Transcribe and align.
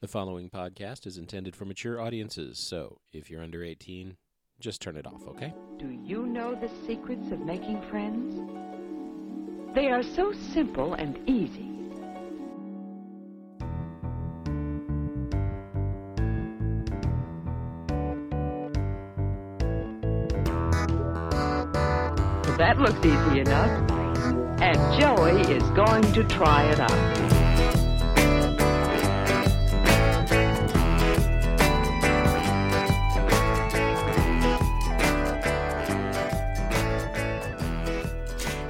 The 0.00 0.06
following 0.06 0.48
podcast 0.48 1.08
is 1.08 1.18
intended 1.18 1.56
for 1.56 1.64
mature 1.64 2.00
audiences, 2.00 2.60
so 2.60 3.00
if 3.12 3.28
you're 3.28 3.42
under 3.42 3.64
18, 3.64 4.16
just 4.60 4.80
turn 4.80 4.96
it 4.96 5.08
off, 5.08 5.26
okay? 5.26 5.52
Do 5.76 5.90
you 5.90 6.24
know 6.24 6.54
the 6.54 6.70
secrets 6.86 7.32
of 7.32 7.40
making 7.40 7.82
friends? 7.90 8.32
They 9.74 9.88
are 9.88 10.04
so 10.04 10.32
simple 10.54 10.94
and 10.94 11.18
easy. 11.28 11.72
That 22.56 22.78
looks 22.78 23.04
easy 23.04 23.40
enough. 23.40 23.90
And 24.60 25.00
Joey 25.00 25.40
is 25.52 25.64
going 25.70 26.02
to 26.12 26.22
try 26.22 26.70
it 26.70 26.78
out. 26.78 27.37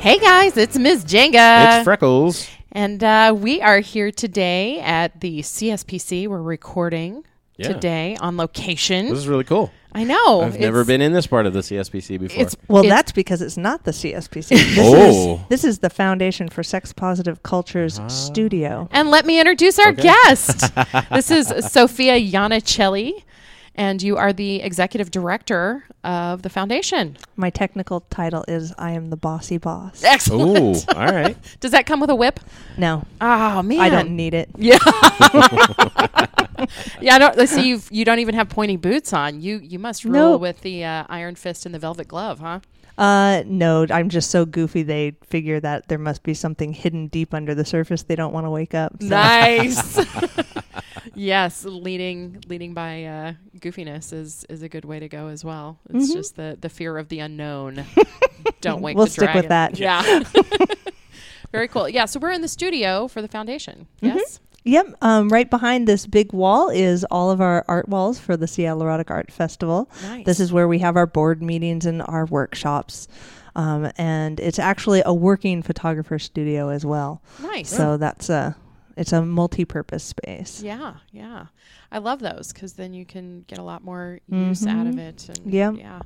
Hey 0.08 0.18
guys, 0.18 0.56
it's 0.56 0.78
Ms. 0.78 1.04
Jenga. 1.04 1.76
it's 1.80 1.84
Freckles. 1.84 2.48
and 2.72 3.04
uh, 3.04 3.34
we 3.36 3.60
are 3.60 3.80
here 3.80 4.10
today 4.10 4.80
at 4.80 5.20
the 5.20 5.40
CSPC. 5.40 6.26
We're 6.28 6.40
recording 6.40 7.24
Yeah. 7.58 7.68
today 7.74 8.16
on 8.18 8.38
location. 8.38 9.10
This 9.10 9.18
is 9.18 9.28
really 9.28 9.44
cool. 9.44 9.70
I 9.92 10.04
know. 10.04 10.40
I've 10.40 10.58
never 10.58 10.78
it's- 10.80 10.86
been 10.86 11.02
in 11.02 11.12
this 11.12 11.26
part 11.26 11.44
of 11.44 11.52
the 11.52 11.58
CSPC 11.62 12.18
before. 12.20 12.40
It's 12.42 12.56
Well, 12.68 12.84
it's- 12.84 12.96
that's 12.96 13.12
because 13.12 13.42
it's 13.42 13.58
not 13.58 13.84
the 13.84 13.92
CSPC. 13.92 14.48
This 14.56 14.78
Oh. 14.78 15.34
is 15.34 15.40
this 15.50 15.64
is 15.64 15.80
the 15.80 15.90
Foundation 15.90 16.48
for 16.48 16.62
Sex 16.62 16.94
Positive 16.94 17.42
Cultures 17.42 17.98
Ah. 17.98 18.06
studio. 18.08 18.88
And 18.92 19.10
let 19.10 19.26
me 19.26 19.38
introduce 19.38 19.78
our 19.78 19.90
Okay. 19.90 20.04
guest. 20.04 20.74
this 21.12 21.30
is 21.30 21.52
Sophia 21.70 22.14
Ianicelli, 22.18 23.24
and 23.78 24.02
you 24.02 24.16
are 24.18 24.32
the 24.34 24.56
executive 24.60 25.10
director 25.10 25.84
of 26.04 26.42
the 26.42 26.50
foundation. 26.50 27.16
My 27.36 27.48
technical 27.48 28.00
title 28.10 28.44
is 28.48 28.74
I 28.76 28.90
am 28.90 29.08
the 29.08 29.16
bossy 29.16 29.56
boss. 29.56 30.02
Excellent. 30.04 30.58
Ooh, 30.58 30.92
all 30.94 31.06
right. 31.06 31.36
Does 31.60 31.70
that 31.70 31.86
come 31.86 32.00
with 32.00 32.10
a 32.10 32.14
whip? 32.14 32.40
No, 32.76 33.04
Oh 33.22 33.62
man, 33.62 33.80
I 33.80 33.88
don't 33.88 34.10
need 34.10 34.34
it. 34.34 34.50
Yeah. 34.56 34.78
yeah, 37.00 37.14
I 37.14 37.18
don't 37.18 37.36
let's 37.36 37.52
see 37.52 37.68
You've, 37.68 37.88
you 37.90 38.04
don't 38.04 38.18
even 38.18 38.34
have 38.34 38.48
pointy 38.48 38.76
boots 38.76 39.12
on. 39.12 39.40
You 39.40 39.58
you 39.62 39.78
must 39.78 40.04
rule 40.04 40.12
Nope. 40.32 40.40
with 40.40 40.60
the 40.62 40.84
uh, 40.84 41.04
iron 41.08 41.34
fist 41.36 41.64
and 41.66 41.74
the 41.74 41.78
velvet 41.78 42.08
glove, 42.08 42.40
huh? 42.40 42.60
Uh, 42.96 43.44
no, 43.46 43.86
I'm 43.90 44.08
just 44.08 44.28
so 44.28 44.44
goofy. 44.44 44.82
They 44.82 45.12
figure 45.22 45.60
that 45.60 45.86
there 45.86 45.98
must 45.98 46.24
be 46.24 46.34
something 46.34 46.72
hidden 46.72 47.06
deep 47.06 47.32
under 47.32 47.54
the 47.54 47.64
surface. 47.64 48.02
They 48.02 48.16
don't 48.16 48.32
want 48.32 48.44
to 48.46 48.50
wake 48.50 48.74
up. 48.74 48.96
so- 49.00 49.06
Nice. 49.06 49.96
yes, 51.18 51.64
leading 51.64 52.42
leading 52.46 52.74
by 52.74 53.04
uh, 53.04 53.32
goofiness 53.56 54.12
is 54.12 54.44
is 54.48 54.62
a 54.62 54.68
good 54.68 54.84
way 54.84 55.00
to 55.00 55.08
go 55.08 55.28
as 55.28 55.44
well. 55.44 55.78
It's 55.90 56.12
just 56.12 56.36
the 56.36 56.56
the 56.60 56.68
fear 56.68 56.96
of 56.98 57.08
the 57.08 57.20
unknown. 57.20 57.84
Don't 58.60 58.82
wake. 58.82 58.96
We'll 58.96 59.06
the 59.06 59.12
stick 59.12 59.34
with 59.34 59.48
that. 59.48 59.78
Yeah. 59.78 60.22
Very 61.52 61.68
cool. 61.68 61.88
Yeah. 61.88 62.04
So 62.04 62.20
we're 62.20 62.30
in 62.30 62.42
the 62.42 62.48
studio 62.48 63.08
for 63.08 63.22
the 63.22 63.28
foundation. 63.28 63.86
Yes. 64.00 64.40
Yep. 64.64 64.96
Um, 65.00 65.28
right 65.30 65.48
behind 65.48 65.88
this 65.88 66.06
big 66.06 66.32
wall 66.32 66.68
is 66.68 67.04
all 67.04 67.30
of 67.30 67.40
our 67.40 67.64
art 67.68 67.88
walls 67.88 68.18
for 68.18 68.36
the 68.36 68.46
Seattle 68.46 68.82
Erotic 68.82 69.10
Art 69.10 69.32
Festival. 69.32 69.90
Nice. 70.02 70.26
This 70.26 70.40
is 70.40 70.52
where 70.52 70.68
we 70.68 70.78
have 70.80 70.96
our 70.96 71.06
board 71.06 71.42
meetings 71.42 71.86
and 71.86 72.02
our 72.02 72.26
workshops. 72.26 73.08
Um, 73.56 73.90
and 73.96 74.38
it's 74.38 74.58
actually 74.58 75.02
a 75.06 75.14
working 75.14 75.62
photographer 75.62 76.18
studio 76.18 76.68
as 76.68 76.84
well. 76.84 77.22
nice. 77.40 77.70
So 77.70 77.96
that's 77.96 78.28
a 78.28 78.56
it's 78.98 79.12
a 79.12 79.22
multi-purpose 79.22 80.04
space. 80.04 80.62
Yeah, 80.62 80.94
yeah. 81.12 81.46
I 81.90 81.98
love 81.98 82.18
those 82.20 82.52
because 82.52 82.74
then 82.74 82.92
you 82.92 83.06
can 83.06 83.44
get 83.46 83.58
a 83.58 83.62
lot 83.62 83.82
more 83.82 84.20
use 84.28 84.66
out 84.66 84.86
of 84.86 84.96
Mhm. 84.96 84.98
it 84.98 85.28
and 85.30 85.52
Yep. 85.52 85.74
yeah, 85.78 86.00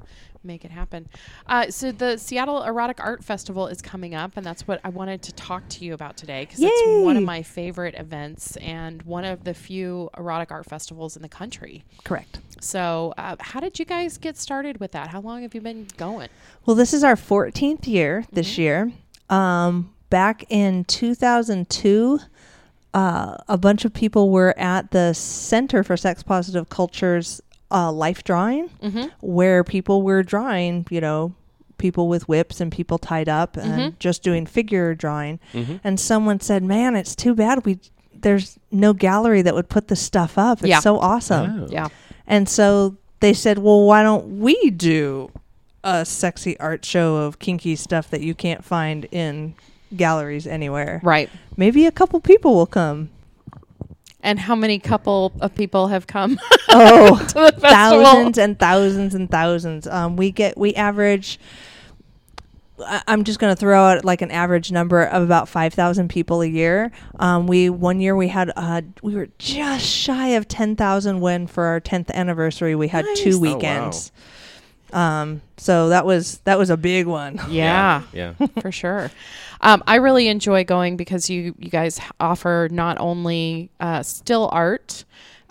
make 0.44 0.64
it 0.64 0.70
happen. 0.70 1.08
Uh, 1.46 1.70
so 1.70 1.90
the 1.90 2.18
Seattle 2.18 2.62
Erotic 2.62 3.00
Art 3.00 3.24
Festival 3.24 3.66
is 3.66 3.82
coming 3.82 4.14
up, 4.14 4.36
and 4.36 4.46
that's 4.46 4.68
what 4.68 4.80
I 4.84 4.90
wanted 4.90 5.22
to 5.22 5.32
talk 5.32 5.68
to 5.70 5.84
you 5.84 5.94
about 5.94 6.16
today 6.16 6.44
because 6.44 6.60
it's 6.62 7.04
one 7.04 7.16
of 7.16 7.24
my 7.24 7.42
favorite 7.42 7.94
events 7.98 8.56
and 8.58 9.02
one 9.02 9.24
of 9.24 9.42
the 9.42 9.54
few 9.54 10.08
erotic 10.16 10.52
art 10.52 10.66
festivals 10.66 11.16
in 11.16 11.22
the 11.22 11.28
country. 11.28 11.84
Correct. 12.04 12.38
So, 12.60 13.12
uh, 13.18 13.36
how 13.40 13.58
did 13.58 13.78
you 13.80 13.84
guys 13.84 14.18
get 14.18 14.36
started 14.36 14.78
with 14.78 14.92
that? 14.92 15.08
How 15.08 15.20
long 15.20 15.42
have 15.42 15.54
you 15.54 15.60
been 15.60 15.88
going? 15.96 16.28
Well, 16.66 16.76
this 16.76 16.92
is 16.94 17.02
our 17.02 17.16
14th 17.16 17.88
year 17.88 18.24
this 18.32 18.56
year. 18.58 18.92
Um, 19.30 19.92
back 20.10 20.44
in 20.50 20.84
2002, 20.84 22.20
uh, 22.94 23.36
a 23.48 23.56
bunch 23.58 23.84
of 23.84 23.92
people 23.92 24.30
were 24.30 24.54
at 24.58 24.90
the 24.90 25.12
Center 25.14 25.82
for 25.82 25.96
Sex 25.96 26.22
Positive 26.22 26.68
Cultures 26.68 27.40
uh, 27.70 27.90
life 27.90 28.22
drawing, 28.24 28.68
Mm-hmm. 28.82 29.06
where 29.20 29.64
people 29.64 30.02
were 30.02 30.22
drawing, 30.22 30.86
you 30.90 31.00
know, 31.00 31.34
people 31.78 32.06
with 32.08 32.28
whips 32.28 32.60
and 32.60 32.70
people 32.70 32.98
tied 32.98 33.28
up 33.28 33.56
and 33.56 33.98
just 33.98 34.22
doing 34.22 34.46
figure 34.46 34.94
drawing. 34.94 35.40
Mhm. 35.52 35.80
And 35.82 35.98
someone 35.98 36.38
said, 36.40 36.62
"Man, 36.62 36.94
it's 36.96 37.16
too 37.16 37.34
bad 37.34 37.64
we 37.64 37.78
there's 38.14 38.56
no 38.70 38.92
gallery 38.92 39.42
that 39.42 39.52
would 39.54 39.68
put 39.68 39.88
this 39.88 40.00
stuff 40.00 40.38
up. 40.38 40.58
It's 40.60 40.68
Yeah. 40.68 40.80
so 40.80 40.98
awesome." 40.98 41.62
Oh. 41.64 41.68
Yeah. 41.70 41.88
And 42.26 42.48
so 42.48 42.96
they 43.20 43.32
said, 43.34 43.58
well, 43.58 43.84
why 43.84 44.02
don't 44.02 44.38
we 44.38 44.70
do 44.70 45.30
a 45.82 46.04
sexy 46.04 46.58
art 46.60 46.84
show 46.84 47.16
of 47.16 47.38
kinky 47.40 47.74
stuff 47.74 48.08
that 48.10 48.20
you 48.20 48.34
can't 48.34 48.64
find 48.64 49.06
in 49.10 49.54
galleries 49.96 50.46
anywhere? 50.46 51.00
Right. 51.02 51.30
Maybe 51.56 51.86
a 51.86 51.92
couple 51.92 52.20
people 52.20 52.54
will 52.54 52.66
come. 52.66 53.10
And 54.24 54.38
how 54.38 54.54
many 54.54 54.78
couple 54.78 55.32
of 55.40 55.52
people 55.54 55.88
have 55.88 56.06
come 56.06 56.38
Oh, 56.68 57.18
to 57.28 57.34
the 57.34 57.52
thousands 57.58 58.38
and 58.38 58.56
thousands 58.58 59.14
and 59.16 59.28
thousands. 59.30 59.86
Um, 59.88 60.16
we 60.16 60.30
get, 60.30 60.56
we 60.56 60.74
average, 60.76 61.40
I- 62.78 63.02
I'm 63.08 63.24
just 63.24 63.40
going 63.40 63.52
to 63.52 63.58
throw 63.58 63.82
out 63.84 64.04
like 64.04 64.22
an 64.22 64.30
average 64.30 64.70
number 64.70 65.02
of 65.02 65.24
about 65.24 65.48
5,000 65.48 66.08
people 66.08 66.40
a 66.40 66.46
year. 66.46 66.92
Um, 67.18 67.48
we, 67.48 67.68
one 67.68 68.00
year 68.00 68.14
we 68.14 68.28
had, 68.28 68.52
uh, 68.54 68.82
we 69.02 69.16
were 69.16 69.28
just 69.38 69.84
shy 69.84 70.28
of 70.28 70.46
10,000 70.46 71.20
when 71.20 71.48
for 71.48 71.64
our 71.64 71.80
10th 71.80 72.10
anniversary, 72.12 72.76
we 72.76 72.86
had 72.88 73.04
Nice. 73.04 73.20
two 73.20 73.30
Oh, 73.34 73.38
wow. 73.40 73.54
weekends. 73.56 74.12
Um, 74.92 75.40
so 75.56 75.88
that 75.88 76.04
was, 76.06 76.38
that 76.44 76.58
was 76.58 76.70
a 76.70 76.76
big 76.76 77.06
one. 77.06 77.40
Yeah. 77.48 78.02
Yeah. 78.12 78.34
for 78.60 78.70
sure. 78.70 79.10
Um, 79.62 79.82
I 79.86 79.96
really 79.96 80.28
enjoy 80.28 80.64
going 80.64 80.96
because 80.96 81.30
you 81.30 81.54
you 81.58 81.70
guys 81.70 82.00
offer 82.18 82.68
not 82.70 82.98
only 82.98 83.70
uh, 83.80 84.02
still 84.02 84.48
art, 84.52 85.04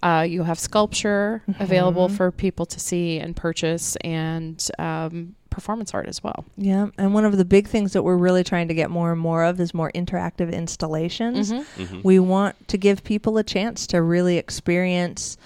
uh, 0.03 0.25
you 0.27 0.43
have 0.43 0.59
sculpture 0.59 1.43
available 1.59 2.09
for 2.09 2.31
people 2.31 2.65
to 2.65 2.79
see 2.79 3.19
and 3.19 3.35
purchase, 3.35 3.95
and 3.97 4.67
um, 4.79 5.35
performance 5.49 5.93
art 5.93 6.07
as 6.07 6.23
well. 6.23 6.43
Yeah, 6.57 6.87
and 6.97 7.13
one 7.13 7.23
of 7.25 7.37
the 7.37 7.45
big 7.45 7.67
things 7.67 7.93
that 7.93 8.03
we're 8.03 8.17
really 8.17 8.43
trying 8.43 8.67
to 8.69 8.73
get 8.73 8.89
more 8.89 9.11
and 9.11 9.19
more 9.21 9.43
of 9.43 9.59
is 9.59 9.73
more 9.73 9.91
interactive 9.93 10.51
installations. 10.51 11.51
Mhm. 11.51 12.03
We 12.03 12.19
want 12.19 12.67
to 12.69 12.77
give 12.77 13.03
people 13.03 13.37
a 13.37 13.43
chance 13.43 13.85
to 13.87 14.01
really 14.01 14.37
experience 14.37 15.37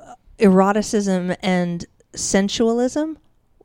uh, 0.00 0.14
eroticism 0.38 1.34
and 1.42 1.84
sensualism 2.14 3.16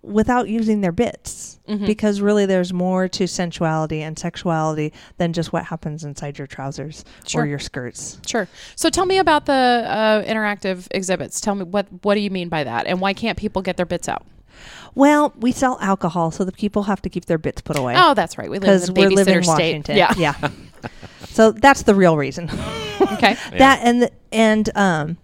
without 0.02 0.48
using 0.50 0.82
their 0.82 0.92
bits. 0.92 1.60
Mhm. 1.68 1.86
Because 1.86 2.22
really, 2.22 2.46
there's 2.46 2.72
more 2.72 3.08
to 3.10 3.28
sensuality 3.28 4.00
and 4.02 4.18
sexuality 4.18 4.94
than 5.18 5.34
just 5.34 5.52
what 5.52 5.66
happens 5.66 6.04
inside 6.06 6.38
your 6.38 6.48
trousers 6.48 7.04
Sure. 7.26 7.44
or 7.44 7.46
your 7.46 7.60
skirts. 7.60 8.20
Sure. 8.26 8.48
So 8.76 8.90
tell 8.90 9.06
me 9.06 9.18
about 9.18 9.46
the 9.48 9.54
uh, 9.54 10.24
interactive 10.24 10.88
exhibits. 10.92 11.42
Tell 11.42 11.56
me 11.56 11.64
what 11.66 11.88
what 12.04 12.14
do 12.16 12.22
you 12.22 12.30
mean 12.30 12.48
by 12.50 12.64
that, 12.64 12.86
and 12.88 13.02
why 13.02 13.14
can't 13.14 13.38
people 13.38 13.62
get 13.62 13.76
their 13.76 13.86
bits 13.86 14.08
out? 14.08 14.26
Well, 14.96 15.34
we 15.38 15.52
sell 15.52 15.78
alcohol, 15.82 16.32
so 16.32 16.44
the 16.46 16.52
people 16.52 16.84
have 16.84 17.02
to 17.04 17.10
keep 17.10 17.26
their 17.26 17.38
bits 17.38 17.62
put 17.62 17.78
away. 17.78 17.94
Oh, 17.98 18.14
that's 18.14 18.38
right. 18.38 18.50
We 18.50 18.60
live 18.60 18.88
in 18.88 18.94
the 18.94 19.00
we're 19.02 19.10
living 19.10 19.34
babysitter 19.36 19.38
in 19.38 19.44
state. 19.44 19.54
Washington. 19.84 19.98
Yeah. 19.98 20.14
yeah. 20.18 20.50
so 21.28 21.52
that's 21.52 21.84
the 21.84 21.94
real 21.94 22.18
reason. 22.18 22.50
okay. 23.02 23.36
Yeah. 23.52 23.58
that 23.58 23.80
and 23.84 24.10
and 24.32 24.70
um 24.76 25.18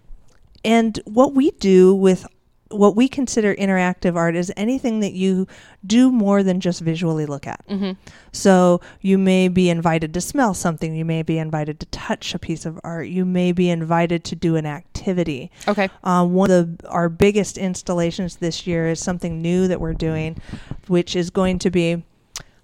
and 0.66 1.00
what 1.06 1.34
we 1.34 1.52
do 1.52 1.96
with 1.96 2.28
what 2.74 2.96
we 2.96 3.08
consider 3.08 3.56
interactive 3.56 4.16
art 4.16 4.36
is 4.36 4.52
anything 4.58 5.00
that 5.02 5.14
you 5.14 5.48
do 5.86 6.12
more 6.12 6.42
than 6.44 6.60
just 6.60 6.82
visually 6.82 7.26
look 7.26 7.48
at. 7.48 7.66
Mm-hmm. 7.68 7.92
So 8.32 8.82
you 9.02 9.18
may 9.18 9.48
be 9.48 9.70
invited 9.70 10.14
to 10.14 10.22
smell 10.22 10.54
something, 10.54 10.96
you 10.96 11.06
may 11.06 11.24
be 11.24 11.38
invited 11.38 11.80
to 11.82 11.86
touch 11.88 12.34
a 12.34 12.40
piece 12.40 12.66
of 12.66 12.80
art, 12.84 13.08
you 13.08 13.26
may 13.26 13.52
be 13.52 13.70
invited 13.70 14.24
to 14.26 14.36
do 14.36 14.56
an 14.56 14.66
activity. 14.66 15.52
Okay. 15.68 15.90
Uh, 16.04 16.26
one 16.26 16.52
of 16.52 16.78
the, 16.78 16.90
our 16.90 17.10
biggest 17.10 17.58
installations 17.58 18.38
this 18.38 18.66
year 18.68 18.90
is 18.90 19.00
something 19.00 19.42
new 19.42 19.68
that 19.68 19.82
we're 19.82 19.94
doing, 19.94 20.42
which 20.88 21.16
is 21.16 21.30
going 21.30 21.60
to 21.60 21.70
be 21.70 22.04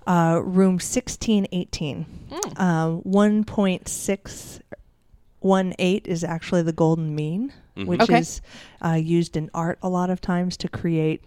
uh, 0.08 0.42
room 0.44 0.74
1618. 0.74 2.06
Mm. 2.32 2.54
Uh, 2.58 2.88
1.618 3.08 6.08
is 6.08 6.24
actually 6.24 6.64
the 6.64 6.74
golden 6.74 7.16
mean, 7.16 7.54
Mhm. 7.80 7.88
which 7.88 8.02
Okay. 8.02 8.20
is 8.20 8.42
uh, 8.84 8.94
used 8.94 9.36
in 9.38 9.50
art 9.54 9.80
a 9.82 9.90
lot 9.90 10.10
of 10.10 10.22
times 10.22 10.58
to 10.58 10.68
create 10.70 11.24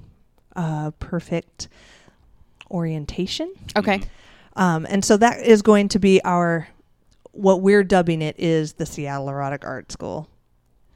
uh, 0.56 0.90
perfect 0.98 1.68
orientation. 2.70 3.52
Okay. 3.76 4.02
Um, 4.56 4.86
and 4.88 5.04
so 5.04 5.16
that 5.16 5.40
is 5.40 5.62
going 5.62 5.88
to 5.88 5.98
be 5.98 6.22
our, 6.24 6.68
what 7.32 7.60
we're 7.62 7.84
dubbing 7.84 8.20
it 8.22 8.36
is 8.38 8.74
the 8.74 8.86
Seattle 8.86 9.28
Erotic 9.28 9.64
Art 9.64 9.90
School. 9.92 10.28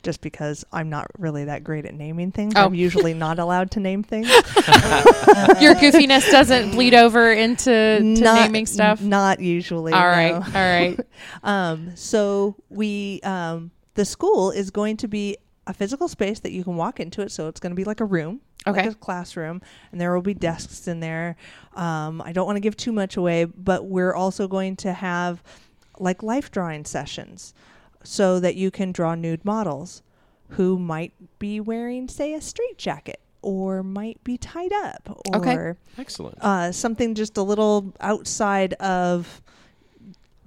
just 0.03 0.21
because 0.21 0.65
I'm 0.73 0.89
not 0.89 1.07
really 1.19 1.47
that 1.47 1.65
great 1.65 1.85
at 1.85 1.93
naming 1.95 2.31
things. 2.31 2.53
Oh. 2.55 2.67
I'm 2.67 2.75
usually 2.75 3.13
not 3.13 3.39
allowed 3.41 3.73
to 3.73 3.81
name 3.81 4.05
things. 4.05 4.29
Your 5.61 5.75
goofiness 5.75 6.31
doesn't 6.31 6.73
bleed 6.73 6.95
over 6.95 7.33
into 7.33 7.71
to 7.99 8.01
not, 8.05 8.41
naming 8.43 8.67
stuff. 8.67 9.01
Not 9.01 9.41
usually. 9.41 9.93
All 9.93 10.07
right, 10.07 10.31
no. 10.33 10.37
all 10.37 10.43
right. 10.45 11.01
Um, 11.43 11.97
so 11.97 12.55
we, 12.71 13.21
um, 13.25 13.71
the 13.95 14.05
school 14.05 14.51
is 14.53 14.71
going 14.71 14.97
to 14.99 15.09
be 15.09 15.39
a 15.67 15.75
physical 15.75 16.09
space 16.09 16.41
that 16.41 16.53
you 16.53 16.63
can 16.65 16.77
walk 16.77 17.01
into 17.01 17.23
it. 17.23 17.31
So 17.33 17.49
it's 17.49 17.61
going 17.61 17.71
to 17.73 17.77
be 17.77 17.85
like 17.85 18.01
a 18.01 18.05
room, 18.05 18.41
Okay. 18.67 18.83
like 18.83 18.93
a 18.93 18.95
classroom, 18.95 19.61
and 19.93 20.01
there 20.01 20.15
will 20.15 20.23
be 20.23 20.35
desks 20.35 20.87
in 20.89 21.01
there. 21.01 21.37
Um, 21.75 22.21
I 22.23 22.33
don't 22.33 22.47
want 22.47 22.57
to 22.57 22.61
give 22.61 22.77
too 22.77 22.93
much 22.93 23.17
away, 23.17 23.45
but 23.45 23.87
we're 23.87 24.15
also 24.15 24.47
going 24.49 24.77
to 24.77 24.93
have 24.93 25.43
like 25.99 26.23
life 26.23 26.51
drawing 26.51 26.85
sessions, 26.85 27.55
so 28.05 28.39
that 28.41 28.55
you 28.55 28.71
can 28.71 28.93
draw 28.93 29.15
nude 29.15 29.45
models 29.45 30.03
who 30.51 30.79
might 30.79 31.13
be 31.41 31.59
wearing, 31.59 32.07
say, 32.07 32.33
a 32.35 32.41
straight 32.41 32.79
jacket 32.79 33.19
or 33.43 33.83
might 33.83 34.23
be 34.23 34.37
tied 34.39 34.73
up 34.73 35.19
or 35.27 35.37
Okay. 35.37 35.73
Excellent. 35.99 36.37
uh, 36.41 36.71
something 36.71 37.15
just 37.17 37.37
a 37.37 37.43
little 37.43 37.93
outside 38.01 38.75
of 38.75 39.41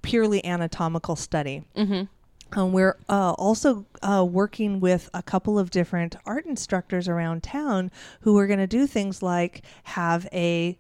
purely 0.01 0.43
anatomical 0.45 1.15
study. 1.15 1.63
Mm-hmm. 1.75 2.03
Um, 2.53 2.71
we're 2.73 2.97
uh, 3.07 3.33
also 3.33 3.85
uh, 4.01 4.25
working 4.27 4.79
with 4.79 5.09
a 5.13 5.21
couple 5.21 5.59
of 5.59 5.69
different 5.69 6.15
art 6.25 6.45
instructors 6.45 7.07
around 7.07 7.43
town 7.43 7.91
who 8.21 8.37
are 8.37 8.47
going 8.47 8.59
to 8.59 8.67
do 8.67 8.87
things 8.87 9.21
like 9.21 9.61
have 9.83 10.27
a 10.33 10.77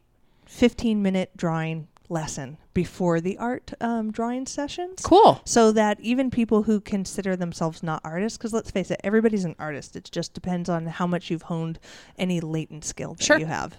15 0.47 1.01
minute 1.01 1.31
drawing 1.37 1.87
lesson 2.11 2.57
before 2.73 3.21
the 3.21 3.37
art 3.37 3.73
um, 3.81 4.11
drawing 4.11 4.47
sessions. 4.47 5.01
Cool. 5.03 5.41
So 5.45 5.71
that 5.73 5.99
even 5.99 6.31
people 6.31 6.63
who 6.63 6.81
consider 6.81 7.35
themselves 7.35 7.83
not 7.83 8.01
artists, 8.03 8.37
because 8.37 8.51
let's 8.51 8.71
face 8.71 8.89
it, 8.89 8.99
everybody's 9.03 9.45
an 9.45 9.55
artist. 9.59 9.95
It 9.95 10.09
just 10.11 10.33
depends 10.33 10.69
on 10.69 10.87
how 10.87 11.05
much 11.05 11.29
you've 11.29 11.43
honed 11.43 11.77
any 12.17 12.39
latent 12.41 12.83
skill 12.83 13.13
that 13.13 13.23
Sure. 13.23 13.37
you 13.37 13.45
have. 13.45 13.77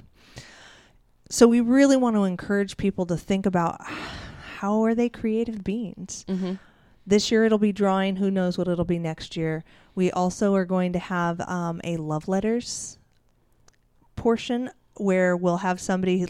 So 1.28 1.48
we 1.48 1.60
really 1.60 1.96
want 1.96 2.14
to 2.16 2.24
encourage 2.24 2.76
people 2.76 3.06
to 3.06 3.16
think 3.16 3.46
about 3.46 3.80
how 4.58 4.84
are 4.84 4.94
they 4.94 5.08
creative 5.08 5.64
beings. 5.64 6.24
Mm-hmm. 6.28 6.54
This 7.10 7.32
year 7.32 7.44
it'll 7.44 7.58
be 7.58 7.72
drawing. 7.72 8.16
Who 8.16 8.30
knows 8.30 8.56
what 8.56 8.68
it'll 8.68 8.84
be 8.84 8.98
next 9.00 9.36
year? 9.36 9.64
We 9.96 10.12
also 10.12 10.54
are 10.54 10.64
going 10.64 10.92
to 10.92 11.00
have 11.00 11.40
um, 11.40 11.80
a 11.82 11.96
love 11.96 12.28
letters 12.28 12.98
portion 14.14 14.70
where 14.94 15.36
we'll 15.36 15.56
have 15.58 15.80
somebody. 15.80 16.24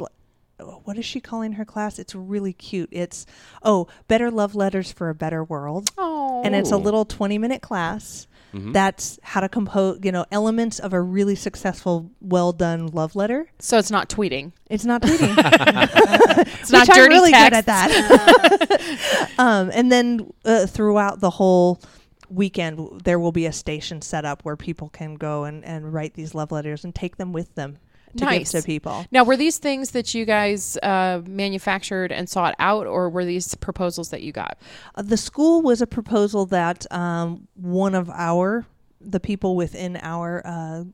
What 0.59 0.97
is 0.97 1.05
she 1.05 1.21
calling 1.21 1.53
her 1.53 1.67
class? 1.67 1.99
It's 1.99 2.15
really 2.15 2.55
cute. 2.55 2.89
It's 2.93 3.27
oh, 3.63 3.89
better 4.09 4.31
love 4.31 4.55
letters 4.55 4.91
for 4.91 5.11
a 5.11 5.15
better 5.15 5.45
world, 5.45 5.91
Oh. 5.99 6.41
and 6.45 6.55
it's 6.55 6.73
a 6.73 6.79
little 6.79 7.05
twenty-minute 7.05 7.61
class. 7.61 8.27
Mhm. 8.55 8.73
That's 8.73 9.19
how 9.23 9.41
to 9.41 9.49
compose, 9.49 10.01
you 10.03 10.11
know, 10.13 10.25
elements 10.33 10.79
of 10.79 10.93
a 10.93 11.01
really 11.01 11.35
successful, 11.37 12.11
well 12.21 12.53
done 12.53 12.89
love 12.89 13.15
letter. 13.15 13.47
so 13.59 13.79
it's 13.79 13.91
not 13.91 14.09
tweeting. 14.09 14.53
It's 14.69 14.85
not 14.85 15.03
tweeting. 15.03 15.37
It's 16.61 16.71
not 16.71 16.87
Which 16.89 16.97
dirty 16.97 17.01
I'm 17.03 17.09
really 17.11 17.31
text. 17.33 17.51
good 17.51 17.57
at 17.59 17.67
that. 17.67 19.31
um, 19.39 19.71
and 19.73 19.91
then 19.93 20.31
uh, 20.45 20.67
throughout 20.67 21.21
the 21.21 21.31
whole 21.31 21.81
weekend, 22.29 23.03
there 23.05 23.19
will 23.19 23.33
be 23.33 23.47
a 23.47 23.53
station 23.53 24.03
set 24.03 24.25
up 24.25 24.43
where 24.45 24.57
people 24.57 24.89
can 24.89 25.15
go 25.15 25.45
and, 25.45 25.65
and 25.65 25.93
write 25.93 26.15
these 26.15 26.35
love 26.35 26.53
letters 26.53 26.85
and 26.85 26.95
take 26.95 27.17
them 27.17 27.33
with 27.33 27.55
them 27.55 27.79
to 28.17 28.25
Nice. 28.25 28.53
give 28.53 28.63
to 28.63 28.67
people. 28.67 29.07
Now, 29.13 29.25
were 29.25 29.37
these 29.37 29.59
things 29.59 29.91
that 29.93 30.15
you 30.15 30.25
guys 30.25 30.77
uh, 30.83 31.23
manufactured 31.27 32.11
and 32.13 32.29
sought 32.29 32.55
out, 32.59 32.87
or 32.87 33.09
were 33.11 33.25
these 33.25 33.55
proposals 33.57 34.11
that 34.11 34.23
you 34.23 34.33
got? 34.33 34.59
Uh, 34.95 35.03
the 35.03 35.17
school 35.17 35.63
was 35.63 35.81
a 35.81 35.87
proposal 35.87 36.47
that 36.47 36.91
um, 36.93 37.47
one 37.55 37.95
of 37.95 38.11
our, 38.11 38.67
the 39.01 39.21
people 39.21 39.57
within 39.57 39.97
our, 40.03 40.43
uh, 40.45 40.85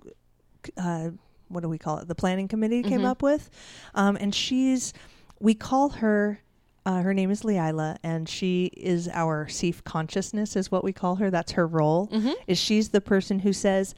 uh, 0.76 1.10
what 1.48 1.62
do 1.62 1.68
we 1.68 1.78
call 1.78 1.98
it? 1.98 2.08
The 2.08 2.14
planning 2.14 2.48
committee 2.48 2.82
came 2.82 3.00
Mhm. 3.02 3.06
up 3.06 3.22
with. 3.22 3.50
Um, 3.94 4.16
and 4.20 4.34
she's, 4.34 4.92
we 5.40 5.54
call 5.54 5.90
her, 5.90 6.40
uh, 6.84 7.02
her 7.02 7.14
name 7.14 7.30
is 7.30 7.44
Leila, 7.44 7.96
and 8.02 8.28
she 8.28 8.66
is 8.76 9.08
our 9.08 9.46
chief 9.46 9.82
consciousness, 9.84 10.54
is 10.56 10.70
what 10.70 10.84
we 10.84 10.92
call 10.92 11.16
her. 11.16 11.30
That's 11.30 11.52
her 11.52 11.66
role. 11.66 12.08
Mm-hmm. 12.08 12.32
Is 12.46 12.58
she's 12.58 12.90
the 12.90 13.00
person 13.00 13.38
who 13.40 13.52
says, 13.52 13.94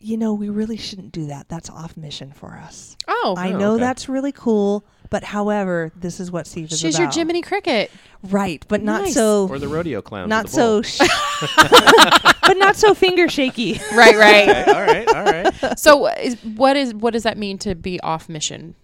you 0.00 0.16
know, 0.16 0.32
we 0.34 0.48
really 0.48 0.76
shouldn't 0.78 1.12
do 1.12 1.26
that. 1.26 1.48
That's 1.48 1.68
off 1.70 1.96
mission 1.96 2.32
for 2.32 2.54
us. 2.54 2.96
Oh, 3.06 3.34
I 3.36 3.52
Oh, 3.52 3.58
know 3.58 3.72
okay. 3.74 3.80
that's 3.84 4.08
really 4.08 4.32
cool, 4.32 4.84
but 5.10 5.22
however, 5.24 5.92
this 5.94 6.20
is 6.20 6.30
what 6.32 6.46
SEAF 6.46 6.72
is 6.72 6.78
she's 6.80 6.94
about. 6.94 7.02
your 7.04 7.10
Jiminy 7.12 7.42
Cricket. 7.42 7.90
Right, 8.22 8.64
but 8.68 8.82
not 8.82 9.02
Nice. 9.02 9.14
so 9.14 9.46
Or 9.48 9.58
the 9.58 9.68
rodeo 9.68 10.00
clown. 10.02 10.28
not 10.28 10.48
so 10.48 10.80
sh- 10.82 10.98
but 11.56 12.56
not 12.56 12.76
so 12.76 12.94
finger 12.94 13.28
shaky. 13.28 13.80
Right, 13.94 14.16
right. 14.16 14.48
Okay, 14.48 14.64
all 14.72 14.82
right, 14.86 15.08
all 15.14 15.24
right. 15.24 15.78
so, 15.78 16.06
is, 16.06 16.36
what 16.44 16.76
is 16.76 16.94
what 16.94 17.12
does 17.12 17.24
that 17.24 17.36
mean 17.38 17.58
to 17.58 17.74
be 17.74 18.00
off 18.00 18.28
mission? 18.28 18.74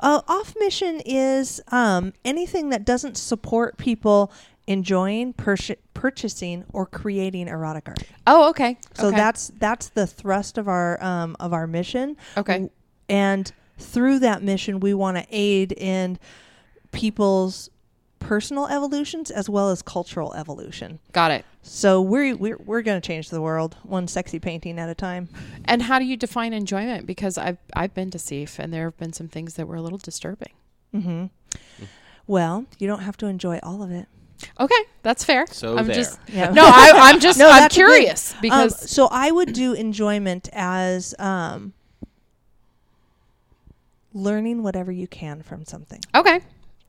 Uh, 0.00 0.20
off 0.26 0.54
mission 0.58 1.00
is 1.06 1.60
um, 1.68 2.12
anything 2.24 2.70
that 2.70 2.84
doesn't 2.84 3.16
support 3.16 3.76
people 3.78 4.32
enjoying, 4.72 5.32
purch- 5.34 5.70
purchasing, 5.94 6.64
or 6.72 6.86
creating 6.86 7.48
erotic 7.48 7.88
art. 7.88 8.02
Oh, 8.26 8.48
okay. 8.50 8.78
So 8.94 9.08
okay. 9.08 9.16
that's 9.16 9.52
that's 9.58 9.88
the 9.90 10.06
thrust 10.06 10.58
of 10.58 10.68
our 10.68 11.02
um, 11.02 11.36
of 11.38 11.52
our 11.52 11.66
mission. 11.66 12.16
okay. 12.36 12.68
And 13.08 13.52
through 13.78 14.20
that 14.20 14.42
mission, 14.42 14.80
we 14.80 14.94
want 14.94 15.16
to 15.18 15.26
aid 15.30 15.72
in 15.72 16.18
people's 16.92 17.68
personal 18.18 18.68
evolutions 18.68 19.30
as 19.30 19.50
well 19.50 19.70
as 19.70 19.82
cultural 19.82 20.32
evolution. 20.34 21.00
Got 21.12 21.32
it. 21.32 21.44
So 21.62 22.00
we're 22.00 22.36
we're, 22.36 22.56
we're 22.58 22.82
going 22.82 23.00
to 23.00 23.06
change 23.06 23.30
the 23.30 23.40
world 23.40 23.76
one 23.82 24.06
sexy 24.08 24.38
painting 24.38 24.78
at 24.78 24.88
a 24.88 24.94
time. 24.94 25.28
And 25.64 25.82
how 25.82 25.98
do 25.98 26.04
you 26.04 26.16
define 26.16 26.52
enjoyment? 26.52 27.06
Because 27.06 27.36
I've 27.36 27.58
I've 27.74 27.94
been 27.94 28.10
to 28.12 28.18
SEAF, 28.18 28.58
and 28.58 28.72
there 28.72 28.84
have 28.84 28.96
been 28.96 29.12
some 29.12 29.28
things 29.28 29.54
that 29.54 29.66
were 29.66 29.76
a 29.76 29.82
little 29.82 29.98
disturbing. 29.98 30.52
hmm 30.92 31.26
Well, 32.26 32.66
you 32.78 32.86
don't 32.86 33.00
have 33.00 33.16
to 33.18 33.26
enjoy 33.26 33.58
all 33.62 33.82
of 33.82 33.90
it. 33.90 34.06
Okay, 34.60 34.74
that's 35.02 35.24
fair. 35.24 35.46
So 35.48 35.76
I'm 35.76 35.86
there. 35.86 35.94
just 35.94 36.18
Yeah. 36.28 36.50
no. 36.50 36.64
I, 36.64 36.92
I'm 36.94 37.20
just 37.20 37.38
No, 37.38 37.48
I'm 37.50 37.60
that's 37.62 37.76
a 37.76 37.80
good- 37.80 37.86
curious 37.86 38.32
Um, 38.34 38.38
because 38.42 38.90
so 38.90 39.08
I 39.10 39.30
would 39.30 39.52
do 39.52 39.72
enjoyment 39.72 40.48
as 40.52 41.14
um, 41.18 41.72
learning 44.12 44.62
whatever 44.62 44.92
you 44.92 45.06
can 45.06 45.42
from 45.42 45.64
something. 45.64 46.00
Okay. 46.14 46.40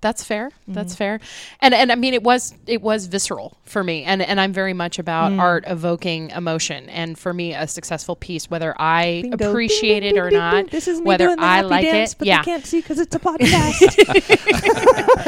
That's 0.03 0.23
fair. 0.23 0.50
Mm-hmm. 0.50 0.73
That's 0.73 0.94
fair. 0.95 1.19
And 1.61 1.73
and 1.73 1.91
I 1.91 1.95
mean 1.95 2.13
it 2.13 2.21
was 2.23 2.53
it 2.67 2.81
was 2.81 3.07
visceral 3.07 3.57
for 3.63 3.83
me. 3.83 4.03
And 4.03 4.21
and 4.21 4.39
I'm 4.39 4.53
very 4.53 4.73
much 4.73 5.00
about 5.00 5.31
Mm. 5.31 5.39
art 5.39 5.63
evoking 5.65 6.29
emotion. 6.31 6.89
And 6.89 7.17
for 7.17 7.33
me 7.33 7.53
a 7.55 7.65
successful 7.67 8.15
piece 8.15 8.50
whether 8.51 8.75
I 8.79 9.22
Bingo. 9.24 9.50
appreciate 9.50 10.01
Ding, 10.01 10.15
it 10.17 10.19
or 10.19 10.29
ding, 10.29 10.38
not, 10.39 10.51
ding. 10.55 10.67
This 10.72 10.88
is 10.88 11.00
me 11.00 11.05
whether 11.05 11.27
doing 11.27 11.38
the 11.38 11.43
I 11.45 11.55
happy 11.55 11.67
like 11.69 11.86
dance, 11.86 12.12
it. 12.12 12.17
but 12.19 12.27
yeah. 12.27 12.41
they 12.41 12.45
can't 12.51 12.65
see 12.65 12.81
because 12.81 13.00
it's 13.00 13.15
a 13.15 13.19
podcast. 13.19 13.88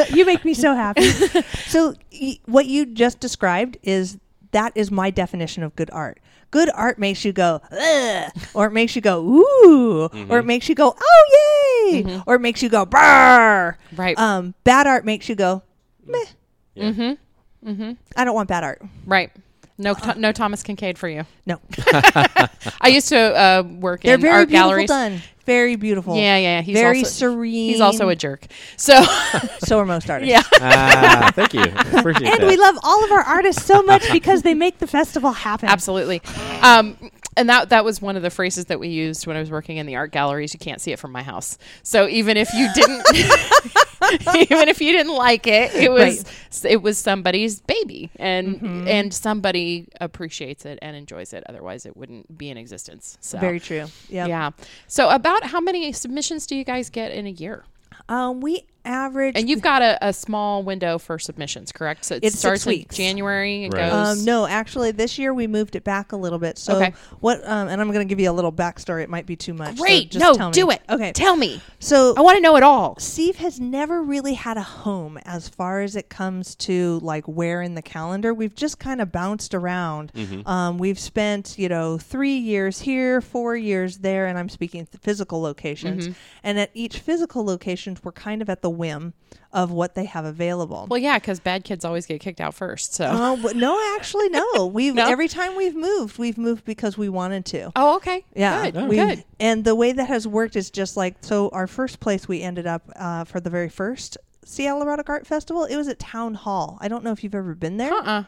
you 0.15 0.25
make 0.25 0.44
me 0.46 0.53
so 0.53 0.75
happy. 0.75 1.10
So 1.67 1.96
y- 2.12 2.38
what 2.46 2.65
you 2.65 2.86
just 2.86 3.20
described 3.20 3.77
is 3.84 4.17
that 4.51 4.74
is 4.75 4.91
my 4.91 5.10
definition 5.10 5.63
of 5.63 5.75
good 5.75 5.89
art. 5.91 6.20
Good 6.51 6.70
art 6.74 7.00
makes 7.00 7.25
you 7.25 7.34
go, 7.34 7.62
Ugh, 7.72 8.32
or 8.53 8.67
it 8.67 8.72
makes 8.72 8.96
you 8.96 9.01
go, 9.01 9.20
ooh, 9.22 10.10
or 10.29 10.39
it 10.39 10.46
makes 10.46 10.70
you 10.70 10.75
go, 10.75 10.96
oh 10.98 11.25
yay, 11.92 12.22
or 12.25 12.36
it 12.36 12.39
makes 12.42 12.62
you 12.63 12.70
go, 12.70 12.86
brr. 12.86 13.77
Right. 13.96 14.18
Um, 14.18 14.54
bad 14.63 14.88
art 14.88 15.06
makes 15.06 15.30
you 15.30 15.36
go, 15.36 15.63
meh. 16.06 16.18
Yeah. 16.75 16.84
mm-hmm. 16.92 17.70
Mm-hmm. 17.70 17.92
I 18.15 18.25
don't 18.25 18.36
want 18.36 18.50
bad 18.50 18.63
art. 18.63 18.82
Right. 19.06 19.32
No, 19.77 19.94
Th- 19.94 20.15
no 20.15 20.32
Thomas 20.32 20.63
Kinkade 20.63 20.98
for 20.98 21.10
you. 21.10 21.25
No, 21.46 21.60
I 22.82 22.88
used 22.88 23.10
to 23.10 23.18
uh, 23.18 23.63
work 23.80 24.04
they're 24.04 24.15
in 24.15 24.22
very 24.22 24.34
art 24.34 24.48
beautiful 24.48 24.70
galleries. 24.70 24.88
done. 24.89 25.22
Very 25.46 25.75
beautiful. 25.75 26.15
Yeah, 26.15 26.38
yeah. 26.38 26.62
He's 26.62 26.74
very 26.75 27.00
also, 27.00 27.10
serene. 27.12 27.70
He's 27.70 27.82
also 27.82 28.10
a 28.10 28.15
jerk. 28.15 28.48
So 28.77 29.04
so 29.60 29.77
are 29.77 29.86
most 29.86 30.10
artists. 30.10 30.32
yeah. 30.32 30.42
ah, 30.60 31.32
thank 31.36 31.54
you. 31.54 31.62
Appreciate 31.62 32.32
And 32.32 32.42
that. 32.42 32.48
we 32.48 32.58
love 32.58 32.80
all 32.82 33.04
of 33.04 33.12
our 33.12 33.22
artists 33.22 33.63
so 33.63 33.84
much 33.84 34.12
because 34.12 34.42
they 34.42 34.56
make 34.56 34.80
the 34.80 34.88
festival 34.88 35.32
happen. 35.34 35.70
Absolutely. 35.70 36.22
Um, 36.63 36.98
and 37.38 37.50
that 37.50 37.70
that 37.70 37.84
was 37.86 38.01
one 38.01 38.15
of 38.15 38.22
the 38.22 38.30
phrases 38.30 38.65
that 38.65 38.80
we 38.80 38.88
used 38.89 39.27
when 39.27 39.36
I 39.36 39.39
was 39.39 39.51
working 39.51 39.77
in 39.77 39.86
the 39.86 39.96
art 39.96 40.12
galleries. 40.12 40.54
You 40.54 40.60
can't 40.60 40.80
see 40.82 40.92
it 40.92 41.00
from 41.00 41.12
my 41.12 41.24
house. 41.24 41.58
So 41.84 42.08
even 42.08 42.38
if 42.38 42.54
you 42.54 42.70
didn't 42.74 43.06
even 44.51 44.70
if 44.70 44.82
you 44.82 44.92
didn't 44.92 45.13
like 45.15 45.48
it, 45.48 45.74
it 45.74 45.92
was 45.92 46.24
it 46.63 46.82
was 46.82 46.98
somebody's 46.98 47.62
baby 47.62 48.10
and 48.18 48.46
Mm-hmm. 48.56 48.88
and 48.88 49.13
somebody 49.13 49.88
appreciates 50.00 50.65
it 50.65 50.80
and 50.82 50.96
enjoys 50.96 51.34
it. 51.34 51.44
Otherwise 51.50 51.86
it 51.86 51.98
wouldn't 51.98 52.38
be 52.38 52.50
in 52.50 52.58
existence. 52.58 53.18
So 53.22 53.38
Very 53.39 53.60
true. 53.60 53.86
Yeah. 54.10 54.27
yeah. 54.27 54.51
So 54.88 55.10
about 55.10 55.44
how 55.46 55.60
many 55.60 55.92
submissions 55.92 56.46
do 56.48 56.56
you 56.56 56.63
guys 56.63 56.89
get 56.89 57.12
in 57.12 57.25
a 57.25 57.32
year? 57.32 57.65
Um, 58.08 58.42
we 58.42 58.65
average. 58.86 59.36
And 59.38 59.50
you've 59.50 59.62
got 59.62 59.82
a, 59.82 59.98
a 60.08 60.13
small 60.13 60.63
window 60.63 60.98
for 60.98 61.20
submissions, 61.20 61.72
correct? 61.72 62.06
So 62.06 62.15
it 62.15 62.24
It's 62.24 62.36
six 62.39 62.62
starts 62.62 62.68
in. 62.68 62.86
January 62.92 63.65
and 63.65 63.74
Right. 63.74 63.89
goes. 63.89 64.20
Um, 64.20 64.25
no, 64.25 64.46
actually, 64.46 64.92
this 64.92 65.18
year 65.18 65.34
we 65.34 65.48
moved 65.48 65.75
it 65.75 65.84
back 65.84 66.12
a 66.12 66.15
little 66.18 66.39
bit. 66.39 66.58
So 66.58 66.75
Okay. 66.77 66.94
what? 67.20 67.46
Um, 67.48 67.68
and 67.68 67.82
I'm 67.82 67.92
going 67.92 68.08
to 68.08 68.10
give 68.10 68.20
you 68.20 68.30
a 68.30 68.34
little 68.34 68.51
backstory. 68.51 69.04
It 69.04 69.10
might 69.10 69.25
be 69.25 69.36
too 69.36 69.54
much. 69.54 69.77
so 69.77 69.84
Great. 69.84 70.12
just 70.12 70.24
no, 70.24 70.34
tell 70.34 70.50
me. 70.50 70.54
do 70.54 70.70
it. 70.70 70.82
Okay. 70.89 71.12
Tell 71.12 71.36
me. 71.36 71.62
So 71.80 72.13
I 72.18 72.22
want 72.22 72.38
to 72.38 72.42
know 72.42 72.56
it 72.56 72.63
all. 72.63 72.96
SEAF 72.96 73.36
has 73.36 73.60
never 73.60 74.01
really 74.04 74.34
had 74.36 74.58
a 74.58 74.63
home 74.63 75.18
as 75.25 75.50
far 75.50 75.82
as 75.82 75.96
it 75.96 76.10
comes 76.10 76.56
to 76.56 77.00
like 77.01 77.25
where 77.25 77.62
in 77.62 77.75
the 77.75 77.82
calendar. 77.82 78.34
We've 78.34 78.56
just 78.56 78.80
kind 78.80 79.01
of 79.01 79.12
bounced 79.12 79.54
around. 79.54 80.12
Um, 80.46 80.77
we've 80.77 81.00
spent, 81.00 81.58
you 81.58 81.70
know, 81.70 81.98
three 81.98 82.38
years 82.38 82.82
here, 82.82 83.22
four 83.22 83.56
years 83.56 83.98
there, 84.00 84.25
and 84.27 84.38
I'm 84.38 84.50
speaking 84.50 84.86
th- 84.86 85.01
physical 85.01 85.42
locations. 85.42 86.10
And 86.44 86.60
at 86.60 86.70
each 86.74 87.00
physical 87.00 87.44
locations, 87.46 88.04
we're 88.04 88.12
kind 88.12 88.42
of 88.42 88.50
at 88.50 88.62
the 88.62 88.70
whim 88.75 89.13
of 89.51 89.72
what 89.72 89.96
they 89.96 90.05
have 90.05 90.25
available. 90.25 90.86
Well, 90.89 90.98
yeah, 91.00 91.17
because 91.17 91.39
bad 91.39 91.63
kids 91.63 91.86
always 91.86 92.05
get 92.05 92.20
kicked 92.20 92.41
out 92.41 92.53
first. 92.53 92.94
So. 92.94 93.10
Oh 93.12 93.39
but 93.41 93.55
no, 93.55 93.79
actually, 93.98 94.29
no. 94.29 94.65
We've 94.74 94.94
No? 94.94 95.08
every 95.10 95.27
time 95.29 95.55
we've 95.55 95.75
moved, 95.75 96.17
we've 96.17 96.38
moved 96.38 96.65
because 96.65 96.98
we 96.98 97.08
wanted 97.10 97.46
to. 97.48 97.72
oh, 97.75 97.96
okay. 97.98 98.24
Yeah, 98.36 98.70
Good. 98.72 98.88
we- 98.89 98.96
Good. 98.98 99.24
And 99.39 99.63
the 99.63 99.75
way 99.75 99.91
that 99.94 100.08
has 100.08 100.27
worked 100.27 100.55
is 100.55 100.70
just 100.70 100.98
like 100.98 101.15
so. 101.22 101.50
Our 101.50 101.67
first 101.67 102.00
place 102.00 102.27
we 102.27 102.41
ended 102.41 102.67
up 102.67 102.84
uh, 102.96 103.24
for 103.24 103.39
the 103.39 103.50
very 103.50 103.70
first 103.70 104.17
Seattle 104.44 104.82
Erotic 104.84 105.10
Art 105.10 105.25
Festival. 105.25 105.63
It 105.65 105.75
was 105.75 105.88
at 105.88 105.98
Town 106.00 106.34
Hall. 106.36 106.77
I 106.82 106.88
don't 106.88 107.03
know 107.03 107.12
if 107.12 107.24
you've 107.24 107.34
ever 107.36 107.55
been 107.55 107.77
there. 107.77 107.91
Uh-uh. 107.94 108.24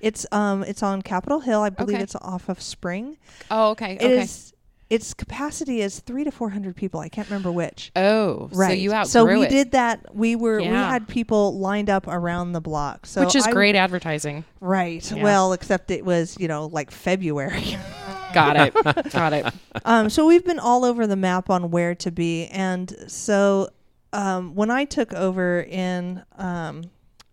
It's 0.00 0.26
um 0.32 0.62
it's 0.64 0.82
on 0.82 1.00
Capitol 1.02 1.40
Hill. 1.40 1.62
I 1.62 1.70
believe 1.70 1.94
Okay. 1.96 2.02
it's 2.02 2.14
off 2.16 2.48
of 2.48 2.60
Spring. 2.60 3.16
Oh, 3.50 3.70
okay. 3.70 3.94
It 3.94 4.02
okay. 4.04 4.20
is- 4.22 4.51
Its 4.92 5.14
capacity 5.14 5.80
is 5.80 6.00
three 6.00 6.22
to 6.22 6.30
four 6.30 6.50
hundred 6.50 6.76
people. 6.76 7.00
I 7.00 7.08
can't 7.08 7.26
remember 7.30 7.50
which. 7.50 7.90
Oh, 7.96 8.50
Right. 8.52 8.68
So 8.68 8.74
you 8.74 8.92
outgrew 8.92 9.10
So 9.10 9.24
we 9.24 9.46
it, 9.46 9.48
did 9.48 9.70
that. 9.72 10.14
We 10.14 10.36
were 10.36 10.60
yeah. 10.60 10.70
we 10.70 10.76
had 10.76 11.08
people 11.08 11.58
lined 11.58 11.88
up 11.88 12.06
around 12.06 12.52
the 12.52 12.60
block. 12.60 13.06
So 13.06 13.24
which 13.24 13.34
is 13.34 13.46
I- 13.46 13.52
great 13.52 13.74
advertising. 13.74 14.44
Right. 14.60 15.10
Yeah. 15.10 15.22
Well, 15.22 15.54
except 15.54 15.90
it 15.90 16.04
was 16.04 16.36
you 16.38 16.46
know 16.46 16.66
like 16.66 16.90
February. 16.90 17.78
Got 18.34 18.56
it. 18.56 18.74
Got 19.12 19.32
it. 19.32 19.46
um, 19.86 20.10
so 20.10 20.26
we've 20.26 20.44
been 20.44 20.58
all 20.58 20.84
over 20.84 21.06
the 21.06 21.16
map 21.16 21.48
on 21.48 21.70
where 21.70 21.94
to 21.94 22.10
be, 22.10 22.46
and 22.48 22.94
so 23.06 23.70
um, 24.12 24.54
when 24.54 24.70
I 24.70 24.84
took 24.84 25.12
over 25.14 25.62
in, 25.62 26.22
um, 26.36 26.84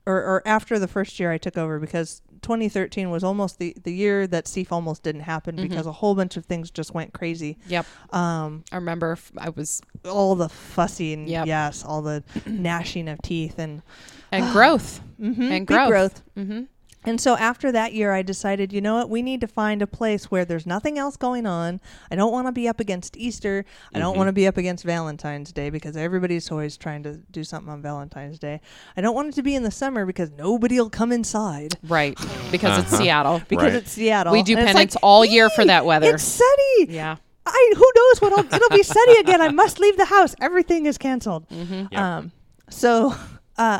or, 0.05 0.15
or 0.15 0.41
after 0.45 0.79
the 0.79 0.87
first 0.87 1.19
year 1.19 1.31
I 1.31 1.37
took 1.37 1.57
over, 1.57 1.79
because 1.79 2.21
2013 2.49 3.11
was 3.11 3.23
almost 3.23 3.59
the 3.59 3.75
the 3.83 3.93
year 3.93 4.25
that 4.25 4.45
SEAF 4.47 4.71
almost 4.71 5.03
didn't 5.03 5.21
happen 5.21 5.55
because 5.55 5.85
a 5.85 5.91
whole 5.91 6.15
bunch 6.15 6.35
of 6.35 6.45
things 6.45 6.71
just 6.71 6.95
went 6.95 7.13
crazy. 7.13 7.59
Yep. 7.67 7.85
Um, 8.11 8.63
I 8.71 8.75
remember 8.77 9.11
f- 9.11 9.31
I 9.37 9.49
was 9.49 9.83
all 10.03 10.33
the 10.33 10.49
fussing, 10.49 11.27
Yep. 11.27 11.45
yes, 11.45 11.85
all 11.85 12.01
the 12.01 12.23
gnashing 12.47 13.07
of 13.07 13.21
teeth 13.21 13.59
and 13.59 13.83
and 14.31 14.51
growth 14.51 14.99
mhm, 15.21 15.51
and 15.51 15.67
growth. 15.67 15.89
growth. 15.89 16.21
Mm-hmm. 16.35 16.63
And 17.05 17.21
so 17.21 17.37
after 17.37 17.71
that 17.71 17.93
year, 17.93 18.11
I 18.11 18.21
decided, 18.21 18.73
you 18.73 18.81
know 18.81 18.95
what, 18.95 19.09
we 19.09 19.21
need 19.21 19.39
to 19.41 19.47
find 19.47 19.81
a 19.81 19.87
place 19.87 20.29
where 20.29 20.43
there's 20.43 20.65
nothing 20.65 20.97
else 20.99 21.15
going 21.15 21.45
on. 21.45 21.79
I 22.11 22.15
don't 22.15 22.31
want 22.33 22.47
to 22.47 22.51
be 22.51 22.67
up 22.67 22.81
against 22.81 23.15
Easter. 23.15 23.63
I 23.95 23.99
don't 23.99 24.17
want 24.17 24.27
to 24.27 24.33
be 24.33 24.45
up 24.47 24.57
against 24.57 24.83
Valentine's 24.83 25.53
Day 25.53 25.69
because 25.69 25.95
everybody's 25.95 26.51
always 26.51 26.75
trying 26.75 27.03
to 27.03 27.15
do 27.31 27.45
something 27.45 27.71
on 27.71 27.81
Valentine's 27.81 28.37
Day. 28.37 28.59
I 28.97 29.01
don't 29.01 29.15
want 29.15 29.29
it 29.29 29.35
to 29.35 29.43
be 29.43 29.55
in 29.55 29.63
the 29.63 29.71
summer 29.71 30.05
because 30.05 30.29
nobody 30.31 30.77
will 30.77 30.89
come 30.89 31.13
inside 31.13 31.75
Right. 31.87 32.17
Because 32.51 32.77
it's 32.79 32.91
Uh-huh. 32.93 33.01
Seattle. 33.03 33.41
because 33.47 33.63
Right. 33.63 33.73
it's 33.75 33.91
Seattle. 33.91 34.33
We 34.33 34.43
do 34.43 34.53
And 34.57 34.61
it's 34.63 34.73
penance 34.73 34.95
like, 34.95 35.03
all 35.03 35.23
year 35.23 35.49
for 35.49 35.61
"Yee, 35.61 35.67
that 35.67 35.85
weather." 35.85 36.13
It's 36.13 36.23
sunny. 36.23 36.87
Yeah. 36.89 37.15
I 37.45 37.73
who 37.77 37.91
knows 37.95 38.21
what 38.21 38.33
I'll, 38.33 38.53
it'll 38.53 38.69
be 38.77 38.83
sunny 38.83 39.19
again. 39.21 39.41
I 39.41 39.49
must 39.49 39.79
leave 39.79 39.95
the 39.95 40.05
house. 40.05 40.35
Everything 40.41 40.85
is 40.85 40.97
canceled. 40.97 41.47
Mm-hmm. 41.49 41.85
Yep. 41.91 42.01
Um, 42.01 42.31
so 42.69 43.15
uh, 43.57 43.79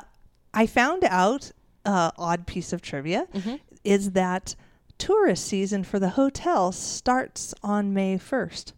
I 0.54 0.66
found 0.68 1.04
out 1.04 1.52
uh, 1.90 2.12
odd 2.18 2.46
piece 2.46 2.72
of 2.74 2.82
trivia 2.82 3.28
Mm-hmm. 3.34 3.56
is 3.84 4.12
that 4.12 4.56
tourist 4.98 5.46
season 5.46 5.84
for 5.84 5.98
the 6.00 6.10
hotel 6.10 6.72
starts 6.72 7.54
on 7.64 7.94
May 7.94 8.18
first. 8.18 8.74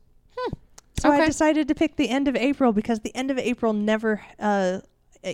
So 1.00 1.10
I 1.12 1.18
Hmm. 1.20 1.26
Decided 1.26 1.68
to 1.68 1.74
pick 1.76 1.96
the 1.96 2.10
end 2.10 2.28
of 2.28 2.36
April 2.36 2.72
because 2.74 3.00
the 3.00 3.16
end 3.16 3.32
of 3.32 3.38
April 3.40 3.74
never 3.74 4.22
uh, 4.40 4.82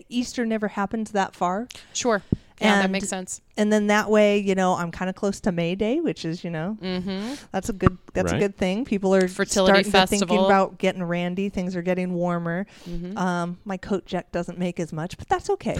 Easter 0.10 0.46
never 0.46 0.69
happens 0.69 1.12
that 1.12 1.36
far. 1.36 1.67
Sure. 1.93 2.22
Yeah, 2.59 2.75
that 2.75 2.83
And- 2.85 2.91
makes 2.91 3.07
sense. 3.07 3.41
And 3.55 3.71
then 3.73 3.87
that 3.87 4.09
way, 4.09 4.37
you 4.39 4.55
know, 4.55 4.73
I'm 4.73 4.91
kind 4.91 5.09
of 5.09 5.15
close 5.15 5.39
to 5.41 5.51
May 5.51 5.75
Day, 5.75 5.99
which 5.99 6.25
is, 6.25 6.43
you 6.43 6.49
know, 6.49 6.77
Mm-hmm. 6.81 7.35
that's 7.51 7.69
a 7.69 7.73
good 7.73 7.97
that's 8.13 8.31
Right. 8.31 8.37
a 8.41 8.45
good 8.45 8.57
thing. 8.57 8.83
People 8.85 9.13
are 9.13 9.27
Fertility 9.27 9.83
starting 9.83 9.91
to 9.91 10.07
thinking 10.25 10.39
about 10.45 10.77
getting 10.79 11.03
randy. 11.03 11.49
Things 11.49 11.75
are 11.75 11.81
getting 11.83 12.13
warmer. 12.13 12.65
Mm-hmm. 12.89 13.17
Um, 13.17 13.57
my 13.65 13.77
coat 13.77 14.05
check 14.07 14.31
doesn't 14.31 14.57
make 14.57 14.79
as 14.79 14.91
much, 14.91 15.17
but 15.19 15.27
that's 15.27 15.49
okay. 15.51 15.75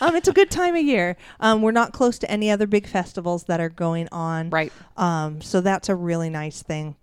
um, 0.00 0.14
it's 0.16 0.28
a 0.28 0.32
good 0.32 0.50
time 0.50 0.76
of 0.76 0.82
year. 0.82 1.16
Um, 1.40 1.62
we're 1.62 1.72
not 1.72 1.92
close 1.92 2.18
to 2.20 2.30
any 2.30 2.50
other 2.50 2.66
big 2.66 2.86
festivals 2.86 3.44
that 3.44 3.60
are 3.60 3.68
going 3.68 4.08
on. 4.12 4.50
Right. 4.50 4.72
Um, 4.96 5.40
so 5.40 5.60
that's 5.60 5.88
a 5.88 5.94
really 5.94 6.30
nice 6.30 6.62
thing. 6.62 6.96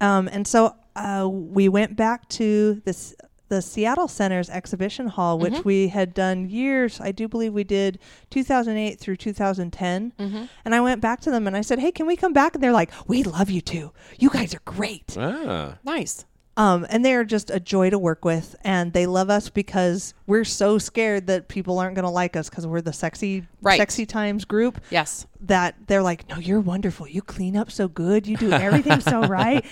Um, 0.00 0.28
and 0.32 0.46
so 0.46 0.74
uh, 0.96 1.28
we 1.30 1.68
went 1.68 1.96
back 1.96 2.28
to 2.30 2.80
this 2.84 3.14
the 3.50 3.60
Seattle 3.60 4.08
Center's 4.08 4.48
exhibition 4.48 5.08
hall, 5.08 5.38
which 5.38 5.52
Mm-hmm. 5.52 5.68
we 5.68 5.88
had 5.88 6.14
done 6.14 6.48
years. 6.48 7.00
I 7.00 7.12
do 7.12 7.28
believe 7.28 7.52
we 7.52 7.64
did 7.64 7.98
2008 8.30 8.98
through 8.98 9.16
2010. 9.16 10.12
Mm-hmm. 10.18 10.44
And 10.64 10.74
I 10.74 10.80
went 10.80 11.00
back 11.02 11.20
to 11.20 11.30
them 11.30 11.46
and 11.46 11.54
I 11.56 11.60
said, 11.60 11.78
"Hey, 11.78 11.92
can 11.92 12.06
we 12.06 12.16
come 12.16 12.32
back?" 12.32 12.54
And 12.54 12.62
they're 12.64 12.72
like, 12.72 12.90
"We 13.06 13.22
love 13.22 13.50
you 13.50 13.60
too. 13.60 13.92
You 14.18 14.30
guys 14.30 14.54
are 14.54 14.62
great." 14.64 15.16
Ah. 15.18 15.76
Nice. 15.84 16.24
Um, 16.60 16.86
and 16.90 17.02
they 17.02 17.14
are 17.14 17.24
just 17.24 17.48
a 17.48 17.58
joy 17.58 17.88
to 17.88 17.98
work 17.98 18.22
with, 18.22 18.54
and 18.64 18.92
they 18.92 19.06
love 19.06 19.30
us 19.30 19.48
because 19.48 20.12
we're 20.26 20.44
so 20.44 20.76
scared 20.76 21.26
that 21.28 21.48
people 21.48 21.78
aren't 21.78 21.94
going 21.94 22.04
to 22.04 22.10
like 22.10 22.36
us 22.36 22.50
because 22.50 22.66
we're 22.66 22.82
the 22.82 22.92
sexy, 22.92 23.46
Right. 23.62 23.78
sexy 23.78 24.04
times 24.04 24.44
group. 24.44 24.78
Yes. 24.90 25.26
That 25.40 25.74
they're 25.86 26.02
like, 26.02 26.28
no, 26.28 26.36
you're 26.36 26.60
wonderful. 26.60 27.08
You 27.08 27.22
clean 27.22 27.56
up 27.56 27.70
so 27.70 27.88
good. 27.88 28.26
You 28.26 28.36
do 28.36 28.52
everything 28.52 29.00
so 29.00 29.20
right. 29.26 29.64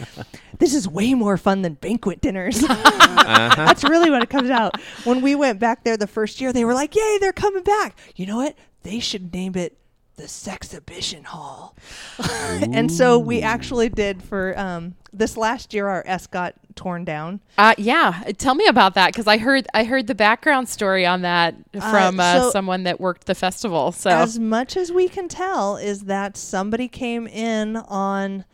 This 0.59 0.73
is 0.73 0.89
way 0.89 1.13
more 1.13 1.37
fun 1.37 1.61
than 1.61 1.75
banquet 1.75 2.23
dinners. 2.23 2.61
That's 2.67 3.85
really 3.85 4.11
what 4.11 4.23
it 4.23 4.31
comes 4.31 4.49
out. 4.49 4.81
When 5.05 5.21
we 5.21 5.35
went 5.35 5.61
back 5.61 5.85
there 5.85 5.99
the 5.99 6.07
first 6.07 6.41
year, 6.41 6.55
they 6.55 6.65
were 6.65 6.73
like, 6.73 6.95
yay, 6.97 7.19
they're 7.21 7.35
coming 7.35 7.65
back. 7.65 7.99
You 8.17 8.25
know 8.25 8.37
what? 8.39 8.57
They 8.83 8.99
should 8.99 9.35
name 9.35 9.57
it 9.57 9.77
the 10.19 10.29
Sexhibition 10.29 11.25
Hall. 11.25 11.75
and 12.61 12.93
so 12.93 13.19
we 13.19 13.41
actually 13.41 13.89
did 13.89 14.23
for 14.23 14.59
um, 14.59 14.95
this 15.13 15.37
last 15.37 15.73
year. 15.73 15.87
Our 15.89 16.03
S 16.07 16.27
got 16.27 16.55
torn 16.75 17.05
down. 17.05 17.41
Uh, 17.57 17.75
yeah. 17.79 18.25
Tell 18.37 18.55
me 18.55 18.67
about 18.67 18.95
that 18.95 19.13
because 19.13 19.27
I 19.27 19.39
heard 19.39 19.67
I 19.73 19.85
heard 19.85 20.07
the 20.09 20.15
background 20.15 20.69
story 20.69 21.07
on 21.07 21.23
that 21.23 21.55
from 21.73 22.21
uh, 22.21 22.41
so- 22.41 22.51
someone 22.51 22.83
that 22.83 23.01
worked 23.01 23.27
the 23.27 23.35
festival. 23.35 23.93
So 23.93 24.11
As 24.11 24.39
much 24.39 24.77
as 24.77 24.93
we 24.93 25.09
can 25.09 25.29
tell, 25.29 25.77
is 25.77 26.03
that 26.03 26.37
somebody 26.37 26.89
came 26.89 27.27
in 27.27 27.77
on, 27.77 28.45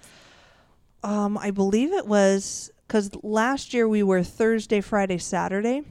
um, 1.02 1.36
I 1.38 1.50
believe 1.50 1.92
it 1.92 2.06
was 2.06 2.70
because 2.86 3.10
last 3.22 3.72
year 3.72 3.88
we 3.88 4.02
were 4.02 4.22
Thursday, 4.22 4.80
Friday, 4.80 5.18
Saturday. 5.18 5.82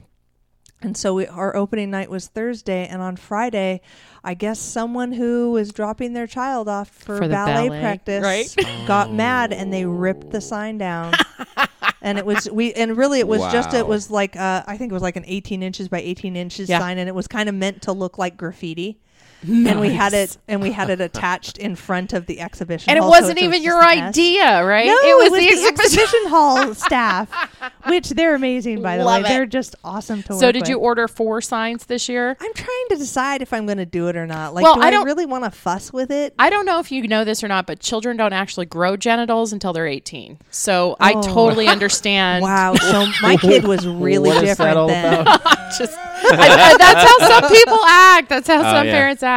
And 0.84 0.96
so 0.98 1.14
we, 1.14 1.26
our 1.26 1.56
opening 1.56 1.90
night 1.90 2.10
was 2.10 2.26
Thursday, 2.28 2.86
and 2.86 3.00
on 3.00 3.16
Friday, 3.16 3.80
I 4.22 4.34
guess 4.34 4.58
someone 4.60 5.12
who 5.12 5.50
was 5.52 5.72
dropping 5.72 6.12
their 6.12 6.26
child 6.26 6.68
off 6.68 6.90
for, 6.90 7.16
For 7.18 7.28
ballet, 7.28 7.68
ballet, 7.70 7.80
practice 7.80 8.22
right? 8.22 8.86
got 8.86 9.10
mad 9.10 9.52
and 9.54 9.72
they 9.72 9.86
ripped 9.86 10.30
the 10.30 10.42
sign 10.42 10.76
down. 10.76 11.14
and 12.02 12.18
it 12.18 12.26
was 12.26 12.50
we 12.50 12.74
and 12.74 12.98
really 12.98 13.18
it 13.20 13.26
was 13.26 13.40
just 13.50 13.72
it 13.72 13.86
was 13.86 14.10
like 14.10 14.36
uh, 14.36 14.62
I 14.66 14.76
think 14.76 14.92
it 14.92 14.94
was 14.94 15.02
like 15.02 15.16
an 15.16 15.24
18 15.26 15.62
inches 15.62 15.88
by 15.88 16.00
18 16.02 16.36
inches 16.36 16.68
Yeah. 16.68 16.80
sign, 16.80 16.98
and 16.98 17.08
it 17.08 17.14
was 17.14 17.26
kind 17.26 17.48
of 17.48 17.54
meant 17.54 17.80
to 17.82 17.92
look 17.92 18.18
like 18.18 18.36
graffiti. 18.36 18.98
And 19.46 19.80
we 19.80 19.90
had 19.90 20.12
it 20.12 20.36
and 20.48 20.60
we 20.62 20.70
had 20.72 20.90
it 20.90 21.00
attached 21.00 21.58
in 21.58 21.76
front 21.76 22.12
of 22.12 22.26
the 22.26 22.40
exhibition. 22.40 22.86
Hall. 22.88 22.92
And 22.92 22.98
it 22.98 23.02
hall, 23.02 23.12
so 23.14 23.20
wasn't 23.20 23.38
it 23.38 23.46
was 23.48 23.56
even 23.56 23.62
your 23.64 23.80
just 23.82 23.92
a 23.94 24.00
mess. 24.00 24.08
idea, 24.10 24.64
right? 24.64 24.86
No, 24.86 24.92
it 24.92 25.30
was, 25.30 25.32
the, 25.32 25.38
the 25.38 25.48
exhibition. 25.52 26.00
exhibition 26.00 26.20
hall 26.30 26.74
staff, 26.74 27.30
which 27.86 28.10
they're 28.10 28.34
amazing 28.34 28.82
by 28.82 28.96
the 28.96 29.04
Love 29.04 29.22
way. 29.22 29.28
it. 29.28 29.32
They're 29.32 29.46
just 29.46 29.76
awesome 29.84 30.22
to 30.24 30.32
work 30.32 30.40
So 30.40 30.52
did 30.52 30.68
you 30.68 30.78
order 30.78 31.06
four 31.08 31.40
signs 31.40 31.86
this 31.86 32.08
year? 32.08 32.36
I'm 32.40 32.54
trying 32.54 32.84
to 32.90 32.96
decide 32.96 33.42
if 33.42 33.52
I'm 33.52 33.66
going 33.66 33.78
to 33.78 33.86
do 33.86 34.08
it 34.08 34.16
or 34.16 34.26
not. 34.26 34.54
Like, 34.54 34.62
Well, 34.64 34.74
do 34.76 34.80
I 34.82 34.86
I, 34.86 34.90
don't- 34.90 35.04
really 35.04 35.26
want 35.26 35.44
to 35.44 35.50
fuss 35.50 35.92
with 35.92 36.10
it? 36.10 36.34
I 36.38 36.50
don't 36.50 36.64
know 36.66 36.78
if 36.80 36.90
you 36.90 37.06
know 37.08 37.24
this 37.24 37.44
or 37.44 37.48
not, 37.48 37.66
but 37.66 37.80
children 37.80 38.16
don't 38.16 38.32
actually 38.32 38.66
grow 38.66 38.96
genitals 38.96 39.52
until 39.52 39.72
they're 39.72 39.86
18. 39.86 40.38
So 40.50 40.96
I 41.00 41.12
Oh. 41.14 41.22
totally 41.22 41.68
understand. 41.68 42.42
Wow. 42.54 42.74
So 42.76 43.06
my 43.22 43.36
kid 43.40 43.64
was 43.64 43.86
really 43.86 44.28
What 44.30 44.44
is 44.44 44.56
that 44.56 44.64
different 44.64 44.78
all 44.78 44.88
then. 44.88 45.20
about? 45.22 45.42
Just 45.78 45.98
I- 45.98 46.72
I- 46.72 46.76
that's 46.78 47.02
how 47.22 47.40
some 47.40 47.50
people 47.50 47.78
act. 47.84 48.28
That's 48.28 48.46
how 48.48 48.60
Oh, 48.60 48.62
some 48.62 48.86
yeah. 48.86 48.92
parents 48.92 49.22
act. 49.22 49.33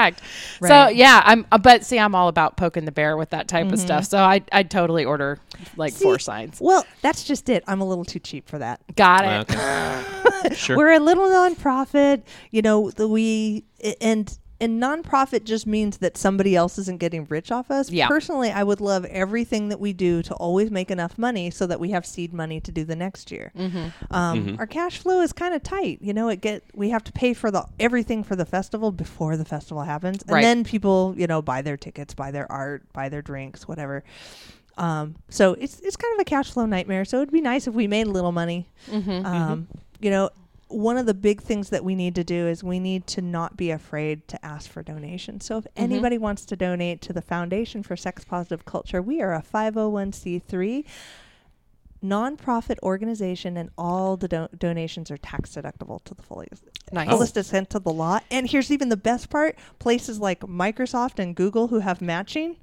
So 0.61 0.67
Right. 0.67 0.95
yeah, 0.95 1.21
I'm. 1.25 1.45
uh, 1.51 1.57
But 1.57 1.85
see, 1.85 1.99
I'm 1.99 2.15
all 2.15 2.27
about 2.27 2.57
poking 2.57 2.85
the 2.85 2.91
bear 2.91 3.17
with 3.17 3.29
that 3.31 3.47
type 3.47 3.71
of 3.71 3.79
stuff. 3.79 4.05
So 4.05 4.17
I 4.19 4.41
I 4.51 4.63
totally 4.63 5.05
order 5.05 5.39
like 5.75 5.93
See, 5.93 6.03
four 6.03 6.19
signs. 6.19 6.59
Well, 6.61 6.85
that's 7.01 7.23
just 7.23 7.49
it. 7.49 7.63
I'm 7.67 7.81
a 7.81 7.85
little 7.87 8.05
too 8.05 8.19
cheap 8.19 8.47
for 8.47 8.59
that. 8.59 8.79
Got 8.95 9.25
it. 9.25 9.49
Okay. 9.51 10.53
sure. 10.55 10.77
We're 10.77 10.93
a 10.93 10.99
little 10.99 11.27
nonprofit, 11.27 12.23
you 12.51 12.61
know. 12.61 12.91
The, 12.91 13.07
we 13.07 13.63
and 14.01 14.37
and 14.59 14.81
nonprofit 14.81 15.43
just 15.43 15.67
means 15.67 15.97
that 15.97 16.17
somebody 16.17 16.55
else 16.55 16.77
isn't 16.79 16.99
getting 16.99 17.25
rich 17.25 17.51
off 17.51 17.69
us. 17.69 17.91
Yeah. 17.91 18.07
Personally, 18.07 18.49
I 18.51 18.63
would 18.63 18.81
love 18.81 19.05
everything 19.05 19.69
that 19.69 19.79
we 19.79 19.93
do 19.93 20.21
to 20.23 20.33
always 20.35 20.71
make 20.71 20.89
enough 20.89 21.17
money 21.17 21.51
so 21.51 21.67
that 21.67 21.79
we 21.79 21.91
have 21.91 22.05
seed 22.05 22.33
money 22.33 22.59
to 22.61 22.71
do 22.71 22.83
the 22.83 22.95
next 22.95 23.31
year. 23.31 23.51
Mm-hmm. 23.57 23.87
Um, 24.13 24.55
Our 24.59 24.67
cash 24.67 24.97
flow 24.99 25.21
is 25.21 25.31
kind 25.33 25.53
of 25.53 25.61
tight. 25.63 25.99
You 26.01 26.13
know, 26.13 26.29
it 26.29 26.41
get 26.41 26.63
we 26.73 26.89
have 26.89 27.03
to 27.05 27.11
pay 27.11 27.33
for 27.33 27.51
the 27.51 27.65
everything 27.79 28.23
for 28.23 28.35
the 28.35 28.45
festival 28.45 28.91
before 28.91 29.37
the 29.37 29.45
festival 29.45 29.83
happens, 29.83 30.23
and 30.23 30.31
Right. 30.31 30.41
then 30.41 30.63
people, 30.63 31.13
you 31.17 31.27
know, 31.27 31.41
buy 31.41 31.61
their 31.61 31.77
tickets, 31.77 32.13
buy 32.13 32.31
their 32.31 32.51
art, 32.51 32.83
buy 32.93 33.09
their 33.09 33.21
drinks, 33.21 33.67
whatever. 33.67 34.03
Um, 34.77 35.15
so 35.29 35.53
it's 35.53 35.79
it's 35.79 35.95
kind 35.95 36.13
of 36.15 36.21
a 36.21 36.25
cash 36.25 36.51
flow 36.51 36.65
nightmare. 36.65 37.05
So 37.05 37.17
it'd 37.17 37.31
be 37.31 37.41
nice 37.41 37.67
if 37.67 37.73
we 37.73 37.87
made 37.87 38.07
a 38.07 38.11
little 38.11 38.31
money. 38.31 38.67
Mm-hmm. 38.89 39.25
Um, 39.25 39.67
you 39.99 40.09
know, 40.11 40.29
one 40.69 40.97
of 40.97 41.05
the 41.05 41.13
big 41.13 41.41
things 41.41 41.69
that 41.69 41.83
we 41.83 41.95
need 41.95 42.13
to 42.15 42.23
do 42.23 42.47
is 42.47 42.63
we 42.63 42.79
need 42.79 43.07
to 43.07 43.21
not 43.21 43.55
be 43.55 43.71
afraid 43.71 44.27
to 44.27 44.45
ask 44.45 44.69
for 44.69 44.83
donations. 44.83 45.45
So 45.45 45.57
if 45.59 45.63
Mm-hmm. 45.65 45.83
anybody 45.83 46.17
wants 46.17 46.45
to 46.45 46.55
donate 46.55 47.01
to 47.03 47.13
the 47.13 47.21
Foundation 47.21 47.83
for 47.83 47.95
Sex 47.95 48.25
Positive 48.25 48.65
Culture, 48.65 49.01
we 49.01 49.21
are 49.21 49.33
a 49.33 49.41
501c3 49.41 50.83
nonprofit 52.03 52.77
organization 52.83 53.57
and 53.57 53.71
all 53.77 54.17
the 54.17 54.27
do- 54.27 54.47
donations 54.57 55.09
are 55.09 55.17
tax 55.17 55.55
deductible 55.55 56.03
to 56.03 56.13
the 56.13 56.21
fullest 56.21 56.63
Nice. 56.91 57.09
fullest 57.09 57.35
extent 57.37 57.69
to 57.71 57.79
the 57.79 57.91
law. 57.91 58.19
And 58.29 58.47
here's 58.49 58.69
even 58.71 58.89
the 58.89 58.97
best 58.97 59.29
part, 59.31 59.57
places 59.79 60.19
like 60.19 60.41
Microsoft 60.41 61.17
and 61.19 61.35
Google 61.35 61.67
who 61.69 61.79
have 61.79 61.99
matching, 61.99 62.55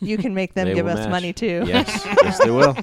you 0.00 0.18
can 0.18 0.34
make 0.34 0.54
them 0.54 0.74
give 0.74 0.86
us 0.88 0.98
match. 1.00 1.10
money 1.10 1.32
too 1.32 1.62
Yes, 1.66 2.04
yes, 2.22 2.38
they 2.42 2.50
will. 2.50 2.76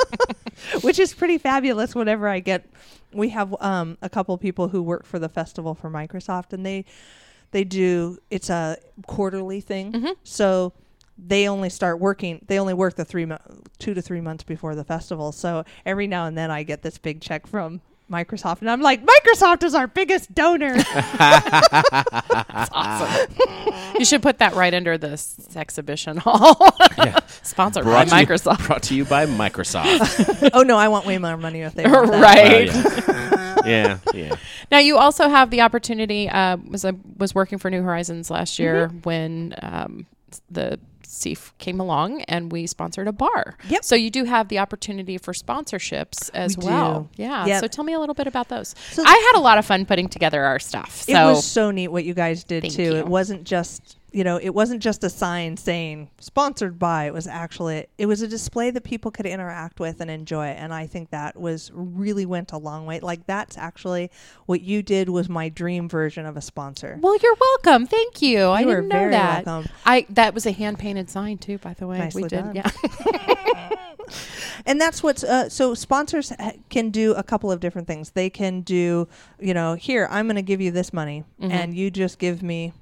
which 0.82 1.00
is 1.00 1.14
pretty 1.14 1.38
fabulous 1.38 1.96
whenever 1.96 2.28
I 2.28 2.40
get 2.40 2.66
we 3.14 3.30
have 3.30 3.54
um, 3.62 3.98
a 4.02 4.10
couple 4.10 4.38
people 4.38 4.70
who 4.70 4.82
work 4.82 5.06
for 5.06 5.20
the 5.20 5.30
festival 5.30 5.76
for 5.76 5.90
Microsoft 5.90 6.54
and 6.54 6.66
they 6.66 6.86
they 7.52 7.64
do 7.64 8.18
it's 8.30 8.50
a 8.50 8.78
quarterly 9.08 9.60
thing 9.62 9.92
Mhm. 9.92 10.16
so 10.24 10.74
they 11.18 11.48
only 11.48 11.70
start 11.70 12.00
working 12.00 12.44
they 12.48 12.58
only 12.60 12.74
work 12.74 12.96
the 12.96 13.06
3 13.06 13.26
mo- 13.26 13.40
2 13.80 13.94
to 13.94 14.02
3 14.02 14.22
months 14.22 14.44
before 14.44 14.76
the 14.76 14.84
festival 14.84 15.32
so 15.32 15.64
every 15.86 16.08
now 16.08 16.26
and 16.26 16.38
then 16.38 16.50
I 16.50 16.64
get 16.64 16.82
this 16.84 16.98
big 16.98 17.20
check 17.22 17.46
from 17.48 17.82
Microsoft 18.12 18.60
and 18.62 18.70
I'm 18.70 18.82
like 18.82 19.04
Microsoft 19.06 19.64
is 19.64 19.74
our 19.74 19.88
biggest 19.88 20.34
donor 20.36 20.76
That's 21.18 22.70
awesome. 22.72 23.34
you 24.00 24.06
should 24.06 24.22
put 24.22 24.40
that 24.40 24.54
right 24.56 24.74
under 24.74 24.98
this 24.98 25.36
exhibition 25.56 26.18
hall. 26.18 26.58
Yeah. 26.98 27.20
Sponsored 27.44 27.84
Brought 27.84 28.10
by 28.10 28.24
to 28.26 28.32
you- 28.34 28.38
Microsoft. 28.38 28.68
brought 28.68 28.84
to 28.84 28.96
you 28.96 29.06
by 29.06 29.26
Microsoft. 29.26 30.50
oh 30.54 30.64
no 30.64 30.78
I 30.78 30.88
want 30.90 31.06
way 31.06 31.18
more 31.18 31.38
money 31.38 31.62
if 31.62 31.74
they 31.74 31.86
want 31.86 32.12
that. 32.12 32.22
right. 32.22 32.70
Oh, 32.74 33.68
yeah. 33.68 34.00
yeah, 34.14 34.14
yeah. 34.14 34.36
Now 34.72 34.80
you 34.80 34.98
also 34.98 35.30
have 35.30 35.50
the 35.52 35.62
opportunity. 35.62 36.28
Uh, 36.30 36.58
was 36.58 36.84
I 36.86 36.94
was 37.18 37.36
working 37.36 37.58
for 37.60 37.70
New 37.70 37.84
Horizons 37.84 38.30
last 38.30 38.58
year 38.60 38.88
Mm-hmm. 38.88 38.98
when 39.02 39.54
um, 39.62 40.06
the 40.50 40.80
SEAF 41.12 41.52
came 41.58 41.80
along 41.82 42.22
and 42.22 42.52
we 42.54 42.66
sponsored 42.66 43.06
a 43.08 43.12
bar. 43.12 43.58
Yep. 43.68 43.84
So 43.84 43.96
you 43.96 44.10
do 44.10 44.24
have 44.24 44.48
the 44.48 44.60
opportunity 44.60 45.18
for 45.18 45.34
sponsorships 45.34 46.30
as 46.34 46.58
We 46.58 46.66
well. 46.68 47.10
do. 47.18 47.24
Yeah. 47.24 47.46
Yep. 47.48 47.60
So 47.62 47.68
tell 47.68 47.84
me 47.84 47.92
a 47.94 48.00
little 48.00 48.16
bit 48.16 48.28
about 48.28 48.48
those. 48.48 48.74
So- 48.92 49.04
I 49.06 49.32
had 49.34 49.38
a 49.40 49.42
lot 49.44 49.58
of 49.58 49.66
fun 49.66 49.86
putting 49.86 50.08
together 50.08 50.44
our 50.46 50.58
stuff. 50.58 51.02
So 51.02 51.12
it 51.12 51.32
was 51.34 51.46
so 51.46 51.70
neat 51.70 51.90
what 51.90 52.06
you 52.06 52.14
guys 52.14 52.46
did 52.46 52.62
Thank 52.64 52.76
too. 52.76 52.84
you. 52.84 52.96
It 52.96 53.08
wasn't 53.08 53.44
just 53.44 53.98
you 54.14 54.24
know, 54.26 54.38
it 54.42 54.50
wasn't 54.50 54.84
just 54.84 55.04
a 55.06 55.10
sign 55.10 55.56
saying 55.56 56.10
sponsored 56.20 56.78
by. 56.78 57.06
It 57.06 57.14
was 57.14 57.28
actually 57.28 57.88
it 57.98 58.06
was 58.08 58.22
a 58.22 58.28
display 58.28 58.70
that 58.72 58.84
people 58.84 59.10
could 59.12 59.26
interact 59.26 59.80
with 59.80 60.02
and 60.02 60.12
enjoy. 60.12 60.48
And 60.48 60.74
I 60.74 60.86
think 60.88 61.12
that 61.12 61.40
was 61.40 61.72
really 61.74 62.26
went 62.26 62.52
a 62.52 62.58
long 62.58 62.86
way. 62.86 63.00
Like 63.00 63.26
that's 63.26 63.58
actually 63.58 64.12
what 64.48 64.62
you 64.62 64.84
did 64.84 65.08
was 65.10 65.30
my 65.30 65.48
dream 65.50 65.88
version 65.88 66.26
of 66.26 66.36
a 66.36 66.42
sponsor. 66.42 66.98
well, 67.02 67.16
you're 67.24 67.38
welcome. 67.40 67.88
Thank 67.88 68.22
you. 68.22 68.40
I 68.48 68.62
You 68.62 68.68
were 68.68 68.76
didn't 68.76 68.90
know 68.90 69.00
very 69.00 69.12
that. 69.12 69.46
welcome. 69.46 69.72
I 69.86 70.06
that 70.10 70.34
was 70.34 70.46
a 70.46 70.52
hand 70.52 70.78
painted 70.80 71.10
sign 71.10 71.38
too, 71.38 71.58
by 71.60 71.74
the 71.74 71.88
way. 71.88 71.98
Nicely 72.00 72.24
we 72.24 72.30
did. 72.30 72.44
done. 72.44 72.56
Yeah. 72.56 72.70
and 74.66 74.80
that's 74.80 75.02
what's 75.02 75.24
uh, 75.24 75.48
so 75.50 75.74
sponsors 75.74 76.30
ha- 76.38 76.52
can 76.70 76.90
do 76.90 77.14
a 77.14 77.24
couple 77.24 77.52
of 77.52 77.60
different 77.60 77.88
things 77.88 78.12
they 78.12 78.30
can 78.30 78.62
do 78.62 79.08
you 79.40 79.54
know 79.54 79.74
here 79.76 80.08
i'm 80.12 80.26
going 80.26 80.36
to 80.36 80.42
give 80.42 80.60
you 80.60 80.70
this 80.72 80.92
money 80.92 81.24
Mhm. 81.42 81.50
and 81.52 81.76
you 81.76 81.90
just 81.90 82.20
give 82.20 82.44
me 82.44 82.74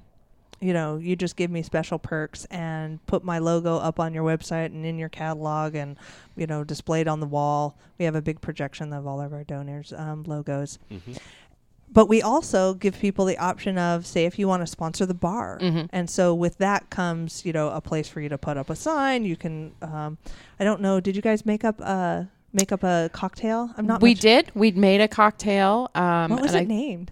you 0.60 0.72
know 0.72 0.96
you 0.98 1.16
just 1.16 1.36
give 1.36 1.50
me 1.50 1.62
special 1.62 1.98
perks 1.98 2.44
and 2.46 3.04
put 3.06 3.24
my 3.24 3.38
logo 3.38 3.76
up 3.76 3.98
on 3.98 4.12
your 4.12 4.24
website 4.24 4.66
and 4.66 4.84
in 4.84 4.98
your 4.98 5.08
catalog 5.08 5.74
and 5.74 5.96
you 6.36 6.46
know 6.46 6.62
displayed 6.64 7.08
on 7.08 7.20
the 7.20 7.26
wall 7.26 7.76
we 7.98 8.04
have 8.04 8.14
a 8.14 8.22
big 8.22 8.40
projection 8.40 8.92
of 8.92 9.06
all 9.06 9.20
of 9.20 9.32
our 9.32 9.44
donors 9.44 9.92
um, 9.94 10.22
logos 10.24 10.78
Mhm. 10.90 11.18
but 11.92 12.08
we 12.08 12.20
also 12.22 12.74
give 12.74 12.98
people 12.98 13.24
the 13.24 13.38
option 13.38 13.78
of 13.78 14.06
say 14.06 14.26
if 14.26 14.38
you 14.38 14.46
want 14.48 14.62
to 14.62 14.66
sponsor 14.66 15.06
the 15.06 15.14
bar 15.14 15.58
Mhm. 15.60 15.88
and 15.92 16.10
so 16.10 16.34
with 16.34 16.58
that 16.58 16.90
comes 16.90 17.44
you 17.46 17.52
know 17.52 17.70
a 17.70 17.80
place 17.80 18.08
for 18.08 18.20
you 18.20 18.28
to 18.28 18.38
put 18.38 18.56
up 18.56 18.68
a 18.70 18.76
sign 18.76 19.24
you 19.24 19.36
can 19.36 19.72
um, 19.82 20.18
i 20.58 20.64
don't 20.64 20.80
know 20.80 21.00
did 21.00 21.16
you 21.16 21.22
guys 21.22 21.46
make 21.46 21.64
up 21.64 21.76
uh 21.82 22.24
make 22.52 22.70
up 22.72 22.82
a 22.82 23.08
cocktail 23.12 23.70
i'm 23.78 23.86
not 23.86 24.02
we 24.02 24.10
much- 24.10 24.20
did. 24.20 24.50
We'd 24.54 24.76
made 24.76 25.00
a 25.00 25.08
cocktail. 25.08 25.88
Um, 25.94 26.30
what 26.32 26.42
was 26.42 26.52
and 26.54 26.70
it 26.70 26.72
I, 26.74 26.76
named 26.76 27.10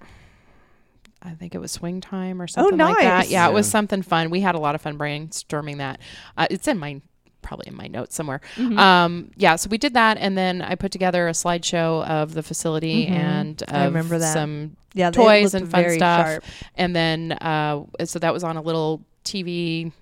I 1.22 1.30
think 1.30 1.54
it 1.54 1.58
was 1.58 1.72
swing 1.72 2.00
time 2.00 2.40
or 2.40 2.46
something 2.46 2.78
like 2.78 2.96
that. 2.98 3.04
Oh, 3.04 3.18
nice. 3.18 3.30
Yeah, 3.30 3.48
it 3.48 3.52
was 3.52 3.68
something 3.68 4.02
fun. 4.02 4.30
We 4.30 4.40
had 4.40 4.54
a 4.54 4.58
lot 4.58 4.74
of 4.74 4.80
fun 4.80 4.96
brainstorming 4.96 5.78
that. 5.78 6.00
Uh, 6.36 6.46
it's 6.50 6.68
in 6.68 6.78
my 6.78 7.00
probably 7.42 7.66
in 7.68 7.74
my 7.76 7.86
notes 7.86 8.14
somewhere. 8.14 8.40
Mm-hmm. 8.56 8.78
Um, 8.78 9.30
yeah, 9.36 9.56
so 9.56 9.68
we 9.70 9.78
did 9.78 9.94
that, 9.94 10.18
and 10.18 10.36
then 10.36 10.60
I 10.62 10.74
put 10.74 10.92
together 10.92 11.28
a 11.28 11.32
slideshow 11.32 12.06
of 12.06 12.34
the 12.34 12.42
facility 12.42 13.06
Mhm. 13.06 13.10
and 13.10 13.62
I 13.68 13.84
remember 13.86 14.18
that. 14.18 14.32
some 14.32 14.76
yeah 14.94 15.10
toys 15.10 15.54
and 15.54 15.70
fun 15.70 15.90
stuff. 15.90 16.26
sharp. 16.26 16.44
and 16.76 16.94
then 16.96 17.32
uh, 17.32 17.84
so 18.04 18.18
that 18.18 18.32
was 18.32 18.44
on 18.44 18.56
a 18.56 18.62
little 18.62 19.02
TV. 19.24 19.92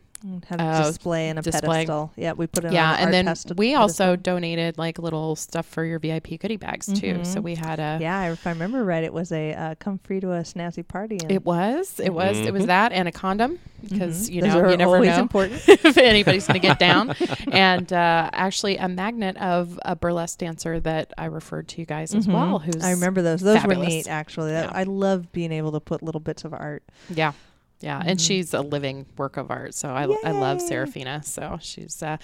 Had 0.48 0.60
a 0.60 0.64
Uh, 0.64 0.86
display 0.88 1.28
and 1.28 1.38
a 1.38 1.42
display. 1.42 1.84
pedestal 1.84 2.10
yeah 2.16 2.32
we 2.32 2.46
put 2.46 2.64
it 2.64 2.72
yeah, 2.72 2.92
on 2.94 2.98
and 3.00 3.12
then 3.14 3.26
test- 3.26 3.52
we 3.56 3.74
pedestal. 3.74 3.82
also 3.82 4.16
donated 4.16 4.78
like 4.78 4.98
little 4.98 5.36
stuff 5.36 5.66
for 5.66 5.84
your 5.84 5.98
VIP 5.98 6.38
goodie 6.38 6.56
bags 6.56 6.86
too. 6.86 7.22
So 7.24 7.40
Mhm. 7.40 7.42
we 7.42 7.54
had 7.54 7.78
a. 7.78 7.98
yeah 8.00 8.32
if 8.32 8.46
i 8.46 8.50
remember 8.50 8.82
right 8.82 9.04
it 9.04 9.12
was 9.12 9.30
a 9.30 9.52
uh, 9.52 9.74
come 9.78 9.98
free 9.98 10.20
to 10.20 10.32
a 10.32 10.40
snazzy 10.40 10.86
party 10.86 11.18
and 11.22 11.30
It 11.30 11.44
was. 11.44 12.00
It 12.02 12.14
was. 12.14 12.38
It 12.38 12.52
was 12.52 12.66
that 12.66 12.92
and 12.92 13.06
a 13.08 13.12
condom 13.12 13.58
because 13.82 14.28
Mhm. 14.30 14.32
you 14.34 14.40
Those 14.42 14.54
know 14.54 14.60
are 14.60 14.70
you 14.70 14.76
never 14.78 14.94
always 14.96 15.10
know 15.10 15.20
important 15.20 15.60
if 15.68 15.98
anybody's 15.98 16.46
going 16.46 16.60
to 16.60 16.66
get 16.66 16.78
down. 16.78 17.14
and 17.52 17.92
uh, 17.92 18.30
actually, 18.32 18.78
a 18.78 18.88
magnet 18.88 19.36
of 19.36 19.78
a 19.84 19.94
burlesque 19.94 20.38
dancer 20.38 20.80
that 20.80 21.12
I 21.18 21.26
referred 21.26 21.68
to 21.68 21.80
you 21.80 21.86
guys 21.86 22.14
as 22.14 22.26
Mhm. 22.26 22.32
well. 22.32 22.58
Who's 22.58 22.82
I 22.82 22.92
remember 22.92 23.20
those. 23.22 23.42
Those 23.42 23.58
fabulous. 23.58 23.78
were 23.78 23.84
neat, 23.90 24.08
actually. 24.08 24.52
Yeah. 24.52 24.70
I 24.72 24.84
love 24.84 25.30
being 25.32 25.52
able 25.52 25.72
to 25.72 25.80
put 25.80 26.02
little 26.02 26.20
bits 26.22 26.44
of 26.44 26.52
art. 26.54 26.82
Yeah. 27.14 27.32
Yeah, 27.80 28.02
and 28.04 28.18
Mhm. 28.18 28.26
she's 28.26 28.54
a 28.54 28.62
living 28.62 29.04
work 29.18 29.36
of 29.36 29.50
art. 29.50 29.74
So 29.74 29.90
I, 29.90 30.04
I 30.24 30.30
love 30.30 30.60
Yay. 30.60 30.66
Serafina. 30.66 31.22
So 31.22 31.58
she's, 31.60 32.02
uh, 32.02 32.16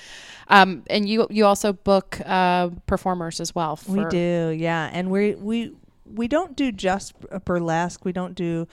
um, 0.48 0.82
and 0.88 1.06
you 1.08 1.26
you 1.30 1.44
also 1.44 1.72
book 1.74 2.18
uh, 2.24 2.70
performers 2.86 3.38
as 3.40 3.54
well. 3.54 3.76
For, 3.76 3.92
we 3.92 4.04
do, 4.06 4.56
yeah, 4.58 4.88
and 4.92 5.10
we 5.10 5.34
we 5.34 5.72
we 6.06 6.26
don't 6.26 6.56
do 6.56 6.72
just 6.72 7.18
b- 7.20 7.26
burlesque. 7.44 8.04
We 8.04 8.12
don't 8.12 8.34
do 8.34 8.66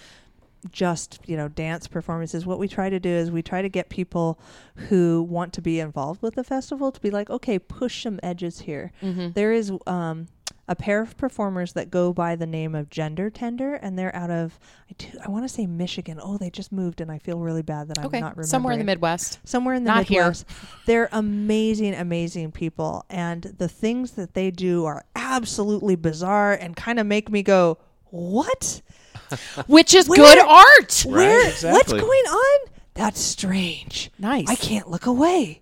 just 0.71 1.19
you 1.25 1.37
know 1.37 1.47
dance 1.47 1.87
performances. 1.87 2.45
What 2.45 2.59
we 2.59 2.67
try 2.67 2.89
to 2.89 2.99
do 2.99 3.09
is 3.09 3.31
we 3.31 3.41
try 3.41 3.61
to 3.61 3.69
get 3.69 3.89
people 3.89 4.39
who 4.75 5.21
want 5.29 5.53
to 5.53 5.61
be 5.61 5.79
involved 5.79 6.21
with 6.21 6.35
the 6.35 6.43
festival 6.43 6.91
to 6.91 6.99
be 7.01 7.11
like, 7.11 7.29
okay, 7.29 7.59
push 7.59 8.03
some 8.03 8.19
edges 8.23 8.61
here. 8.61 8.91
Mhm. 9.01 9.33
There 9.33 9.51
is 9.53 9.71
um, 9.87 10.27
a 10.69 10.75
pair 10.75 11.01
of 11.01 11.17
performers 11.17 11.73
that 11.73 11.89
go 11.89 12.13
by 12.13 12.35
the 12.37 12.45
name 12.45 12.75
of 12.75 12.89
Gender 12.89 13.29
Tender, 13.29 13.73
and 13.75 13.97
they're 13.99 14.15
out 14.15 14.29
of 14.29 14.57
I, 14.89 14.93
do, 14.97 15.07
I 15.25 15.29
want 15.29 15.43
to 15.43 15.49
say 15.49 15.65
Michigan. 15.65 16.19
Oh, 16.23 16.37
they 16.37 16.49
just 16.49 16.71
moved, 16.71 17.01
and 17.01 17.11
I 17.11 17.17
feel 17.17 17.39
really 17.39 17.63
bad 17.63 17.87
that 17.89 17.99
I'm 17.99 18.05
Okay, 18.05 18.19
not 18.19 18.33
remembering. 18.37 18.47
somewhere 18.47 18.73
in 18.73 18.79
the 18.79 18.85
Midwest. 18.85 19.39
somewhere 19.43 19.73
in 19.75 19.83
the 19.83 19.89
Not 19.91 20.05
here. 20.05 20.21
Midwest. 20.21 20.45
They're 20.85 21.09
amazing, 21.11 21.95
amazing 21.95 22.51
people, 22.51 23.03
and 23.09 23.43
the 23.57 23.67
things 23.67 24.11
that 24.11 24.35
they 24.35 24.51
do 24.51 24.85
are 24.85 25.03
absolutely 25.15 25.95
bizarre 25.95 26.53
and 26.53 26.75
kind 26.75 26.99
of 26.99 27.05
make 27.07 27.29
me 27.31 27.41
go, 27.43 27.79
"What? 28.11 28.81
Which 29.67 29.93
is 29.93 30.07
Where- 30.07 30.17
good 30.17 30.39
art. 30.39 31.03
Where? 31.07 31.43
What's 31.45 31.63
exactly. 31.63 31.99
going 31.99 32.25
on? 32.25 32.69
That's 32.93 33.19
strange. 33.19 34.11
Nice. 34.19 34.47
I 34.49 34.55
can't 34.55 34.89
look 34.89 35.05
away, 35.05 35.61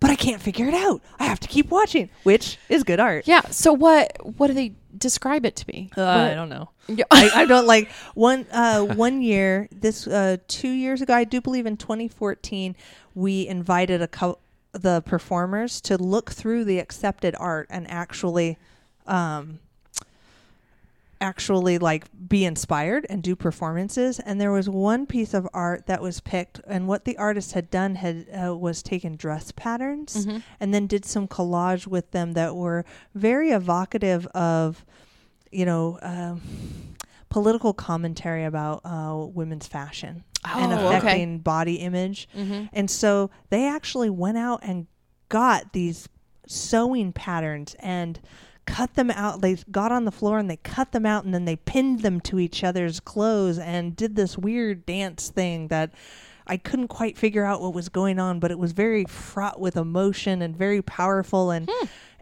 but 0.00 0.10
I 0.10 0.16
can't 0.16 0.40
figure 0.40 0.66
it 0.66 0.74
out. 0.74 1.02
I 1.18 1.24
have 1.24 1.40
to 1.40 1.48
keep 1.48 1.70
watching, 1.70 2.08
which 2.22 2.58
is 2.68 2.82
good 2.82 3.00
art. 3.00 3.26
Yeah. 3.28 3.42
So 3.50 3.72
what 3.72 4.16
what 4.38 4.48
do 4.48 4.54
they 4.54 4.74
describe 4.96 5.44
it 5.46 5.56
to 5.56 5.66
be? 5.66 5.90
Uh, 5.96 6.04
I 6.04 6.34
don't 6.34 6.48
know. 6.48 6.70
I, 7.10 7.30
I 7.34 7.44
don't 7.44 7.66
like 7.74 7.88
one 8.14 8.46
uh 8.50 8.82
one 8.82 9.22
year 9.22 9.68
this 9.70 10.06
uh 10.06 10.38
two 10.48 10.70
years 10.70 11.02
ago 11.02 11.14
I 11.14 11.24
do 11.24 11.40
believe 11.40 11.66
in 11.66 11.76
2014 11.76 12.74
we 13.14 13.46
invited 13.46 14.02
a 14.02 14.08
co- 14.08 14.38
the 14.72 15.00
performers 15.02 15.80
to 15.82 15.96
look 15.96 16.30
through 16.32 16.64
the 16.64 16.78
accepted 16.78 17.36
art 17.38 17.68
and 17.70 17.88
actually 17.90 18.58
um 19.06 19.60
actually 21.20 21.78
like 21.78 22.06
be 22.28 22.44
inspired 22.44 23.06
and 23.10 23.22
do 23.22 23.36
performances 23.36 24.18
and 24.20 24.40
there 24.40 24.50
was 24.52 24.68
one 24.70 25.04
piece 25.06 25.34
of 25.34 25.46
art 25.52 25.86
that 25.86 26.00
was 26.00 26.20
picked 26.20 26.60
and 26.66 26.88
what 26.88 27.04
the 27.04 27.16
artist 27.18 27.52
had 27.52 27.70
done 27.70 27.94
had 27.96 28.26
uh, 28.32 28.56
was 28.56 28.82
taken 28.82 29.16
dress 29.16 29.52
patterns 29.52 30.24
Mhm. 30.26 30.42
and 30.58 30.72
then 30.72 30.86
did 30.86 31.04
some 31.04 31.28
collage 31.28 31.86
with 31.86 32.10
them 32.12 32.32
that 32.32 32.56
were 32.56 32.84
very 33.14 33.50
evocative 33.50 34.26
of 34.28 34.84
you 35.52 35.66
know 35.66 35.98
um, 36.00 36.40
political 37.28 37.72
commentary 37.74 38.44
about 38.44 38.80
uh, 38.84 39.14
women's 39.34 39.66
fashion 39.66 40.24
and 40.44 40.72
Oh, 40.72 40.86
okay. 40.88 40.96
affecting 40.96 41.38
body 41.40 41.74
image. 41.76 42.28
Mm-hmm. 42.36 42.64
And 42.72 42.90
so 42.90 43.30
they 43.50 43.68
actually 43.68 44.08
went 44.10 44.38
out 44.38 44.60
and 44.62 44.86
got 45.28 45.72
these 45.74 46.08
sewing 46.46 47.12
patterns 47.12 47.76
and 47.78 48.18
cut 48.66 48.94
them 48.94 49.10
out. 49.10 49.40
They 49.40 49.56
got 49.70 49.92
on 49.92 50.04
the 50.04 50.12
floor 50.12 50.38
and 50.38 50.48
they 50.50 50.56
cut 50.58 50.92
them 50.92 51.04
out 51.06 51.24
and 51.24 51.34
then 51.34 51.44
they 51.44 51.56
pinned 51.56 52.00
them 52.02 52.20
to 52.22 52.38
each 52.38 52.62
other's 52.64 53.00
clothes 53.00 53.58
and 53.58 53.96
did 53.96 54.16
this 54.16 54.38
weird 54.38 54.86
dance 54.86 55.28
thing 55.30 55.68
that 55.68 55.92
I 56.46 56.56
couldn't 56.56 56.88
quite 56.88 57.16
figure 57.18 57.44
out 57.44 57.60
what 57.60 57.74
was 57.74 57.88
going 57.88 58.18
on, 58.18 58.40
but 58.40 58.50
it 58.50 58.58
was 58.58 58.72
very 58.72 59.04
fraught 59.04 59.60
with 59.60 59.76
emotion 59.76 60.42
and 60.42 60.56
very 60.56 60.82
powerful 60.82 61.50
and 61.50 61.70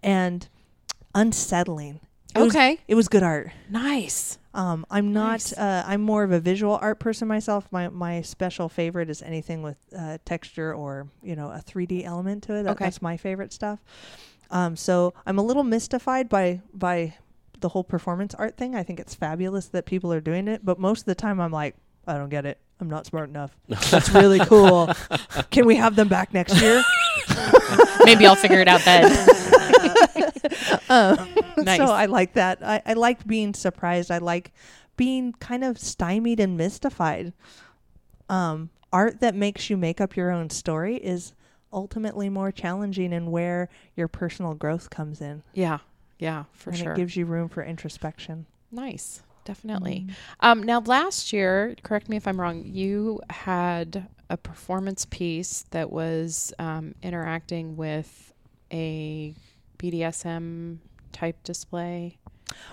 and 0.02 0.48
unsettling. 1.14 2.00
It 2.34 2.40
was- 2.40 2.54
Okay. 2.54 2.78
it 2.86 2.94
was 2.94 3.08
good 3.08 3.22
art. 3.22 3.50
Nice. 3.70 4.38
Um, 4.54 4.84
I'm 4.90 5.12
not. 5.12 5.30
Nice. 5.32 5.52
Uh, 5.54 5.82
I'm 5.86 6.02
more 6.02 6.24
of 6.24 6.32
a 6.32 6.40
visual 6.40 6.78
art 6.80 6.98
person 6.98 7.26
myself. 7.28 7.66
My 7.70 7.88
my 7.88 8.22
special 8.22 8.68
favorite 8.68 9.08
is 9.08 9.22
anything 9.22 9.62
with 9.62 9.76
uh, 9.96 10.18
texture 10.24 10.74
or 10.74 11.08
you 11.22 11.36
know 11.36 11.50
a 11.50 11.62
3D 11.64 12.04
element 12.04 12.42
to 12.44 12.54
it. 12.54 12.62
That, 12.64 12.72
Okay. 12.72 12.84
That's 12.84 13.00
my 13.00 13.16
favorite 13.16 13.52
stuff. 13.52 13.78
Um, 14.50 14.76
so 14.76 15.14
I'm 15.26 15.38
a 15.38 15.42
little 15.42 15.64
mystified 15.64 16.28
by 16.28 16.62
by 16.72 17.14
the 17.60 17.70
whole 17.70 17.84
performance 17.84 18.34
art 18.34 18.56
thing. 18.56 18.74
I 18.74 18.82
think 18.82 19.00
it's 19.00 19.14
fabulous 19.14 19.66
that 19.68 19.84
people 19.84 20.12
are 20.12 20.20
doing 20.20 20.48
it, 20.48 20.64
but 20.64 20.78
most 20.78 21.00
of 21.00 21.06
the 21.06 21.14
time 21.14 21.40
I'm 21.40 21.50
like, 21.52 21.74
I 22.06 22.14
don't 22.16 22.28
get 22.28 22.46
it. 22.46 22.58
I'm 22.80 22.88
not 22.88 23.06
smart 23.06 23.28
enough. 23.28 23.56
That's 23.68 24.10
really 24.10 24.38
cool. 24.38 24.88
Can 25.50 25.66
we 25.66 25.74
have 25.76 25.96
them 25.96 26.06
back 26.08 26.32
next 26.32 26.60
year? 26.62 26.82
Maybe 28.04 28.24
I'll 28.26 28.36
figure 28.36 28.60
it 28.60 28.68
out 28.68 28.82
then. 28.84 29.28
Um, 30.90 31.28
Nice. 31.58 31.78
So 31.78 31.86
I 31.86 32.06
like 32.06 32.32
that. 32.34 32.60
I, 32.62 32.80
I 32.86 32.92
like 32.94 33.26
being 33.26 33.52
surprised. 33.52 34.10
I 34.10 34.18
like 34.18 34.52
being 34.96 35.32
kind 35.34 35.62
of 35.62 35.78
stymied 35.78 36.40
and 36.40 36.56
mystified. 36.56 37.34
Um, 38.28 38.70
art 38.92 39.20
that 39.20 39.34
makes 39.34 39.68
you 39.68 39.76
make 39.76 40.00
up 40.00 40.16
your 40.16 40.30
own 40.30 40.48
story 40.50 40.96
is 40.96 41.34
ultimately 41.72 42.28
more 42.28 42.50
challenging 42.52 43.12
and 43.12 43.30
where 43.30 43.68
your 43.96 44.08
personal 44.08 44.54
growth 44.54 44.90
comes 44.90 45.20
in. 45.20 45.42
Yeah. 45.54 45.78
Yeah, 46.18 46.44
for 46.52 46.70
and 46.70 46.78
sure. 46.78 46.92
it 46.92 46.96
gives 46.96 47.16
you 47.16 47.26
room 47.26 47.48
for 47.48 47.62
introspection. 47.62 48.46
nice. 48.72 49.22
Definitely. 49.44 50.04
Mm. 50.06 50.14
Um, 50.40 50.62
now, 50.62 50.80
last 50.80 51.32
year, 51.32 51.74
correct 51.82 52.10
me 52.10 52.18
if 52.18 52.28
I'm 52.28 52.38
wrong, 52.38 52.64
you 52.66 53.22
had 53.30 54.06
a 54.28 54.36
performance 54.36 55.06
piece 55.06 55.64
that 55.70 55.90
was 55.90 56.52
um, 56.58 56.94
interacting 57.02 57.74
with 57.74 58.34
a 58.70 59.34
BDSM 59.78 60.78
type 61.12 61.42
display. 61.44 62.18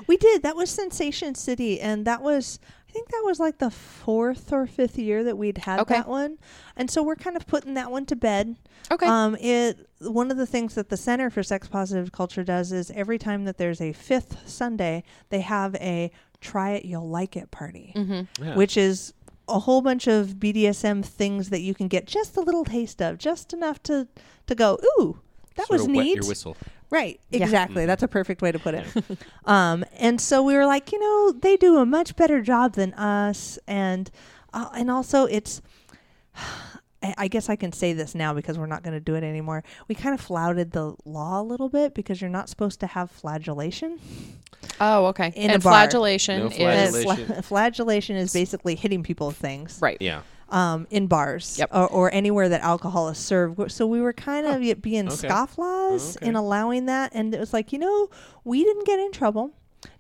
We 0.06 0.18
did. 0.18 0.44
That 0.44 0.58
was 0.58 0.70
Sensation 0.70 1.34
City, 1.36 1.80
and 1.80 2.04
that 2.04 2.22
was 2.22 2.60
think 2.96 3.10
that 3.10 3.22
was 3.26 3.40
like 3.40 3.58
the 3.58 3.70
fourth 3.70 4.54
or 4.54 4.66
fifth 4.66 4.98
year 4.98 5.24
that 5.26 5.38
we'd 5.38 5.58
had 5.60 5.82
Okay. 5.82 5.96
that 5.96 6.08
one, 6.08 6.38
and 6.78 6.90
so 6.90 7.04
we're 7.04 7.16
kind 7.18 7.36
of 7.36 7.46
putting 7.46 7.74
that 7.74 7.92
one 7.92 8.06
to 8.06 8.16
bed. 8.16 8.56
Okay. 8.90 9.06
Um, 9.06 9.36
it 9.40 9.88
one 10.00 10.32
of 10.32 10.38
the 10.38 10.46
things 10.46 10.76
that 10.76 10.88
the 10.90 10.96
Center 10.98 11.30
for 11.30 11.44
Sex 11.44 11.68
Positive 11.68 12.12
Culture 12.12 12.44
does 12.44 12.72
is 12.72 12.92
every 12.92 13.18
time 13.18 13.44
that 13.46 13.58
there's 13.58 13.82
a 13.82 13.92
fifth 13.94 14.48
Sunday, 14.48 15.04
they 15.30 15.42
have 15.42 15.76
a 15.76 16.10
try 16.42 16.72
it, 16.72 16.86
you'll 16.86 17.10
like 17.10 17.36
it 17.36 17.52
party, 17.52 17.92
mm-hmm. 17.96 18.44
Yeah. 18.44 18.56
which 18.56 18.78
is 18.78 19.14
a 19.48 19.60
whole 19.60 19.82
bunch 19.82 20.08
of 20.08 20.36
BDSM 20.40 21.04
things 21.06 21.50
that 21.50 21.62
you 21.62 21.74
can 21.74 21.88
get 21.88 22.06
just 22.08 22.38
a 22.38 22.42
little 22.42 22.64
taste 22.66 23.02
of, 23.02 23.18
just 23.18 23.52
enough 23.54 23.84
to 23.84 24.08
to 24.48 24.56
go, 24.56 24.80
ooh, 25.00 25.20
that 25.56 25.68
Sort 25.68 25.80
was 25.80 25.88
of 25.88 25.96
wet 25.96 26.06
neat. 26.06 26.56
Your 26.92 27.00
whistle. 27.02 27.08
Right, 27.08 27.20
exactly. 27.32 27.84
Mhm. 27.84 27.88
That's 27.88 28.04
a 28.04 28.08
perfect 28.08 28.42
way 28.42 28.52
to 28.52 28.60
put 28.60 28.76
it. 28.76 28.86
um, 29.46 29.84
and 29.98 30.20
so 30.20 30.42
we 30.44 30.56
were 30.56 30.66
like, 30.66 30.92
you 30.92 31.00
know, 31.00 31.32
they 31.40 31.58
do 31.58 31.78
a 31.78 31.86
much 31.86 32.16
better 32.16 32.42
job 32.42 32.74
than 32.74 32.94
us, 32.94 33.58
and 33.68 34.10
uh, 34.54 34.70
and 34.76 34.90
also 34.92 35.26
it's. 35.26 35.62
I 37.04 37.14
I 37.18 37.28
guess 37.28 37.50
I 37.50 37.56
can 37.56 37.72
say 37.72 37.94
this 37.94 38.16
now 38.16 38.34
because 38.34 38.58
we're 38.58 38.66
not 38.66 38.82
going 38.82 38.94
to 38.96 39.00
do 39.00 39.14
it 39.16 39.24
anymore. 39.24 39.64
We 39.88 39.94
kind 39.94 40.16
of 40.16 40.22
flouted 40.22 40.72
the 40.72 40.96
law 41.06 41.40
a 41.40 41.44
little 41.44 41.70
bit 41.70 41.94
because 41.94 42.20
you're 42.20 42.32
not 42.32 42.50
supposed 42.50 42.80
to 42.80 42.88
have 42.88 43.12
flagellation. 43.12 44.00
Oh, 44.82 45.06
okay. 45.08 45.32
In 45.36 45.52
and 45.52 45.62
a 45.62 45.64
bar. 45.64 45.74
flagellation 45.74 46.40
No 46.40 46.46
And 46.48 46.54
Flagellation. 46.96 47.26
fla- 47.28 47.42
flagellation 47.44 48.16
is 48.16 48.34
basically 48.34 48.74
hitting 48.76 49.04
people 49.04 49.28
with 49.28 49.38
things 49.38 49.78
right. 49.82 49.98
Yeah. 50.00 50.22
Um, 50.50 50.86
in 50.90 51.08
bars 51.08 51.58
Yep. 51.60 51.70
or, 51.74 51.88
or 51.88 52.14
anywhere 52.14 52.50
that 52.50 52.62
alcohol 52.62 53.10
is 53.10 53.18
served. 53.18 53.72
So 53.72 53.88
we 53.88 54.02
were 54.02 54.14
kind 54.14 54.46
of 54.46 54.62
yet 54.62 54.82
being 54.82 55.08
Okay. 55.10 55.28
scofflaws 55.28 56.18
Okay. 56.18 56.28
in 56.28 56.36
allowing 56.36 56.86
that. 56.86 57.12
And 57.14 57.34
it 57.34 57.40
was 57.40 57.54
like, 57.54 57.74
you 57.74 57.80
know, 57.80 58.10
we 58.44 58.64
didn't 58.64 58.86
get 58.86 59.00
in 59.00 59.12
trouble. 59.12 59.52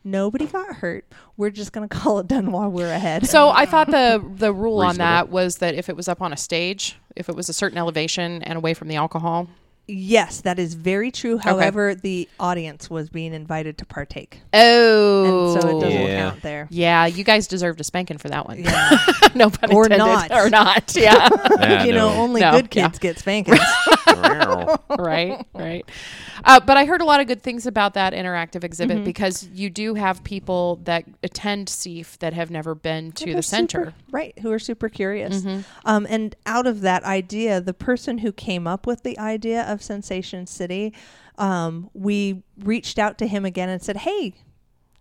Nobody 0.03 0.45
got 0.45 0.77
hurt. 0.77 1.05
We're 1.38 1.49
just 1.51 1.71
going 1.71 1.88
to 1.89 1.95
call 1.95 2.19
it 2.19 2.27
done 2.27 2.51
while 2.51 2.69
we're 2.69 2.91
ahead. 2.91 3.27
So 3.27 3.49
I 3.49 3.65
thought 3.65 3.88
the 3.88 4.23
the 4.38 4.53
rule 4.53 4.81
on 4.81 4.97
that 4.97 5.29
was 5.29 5.58
that 5.58 5.75
if 5.75 5.89
it 5.89 5.95
was 5.95 6.08
up 6.08 6.21
on 6.21 6.31
a 6.34 6.38
stage, 6.38 6.97
if 7.15 7.27
it 7.29 7.36
was 7.36 7.49
a 7.49 7.53
certain 7.53 7.77
elevation 7.77 8.41
and 8.43 8.58
away 8.58 8.73
from 8.73 8.88
the 8.88 8.95
alcohol. 8.95 9.47
Yes, 9.88 10.41
that 10.41 10.60
is 10.60 10.74
very 10.74 11.12
true. 11.12 11.38
However, 11.38 11.95
the 11.95 12.28
audience 12.39 12.89
was 12.89 13.10
being 13.10 13.34
invited 13.34 13.78
to 13.80 13.86
partake. 13.86 14.41
Oh, 14.54 15.54
And 15.54 15.62
so 15.62 15.78
it 15.78 15.82
doesn't 15.82 16.02
Yeah. 16.02 16.19
count 16.30 16.41
there. 16.41 16.67
Yeah, 16.71 17.06
you 17.06 17.24
guys 17.24 17.48
deserved 17.48 17.80
a 17.82 17.84
spanking 17.84 18.17
for 18.17 18.30
that 18.30 18.48
one. 18.48 18.63
Yeah. 18.63 18.98
no 19.36 19.50
pun 19.50 19.71
Or 19.74 19.84
intended. 19.86 19.98
not. 20.06 20.32
Or 20.32 20.50
not. 20.50 20.95
Yeah. 20.95 21.30
Ah, 21.58 21.84
you 21.84 21.93
know, 21.93 22.10
no. 22.10 22.21
only 22.21 22.41
No, 22.41 22.52
good 22.52 22.74
yeah. 22.76 22.88
kids 22.88 23.00
get 23.00 23.17
spankings. 23.19 23.60
right. 24.98 25.45
Right. 25.54 25.89
Uh, 26.43 26.60
but 26.60 26.78
I 26.78 26.86
heard 26.86 27.02
a 27.02 27.06
lot 27.06 27.21
of 27.21 27.28
good 27.28 27.41
things 27.41 27.65
about 27.65 27.93
that 27.95 28.13
interactive 28.13 28.63
exhibit 28.63 28.98
Mm-hmm. 28.98 29.06
because 29.06 29.48
you 29.54 29.69
do 29.69 29.95
have 29.95 30.24
people 30.24 30.80
that 30.84 31.06
attend 31.24 31.69
SEAF 31.69 32.17
that 32.19 32.34
have 32.34 32.52
never 32.52 32.76
been 32.76 33.12
to 33.13 33.26
They're 33.26 33.36
the 33.36 33.43
center. 33.43 33.86
super- 33.86 33.93
right? 34.12 34.38
Who 34.39 34.52
are 34.52 34.60
super 34.60 34.89
curious. 34.89 35.41
Mm-hmm. 35.41 35.62
Um, 35.86 36.06
and 36.10 36.36
out 36.45 36.67
of 36.67 36.82
that 36.82 37.04
idea, 37.04 37.62
the 37.62 37.74
person 37.74 38.19
who 38.19 38.32
came 38.32 38.67
up 38.67 38.86
with 38.86 39.04
the 39.04 39.17
idea 39.17 39.63
of 39.76 39.84
Sensation 39.84 40.48
City, 40.48 40.92
um, 41.38 41.92
we 41.94 42.42
reached 42.58 42.98
out 42.98 43.20
to 43.20 43.28
him 43.28 43.46
again 43.46 43.70
and 43.70 43.82
said, 43.82 43.98
"Hey, 43.98 44.34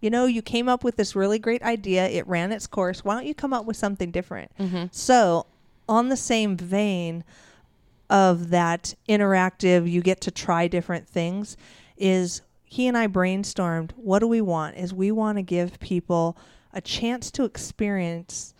you 0.00 0.10
know, 0.10 0.26
you 0.26 0.42
came 0.42 0.68
up 0.68 0.84
with 0.84 0.96
this 0.96 1.16
really 1.16 1.38
great 1.38 1.62
idea. 1.62 2.06
It 2.06 2.26
ran 2.26 2.52
its 2.52 2.66
course. 2.66 3.04
Why 3.04 3.14
don't 3.14 3.26
you 3.26 3.34
come 3.34 3.54
up 3.54 3.64
with 3.64 3.76
something 3.76 4.10
different?" 4.10 4.50
Mm-hmm. 4.58 4.86
So, 4.90 5.46
on 5.88 6.10
the 6.10 6.16
same 6.16 6.56
vein 6.56 7.24
of 8.10 8.50
that 8.50 8.94
interactive, 9.08 9.90
you 9.90 10.02
get 10.02 10.20
to 10.22 10.30
try 10.30 10.68
different 10.68 11.08
things. 11.08 11.56
Is 11.96 12.42
he 12.64 12.86
and 12.86 12.98
I 12.98 13.06
brainstormed? 13.06 13.92
What 13.96 14.18
do 14.18 14.26
we 14.26 14.40
want? 14.40 14.76
Is 14.76 14.92
we 14.92 15.10
want 15.10 15.38
to 15.38 15.42
give 15.42 15.78
people 15.80 16.36
a 16.72 16.80
chance 16.80 17.30
to 17.30 17.44
experience 17.44 18.53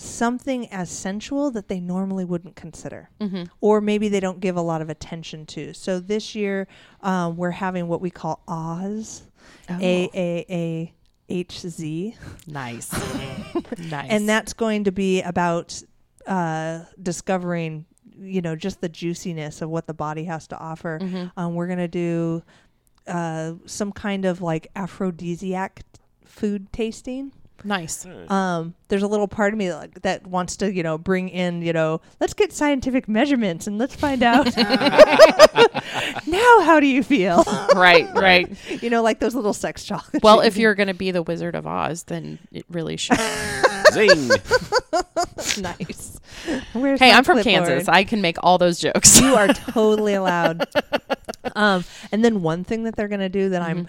something 0.00 0.68
as 0.72 0.88
sensual 0.90 1.50
that 1.50 1.68
they 1.68 1.80
normally 1.80 2.24
wouldn't 2.24 2.54
consider, 2.56 3.10
Mm-hmm. 3.20 3.44
or 3.60 3.80
maybe 3.80 4.08
they 4.08 4.20
don't 4.20 4.40
give 4.40 4.56
a 4.56 4.60
lot 4.62 4.80
of 4.80 4.88
attention 4.88 5.44
to. 5.46 5.72
So 5.74 5.98
this 6.00 6.34
year, 6.34 6.68
um, 7.02 7.36
we're 7.36 7.50
having 7.50 7.88
what 7.88 8.00
we 8.00 8.10
call 8.10 8.42
Oz, 8.46 9.22
Oh. 9.70 9.78
A 9.80 10.08
A 10.14 10.46
A 10.50 10.94
H 11.28 11.60
Z, 11.60 12.16
Nice. 12.46 12.90
nice. 13.78 14.10
and 14.10 14.28
that's 14.28 14.52
going 14.52 14.84
to 14.84 14.92
be 14.92 15.20
about 15.22 15.82
uh, 16.26 16.80
discovering, 17.02 17.84
you 18.20 18.40
know, 18.40 18.54
just 18.56 18.80
the 18.80 18.88
juiciness 18.88 19.60
of 19.62 19.68
what 19.70 19.86
the 19.86 19.94
body 19.94 20.24
has 20.24 20.46
to 20.48 20.58
offer. 20.58 20.98
Mm-hmm. 21.02 21.38
Um, 21.38 21.54
we're 21.54 21.66
gonna 21.66 21.88
do 21.88 22.42
uh, 23.06 23.54
some 23.66 23.90
kind 23.92 24.24
of 24.26 24.40
like 24.42 24.68
aphrodisiac 24.76 25.82
food 26.24 26.72
tasting. 26.72 27.32
Nice. 27.64 28.06
Um, 28.28 28.74
there's 28.88 29.02
a 29.02 29.06
little 29.06 29.28
part 29.28 29.52
of 29.52 29.58
me 29.58 29.68
that, 29.68 30.02
that 30.02 30.26
wants 30.26 30.56
to, 30.58 30.72
you 30.72 30.82
know, 30.82 30.98
bring 30.98 31.28
in, 31.28 31.62
you 31.62 31.72
know, 31.72 32.00
let's 32.20 32.34
get 32.34 32.52
scientific 32.52 33.08
measurements 33.08 33.66
and 33.66 33.78
let's 33.78 33.94
find 33.94 34.22
out. 34.22 34.46
now, 36.26 36.60
how 36.62 36.80
do 36.80 36.86
you 36.86 37.02
feel? 37.02 37.44
right. 37.74 38.08
Right. 38.18 38.48
you 38.82 38.90
know, 38.90 39.02
like 39.02 39.20
those 39.20 39.34
little 39.34 39.52
sex 39.52 39.84
chocolates. 39.84 40.22
Well, 40.22 40.40
if 40.40 40.56
you're 40.56 40.74
going 40.74 40.88
to 40.88 40.94
be 40.94 41.10
the 41.10 41.22
Wizard 41.22 41.54
of 41.54 41.66
Oz, 41.66 42.04
then 42.04 42.38
it 42.50 42.64
really 42.68 42.96
should. 42.96 43.18
Zing. 43.92 44.28
nice. 45.62 46.18
Where's 46.72 46.98
hey, 47.00 47.12
I'm 47.12 47.24
from 47.24 47.40
clipboard? 47.40 47.66
Kansas. 47.68 47.88
I 47.88 48.04
can 48.04 48.20
make 48.20 48.36
all 48.42 48.58
those 48.58 48.78
jokes. 48.80 49.20
you 49.20 49.34
are 49.34 49.48
totally 49.48 50.14
allowed. 50.14 50.66
um, 51.54 51.84
and 52.12 52.24
then 52.24 52.42
one 52.42 52.64
thing 52.64 52.84
that 52.84 52.96
they're 52.96 53.08
gonna 53.08 53.28
do 53.28 53.50
that 53.50 53.62
I'm 53.62 53.88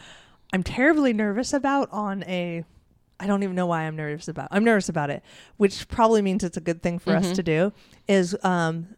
I'm 0.54 0.64
terribly 0.64 1.14
nervous 1.14 1.54
about 1.54 1.90
on 1.92 2.24
a 2.24 2.64
I 3.20 3.28
don't 3.28 3.44
even 3.44 3.56
know 3.56 3.66
why 3.66 3.82
I'm 3.82 3.96
nervous 3.96 4.28
about. 4.28 4.48
I'm 4.52 4.64
nervous 4.64 4.90
about 4.90 5.10
it, 5.10 5.24
which 5.58 5.88
probably 5.88 6.22
means 6.22 6.44
it's 6.44 6.58
a 6.58 6.62
good 6.62 6.82
thing 6.82 7.00
for 7.00 7.16
us 7.16 7.32
to 7.34 7.44
do. 7.44 7.74
Is 8.08 8.36
um, 8.44 8.96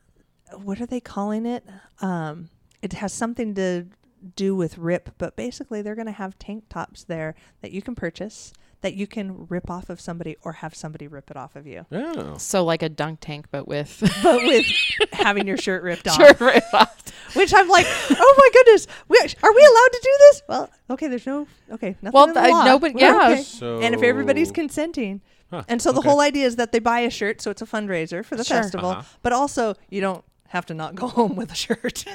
what 0.56 0.80
are 0.80 0.86
they 0.86 1.00
calling 1.00 1.46
it? 1.46 1.66
Um, 2.02 2.50
it 2.82 2.94
has 2.94 3.14
something 3.14 3.56
to 3.56 3.88
do 4.36 4.56
with 4.56 4.78
rip, 4.78 5.10
but 5.18 5.36
basically 5.36 5.82
they're 5.82 5.96
going 5.96 6.06
to 6.06 6.12
have 6.12 6.38
tank 6.38 6.66
tops 6.70 7.04
there 7.04 7.36
that 7.62 7.72
you 7.72 7.82
can 7.82 7.96
purchase 7.96 8.54
that 8.82 8.96
you 8.96 9.06
can 9.08 9.46
rip 9.50 9.70
off 9.70 9.90
of 9.90 10.02
somebody 10.02 10.36
or 10.44 10.54
have 10.54 10.74
somebody 10.76 11.08
rip 11.08 11.30
it 11.32 11.38
off 11.38 11.56
of 11.56 11.66
you, 11.68 11.86
Oh. 11.92 12.38
so 12.38 12.64
like 12.64 12.82
a 12.84 12.90
dunk 12.90 13.20
tank, 13.22 13.46
but 13.52 13.68
with 13.68 14.00
but 14.24 14.42
with 14.44 14.66
having 15.14 15.48
your 15.48 15.58
shirt 15.58 15.84
ripped 15.84 16.08
off. 16.08 16.16
Sure, 16.16 16.34
right 16.40 16.64
off. 16.74 16.98
Which 17.36 17.54
I'm 17.56 17.70
like, 17.70 17.86
oh 18.10 18.36
my 18.38 18.50
goodness, 18.54 18.88
we, 19.08 19.18
are 19.18 19.54
we 19.54 19.62
allowed 19.62 19.92
to 19.94 20.00
do 20.04 20.18
this? 20.20 20.42
Well, 20.50 20.70
okay, 20.90 21.08
there's 21.08 21.26
no, 21.26 21.48
okay, 21.72 21.96
nothing 22.02 22.12
Well, 22.14 22.28
in 22.28 22.34
the 22.34 22.42
I- 22.42 22.50
law. 22.50 22.66
no, 22.66 22.80
but 22.80 22.94
We're 22.94 23.02
yeah. 23.02 23.30
okay. 23.32 23.44
So 23.44 23.80
And 23.80 23.96
if 23.96 24.02
everybody's 24.04 24.52
consenting, 24.52 25.22
Huh, 25.50 25.64
And 25.68 25.82
so 25.82 25.92
the 25.92 26.00
okay. 26.00 26.08
whole 26.10 26.22
idea 26.22 26.46
is 26.46 26.56
that 26.56 26.72
they 26.72 26.80
buy 26.80 27.02
a 27.02 27.10
shirt, 27.10 27.42
so 27.42 27.52
it's 27.52 27.62
a 27.62 27.66
fundraiser 27.66 28.24
for 28.24 28.38
the 28.38 28.44
Sure. 28.46 28.62
festival, 28.64 28.92
Uh-huh. 28.92 29.02
but 29.22 29.34
also 29.34 29.76
you 29.90 30.00
don't 30.00 30.24
have 30.48 30.66
to 30.68 30.74
not 30.74 30.96
go 30.96 31.08
home 31.20 31.36
with 31.36 31.52
a 31.52 31.56
shirt, 31.56 32.06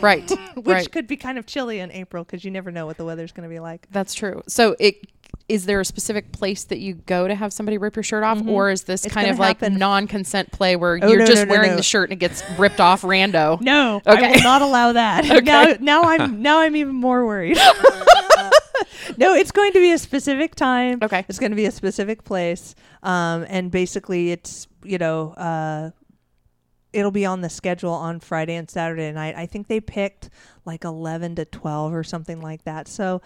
Right. 0.00 0.28
which 0.54 0.66
right. 0.66 0.92
could 0.92 1.06
be 1.06 1.16
kind 1.16 1.38
of 1.38 1.46
chilly 1.46 1.78
in 1.80 1.90
April 1.92 2.24
because 2.24 2.44
you 2.44 2.50
never 2.50 2.70
know 2.70 2.86
what 2.86 2.96
the 2.96 3.04
weather's 3.04 3.32
going 3.32 3.48
to 3.48 3.52
be 3.52 3.60
like. 3.60 3.86
That's 3.90 4.14
true. 4.14 4.42
So 4.48 4.74
it 4.78 4.96
is 5.48 5.66
there 5.66 5.80
a 5.80 5.84
specific 5.84 6.32
place 6.32 6.64
that 6.64 6.78
you 6.78 6.94
go 6.94 7.28
to 7.28 7.34
have 7.34 7.52
somebody 7.52 7.76
rip 7.76 7.96
your 7.96 8.02
shirt 8.02 8.24
off, 8.24 8.40
or 8.46 8.70
is 8.70 8.84
this 8.84 9.04
It's 9.04 9.12
kind 9.14 9.28
of 9.28 9.38
like 9.38 9.60
happen- 9.60 9.78
non-consent 9.78 10.50
play 10.52 10.76
where 10.76 10.98
Oh, 11.02 11.08
you're 11.08 11.18
no, 11.18 11.26
just 11.26 11.42
no, 11.42 11.44
no, 11.44 11.50
wearing 11.50 11.76
the 11.76 11.82
shirt 11.82 12.10
and 12.10 12.14
it 12.14 12.20
gets 12.20 12.42
ripped 12.58 12.80
off 12.80 13.02
rando? 13.02 13.60
No, 13.62 14.00
Okay. 14.06 14.26
I 14.26 14.30
will 14.36 14.42
not 14.42 14.62
allow 14.62 14.92
that. 14.92 15.24
Okay. 15.30 15.42
Now, 15.42 15.74
now 15.80 16.02
I'm 16.04 16.42
now 16.48 16.58
I'm 16.60 16.76
even 16.76 16.94
more 16.94 17.26
worried. 17.26 17.58
no, 19.16 19.34
it's 19.34 19.50
going 19.52 19.72
to 19.72 19.78
be 19.78 19.92
a 19.92 19.98
specific 19.98 20.54
time. 20.54 20.98
Okay. 21.02 21.24
it's 21.28 21.38
going 21.38 21.52
to 21.52 21.56
be 21.56 21.66
a 21.66 21.70
specific 21.72 22.24
place, 22.24 22.74
um, 23.02 23.44
and 23.48 23.70
basically, 23.70 24.30
it's 24.30 24.66
you 24.84 24.98
know, 24.98 25.32
uh, 25.32 25.90
it'll 26.92 27.10
be 27.10 27.26
on 27.26 27.40
the 27.40 27.50
schedule 27.50 27.92
on 27.92 28.20
Friday 28.20 28.54
and 28.54 28.70
Saturday 28.70 29.10
night. 29.12 29.34
I 29.36 29.46
think 29.46 29.66
they 29.68 29.80
picked 29.80 30.30
like 30.64 30.84
eleven 30.84 31.34
to 31.36 31.44
twelve 31.44 31.92
or 31.94 32.04
something 32.04 32.40
like 32.40 32.64
that. 32.64 32.88
So. 32.88 33.20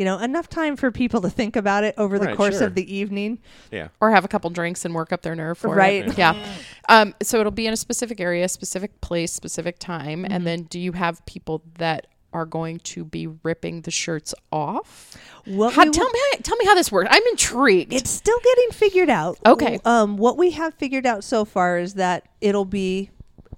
You 0.00 0.06
know, 0.06 0.18
enough 0.18 0.48
time 0.48 0.76
for 0.76 0.90
people 0.90 1.20
to 1.20 1.28
think 1.28 1.56
about 1.56 1.84
it 1.84 1.94
over 1.98 2.18
the 2.18 2.28
Right, 2.28 2.34
course 2.38 2.56
sure. 2.56 2.66
of 2.68 2.74
the 2.74 2.90
evening. 2.96 3.38
Yeah. 3.70 3.88
Or 4.00 4.10
have 4.12 4.24
a 4.24 4.28
couple 4.28 4.48
drinks 4.48 4.86
and 4.86 4.94
work 4.94 5.12
up 5.12 5.20
their 5.20 5.34
nerve 5.34 5.58
for 5.58 5.74
Right. 5.74 6.08
it. 6.08 6.16
Yeah. 6.16 6.42
Um, 6.88 7.14
so 7.22 7.38
it'll 7.38 7.52
be 7.52 7.66
in 7.66 7.74
a 7.74 7.76
specific 7.76 8.18
area, 8.18 8.48
specific 8.48 9.02
place, 9.02 9.30
specific 9.30 9.78
time, 9.78 10.22
Mm-hmm. 10.22 10.32
and 10.32 10.46
then 10.46 10.62
do 10.62 10.80
you 10.80 10.92
have 10.92 11.22
people 11.26 11.62
that 11.76 12.06
are 12.32 12.46
going 12.46 12.78
to 12.78 13.04
be 13.04 13.26
ripping 13.42 13.82
the 13.82 13.90
shirts 13.90 14.32
off? 14.50 15.18
What 15.44 15.74
How, 15.74 15.84
we 15.84 15.90
tell 15.90 16.06
will- 16.06 16.12
me, 16.12 16.20
tell 16.44 16.56
me 16.56 16.64
how 16.64 16.74
this 16.74 16.90
works. 16.90 17.08
I'm 17.12 17.22
intrigued. 17.32 17.92
It's 17.92 18.08
still 18.08 18.38
getting 18.42 18.70
figured 18.70 19.10
out. 19.10 19.38
Okay. 19.44 19.80
Um, 19.84 20.16
what 20.16 20.38
we 20.38 20.52
have 20.52 20.72
figured 20.72 21.04
out 21.04 21.24
so 21.24 21.44
far 21.44 21.78
is 21.78 21.92
that 21.94 22.26
it'll 22.40 22.64
be 22.64 23.10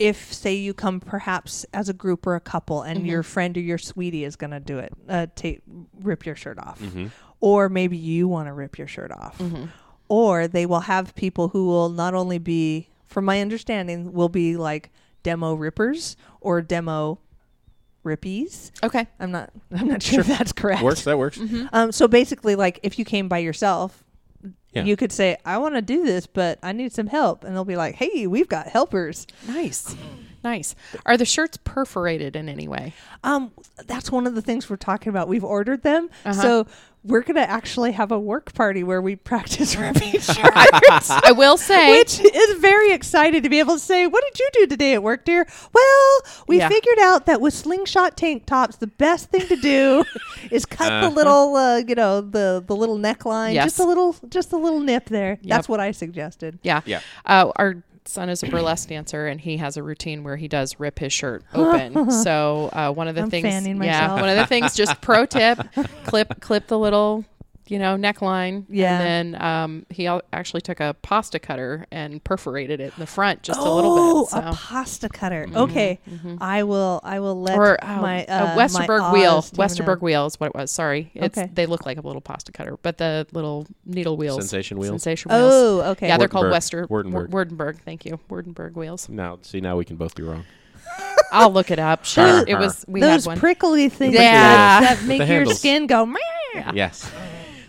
if, 0.02 0.32
say, 0.32 0.54
you 0.54 0.74
come 0.74 0.98
perhaps 0.98 1.64
as 1.72 1.88
a 1.88 1.92
group 1.92 2.26
or 2.26 2.34
a 2.34 2.40
couple, 2.40 2.82
and 2.82 3.06
your 3.06 3.22
mm-hmm. 3.22 3.30
friend 3.30 3.56
or 3.56 3.60
your 3.60 3.78
sweetie 3.78 4.24
is 4.24 4.34
going 4.34 4.50
to 4.50 4.58
do 4.58 4.78
it, 4.78 4.92
uh, 5.08 5.28
take 5.36 5.62
rip 6.00 6.26
your 6.26 6.34
shirt 6.34 6.58
off, 6.58 6.80
mm-hmm. 6.80 7.06
or 7.40 7.68
maybe 7.68 7.96
you 7.96 8.26
want 8.26 8.48
to 8.48 8.52
rip 8.52 8.78
your 8.78 8.88
shirt 8.88 9.12
off, 9.12 9.38
mm-hmm. 9.38 9.66
or 10.08 10.48
they 10.48 10.66
will 10.66 10.80
have 10.80 11.14
people 11.14 11.48
who 11.48 11.66
will 11.66 11.88
not 11.88 12.14
only 12.14 12.38
be, 12.38 12.88
from 13.04 13.24
my 13.24 13.40
understanding, 13.40 14.12
will 14.12 14.28
be 14.28 14.56
like 14.56 14.90
demo 15.22 15.54
rippers 15.54 16.16
or 16.40 16.60
demo 16.60 17.20
rippies. 18.04 18.72
okay. 18.82 19.06
I'm 19.20 19.30
not. 19.30 19.50
I'm 19.72 19.86
not 19.86 20.02
sure 20.02 20.18
if 20.20 20.26
that's 20.26 20.52
correct. 20.52 20.82
Works. 20.82 21.04
That 21.04 21.16
works. 21.16 21.40
Um, 21.72 21.92
so 21.92 22.08
basically, 22.08 22.56
like 22.56 22.80
if 22.82 22.98
you 22.98 23.04
came 23.04 23.28
by 23.28 23.38
yourself, 23.38 24.02
Yeah. 24.72 24.84
you 24.84 24.96
could 24.96 25.12
say, 25.12 25.36
"I 25.44 25.58
want 25.58 25.74
to 25.74 25.82
do 25.82 26.04
this, 26.04 26.26
but 26.26 26.58
I 26.62 26.72
need 26.72 26.92
some 26.92 27.06
help," 27.08 27.44
and 27.44 27.54
they'll 27.54 27.64
be 27.64 27.76
like, 27.76 27.96
"Hey, 27.96 28.26
we've 28.26 28.48
got 28.48 28.68
helpers." 28.68 29.26
Nice. 29.46 29.94
Nice. 30.44 30.74
Are 31.06 31.16
the 31.16 31.24
shirts 31.24 31.58
perforated 31.62 32.34
in 32.36 32.48
any 32.48 32.66
way? 32.66 32.94
Um, 33.22 33.52
that's 33.86 34.10
one 34.10 34.26
of 34.26 34.34
the 34.34 34.42
things 34.42 34.68
we're 34.68 34.76
talking 34.76 35.10
about. 35.10 35.28
We've 35.28 35.44
ordered 35.44 35.82
them, 35.82 36.10
Uh-huh. 36.24 36.32
so 36.42 36.66
we're 37.04 37.22
gonna 37.22 37.40
actually 37.40 37.92
have 37.92 38.12
a 38.12 38.18
work 38.18 38.54
party 38.54 38.84
where 38.84 39.02
we 39.02 39.16
practice 39.16 39.74
ripping 39.76 40.12
shirts. 40.12 40.30
I 41.10 41.32
will 41.36 41.56
say, 41.58 41.98
Which 41.98 42.20
is 42.20 42.58
very 42.60 42.92
excited 42.92 43.42
to 43.42 43.48
be 43.48 43.58
able 43.58 43.74
to 43.74 43.80
say, 43.80 44.06
"What 44.06 44.22
did 44.22 44.38
you 44.38 44.48
do 44.52 44.66
today 44.68 44.94
at 44.94 45.02
work, 45.02 45.24
dear?" 45.24 45.46
Well, 45.72 46.20
we 46.46 46.58
Yeah. 46.58 46.68
figured 46.68 46.98
out 47.00 47.26
that 47.26 47.40
with 47.40 47.54
slingshot 47.54 48.16
tank 48.16 48.46
tops, 48.46 48.76
the 48.76 48.86
best 48.86 49.30
thing 49.30 49.46
to 49.48 49.56
do 49.56 50.04
is 50.50 50.64
cut 50.64 50.88
the 50.90 51.06
Uh-huh. 51.06 51.08
little, 51.14 51.56
uh, 51.56 51.76
you 51.78 51.94
know, 51.94 52.20
the 52.20 52.62
the 52.66 52.76
little 52.76 52.98
neckline, 52.98 53.54
Yes. 53.54 53.64
just 53.64 53.78
a 53.80 53.84
little, 53.84 54.14
just 54.28 54.52
a 54.52 54.56
little 54.56 54.80
nip 54.80 55.06
there. 55.08 55.38
Yep. 55.42 55.48
That's 55.56 55.68
what 55.68 55.80
I 55.80 55.90
suggested. 55.92 56.58
yeah. 56.62 56.82
Yeah. 56.84 57.00
Uh, 57.26 57.50
our 57.56 57.76
son 58.04 58.28
is 58.28 58.42
a 58.42 58.46
burlesque 58.50 58.88
dancer, 58.88 59.26
and 59.26 59.40
he 59.40 59.56
has 59.58 59.76
a 59.76 59.82
routine 59.82 60.24
where 60.24 60.36
he 60.36 60.48
does 60.48 60.78
rip 60.78 60.98
his 60.98 61.12
shirt 61.12 61.42
open. 61.54 62.10
so 62.10 62.70
uh, 62.72 62.92
one 62.92 63.08
of 63.08 63.14
the 63.14 63.22
I'm 63.22 63.30
things, 63.30 63.44
yeah, 63.66 64.14
one 64.14 64.28
of 64.28 64.36
the 64.36 64.46
things, 64.46 64.74
just 64.74 65.00
pro 65.00 65.26
tip, 65.26 65.58
clip 66.04 66.40
clip 66.40 66.66
the 66.66 66.78
little. 66.78 67.24
You 67.72 67.78
know, 67.78 67.96
neckline. 67.96 68.66
Yeah. 68.68 69.00
And 69.00 69.34
then 69.34 69.42
um, 69.42 69.86
he 69.88 70.06
al- 70.06 70.20
actually 70.30 70.60
took 70.60 70.78
a 70.78 70.94
pasta 71.00 71.38
cutter 71.38 71.86
and 71.90 72.22
perforated 72.22 72.80
it 72.80 72.92
in 72.94 72.98
the 73.00 73.06
front 73.06 73.42
just 73.42 73.58
oh, 73.58 73.64
a 73.64 73.74
little 73.74 74.20
bit. 74.24 74.28
So. 74.30 74.38
a 74.38 74.52
pasta 74.52 75.08
cutter. 75.08 75.48
Okay, 75.54 75.98
I 76.38 76.64
will. 76.64 77.00
I 77.02 77.20
will 77.20 77.40
let 77.40 77.56
or 77.56 77.78
oh, 77.82 78.02
my 78.02 78.24
a 78.24 78.30
uh, 78.30 78.56
Westerberg 78.56 79.00
my 79.00 79.12
wheel. 79.14 79.40
Westerberg 79.40 80.02
know. 80.02 80.04
wheel 80.04 80.26
is 80.26 80.38
what 80.38 80.48
it 80.48 80.54
was. 80.54 80.70
Sorry, 80.70 81.10
it's 81.14 81.38
Okay. 81.38 81.50
they 81.54 81.64
look 81.64 81.86
like 81.86 81.96
a 81.96 82.02
little 82.02 82.20
pasta 82.20 82.52
cutter, 82.52 82.76
but 82.82 82.98
the 82.98 83.26
little 83.32 83.66
needle 83.86 84.18
wheels, 84.18 84.36
Sensation 84.40 84.78
wheels. 84.78 84.90
sensation 84.90 85.30
wheels. 85.30 85.52
Oh, 85.54 85.80
okay. 85.92 86.08
Yeah, 86.08 86.18
they're 86.18 86.28
called 86.28 86.46
Wartenberg. 86.46 86.50
Wester 86.50 86.86
Wartenberg. 86.88 87.28
Wardenberg. 87.30 87.78
Thank 87.80 88.04
you, 88.04 88.20
Wardenberg 88.28 88.74
wheels. 88.74 89.08
Now, 89.08 89.38
see, 89.40 89.62
now 89.62 89.78
we 89.78 89.86
can 89.86 89.96
both 89.96 90.14
be 90.14 90.22
wrong. 90.24 90.44
I'll 91.32 91.50
look 91.50 91.70
it 91.70 91.78
up. 91.78 92.04
Sure, 92.12 92.44
it 92.46 92.58
was 92.58 92.84
we 92.86 93.00
Those 93.00 93.24
had 93.24 93.30
one. 93.30 93.38
prickly 93.38 93.88
things 93.88 94.12
Yeah. 94.14 94.80
that, 94.80 94.98
that 94.98 95.06
make 95.06 95.20
your 95.20 95.26
handles. 95.26 95.58
skin 95.58 95.86
go. 95.86 96.04
"Meow." 96.04 96.72
Yes. 96.74 97.10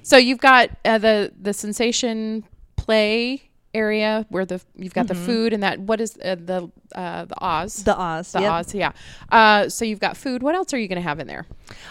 So 0.03 0.17
you've 0.17 0.39
got 0.39 0.69
uh, 0.85 0.97
the 0.99 1.33
the 1.39 1.53
sensation 1.53 2.43
play 2.75 3.49
area 3.73 4.25
where 4.29 4.45
the 4.45 4.61
you've 4.75 4.93
got 4.93 5.07
the 5.07 5.15
food 5.15 5.51
and 5.51 5.63
that 5.63 5.79
what 5.79 5.99
is 5.99 6.17
uh, 6.23 6.35
the 6.35 6.69
uh, 6.95 7.25
the 7.25 7.43
Oz. 7.43 7.83
The 7.83 7.97
Oz. 7.97 8.31
the 8.31 8.41
yep. 8.41 8.51
Oz, 8.51 8.75
yeah. 8.75 8.91
Uh, 9.31 9.69
so 9.69 9.83
you've 9.83 9.99
got 9.99 10.15
food. 10.15 10.43
What 10.43 10.55
else 10.55 10.73
are 10.73 10.77
you 10.77 10.87
going 10.87 11.01
to 11.01 11.07
have 11.07 11.19
in 11.19 11.27
there? 11.27 11.47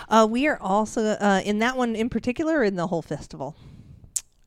Uh, 0.08 0.26
we 0.30 0.46
are 0.46 0.58
also 0.60 1.02
uh, 1.02 1.40
in 1.44 1.58
that 1.58 1.76
one 1.76 1.96
in 1.96 2.08
particular, 2.08 2.58
or 2.58 2.64
in 2.64 2.76
the 2.76 2.86
whole 2.86 3.02
festival. 3.02 3.56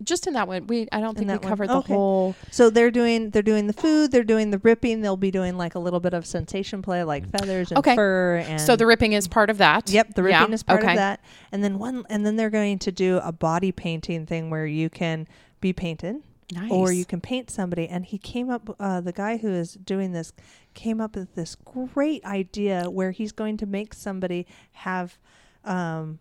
Just 0.04 0.28
in 0.28 0.34
that 0.34 0.48
one, 0.48 0.68
we 0.68 0.88
I 0.92 1.00
don't 1.00 1.16
think 1.18 1.28
we 1.30 1.34
that 1.34 1.42
one. 1.42 1.50
covered 1.50 1.70
the 1.70 1.78
Okay. 1.78 1.94
whole. 1.94 2.36
So 2.52 2.70
they're 2.70 2.92
doing 2.92 3.30
they're 3.30 3.42
doing 3.42 3.68
the 3.68 3.74
food, 3.74 4.12
they're 4.12 4.24
doing 4.26 4.52
the 4.52 4.60
ripping. 4.60 5.02
They'll 5.02 5.16
be 5.16 5.32
doing 5.32 5.58
like 5.58 5.76
a 5.76 5.80
little 5.80 6.02
bit 6.02 6.14
of 6.14 6.26
sensation 6.26 6.82
play, 6.82 7.04
like 7.04 7.30
feathers 7.32 7.72
and 7.72 7.78
Okay. 7.80 7.96
fur. 7.96 8.38
And 8.48 8.60
So 8.60 8.76
the 8.76 8.86
ripping 8.86 9.14
is 9.14 9.28
part 9.28 9.50
of 9.50 9.58
that. 9.60 9.90
Yep, 9.90 10.16
the 10.16 10.24
ripping 10.24 10.50
Yeah, 10.50 10.54
is 10.54 10.64
part 10.64 10.82
okay. 10.84 10.92
of 10.92 10.96
that. 10.98 11.22
And 11.52 11.64
then 11.64 11.80
one 11.80 12.04
and 12.10 12.26
then 12.26 12.36
they're 12.36 12.50
going 12.50 12.80
to 12.80 12.92
do 12.92 13.20
a 13.24 13.32
body 13.32 13.72
painting 13.72 14.26
thing 14.26 14.50
where 14.50 14.66
you 14.66 14.90
can 14.90 15.28
be 15.62 15.72
painted 15.72 16.18
Nice. 16.54 16.70
or 16.72 16.92
you 16.92 17.06
can 17.06 17.22
paint 17.22 17.50
somebody 17.50 17.88
and 17.88 18.06
he 18.06 18.18
came 18.20 18.50
up 18.52 18.76
uh, 18.80 19.02
the 19.02 19.12
guy 19.14 19.38
who 19.38 19.48
is 19.50 19.74
doing 19.74 20.12
this 20.12 20.32
came 20.76 21.02
up 21.02 21.16
with 21.16 21.34
this 21.36 21.56
great 21.56 22.24
idea 22.26 22.90
where 22.90 23.12
he's 23.12 23.32
going 23.32 23.58
to 23.58 23.66
make 23.66 23.94
somebody 23.96 24.46
have 24.74 25.18
um 25.64 26.20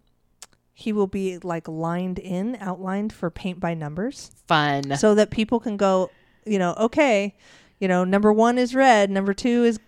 he 0.77 0.93
will 0.93 1.07
be 1.07 1.39
like 1.39 1.67
lined 1.69 2.19
in 2.19 2.57
outlined 2.61 3.13
for 3.13 3.31
paint 3.31 3.61
by 3.61 3.73
numbers 3.75 4.31
fun. 4.49 4.97
so 4.97 5.15
that 5.15 5.31
people 5.31 5.61
can 5.61 5.77
go 5.77 6.11
you 6.45 6.59
know 6.59 6.75
okay 6.79 7.35
you 7.79 7.87
know 7.89 8.03
number 8.05 8.33
1 8.33 8.59
is 8.59 8.75
red 8.75 9.09
number 9.11 9.33
2 9.33 9.65
is 9.65 9.79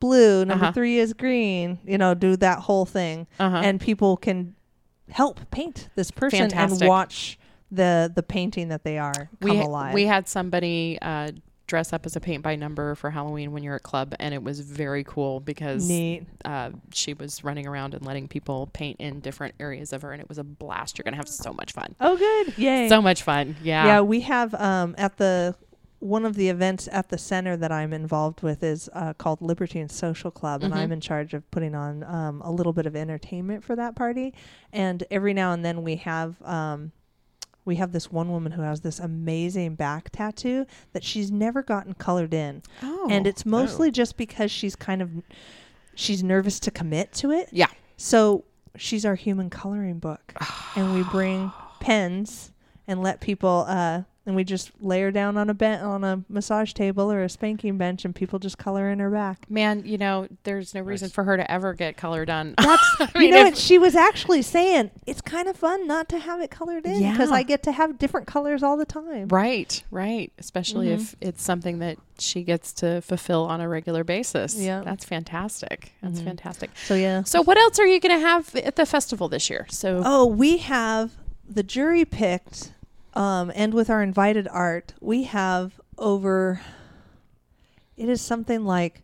blue 0.00 0.44
number 0.44 0.66
Uh-huh. 0.66 0.72
3 0.72 0.98
is 0.98 1.12
green 1.14 1.78
you 1.84 1.96
know 1.98 2.12
do 2.14 2.36
that 2.36 2.60
whole 2.60 2.84
thing 2.86 3.26
Uh-huh. 3.40 3.56
and 3.64 3.80
people 3.80 4.16
can 4.16 4.54
help 5.10 5.40
paint 5.50 5.88
this 5.94 6.10
person 6.10 6.50
Fantastic. 6.50 6.82
and 6.82 6.88
watch 6.88 7.38
the 7.70 8.12
the 8.14 8.22
painting 8.22 8.68
that 8.68 8.84
they 8.84 8.98
are 8.98 9.30
come 9.40 9.50
we 9.50 9.60
alive 9.60 9.94
we 9.94 10.04
had 10.06 10.28
somebody 10.28 10.98
uh, 11.02 11.30
dress 11.66 11.92
up 11.92 12.06
as 12.06 12.14
a 12.16 12.20
paint 12.20 12.42
by 12.42 12.54
number 12.56 12.94
for 12.94 13.10
Halloween 13.10 13.52
when 13.52 13.62
you're 13.62 13.74
at 13.76 13.82
club, 13.82 14.14
and 14.20 14.32
it 14.32 14.42
was 14.42 14.60
very 14.60 15.02
cool 15.04 15.40
because 15.40 15.88
neat 15.88 16.24
uh, 16.44 16.70
she 16.92 17.14
was 17.14 17.42
running 17.42 17.66
around 17.66 17.94
and 17.94 18.04
letting 18.06 18.28
people 18.28 18.68
paint 18.72 19.00
in 19.00 19.20
different 19.20 19.54
areas 19.58 19.92
of 19.92 20.02
her, 20.02 20.12
and 20.12 20.20
it 20.20 20.28
was 20.28 20.38
a 20.38 20.44
blast. 20.44 20.96
You're 20.98 21.04
gonna 21.04 21.16
have 21.16 21.28
so 21.28 21.52
much 21.52 21.72
fun. 21.72 21.94
Oh, 22.00 22.16
good! 22.16 22.56
Yay! 22.58 22.88
So 22.88 23.02
much 23.02 23.22
fun. 23.22 23.56
Yeah. 23.62 23.86
yeah, 23.86 24.00
we 24.00 24.20
have 24.20 24.54
um, 24.54 24.94
at 24.98 25.16
the 25.18 25.56
one 25.98 26.24
of 26.26 26.36
the 26.36 26.48
events 26.50 26.88
at 26.92 27.08
the 27.08 27.16
center 27.18 27.56
that 27.56 27.72
I'm 27.72 27.92
involved 27.94 28.42
with 28.42 28.62
is 28.62 28.88
uh, 28.92 29.14
called 29.14 29.40
and 29.40 29.90
Social 29.90 30.30
Club, 30.30 30.62
and 30.62 30.72
Mhm. 30.72 30.76
I'm 30.76 30.92
in 30.92 31.00
charge 31.00 31.32
of 31.34 31.50
putting 31.50 31.74
on 31.74 32.04
um, 32.04 32.42
a 32.42 32.52
little 32.52 32.74
bit 32.74 32.84
of 32.86 32.94
entertainment 32.94 33.64
for 33.64 33.74
that 33.76 33.96
party. 33.96 34.34
And 34.72 35.02
every 35.10 35.32
now 35.32 35.52
and 35.52 35.64
then 35.64 35.82
we 35.82 35.96
have. 35.96 36.40
Um, 36.42 36.92
we 37.66 37.76
have 37.76 37.92
this 37.92 38.10
one 38.10 38.30
woman 38.30 38.52
who 38.52 38.62
has 38.62 38.80
this 38.80 38.98
amazing 38.98 39.74
back 39.74 40.08
tattoo 40.10 40.64
that 40.94 41.04
she's 41.04 41.30
never 41.30 41.62
gotten 41.62 41.92
colored 41.92 42.32
in. 42.32 42.62
Oh. 42.82 43.08
and 43.10 43.26
it's 43.26 43.44
mostly 43.44 43.90
just 43.90 44.16
because 44.16 44.50
she's 44.50 44.74
kind 44.76 45.02
of 45.02 45.10
she's 45.94 46.22
nervous 46.22 46.58
to 46.60 46.70
commit 46.70 47.12
to 47.14 47.30
it. 47.30 47.48
yeah. 47.52 47.68
So 47.98 48.44
she's 48.76 49.04
our 49.04 49.14
human 49.16 49.50
coloring 49.50 49.98
book, 49.98 50.32
and 50.76 50.94
we 50.94 51.02
bring 51.04 51.52
pens 51.80 52.52
and 52.86 53.02
let 53.02 53.20
people. 53.20 53.66
uh 53.68 54.02
and 54.26 54.34
we 54.36 54.44
just 54.44 54.70
lay 54.80 55.00
her 55.02 55.10
down 55.12 55.36
on 55.36 55.48
a 55.48 55.54
bent 55.54 55.82
on 55.82 56.02
a 56.04 56.22
massage 56.28 56.72
table 56.72 57.10
or 57.10 57.22
a 57.22 57.28
spanking 57.28 57.78
bench, 57.78 58.04
and 58.04 58.14
people 58.14 58.38
just 58.38 58.58
color 58.58 58.90
in 58.90 58.98
her 58.98 59.10
back. 59.10 59.48
Man, 59.50 59.82
you 59.86 59.96
know, 59.98 60.26
there's 60.42 60.74
no 60.74 60.80
reason 60.82 61.06
Nice. 61.06 61.12
for 61.14 61.24
her 61.24 61.36
to 61.36 61.48
ever 61.50 61.72
get 61.74 61.96
color 61.96 62.24
done. 62.24 62.54
That's 62.58 62.82
I 63.00 63.08
you 63.14 63.20
mean, 63.20 63.30
know 63.30 63.44
what 63.44 63.56
she 63.56 63.78
was 63.78 63.94
actually 63.94 64.42
saying. 64.42 64.90
It's 65.06 65.20
kind 65.20 65.48
of 65.48 65.56
fun 65.56 65.86
not 65.86 66.08
to 66.10 66.18
have 66.18 66.40
it 66.40 66.50
colored 66.50 66.84
in 66.84 67.10
because 67.10 67.30
Yeah. 67.30 67.36
I 67.36 67.42
get 67.44 67.62
to 67.64 67.72
have 67.72 67.98
different 67.98 68.26
colors 68.26 68.62
all 68.62 68.76
the 68.76 68.84
time. 68.84 69.28
Right, 69.28 69.82
right. 69.90 70.32
Especially 70.38 70.88
Mhm. 70.88 70.94
if 71.00 71.16
it's 71.20 71.42
something 71.42 71.78
that 71.78 71.98
she 72.18 72.42
gets 72.42 72.72
to 72.72 73.00
fulfill 73.02 73.44
on 73.44 73.60
a 73.60 73.68
regular 73.68 74.02
basis. 74.02 74.54
Yeah. 74.56 74.80
That's 74.84 75.04
fantastic. 75.04 75.92
That's 76.02 76.20
Mhm. 76.20 76.24
fantastic. 76.24 76.70
So 76.86 76.94
yeah. 76.94 77.22
So, 77.24 77.42
what 77.42 77.58
else 77.58 77.78
are 77.78 77.86
you 77.86 78.00
going 78.00 78.18
to 78.18 78.26
have 78.26 78.54
at 78.56 78.76
the 78.76 78.86
festival 78.86 79.28
this 79.28 79.48
year? 79.50 79.66
So, 79.70 80.02
Oh, 80.04 80.24
we 80.26 80.56
have 80.58 81.12
the 81.48 81.62
jury 81.62 82.04
picked 82.04 82.72
Um, 83.16 83.50
and 83.54 83.72
with 83.74 83.88
our 83.90 84.02
invited 84.02 84.46
art, 84.50 84.94
we 85.00 85.24
have 85.24 85.80
over. 85.98 86.60
It 87.96 88.08
is 88.10 88.20
something 88.20 88.64
like 88.66 89.02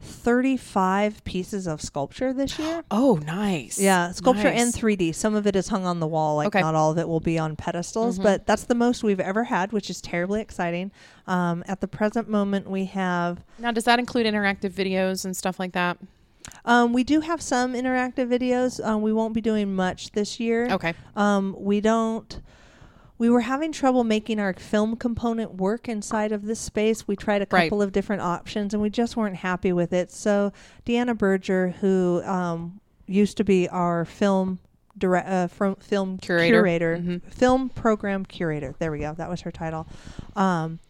thirty-five 0.00 1.22
pieces 1.24 1.66
of 1.66 1.80
sculpture 1.80 2.32
this 2.32 2.58
year. 2.58 2.82
Oh, 2.90 3.20
nice. 3.24 3.78
Yeah, 3.78 4.10
sculpture 4.12 4.48
and 4.48 4.72
3D. 4.72 5.14
Some 5.14 5.34
of 5.34 5.46
it 5.46 5.56
is 5.56 5.68
hung 5.68 5.86
on 5.86 6.00
the 6.00 6.06
wall, 6.06 6.36
like 6.36 6.48
Okay. 6.48 6.60
not 6.60 6.74
all 6.74 6.90
of 6.90 6.98
it 6.98 7.08
will 7.08 7.20
be 7.20 7.38
on 7.38 7.56
pedestals, 7.56 8.18
but 8.18 8.46
that's 8.46 8.64
the 8.64 8.74
most 8.74 9.02
we've 9.02 9.20
ever 9.20 9.44
had, 9.44 9.72
which 9.72 9.88
is 9.88 10.00
terribly 10.00 10.40
exciting. 10.40 10.90
Um, 11.26 11.62
at 11.68 11.80
the 11.80 11.88
present 11.88 12.28
moment, 12.28 12.68
we 12.68 12.86
have 12.86 13.44
Now, 13.58 13.70
does 13.70 13.84
that 13.84 13.98
include 13.98 14.26
interactive 14.26 14.72
videos 14.72 15.24
and 15.24 15.36
stuff 15.36 15.58
like 15.58 15.72
that? 15.72 15.98
um, 16.64 16.92
we 16.92 17.04
do 17.04 17.20
have 17.20 17.40
some 17.40 17.72
interactive 17.74 18.28
videos. 18.28 18.84
Um, 18.84 19.00
we 19.02 19.12
won't 19.12 19.32
be 19.34 19.40
doing 19.40 19.74
much 19.74 20.10
this 20.12 20.38
year. 20.40 20.68
Okay. 20.70 20.94
Um, 21.16 21.54
we 21.58 21.80
don't. 21.80 22.40
We 23.22 23.30
were 23.30 23.42
having 23.42 23.70
trouble 23.70 24.02
making 24.02 24.40
our 24.40 24.52
film 24.52 24.96
component 24.96 25.54
work 25.54 25.88
inside 25.88 26.32
of 26.32 26.44
this 26.44 26.58
space. 26.58 27.06
We 27.06 27.14
tried 27.14 27.40
a 27.40 27.46
Right. 27.52 27.70
couple 27.70 27.80
of 27.80 27.92
different 27.92 28.20
options, 28.20 28.74
and 28.74 28.82
we 28.82 28.90
just 28.90 29.16
weren't 29.16 29.36
happy 29.36 29.72
with 29.72 29.92
it. 29.92 30.10
So 30.10 30.52
Deanna 30.84 31.16
Berger, 31.16 31.68
who 31.80 32.20
um, 32.24 32.80
used 33.06 33.36
to 33.36 33.44
be 33.44 33.68
our 33.68 34.04
film 34.04 34.58
direct, 34.98 35.28
uh, 35.28 35.46
from 35.46 35.76
film 35.76 36.18
Curator. 36.18 36.52
curator, 36.52 36.96
Mhm. 36.98 37.22
film 37.32 37.68
program 37.68 38.24
curator. 38.26 38.74
There 38.80 38.90
we 38.90 38.98
go. 38.98 39.14
That 39.14 39.30
was 39.30 39.42
her 39.42 39.52
title. 39.52 39.86
Um, 40.34 40.80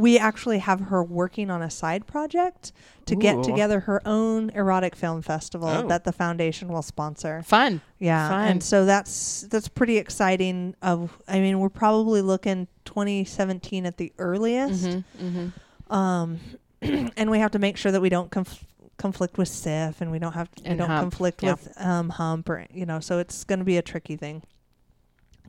we 0.00 0.18
actually 0.18 0.58
have 0.58 0.80
her 0.80 1.02
working 1.04 1.50
on 1.50 1.62
a 1.62 1.70
side 1.70 2.06
project 2.06 2.72
to 3.06 3.14
Ooh. 3.14 3.18
get 3.18 3.42
together 3.42 3.80
her 3.80 4.00
own 4.06 4.50
erotic 4.50 4.96
film 4.96 5.20
festival 5.22 5.68
Oh. 5.68 5.88
that 5.88 6.04
the 6.04 6.12
foundation 6.12 6.68
will 6.68 6.82
sponsor. 6.82 7.42
Fun. 7.42 7.80
Yeah, 7.98 8.28
Fun. 8.28 8.48
and 8.48 8.62
so 8.62 8.84
that's 8.84 9.42
that's 9.50 9.68
pretty 9.68 9.98
exciting. 9.98 10.74
Of 10.82 11.18
I 11.28 11.40
mean, 11.40 11.58
we're 11.60 11.68
probably 11.68 12.22
looking 12.22 12.66
2017 12.84 13.86
at 13.86 13.96
the 13.98 14.12
earliest, 14.18 14.84
Mm-hmm. 14.86 15.92
um, 15.94 16.38
and 16.82 17.30
we 17.30 17.38
have 17.38 17.50
to 17.52 17.58
make 17.58 17.76
sure 17.76 17.92
that 17.92 18.00
we 18.00 18.08
don't 18.08 18.30
conf- 18.30 18.64
conflict 18.96 19.36
with 19.38 19.48
SIFF, 19.48 20.00
and 20.00 20.10
we 20.10 20.18
don't 20.18 20.32
have 20.32 20.48
we 20.62 20.66
And 20.66 20.78
don't 20.78 20.88
Hump, 20.88 21.00
conflict 21.02 21.42
yeah. 21.42 21.52
with 21.52 21.72
um, 21.80 22.08
Hump, 22.10 22.48
or 22.48 22.66
you 22.72 22.86
know. 22.86 23.00
So 23.00 23.18
it's 23.18 23.44
going 23.44 23.58
to 23.58 23.64
be 23.64 23.76
a 23.76 23.82
tricky 23.82 24.16
thing 24.16 24.42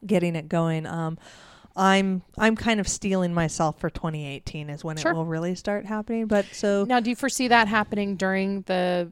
getting 0.06 0.36
it 0.36 0.50
going. 0.50 0.86
Um, 0.86 1.18
I'm 1.76 2.22
I'm 2.38 2.56
kind 2.56 2.80
of 2.80 2.88
stealing 2.88 3.34
myself 3.34 3.80
for 3.80 3.90
2018 3.90 4.70
is 4.70 4.84
when 4.84 4.98
Sure. 4.98 5.12
it 5.12 5.16
will 5.16 5.26
really 5.26 5.56
start 5.56 5.86
happening. 5.86 6.26
But 6.28 6.46
so 6.52 6.86
Now, 6.88 7.00
do 7.00 7.10
you 7.10 7.16
foresee 7.16 7.48
that 7.48 7.68
happening 7.68 8.16
during 8.16 8.62
the 8.64 9.12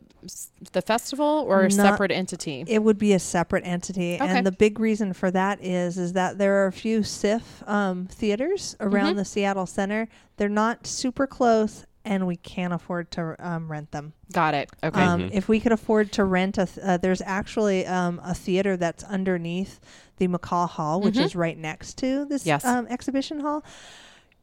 the 0.73 0.81
festival 0.81 1.45
or 1.47 1.63
a 1.63 1.71
separate 1.71 2.11
entity? 2.11 2.65
It 2.67 2.83
would 2.83 2.97
be 2.97 3.13
a 3.13 3.19
separate 3.19 3.65
entity, 3.65 4.15
Okay. 4.15 4.27
and 4.27 4.45
the 4.45 4.51
big 4.51 4.77
reason 4.79 5.13
for 5.13 5.31
that 5.31 5.63
is 5.63 5.97
is 5.97 6.11
that 6.13 6.37
there 6.37 6.61
are 6.63 6.67
a 6.67 6.73
few 6.73 7.03
SIFF 7.03 7.63
um, 7.67 8.07
theaters 8.11 8.75
around 8.81 9.13
Mhm. 9.13 9.17
the 9.17 9.25
Seattle 9.25 9.65
Center. 9.65 10.09
They're 10.35 10.49
not 10.49 10.85
super 10.85 11.25
close, 11.25 11.85
and 12.05 12.25
we 12.25 12.35
can't 12.37 12.73
afford 12.73 13.11
to 13.11 13.35
um, 13.39 13.69
rent 13.71 13.91
them. 13.91 14.13
Got 14.31 14.53
it. 14.53 14.69
Okay. 14.83 15.01
Um, 15.01 15.21
Mhm. 15.21 15.29
If 15.33 15.49
we 15.49 15.59
could 15.59 15.71
afford 15.71 16.11
to 16.13 16.23
rent 16.23 16.57
a, 16.57 16.65
th- 16.65 16.85
uh, 16.85 16.97
there's 16.97 17.21
actually 17.21 17.85
um, 17.85 18.21
a 18.23 18.33
theater 18.33 18.77
that's 18.77 19.03
underneath 19.03 19.79
the 20.17 20.27
McCaw 20.27 20.69
Hall, 20.69 21.01
which 21.01 21.15
Mhm. 21.15 21.23
is 21.23 21.35
right 21.35 21.57
next 21.57 21.97
to 21.99 22.25
this 22.25 22.45
Yes. 22.45 22.63
um, 22.65 22.87
exhibition 22.87 23.41
hall. 23.41 23.63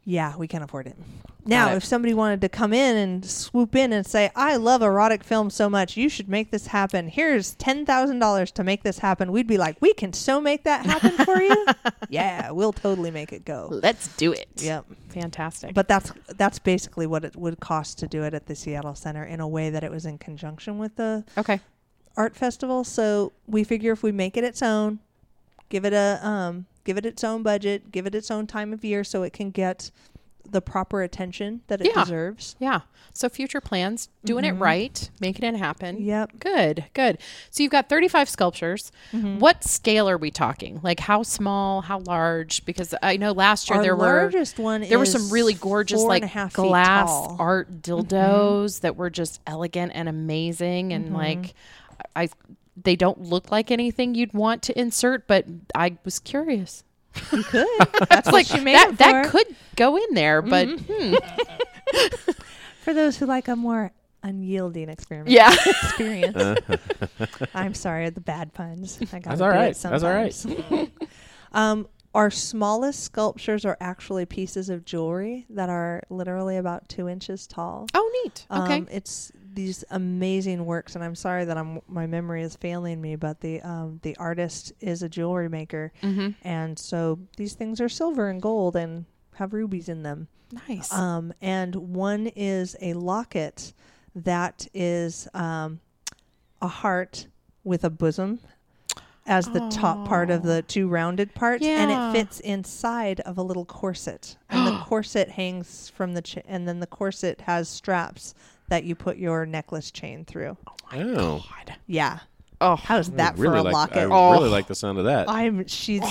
Yeah, 0.08 0.36
we 0.36 0.46
can 0.46 0.62
afford 0.62 0.86
it. 0.86 0.96
Now, 1.44 1.72
it. 1.72 1.78
if 1.78 1.84
somebody 1.84 2.14
wanted 2.14 2.40
to 2.42 2.48
come 2.48 2.72
in 2.72 2.96
and 2.96 3.24
swoop 3.24 3.74
in 3.74 3.92
and 3.92 4.06
say, 4.06 4.30
"I 4.36 4.54
love 4.54 4.80
erotic 4.80 5.24
film 5.24 5.50
so 5.50 5.68
much, 5.68 5.96
you 5.96 6.08
should 6.08 6.28
make 6.28 6.52
this 6.52 6.68
happen. 6.68 7.08
Here's 7.08 7.56
ten 7.56 7.84
thousand 7.84 8.20
dollars 8.20 8.52
to 8.52 8.64
make 8.64 8.84
this 8.84 9.00
happen," 9.00 9.32
we'd 9.32 9.48
be 9.48 9.58
like, 9.58 9.76
"We 9.80 9.92
can 9.94 10.12
so 10.12 10.40
make 10.40 10.62
that 10.62 10.86
happen 10.86 11.10
for 11.24 11.42
you." 11.42 11.66
yeah, 12.08 12.52
we'll 12.52 12.72
totally 12.72 13.10
make 13.10 13.32
it 13.32 13.44
go. 13.44 13.68
Let's 13.70 14.08
do 14.16 14.32
it. 14.32 14.48
Yep. 14.56 14.86
Fantastic. 15.08 15.74
But 15.74 15.88
that's 15.88 16.12
that's 16.36 16.60
basically 16.60 17.08
what 17.08 17.24
it 17.24 17.34
would 17.34 17.58
cost 17.58 17.98
to 17.98 18.06
do 18.06 18.22
it 18.22 18.32
at 18.32 18.46
the 18.46 18.54
Seattle 18.54 18.94
Center 18.94 19.24
in 19.24 19.40
a 19.40 19.48
way 19.48 19.70
that 19.70 19.82
it 19.82 19.90
was 19.90 20.06
in 20.06 20.18
conjunction 20.18 20.78
with 20.78 20.94
the 20.94 21.24
okay. 21.36 21.58
art 22.16 22.36
festival. 22.36 22.84
So 22.84 23.32
we 23.48 23.64
figure 23.64 23.92
if 23.92 24.04
we 24.04 24.12
make 24.12 24.36
it 24.36 24.44
its 24.44 24.62
own, 24.62 25.00
give 25.68 25.84
it 25.84 25.92
a 25.92 26.20
um, 26.26 26.66
give 26.86 26.96
it 26.96 27.04
its 27.04 27.22
own 27.22 27.42
budget, 27.42 27.92
give 27.92 28.06
it 28.06 28.14
its 28.14 28.30
own 28.30 28.46
time 28.46 28.72
of 28.72 28.82
year, 28.82 29.04
so 29.04 29.22
it 29.24 29.34
can 29.34 29.50
get 29.50 29.90
the 30.48 30.62
proper 30.62 31.02
attention 31.02 31.60
that 31.66 31.80
it 31.80 31.88
Yeah. 31.92 32.04
deserves. 32.04 32.54
Yeah. 32.60 32.82
So 33.12 33.28
future 33.28 33.60
plans, 33.60 34.08
doing 34.24 34.44
Mhm. 34.44 34.48
it 34.48 34.52
right, 34.52 35.10
making 35.20 35.44
it 35.44 35.56
happen. 35.58 36.00
Yep. 36.00 36.38
Good. 36.38 36.84
Good. 36.94 37.18
So 37.50 37.64
you've 37.64 37.72
got 37.72 37.88
35 37.88 38.28
sculptures. 38.28 38.92
Mm-hmm. 39.12 39.40
What 39.40 39.64
scale 39.64 40.08
are 40.08 40.16
we 40.16 40.30
talking? 40.30 40.78
Like 40.84 41.00
how 41.00 41.24
small, 41.24 41.80
how 41.80 41.98
large? 42.06 42.64
Because 42.64 42.94
I 43.02 43.16
know 43.16 43.32
last 43.32 43.68
year 43.68 43.78
Our 43.78 43.82
there 43.82 43.96
were 43.96 44.30
one 44.58 44.82
there 44.82 45.00
were 45.00 45.04
some 45.06 45.30
really 45.30 45.54
gorgeous 45.54 46.00
like 46.00 46.22
and 46.22 46.30
a 46.30 46.32
half 46.32 46.52
feet 46.52 46.62
glass 46.62 47.08
tall. 47.08 47.28
Mm-hmm. 47.30 47.40
art 47.42 47.82
dildos 47.82 48.80
that 48.82 48.94
were 48.94 49.10
just 49.10 49.40
elegant 49.48 49.90
and 49.96 50.08
amazing 50.08 50.92
and 50.92 51.12
like 51.12 51.54
I 52.14 52.28
they 52.82 52.96
don't 52.96 53.22
look 53.22 53.50
like 53.50 53.70
anything 53.70 54.14
you'd 54.14 54.34
want 54.34 54.62
to 54.64 54.78
insert, 54.78 55.26
but 55.26 55.46
I 55.74 55.96
was 56.04 56.18
curious. 56.18 56.84
You 57.32 57.42
could. 57.42 57.66
That's 58.08 58.10
It's 58.10 58.26
what 58.26 58.32
like 58.32 58.46
she 58.46 58.60
made 58.60 58.74
that 58.74 58.90
it 58.90 58.98
that 58.98 59.26
could 59.26 59.46
go 59.76 59.96
in 59.96 60.14
there, 60.14 60.42
but 60.42 60.68
hmm. 60.68 61.14
for 62.82 62.92
those 62.94 63.16
who 63.16 63.26
like 63.26 63.48
a 63.48 63.56
more 63.56 63.92
unyielding 64.22 64.88
experiment. 64.88 65.30
yeah. 65.30 65.54
experience. 65.66 66.60
I'm 67.54 67.74
sorry, 67.74 68.10
the 68.10 68.20
bad 68.20 68.52
puns. 68.52 68.98
I 69.12 69.20
got 69.20 69.30
That's 69.30 69.40
all 69.40 69.48
right. 69.48 69.74
That's 69.74 70.04
all 70.04 70.12
right. 70.12 70.90
um, 71.52 71.88
our 72.14 72.30
smallest 72.30 73.04
sculptures 73.04 73.64
are 73.64 73.76
actually 73.80 74.24
pieces 74.24 74.68
of 74.68 74.84
jewelry 74.84 75.46
that 75.50 75.68
are 75.68 76.02
literally 76.08 76.56
about 76.56 76.88
two 76.88 77.08
inches 77.08 77.46
tall. 77.46 77.86
Oh, 77.94 78.22
neat. 78.24 78.46
Okay. 78.50 78.78
Um, 78.78 78.88
it's 78.90 79.32
these 79.56 79.84
amazing 79.90 80.64
works, 80.64 80.94
and 80.94 81.02
I'm 81.02 81.16
sorry 81.16 81.44
that 81.46 81.58
I'm 81.58 81.80
my 81.88 82.06
memory 82.06 82.42
is 82.42 82.54
failing 82.54 83.00
me, 83.00 83.16
but 83.16 83.40
the 83.40 83.60
um, 83.62 83.98
the 84.02 84.16
artist 84.18 84.72
is 84.80 85.02
a 85.02 85.08
jewelry 85.08 85.48
maker, 85.48 85.92
mm-hmm. 86.02 86.30
and 86.46 86.78
so 86.78 87.18
these 87.36 87.54
things 87.54 87.80
are 87.80 87.88
silver 87.88 88.28
and 88.28 88.40
gold 88.40 88.76
and 88.76 89.06
have 89.34 89.52
rubies 89.52 89.88
in 89.88 90.04
them. 90.04 90.28
Nice. 90.68 90.92
Um, 90.92 91.32
and 91.40 91.74
one 91.74 92.28
is 92.28 92.76
a 92.80 92.92
locket 92.92 93.72
that 94.14 94.68
is 94.72 95.26
um, 95.34 95.80
a 96.62 96.68
heart 96.68 97.26
with 97.64 97.82
a 97.82 97.90
bosom 97.90 98.38
as 99.26 99.48
the 99.48 99.68
top 99.70 100.06
part 100.06 100.30
of 100.30 100.44
the 100.44 100.62
two 100.62 100.86
rounded 100.86 101.34
parts, 101.34 101.64
and 101.64 101.90
it 101.90 102.16
fits 102.16 102.38
inside 102.40 103.18
of 103.20 103.38
a 103.38 103.42
little 103.42 103.64
corset. 103.64 104.36
And 104.48 104.66
the 104.68 104.78
corset 104.84 105.30
hangs 105.30 105.90
from 105.90 106.14
the 106.14 106.22
ch- 106.22 106.38
and 106.46 106.68
then 106.68 106.78
the 106.78 106.86
corset 106.86 107.40
has 107.40 107.68
straps 107.68 108.34
that 108.68 108.84
you 108.84 108.94
put 108.94 109.16
your 109.16 109.46
necklace 109.46 109.90
chain 109.90 110.24
through. 110.24 110.56
Oh, 110.92 111.44
God. 111.48 111.76
Yeah, 111.86 112.20
Oh, 112.58 112.74
how's 112.76 113.10
I 113.10 113.16
that 113.16 113.36
for 113.36 113.42
really 113.42 113.58
a 113.58 113.62
like, 113.64 113.72
locket? 113.74 113.98
I 113.98 114.04
Oh. 114.04 114.32
really 114.32 114.48
like 114.48 114.66
the 114.66 114.74
sound 114.74 114.98
of 114.98 115.04
that. 115.04 115.28
I'm 115.28 115.66
she's 115.66 116.02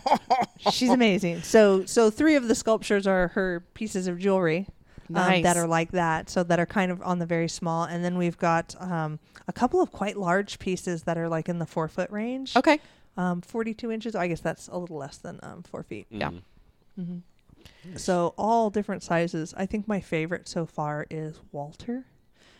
she's 0.70 0.90
amazing. 0.90 1.42
So 1.42 1.84
so 1.86 2.08
three 2.10 2.36
of 2.36 2.46
the 2.48 2.54
sculptures 2.54 3.06
are 3.06 3.28
her 3.28 3.64
pieces 3.74 4.06
of 4.06 4.18
jewelry 4.18 4.68
um, 5.12 5.42
that 5.42 5.56
are 5.56 5.66
like 5.66 5.90
that. 5.92 6.30
So 6.30 6.42
that 6.44 6.60
are 6.60 6.66
kind 6.66 6.92
of 6.92 7.02
on 7.02 7.18
the 7.18 7.26
very 7.26 7.48
small, 7.48 7.82
and 7.84 8.04
then 8.04 8.16
we've 8.16 8.38
got 8.38 8.74
um, 8.80 9.18
a 9.48 9.52
couple 9.52 9.80
of 9.80 9.90
quite 9.90 10.16
large 10.16 10.58
pieces 10.60 11.02
that 11.02 11.18
are 11.18 11.28
like 11.28 11.48
in 11.48 11.58
the 11.58 11.66
four 11.66 11.88
foot 11.88 12.10
range. 12.10 12.54
okay. 12.56 12.78
Um, 13.16 13.40
42 13.40 13.90
inches. 13.90 14.14
I 14.14 14.28
guess 14.28 14.40
that's 14.40 14.68
a 14.68 14.78
little 14.78 14.98
less 14.98 15.16
than 15.16 15.40
um, 15.42 15.64
four 15.64 15.82
feet. 15.82 16.06
Yeah. 16.10 16.30
Mhm. 16.96 17.22
Hmm 17.84 17.96
So 17.96 18.34
all 18.38 18.70
different 18.70 19.02
sizes. 19.02 19.54
I 19.56 19.66
think 19.66 19.86
my 19.88 20.00
favorite 20.00 20.48
so 20.48 20.66
far 20.66 21.06
is 21.10 21.40
Walter, 21.52 22.04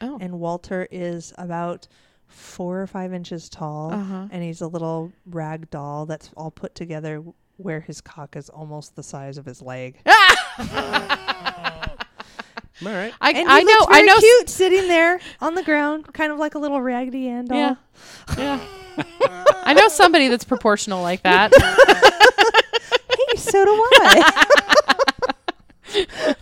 Oh. 0.00 0.18
and 0.20 0.38
Walter 0.40 0.86
is 0.90 1.32
about 1.38 1.88
four 2.26 2.80
or 2.80 2.86
five 2.86 3.12
inches 3.12 3.48
tall 3.48 3.92
Uh-huh. 3.92 4.28
and 4.30 4.42
he's 4.42 4.60
a 4.60 4.66
little 4.68 5.12
rag 5.26 5.70
doll 5.70 6.06
that's 6.06 6.30
all 6.36 6.50
put 6.50 6.74
together 6.74 7.22
where 7.56 7.80
his 7.80 8.00
cock 8.00 8.36
is 8.36 8.48
almost 8.50 8.94
the 8.96 9.02
size 9.02 9.38
of 9.38 9.44
his 9.46 9.60
leg. 9.62 9.98
All 12.80 12.92
right. 12.92 13.12
I, 13.20 13.32
And 13.32 13.48
I 13.48 13.60
know. 13.62 13.72
looks 13.72 13.86
I 13.90 14.02
know. 14.02 14.18
cute 14.20 14.48
sitting 14.48 14.86
there 14.86 15.18
on 15.40 15.54
the 15.56 15.64
ground, 15.64 16.12
kind 16.12 16.30
of 16.32 16.38
like 16.38 16.54
a 16.54 16.60
little 16.60 16.80
raggedy 16.80 17.26
Ann 17.28 17.46
doll. 17.46 17.56
Yeah. 17.58 17.74
Yeah. 18.38 18.60
I 19.64 19.74
know 19.74 19.86
somebody 19.88 20.26
that's 20.28 20.44
proportional 20.44 21.02
like 21.02 21.22
that. 21.22 21.52
Hey, 21.56 23.36
so 23.36 23.64
do 23.64 23.70
I. 23.70 24.44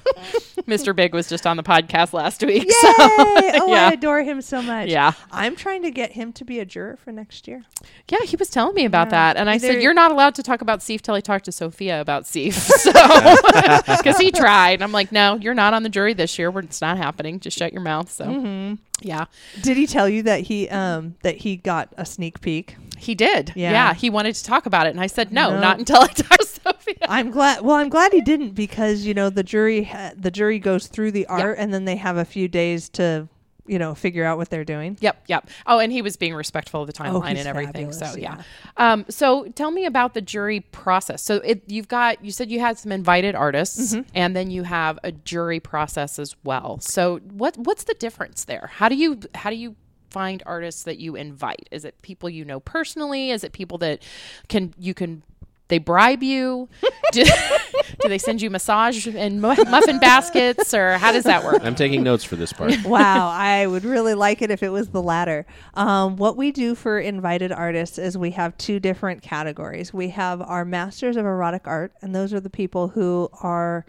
Mr. 0.67 0.95
Big 0.97 1.15
was 1.15 1.29
just 1.29 1.47
on 1.47 1.57
the 1.57 1.63
podcast 1.63 2.13
last 2.13 2.43
week. 2.43 2.65
Yay! 2.65 2.71
So 2.71 2.93
oh, 2.99 3.67
yeah. 3.69 3.89
I 3.89 3.93
adore 3.93 4.23
him 4.23 4.41
so 4.43 4.61
much. 4.63 4.89
yeah. 4.89 5.13
I'm 5.31 5.55
trying 5.55 5.83
to 5.83 5.91
get 5.91 6.13
him 6.13 6.33
to 6.35 6.45
be 6.45 6.59
a 6.59 6.65
juror 6.65 6.97
for 6.97 7.13
next 7.13 7.47
year. 7.47 7.65
Yeah, 8.09 8.19
he 8.25 8.37
was 8.37 8.49
telling 8.51 8.75
me 8.75 8.85
about 8.85 9.07
Yeah. 9.09 9.11
that. 9.33 9.37
And 9.37 9.49
I 9.49 9.59
said, 9.59 9.81
You're 9.83 9.95
not 9.95 10.11
allowed 10.11 10.35
to 10.37 10.43
talk 10.43 10.61
about 10.63 10.81
SEAF 10.81 11.03
till 11.03 11.15
I 11.15 11.21
talk 11.21 11.43
to 11.43 11.53
Sophia 11.53 12.01
about 12.01 12.25
SEAF. 12.25 12.55
So, 12.87 12.93
because 13.97 14.19
he 14.19 14.31
tried. 14.33 14.83
I'm 14.83 14.93
like, 14.93 15.13
No, 15.13 15.37
you're 15.37 15.55
not 15.55 15.75
on 15.75 15.83
the 15.83 15.89
jury 15.89 16.15
this 16.15 16.39
year. 16.39 16.51
We're, 16.51 16.61
it's 16.61 16.81
not 16.81 16.97
happening. 16.99 17.41
Just 17.41 17.59
shut 17.59 17.73
your 17.73 17.83
mouth. 17.83 18.11
So, 18.11 18.25
Mm-hmm. 18.27 18.75
Yeah, 19.03 19.27
Did 19.63 19.77
he 19.77 19.87
tell 19.87 20.09
you 20.09 20.23
that 20.25 20.41
he 20.43 20.69
um 20.71 21.17
that 21.23 21.37
he 21.39 21.57
got 21.57 21.93
a 21.97 22.07
sneak 22.07 22.41
peek? 22.41 22.77
he 22.99 23.15
did. 23.15 23.53
Yeah. 23.55 23.73
Yeah. 23.73 23.95
he 23.95 24.09
wanted 24.09 24.35
to 24.37 24.43
talk 24.45 24.65
about 24.65 24.87
it. 24.87 24.91
And 24.91 25.01
I 25.01 25.07
said, 25.07 25.31
No, 25.31 25.51
No. 25.51 25.61
not 25.61 25.79
until 25.79 26.01
I 26.01 26.07
talk 26.07 26.39
to 26.39 26.47
Sophia. 26.47 26.95
I'm 27.09 27.31
glad. 27.31 27.61
Well, 27.61 27.77
I'm 27.77 27.91
glad 27.91 28.13
he 28.13 28.23
didn't 28.23 28.55
because 28.55 29.05
you 29.05 29.13
know 29.13 29.29
the 29.29 29.43
jury 29.43 29.85
ha- 29.85 30.13
the 30.17 30.31
jury 30.31 30.59
goes 30.59 30.87
through 30.87 31.11
the 31.13 31.27
art 31.27 31.59
and 31.59 31.75
then 31.75 31.85
they 31.85 31.97
have 31.97 32.17
a 32.17 32.25
few 32.25 32.49
days 32.49 32.89
to 32.91 33.29
you 33.67 33.79
know 33.79 33.95
figure 33.95 34.25
out 34.25 34.39
what 34.39 34.51
they're 34.51 34.65
doing. 34.65 34.97
Yep, 35.01 35.25
yep. 35.27 35.49
Oh, 35.67 35.79
and 35.79 35.93
he 35.93 36.03
was 36.03 36.17
being 36.17 36.35
respectful 36.35 36.83
of 36.83 36.87
the 36.87 36.93
timeline 36.93 37.13
Oh, 37.15 37.23
and 37.23 37.39
everything. 37.39 37.91
fabulous, 37.91 37.99
so 37.99 38.17
yeah. 38.19 38.37
yeah. 38.37 38.93
Um, 38.93 39.05
so 39.09 39.47
tell 39.55 39.71
me 39.71 39.85
about 39.87 40.15
the 40.15 40.21
jury 40.21 40.61
process. 40.61 41.23
So 41.23 41.37
it 41.37 41.63
you've 41.67 41.89
got 41.89 42.25
you 42.25 42.31
said 42.33 42.51
you 42.51 42.61
had 42.61 42.79
some 42.79 42.93
invited 42.93 43.35
artists, 43.35 43.95
Mm-hmm. 43.95 44.09
and 44.15 44.35
then 44.37 44.51
you 44.51 44.63
have 44.65 44.99
a 45.05 45.13
jury 45.13 45.61
process 45.61 46.19
as 46.19 46.37
well. 46.45 46.79
So 46.81 47.19
what 47.19 47.57
what's 47.59 47.85
the 47.85 47.95
difference 47.95 48.45
there? 48.45 48.71
How 48.75 48.89
do 48.89 48.95
you 48.97 49.21
how 49.35 49.51
do 49.51 49.57
you 49.57 49.77
find 50.11 50.43
artists 50.47 50.85
that 50.85 50.99
you 50.99 51.15
invite? 51.17 51.69
Is 51.71 51.85
it 51.85 52.01
people 52.03 52.31
you 52.31 52.45
know 52.45 52.61
personally? 52.61 53.31
Is 53.31 53.45
it 53.45 53.53
people 53.53 53.77
that 53.79 54.03
can 54.49 54.73
you 54.79 54.95
can 54.95 55.23
they 55.69 55.79
bribe 55.79 56.23
you? 56.23 56.69
do, 57.13 57.25
do 58.01 58.09
they 58.09 58.19
send 58.19 58.43
you 58.43 58.51
massage 58.51 59.07
and 59.07 59.41
muffin 59.41 59.99
baskets, 59.99 60.73
or 60.75 60.99
how 60.99 61.13
does 61.13 61.25
that 61.25 61.45
work? 61.45 61.63
I'm 61.63 61.75
taking 61.75 62.03
notes 62.03 62.25
for 62.25 62.37
this 62.37 62.53
part. 62.53 62.73
wow, 62.85 63.29
I 63.29 63.67
would 63.67 63.85
really 63.85 64.15
like 64.15 64.43
it 64.43 64.51
if 64.51 64.63
it 64.63 64.71
was 64.71 64.89
the 64.89 65.03
latter. 65.03 65.47
Um, 65.75 66.17
what 66.17 66.37
we 66.37 66.53
do 66.53 66.75
for 66.75 66.99
invited 66.99 67.53
artists 67.53 67.99
is 67.99 68.17
we 68.17 68.31
have 68.33 68.57
two 68.59 68.79
different 68.81 69.23
categories. 69.23 69.93
We 69.93 70.09
have 70.11 70.41
our 70.43 70.65
masters 70.65 71.17
of 71.17 71.25
erotic 71.25 71.67
art, 71.67 71.93
and 72.03 72.15
those 72.15 72.33
are 72.33 72.41
the 72.41 72.51
people 72.51 72.89
who 72.89 73.29
are 73.43 73.85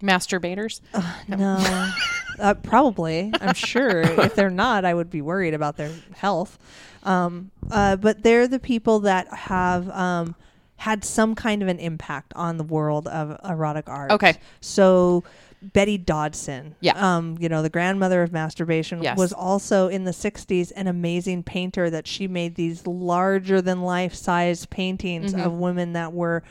Masturbators. 0.00 0.80
no, 1.26 1.90
uh, 2.38 2.54
probably. 2.54 3.32
I'm 3.40 3.54
sure 3.54 4.00
if 4.00 4.34
they're 4.34 4.50
not, 4.50 4.84
I 4.84 4.94
would 4.94 5.10
be 5.10 5.22
worried 5.22 5.54
about 5.54 5.76
their 5.76 5.92
health. 6.14 6.58
Um, 7.02 7.50
uh, 7.70 7.96
but 7.96 8.22
they're 8.22 8.48
the 8.48 8.58
people 8.58 9.00
that 9.00 9.32
have 9.32 9.88
um, 9.90 10.34
had 10.78 11.04
some 11.04 11.34
kind 11.34 11.62
of 11.62 11.68
an 11.68 11.78
impact 11.78 12.32
on 12.34 12.56
the 12.56 12.64
world 12.64 13.06
of 13.08 13.38
erotic 13.44 13.88
art. 13.88 14.10
Okay. 14.12 14.34
So 14.60 15.24
Betty 15.60 15.98
Dodson, 15.98 16.76
Yeah. 16.80 16.94
um, 17.16 17.36
you 17.40 17.48
know, 17.48 17.62
the 17.62 17.68
grandmother 17.68 18.22
of 18.22 18.32
masturbation, 18.32 19.02
Yes. 19.02 19.18
was 19.18 19.32
also 19.32 19.88
in 19.88 20.04
the 20.04 20.12
'60s 20.12 20.70
an 20.76 20.86
amazing 20.86 21.42
painter. 21.42 21.90
That 21.90 22.06
she 22.06 22.28
made 22.28 22.54
these 22.54 22.86
larger 22.86 23.60
than 23.60 23.82
life 23.82 24.14
size 24.14 24.66
paintings 24.66 25.34
of 25.34 25.52
women 25.52 25.92
that 25.94 26.12
were 26.12 26.42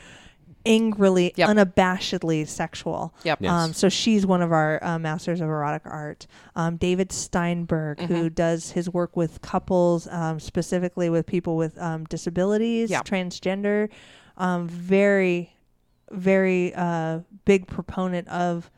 angrily, 0.66 1.30
Mm-hmm. 1.36 1.40
Yep. 1.58 1.74
unabashedly 1.74 2.46
sexual. 2.46 3.14
Yep. 3.24 3.38
Yes. 3.42 3.50
Um, 3.50 3.72
so 3.72 3.88
she's 3.88 4.26
one 4.26 4.42
of 4.42 4.52
our 4.52 4.82
uh, 4.84 4.98
masters 4.98 5.40
of 5.40 5.48
erotic 5.48 5.82
art. 5.86 6.26
Um, 6.56 6.76
David 6.76 7.10
Steinberg, 7.12 7.98
Mm-hmm. 7.98 8.14
who 8.14 8.28
does 8.28 8.72
his 8.72 8.90
work 8.90 9.16
with 9.16 9.40
couples, 9.40 10.06
um, 10.08 10.38
specifically 10.40 11.08
with 11.08 11.26
people 11.26 11.56
with 11.56 11.78
um, 11.80 12.04
disabilities, 12.04 12.90
Yeah. 12.90 13.02
transgender. 13.02 13.88
Um, 14.38 14.68
very, 14.68 15.52
very 16.10 16.72
uh, 16.74 17.20
big 17.44 17.66
proponent 17.66 18.26
of 18.28 18.70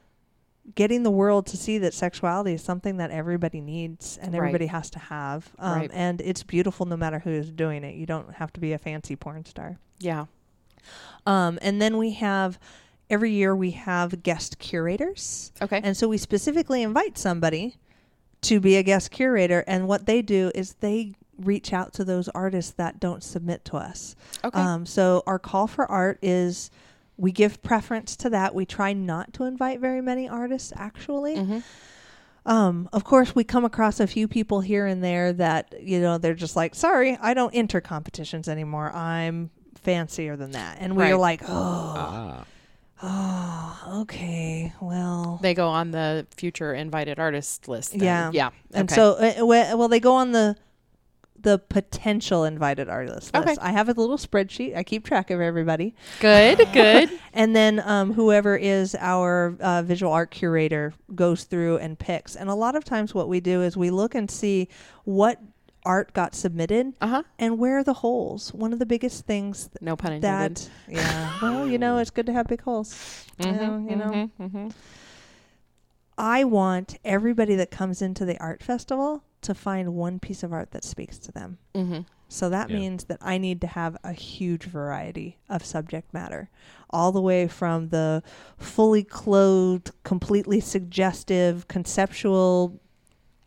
getting 0.74 1.02
the 1.02 1.10
world 1.10 1.46
to 1.46 1.56
see 1.56 1.78
that 1.78 1.92
sexuality 1.94 2.52
is 2.54 2.62
something 2.62 2.96
that 2.98 3.10
everybody 3.10 3.60
needs 3.60 4.18
and 4.22 4.32
Right. 4.32 4.38
everybody 4.38 4.66
has 4.66 4.88
to 4.90 4.98
have. 4.98 5.50
Um, 5.58 5.78
Right. 5.80 5.90
And 5.92 6.20
it's 6.20 6.42
beautiful 6.42 6.86
no 6.86 6.96
matter 6.96 7.18
who 7.18 7.30
is 7.30 7.50
doing 7.50 7.84
it. 7.84 7.94
You 7.96 8.06
don't 8.06 8.34
have 8.34 8.52
to 8.54 8.60
be 8.60 8.72
a 8.72 8.78
fancy 8.78 9.16
porn 9.16 9.44
star. 9.44 9.78
Yeah. 9.98 10.26
Um, 11.26 11.58
and 11.60 11.80
then 11.82 11.98
we 11.98 12.12
have 12.12 12.58
every 13.10 13.32
year 13.32 13.54
we 13.54 13.72
have 13.72 14.22
guest 14.22 14.58
curators. 14.58 15.52
Okay. 15.60 15.80
And 15.82 15.96
so 15.96 16.08
we 16.08 16.16
specifically 16.16 16.82
invite 16.82 17.18
somebody 17.18 17.76
to 18.42 18.60
be 18.60 18.76
a 18.76 18.82
guest 18.82 19.10
curator. 19.10 19.64
And 19.66 19.88
what 19.88 20.06
they 20.06 20.22
do 20.22 20.50
is 20.54 20.74
they 20.74 21.14
reach 21.40 21.72
out 21.72 21.92
to 21.94 22.04
those 22.04 22.28
artists 22.30 22.72
that 22.72 23.00
don't 23.00 23.22
submit 23.22 23.64
to 23.66 23.76
us. 23.76 24.14
Okay. 24.44 24.58
Um, 24.60 24.86
so 24.86 25.22
our 25.26 25.38
call 25.38 25.66
for 25.66 25.90
art 25.90 26.18
is 26.22 26.70
we 27.16 27.32
give 27.32 27.62
preference 27.62 28.16
to 28.16 28.30
that. 28.30 28.54
We 28.54 28.64
try 28.66 28.92
not 28.92 29.32
to 29.34 29.44
invite 29.44 29.80
very 29.80 30.00
many 30.00 30.28
artists, 30.28 30.72
actually. 30.76 31.36
Mhm. 31.36 31.62
Um, 32.46 32.88
of 32.92 33.04
course, 33.04 33.34
we 33.34 33.44
come 33.44 33.64
across 33.66 34.00
a 34.00 34.06
few 34.06 34.26
people 34.26 34.62
here 34.62 34.86
and 34.86 35.04
there 35.04 35.32
that, 35.34 35.74
you 35.82 36.00
know, 36.00 36.16
they're 36.16 36.34
just 36.34 36.56
like, 36.56 36.74
sorry, 36.74 37.18
I 37.20 37.34
don't 37.34 37.52
enter 37.54 37.80
competitions 37.82 38.48
anymore. 38.48 38.90
I'm 38.94 39.50
fancier 39.74 40.36
than 40.36 40.52
that. 40.52 40.78
And 40.80 40.96
we're 40.96 41.12
Right. 41.12 41.20
like, 41.20 41.42
oh, 41.46 41.94
Ah. 41.96 42.44
oh, 43.02 44.00
okay, 44.02 44.72
well. 44.80 45.38
They 45.42 45.52
go 45.54 45.68
on 45.68 45.90
the 45.90 46.26
future 46.36 46.72
invited 46.74 47.18
artist 47.18 47.68
list. 47.68 47.92
then. 47.92 48.00
Yeah. 48.02 48.30
Yeah. 48.32 48.50
And 48.72 48.90
Okay. 48.90 48.94
so, 48.94 49.12
uh, 49.42 49.44
well, 49.76 49.88
they 49.88 50.00
go 50.00 50.14
on 50.14 50.32
the 50.32 50.56
the 51.42 51.58
potential 51.58 52.44
invited 52.44 52.88
artist 52.88 53.32
list. 53.34 53.36
Okay. 53.36 53.56
I 53.60 53.70
have 53.72 53.88
a 53.88 53.92
little 53.92 54.18
spreadsheet. 54.18 54.76
I 54.76 54.82
keep 54.82 55.04
track 55.06 55.30
of 55.30 55.40
everybody. 55.40 55.94
good, 56.20 56.58
good. 56.72 57.10
And 57.32 57.54
then 57.56 57.80
um, 57.84 58.12
whoever 58.12 58.56
is 58.56 58.94
our 58.98 59.56
uh, 59.60 59.82
visual 59.82 60.12
art 60.12 60.30
curator 60.30 60.92
goes 61.14 61.44
through 61.44 61.78
and 61.78 61.98
picks. 61.98 62.36
And 62.36 62.50
a 62.50 62.54
lot 62.54 62.76
of 62.76 62.84
times, 62.84 63.14
what 63.14 63.28
we 63.28 63.40
do 63.40 63.62
is 63.62 63.76
we 63.76 63.90
look 63.90 64.14
and 64.14 64.30
see 64.30 64.68
what 65.04 65.38
art 65.86 66.12
got 66.12 66.34
submitted 66.34 66.92
Uh 67.00 67.06
huh. 67.08 67.22
and 67.38 67.58
where 67.58 67.78
are 67.78 67.84
the 67.84 67.94
holes. 67.94 68.52
One 68.52 68.72
of 68.74 68.78
the 68.78 68.84
biggest 68.86 69.24
things 69.24 69.68
th- 69.68 69.80
No 69.80 69.96
pun 69.96 70.12
intended. 70.12 70.58
that, 70.58 70.70
yeah, 70.94 71.38
well, 71.40 71.66
you 71.66 71.78
know, 71.78 71.96
it's 71.96 72.10
good 72.10 72.26
to 72.26 72.32
have 72.34 72.46
big 72.48 72.60
holes. 72.60 72.92
Mhm, 73.38 73.46
Yeah, 73.86 73.90
you 73.90 73.96
know, 73.96 74.30
mhm, 74.38 74.50
mhm. 74.50 74.72
I 76.18 76.44
want 76.44 76.98
everybody 77.04 77.54
that 77.56 77.70
comes 77.70 78.02
into 78.02 78.24
the 78.26 78.38
art 78.38 78.62
festival 78.62 79.24
to 79.42 79.54
find 79.54 79.94
one 79.94 80.18
piece 80.18 80.42
of 80.42 80.52
art 80.52 80.70
that 80.72 80.84
speaks 80.84 81.18
to 81.18 81.32
them. 81.32 81.58
Mhm. 81.74 82.06
So 82.28 82.48
that 82.48 82.70
Yeah. 82.70 82.76
means 82.76 83.04
that 83.04 83.18
I 83.20 83.38
need 83.38 83.60
to 83.62 83.66
have 83.66 83.96
a 84.04 84.12
huge 84.12 84.64
variety 84.64 85.38
of 85.48 85.64
subject 85.64 86.12
matter, 86.14 86.48
all 86.90 87.10
the 87.10 87.20
way 87.20 87.48
from 87.48 87.88
the 87.88 88.22
fully 88.56 89.02
clothed, 89.02 89.90
completely 90.04 90.60
suggestive, 90.60 91.66
conceptual, 91.68 92.78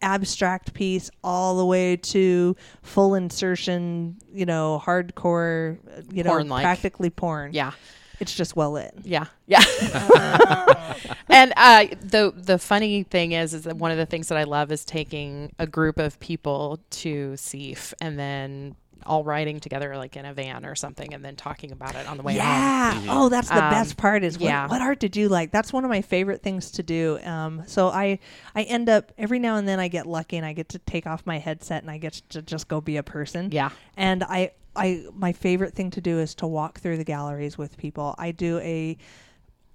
abstract 0.02 0.74
piece, 0.74 1.10
all 1.24 1.56
the 1.58 1.66
way 1.66 1.96
to 1.96 2.56
full 2.82 3.16
insertion, 3.16 4.18
you 4.34 4.46
know, 4.46 4.82
hardcore, 4.84 5.78
uh, 5.98 6.02
you 6.12 6.24
know, 6.24 6.32
Porn-like. 6.32 6.64
practically 6.64 7.10
porn. 7.10 7.54
Yeah. 7.54 7.72
It's 8.20 8.34
just 8.34 8.56
well 8.56 8.72
lit. 8.72 8.94
Yeah, 9.04 9.26
yeah. 9.48 9.64
and 11.30 11.54
uh, 11.58 11.86
the 12.02 12.34
the 12.36 12.58
funny 12.60 13.04
thing 13.04 13.32
is, 13.34 13.54
is 13.54 13.64
that 13.64 13.78
one 13.78 13.92
of 13.92 13.98
the 13.98 14.06
things 14.06 14.28
that 14.30 14.38
I 14.38 14.44
love 14.44 14.72
is 14.72 14.86
taking 14.86 15.54
a 15.60 15.68
group 15.68 15.98
of 16.00 16.20
people 16.20 16.80
to 16.92 17.34
SEAF 17.34 17.94
and 18.02 18.18
then 18.18 18.76
all 19.06 19.26
riding 19.26 19.60
together 19.60 19.98
like 19.98 20.16
in 20.16 20.24
a 20.26 20.34
van 20.34 20.66
or 20.66 20.76
something, 20.76 21.14
and 21.14 21.26
then 21.26 21.36
talking 21.36 21.72
about 21.74 21.96
it 21.96 22.08
on 22.08 22.16
the 22.16 22.24
way 22.24 22.34
home. 22.34 22.40
Yeah. 22.42 23.02
Oh, 23.10 23.28
that's 23.28 23.50
the 23.50 23.62
Um, 23.62 23.70
best 23.72 23.98
part. 23.98 24.24
Is 24.24 24.40
what, 24.40 24.46
yeah. 24.48 24.68
what 24.68 24.82
art 24.82 25.00
did 25.00 25.18
you 25.18 25.28
like? 25.28 25.52
That's 25.52 25.74
one 25.74 25.84
of 25.84 25.90
my 25.90 26.02
favorite 26.02 26.42
things 26.42 26.72
to 26.72 26.84
do. 26.84 27.20
Um, 27.24 27.64
so 27.68 27.90
I 27.90 28.20
I 28.56 28.64
end 28.64 28.88
up 28.88 29.12
every 29.18 29.40
now 29.40 29.58
and 29.58 29.68
then 29.68 29.80
I 29.80 29.90
get 29.90 30.06
lucky 30.06 30.38
and 30.38 30.46
I 30.46 30.54
get 30.54 30.70
to 30.70 30.80
take 30.80 31.06
off 31.06 31.26
my 31.26 31.38
headset 31.40 31.82
and 31.82 31.92
I 31.92 31.98
get 31.98 32.14
to 32.30 32.42
just 32.42 32.68
go 32.70 32.80
be 32.80 32.96
a 32.96 33.04
person. 33.04 33.50
Yeah. 33.52 33.72
And 33.98 34.24
I 34.24 34.52
I 34.76 35.06
my 35.14 35.34
favorite 35.34 35.74
thing 35.74 35.92
to 35.92 36.02
do 36.02 36.20
is 36.20 36.34
to 36.36 36.48
walk 36.48 36.80
through 36.80 36.98
the 36.98 37.04
galleries 37.04 37.58
with 37.58 37.78
people. 37.78 38.16
I 38.18 38.32
do 38.32 38.60
a 38.60 38.98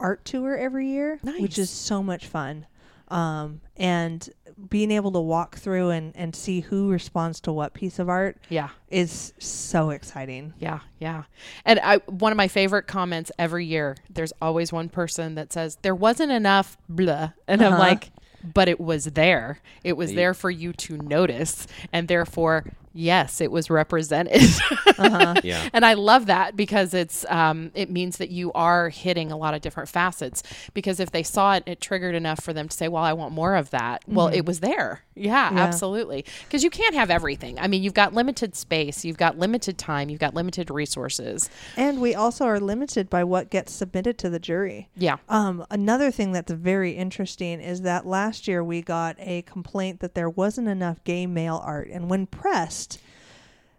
art 0.00 0.24
tour 0.24 0.56
every 0.56 0.88
year, 0.88 1.18
Nice. 1.22 1.40
which 1.40 1.58
is 1.58 1.70
so 1.70 2.02
much 2.02 2.26
fun. 2.26 2.66
Um, 3.08 3.62
and 3.78 4.28
being 4.68 4.90
able 4.90 5.10
to 5.12 5.20
walk 5.20 5.56
through 5.56 5.90
and, 5.90 6.14
and 6.14 6.36
see 6.36 6.60
who 6.60 6.90
responds 6.90 7.40
to 7.40 7.52
what 7.52 7.72
piece 7.72 7.98
of 7.98 8.08
art 8.10 8.36
Yeah. 8.50 8.68
is 8.90 9.32
so 9.38 9.90
exciting. 9.90 10.52
Yeah, 10.58 10.80
yeah. 10.98 11.22
And 11.64 11.80
I 11.80 11.96
one 12.06 12.32
of 12.32 12.36
my 12.36 12.48
favorite 12.48 12.86
comments 12.86 13.32
every 13.38 13.64
year, 13.64 13.96
there's 14.10 14.32
always 14.42 14.72
one 14.72 14.88
person 14.90 15.36
that 15.36 15.52
says 15.54 15.78
there 15.82 15.94
wasn't 15.94 16.32
enough 16.32 16.76
blah. 16.88 17.30
And 17.46 17.62
I'm 17.62 17.72
Uh-huh. 17.74 17.80
like, 17.80 18.10
but 18.44 18.68
it 18.68 18.78
was 18.78 19.04
there. 19.06 19.60
It 19.82 19.96
was 19.96 20.10
Yeah. 20.12 20.16
there 20.16 20.34
for 20.34 20.50
you 20.50 20.72
to 20.74 20.98
notice 20.98 21.66
and 21.92 22.08
therefore 22.08 22.64
yes, 22.98 23.40
it 23.40 23.50
was 23.52 23.70
represented. 23.70 24.42
Yeah. 25.44 25.68
and 25.72 25.84
I 25.86 25.94
love 25.94 26.26
that 26.26 26.56
because 26.56 26.92
it's 26.92 27.24
um, 27.28 27.70
it 27.74 27.88
means 27.88 28.16
that 28.16 28.30
you 28.30 28.50
are 28.54 28.88
hitting 28.88 29.30
a 29.30 29.36
lot 29.36 29.54
of 29.54 29.60
different 29.60 29.88
facets. 29.88 30.42
Because 30.74 30.98
if 30.98 31.12
they 31.12 31.22
saw 31.22 31.54
it, 31.54 31.62
it 31.66 31.80
triggered 31.80 32.16
enough 32.16 32.42
for 32.42 32.52
them 32.52 32.68
to 32.68 32.76
say, 32.76 32.88
"Well, 32.88 33.04
I 33.04 33.12
want 33.12 33.32
more 33.32 33.54
of 33.54 33.70
that." 33.70 34.02
Well, 34.08 34.26
it 34.26 34.44
was 34.44 34.58
there. 34.60 35.02
Yeah, 35.14 35.52
Yeah. 35.54 35.60
absolutely. 35.60 36.24
Because 36.44 36.64
you 36.64 36.70
can't 36.70 36.94
have 36.94 37.10
everything. 37.10 37.58
I 37.60 37.68
mean, 37.68 37.82
you've 37.82 37.94
got 37.94 38.12
limited 38.14 38.54
space, 38.56 39.04
you've 39.04 39.16
got 39.16 39.38
limited 39.38 39.78
time, 39.78 40.10
you've 40.10 40.20
got 40.20 40.34
limited 40.34 40.70
resources. 40.70 41.48
And 41.76 42.00
we 42.00 42.14
also 42.14 42.44
are 42.46 42.60
limited 42.60 43.08
by 43.10 43.22
what 43.24 43.50
gets 43.50 43.72
submitted 43.72 44.18
to 44.18 44.30
the 44.30 44.38
jury. 44.40 44.88
Yeah. 44.96 45.16
Um, 45.28 45.64
another 45.70 46.10
thing 46.10 46.32
that's 46.32 46.52
very 46.52 46.92
interesting 46.92 47.60
is 47.60 47.82
that 47.82 48.06
last 48.06 48.46
year 48.48 48.62
we 48.64 48.80
got 48.82 49.16
a 49.18 49.42
complaint 49.42 50.00
that 50.00 50.14
there 50.14 50.30
wasn't 50.30 50.68
enough 50.68 51.02
gay 51.04 51.26
male 51.26 51.60
art, 51.64 51.88
and 51.88 52.08
when 52.10 52.26
pressed, 52.26 52.87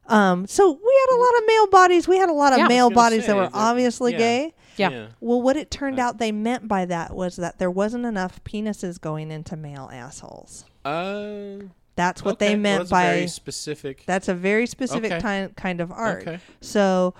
um, 0.10 0.48
so 0.48 0.72
we 0.72 1.00
had 1.08 1.16
a 1.16 1.20
lot 1.20 1.38
of 1.38 1.44
male 1.48 1.68
bodies. 1.68 2.08
We 2.08 2.18
had 2.18 2.30
a 2.30 2.34
lot 2.34 2.54
of 2.54 2.60
Yeah. 2.60 2.68
Male 2.68 2.90
bodies 2.90 3.22
say 3.22 3.28
that 3.28 3.36
were 3.36 3.50
obviously 3.54 4.12
yeah. 4.14 4.18
gay. 4.18 4.54
Yeah. 4.78 5.08
Well, 5.20 5.42
what 5.42 5.58
it 5.58 5.72
turned 5.72 6.00
out 6.00 6.18
they 6.20 6.32
meant 6.32 6.68
by 6.68 6.86
that 6.86 7.14
was 7.16 7.36
that 7.38 7.60
there 7.60 7.72
wasn't 7.72 8.06
enough 8.06 8.44
penises 8.44 9.00
going 9.00 9.30
into 9.32 9.56
male 9.58 9.90
assholes. 9.92 10.66
Uh, 10.86 11.66
That's 11.96 12.24
what 12.24 12.34
okay. 12.36 12.48
they 12.50 12.54
Well, 12.56 12.62
meant 12.62 12.80
that's 12.82 12.92
by. 12.92 13.04
very 13.06 13.28
specific. 13.28 14.04
that's 14.06 14.28
a 14.30 14.34
very 14.36 14.66
specific 14.68 15.12
Okay. 15.12 15.22
kind 15.22 15.56
kind 15.56 15.82
of 15.82 15.92
art. 15.92 16.22
Okay. 16.28 16.40
So 16.62 17.14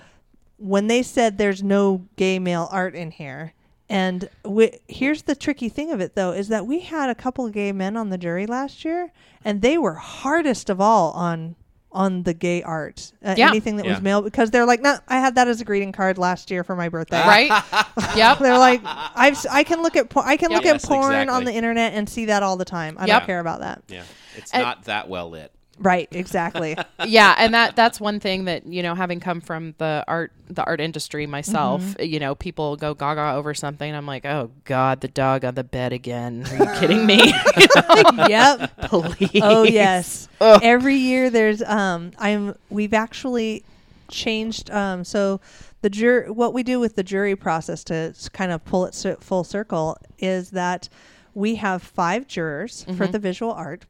when 0.56 0.86
they 0.86 1.02
said 1.02 1.36
there's 1.38 1.62
no 1.62 2.06
gay 2.16 2.38
male 2.38 2.68
art 2.70 2.94
in 2.94 3.10
here. 3.10 3.52
And 3.90 4.30
we, 4.44 4.78
here's 4.86 5.22
the 5.22 5.34
tricky 5.34 5.68
thing 5.68 5.90
of 5.90 6.00
it, 6.00 6.14
though, 6.14 6.30
is 6.30 6.46
that 6.46 6.64
we 6.64 6.78
had 6.78 7.10
a 7.10 7.14
couple 7.14 7.44
of 7.44 7.50
gay 7.52 7.72
men 7.72 7.96
on 7.96 8.08
the 8.10 8.16
jury 8.18 8.46
last 8.46 8.84
year, 8.84 9.10
and 9.44 9.62
they 9.62 9.76
were 9.78 9.94
hardest 9.94 10.70
of 10.70 10.80
all 10.80 11.10
on 11.10 11.56
on 11.92 12.22
the 12.22 12.32
gay 12.34 12.62
art, 12.62 13.12
uh, 13.24 13.34
Yeah. 13.36 13.48
anything 13.48 13.76
that 13.76 13.84
Yeah. 13.86 13.92
was 13.94 14.00
male, 14.00 14.22
because 14.22 14.50
they're 14.50 14.64
like, 14.66 14.80
no, 14.80 14.96
I 15.08 15.18
had 15.18 15.34
that 15.34 15.48
as 15.48 15.60
a 15.60 15.64
greeting 15.64 15.90
card 15.92 16.18
last 16.18 16.50
year 16.50 16.62
for 16.62 16.76
my 16.76 16.88
birthday. 16.88 17.20
right? 17.26 17.48
yep. 18.16 18.38
They're 18.38 18.58
like, 18.58 18.80
I've 18.84 19.34
s- 19.34 19.46
I 19.50 19.64
can 19.64 19.82
look 19.82 19.96
at 19.96 20.08
por- 20.08 20.24
I 20.26 20.36
can 20.36 20.50
look 20.52 20.64
Yes, 20.64 20.84
at 20.84 20.88
porn 20.88 21.28
on 21.28 21.44
the 21.44 21.52
internet 21.52 21.94
and 21.94 22.08
see 22.08 22.26
that 22.26 22.42
all 22.42 22.56
the 22.56 22.64
time. 22.64 22.96
I 22.98 23.06
Yep. 23.06 23.18
don't 23.20 23.26
care 23.26 23.40
about 23.40 23.60
that. 23.60 23.82
Yeah, 23.88 24.02
it's 24.36 24.52
And- 24.52 24.62
not 24.62 24.84
that 24.84 25.08
well 25.08 25.30
lit. 25.30 25.52
Right, 25.82 26.08
exactly. 26.12 26.76
yeah 27.06 27.34
and 27.38 27.54
that 27.54 27.74
that's 27.74 27.98
one 27.98 28.20
thing 28.20 28.44
that 28.44 28.66
you 28.66 28.82
know 28.82 28.94
having 28.94 29.18
come 29.18 29.40
from 29.40 29.74
the 29.78 30.04
art 30.06 30.30
the 30.48 30.62
art 30.64 30.80
industry 30.80 31.26
myself 31.26 31.80
Mm-hmm. 31.82 32.02
you 32.04 32.20
know 32.20 32.34
people 32.34 32.76
go 32.76 32.92
gaga 32.92 33.32
over 33.36 33.54
something 33.54 33.94
i'm 33.94 34.04
like 34.06 34.26
oh 34.26 34.50
god 34.64 35.00
the 35.00 35.08
dog 35.08 35.44
on 35.44 35.54
the 35.54 35.64
bed 35.64 35.92
again 35.94 36.44
are 36.50 36.56
you 36.74 36.80
kidding 36.80 37.06
me 37.06 37.32
yep. 38.28 38.76
please 38.82 39.40
Oh 39.42 39.62
yes. 39.62 40.28
Ugh. 40.40 40.60
Every 40.62 40.96
year 40.96 41.30
there's 41.30 41.62
um 41.62 42.10
I'm 42.18 42.54
we've 42.68 42.92
actually 42.94 43.64
changed 44.10 44.70
um 44.70 45.04
so 45.04 45.40
the 45.82 45.88
jur 45.90 46.30
what 46.32 46.52
we 46.52 46.62
do 46.62 46.78
with 46.80 46.96
the 46.96 47.02
jury 47.02 47.36
process 47.36 47.84
to 47.84 48.12
kind 48.32 48.52
of 48.52 48.64
pull 48.64 48.84
it 48.84 48.94
full 49.20 49.44
circle 49.44 49.96
is 50.18 50.50
that 50.50 50.88
we 51.32 51.54
have 51.54 51.82
five 51.82 52.26
jurors 52.26 52.84
for 52.96 53.06
the 53.06 53.18
visual 53.18 53.52
art 53.52 53.84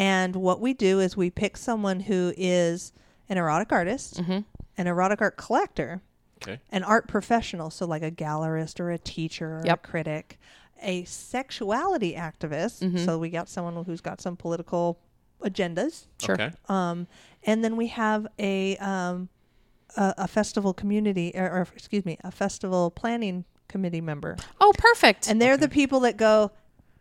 and 0.00 0.34
what 0.34 0.60
we 0.60 0.72
do 0.72 0.98
is 0.98 1.16
we 1.16 1.30
pick 1.30 1.56
someone 1.56 2.00
who 2.00 2.32
is 2.36 2.92
an 3.28 3.36
erotic 3.38 3.70
artist, 3.70 4.18
an 4.18 4.86
erotic 4.86 5.20
art 5.20 5.36
collector, 5.36 6.00
Okay. 6.42 6.58
an 6.70 6.82
art 6.82 7.06
professional, 7.06 7.68
so 7.68 7.86
like 7.86 8.02
a 8.02 8.10
gallerist 8.10 8.80
or 8.80 8.90
a 8.90 8.98
teacher 8.98 9.58
or 9.58 9.62
Yep. 9.66 9.84
a 9.84 9.88
critic, 9.88 10.38
a 10.82 11.04
sexuality 11.04 12.14
activist. 12.14 13.04
So 13.04 13.18
we 13.18 13.28
got 13.28 13.48
someone 13.50 13.84
who's 13.84 14.00
got 14.00 14.20
some 14.22 14.36
political 14.36 14.98
agendas, 15.42 16.06
Sure. 16.24 16.34
Okay. 16.34 16.50
um, 16.68 17.06
and 17.44 17.62
then 17.62 17.76
we 17.76 17.88
have 17.88 18.26
a 18.38 18.76
um, 18.78 19.28
a, 19.96 20.14
a 20.18 20.28
festival 20.28 20.72
community, 20.72 21.32
or, 21.34 21.50
or 21.50 21.66
excuse 21.74 22.04
me, 22.06 22.16
a 22.24 22.30
festival 22.30 22.90
planning 22.90 23.44
committee 23.68 24.00
member, 24.00 24.36
oh 24.60 24.72
perfect 24.78 25.28
and 25.28 25.40
they're 25.42 25.56
the 25.56 25.68
people 25.68 26.00
that 26.00 26.16
go. 26.16 26.50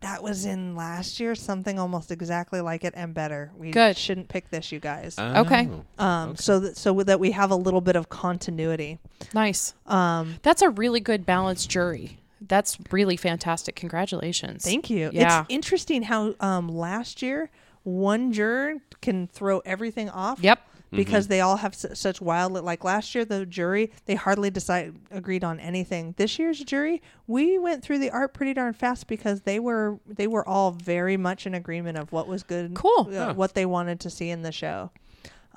That 0.02 0.24
was 0.24 0.46
in 0.46 0.76
last 0.76 1.20
year, 1.20 1.36
something 1.36 1.78
almost 1.78 2.10
exactly 2.10 2.62
like 2.62 2.86
it 2.86 2.94
and 2.96 3.14
better. 3.14 3.52
We 3.58 3.72
Good. 3.72 3.98
shouldn't 3.98 4.30
pick 4.30 4.50
this, 4.50 4.72
you 4.72 4.80
guys. 4.80 5.20
Okay. 5.20 5.70
Oh. 6.00 6.06
um, 6.06 6.36
so 6.38 6.60
that 6.62 6.78
so 6.78 6.94
that 7.04 7.20
we 7.20 7.32
have 7.32 7.52
a 7.52 7.56
little 7.56 7.82
bit 7.82 7.96
of 7.96 8.08
continuity. 8.10 9.00
nice 9.34 9.74
Um, 9.86 10.36
that's 10.42 10.62
a 10.62 10.70
really 10.70 11.00
good 11.00 11.26
balanced 11.26 11.70
jury 11.70 12.20
that's 12.48 12.78
really 12.92 13.18
fantastic 13.18 13.76
congratulations 13.76 14.64
Thank 14.64 14.90
you. 14.90 15.10
Yeah. 15.14 15.42
It's 15.42 15.48
interesting 15.50 16.04
how 16.04 16.36
um, 16.40 16.70
last 16.70 17.22
year 17.22 17.50
one 17.84 18.32
juror 18.32 18.76
can 19.02 19.28
throw 19.28 19.60
everything 19.60 20.10
off. 20.10 20.40
yep 20.42 20.62
Because 20.92 21.28
they 21.28 21.40
all 21.42 21.58
have 21.58 21.76
su- 21.76 21.94
such 21.94 22.20
wild. 22.20 22.54
Like 22.54 22.84
last 22.84 23.14
year, 23.14 23.24
the 23.26 23.46
jury 23.46 23.92
they 24.06 24.16
hardly 24.16 24.50
decide 24.50 24.96
agreed 25.12 25.44
on 25.44 25.60
anything. 25.60 26.16
This 26.18 26.40
year's 26.40 26.60
jury, 26.64 27.02
we 27.28 27.60
went 27.60 27.84
through 27.84 28.00
the 28.00 28.10
art 28.10 28.34
pretty 28.34 28.54
darn 28.56 28.74
fast 28.74 29.06
because 29.08 29.42
they 29.42 29.60
were 29.60 30.00
they 30.08 30.26
were 30.28 30.48
all 30.48 30.72
very 30.72 31.16
much 31.18 31.46
in 31.46 31.54
agreement 31.54 31.98
of 31.98 32.12
what 32.12 32.28
was 32.28 32.42
good, 32.44 32.74
Cool. 32.74 33.08
uh, 33.08 33.12
Yeah. 33.12 33.32
what 33.34 33.54
they 33.54 33.66
wanted 33.68 34.00
to 34.02 34.10
see 34.10 34.30
in 34.30 34.42
the 34.42 34.52
show. 34.52 34.90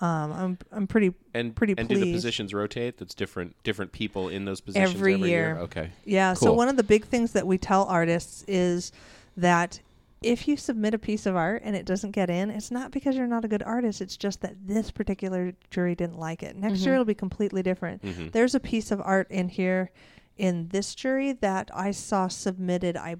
Um, 0.00 0.32
I'm 0.32 0.58
I'm 0.72 0.86
pretty 0.86 1.12
And 1.32 1.54
pretty 1.54 1.74
and 1.78 1.88
do 1.88 1.94
the 1.94 2.00
pleased. 2.02 2.16
positions 2.16 2.52
rotate? 2.52 2.98
That's 2.98 3.14
different 3.14 3.54
different 3.62 3.92
people 3.92 4.28
in 4.28 4.44
those 4.44 4.60
positions 4.60 4.94
Every 4.94 5.14
every, 5.14 5.30
year. 5.30 5.56
Okay. 5.60 5.90
Yeah. 6.04 6.34
So 6.34 6.52
one 6.52 6.68
of 6.68 6.76
the 6.76 6.82
big 6.82 7.04
things 7.06 7.32
that 7.32 7.46
we 7.46 7.56
tell 7.56 7.84
artists 7.84 8.44
is 8.48 8.90
that 9.36 9.80
if 10.22 10.48
you 10.48 10.56
submit 10.56 10.94
a 10.94 10.98
piece 10.98 11.26
of 11.26 11.36
art 11.36 11.62
and 11.64 11.76
it 11.76 11.84
doesn't 11.86 12.12
get 12.12 12.30
in, 12.30 12.50
it's 12.50 12.70
not 12.70 12.90
because 12.90 13.16
you're 13.16 13.26
not 13.26 13.44
a 13.44 13.48
good 13.48 13.62
artist. 13.62 14.00
It's 14.00 14.16
just 14.16 14.40
that 14.42 14.54
this 14.64 14.90
particular 14.90 15.52
jury 15.70 15.94
didn't 15.94 16.18
like 16.18 16.42
it. 16.42 16.56
Next 16.56 16.80
year 16.84 16.94
it'll 16.94 17.04
be 17.04 17.14
completely 17.14 17.62
different. 17.62 18.02
Mm-hmm. 18.02 18.28
There's 18.28 18.54
a 18.54 18.60
piece 18.60 18.90
of 18.90 19.00
art 19.00 19.30
in 19.30 19.48
here 19.48 19.90
in 20.36 20.68
this 20.68 20.94
jury 20.94 21.32
that 21.32 21.70
I 21.74 21.90
saw 21.90 22.28
submitted. 22.28 22.96
I 22.96 23.16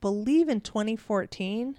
believe 0.00 0.48
in 0.48 0.60
2014. 0.60 1.78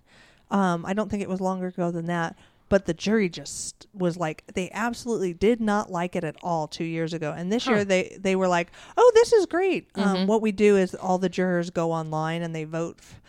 Um, 0.52 0.86
I 0.86 0.94
don't 0.94 1.10
think 1.10 1.24
it 1.24 1.30
was 1.30 1.42
longer 1.42 1.68
ago 1.68 1.92
than 1.92 2.06
that. 2.06 2.36
But 2.70 2.86
the 2.86 2.94
jury 2.94 3.30
just 3.30 3.88
was 3.94 4.16
like 4.16 4.44
they 4.54 4.70
absolutely 4.72 5.34
did 5.34 5.60
not 5.60 5.92
like 5.92 6.16
it 6.16 6.24
at 6.24 6.36
all 6.44 6.68
two 6.68 6.84
years 6.84 7.14
ago, 7.16 7.34
and 7.36 7.52
this 7.52 7.66
year 7.66 7.84
they 7.84 8.16
they 8.20 8.36
were 8.36 8.48
like, 8.48 8.72
"Oh, 8.96 9.12
this 9.16 9.34
is 9.34 9.48
great." 9.48 9.90
Um, 9.96 10.28
what 10.28 10.44
we 10.44 10.52
do 10.52 10.78
is 10.78 10.94
all 10.94 11.18
the 11.18 11.30
jurors 11.30 11.72
go 11.72 11.92
online 11.92 12.44
and 12.44 12.56
they 12.56 12.66
vote 12.66 12.98
f- 13.00 13.20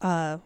uh, 0.00 0.38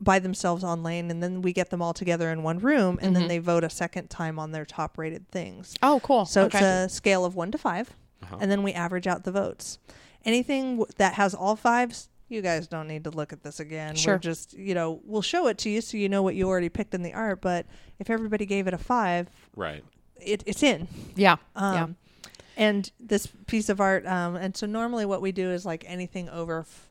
by 0.00 0.18
themselves 0.18 0.64
on 0.64 0.82
lane 0.82 1.10
and 1.10 1.22
then 1.22 1.42
we 1.42 1.52
get 1.52 1.68
them 1.70 1.82
all 1.82 1.92
together 1.92 2.30
in 2.30 2.42
one 2.42 2.58
room, 2.58 2.98
and 3.02 3.14
then 3.14 3.28
they 3.28 3.38
vote 3.38 3.64
a 3.64 3.70
second 3.70 4.08
time 4.08 4.38
on 4.38 4.50
their 4.52 4.64
top 4.64 4.96
rated 4.98 5.28
things. 5.30 5.74
oh 5.82 6.00
cool 6.02 6.24
So 6.24 6.44
okay. 6.44 6.58
it's 6.58 6.92
a 6.92 6.94
scale 6.94 7.24
of 7.24 7.34
one 7.36 7.50
to 7.52 7.58
5 7.58 7.90
Uh-huh. 8.22 8.36
and 8.40 8.50
then 8.50 8.62
we 8.62 8.72
average 8.72 9.06
out 9.06 9.24
the 9.24 9.32
votes. 9.32 9.78
Anything 10.24 10.76
w- 10.78 10.92
that 10.98 11.14
has 11.14 11.34
all 11.34 11.56
fives, 11.56 12.08
you 12.28 12.40
guys 12.42 12.66
don't 12.68 12.86
need 12.88 13.04
to 13.04 13.10
look 13.10 13.32
at 13.32 13.42
this 13.42 13.58
again. 13.60 13.94
Sure. 13.96 14.14
We're 14.14 14.18
just, 14.20 14.52
you 14.54 14.74
know, 14.74 15.00
we'll 15.04 15.22
show 15.22 15.48
it 15.48 15.58
to 15.58 15.70
you 15.70 15.80
so 15.80 15.96
you 15.96 16.08
know 16.08 16.22
what 16.22 16.34
you 16.34 16.46
already 16.48 16.68
picked 16.68 16.94
in 16.94 17.02
the 17.02 17.12
art. 17.12 17.40
But 17.40 17.66
if 17.98 18.08
everybody 18.10 18.46
gave 18.46 18.66
it 18.68 18.74
a 18.74 18.78
five, 18.78 19.28
Right. 19.56 19.82
it, 20.20 20.42
it's 20.46 20.62
in. 20.62 20.86
yeah 21.16 21.36
Um, 21.56 21.74
yeah 21.74 21.86
And 22.56 22.90
this 23.00 23.26
piece 23.46 23.68
of 23.70 23.80
art, 23.80 24.06
um, 24.06 24.36
and 24.36 24.56
so 24.56 24.66
normally 24.66 25.06
what 25.06 25.20
we 25.22 25.32
do 25.32 25.50
is 25.50 25.64
like 25.66 25.84
anything 25.86 26.28
over 26.28 26.60
f- 26.60 26.89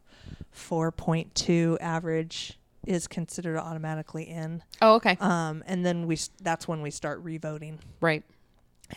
4.2 0.55 1.77
average 1.81 2.57
is 2.87 3.07
considered 3.07 3.57
automatically 3.57 4.23
in. 4.23 4.63
oh 4.81 4.95
okay 4.95 5.17
Um, 5.19 5.63
and 5.67 5.85
then 5.85 6.07
we 6.07 6.17
that's 6.41 6.67
when 6.67 6.81
we 6.81 6.91
start 6.91 7.19
revoting. 7.23 7.79
right 8.01 8.23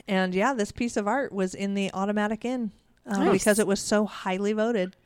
And 0.09 0.34
yeah, 0.34 0.55
this 0.55 0.72
piece 0.72 0.96
of 0.96 1.07
art 1.07 1.32
was 1.32 1.55
in 1.55 1.74
the 1.74 1.90
automatic 1.92 2.44
in 2.44 2.70
um, 3.07 3.24
Nice. 3.26 3.32
because 3.32 3.59
it 3.59 3.66
was 3.66 3.80
so 3.80 4.07
highly 4.07 4.53
voted. 4.53 4.96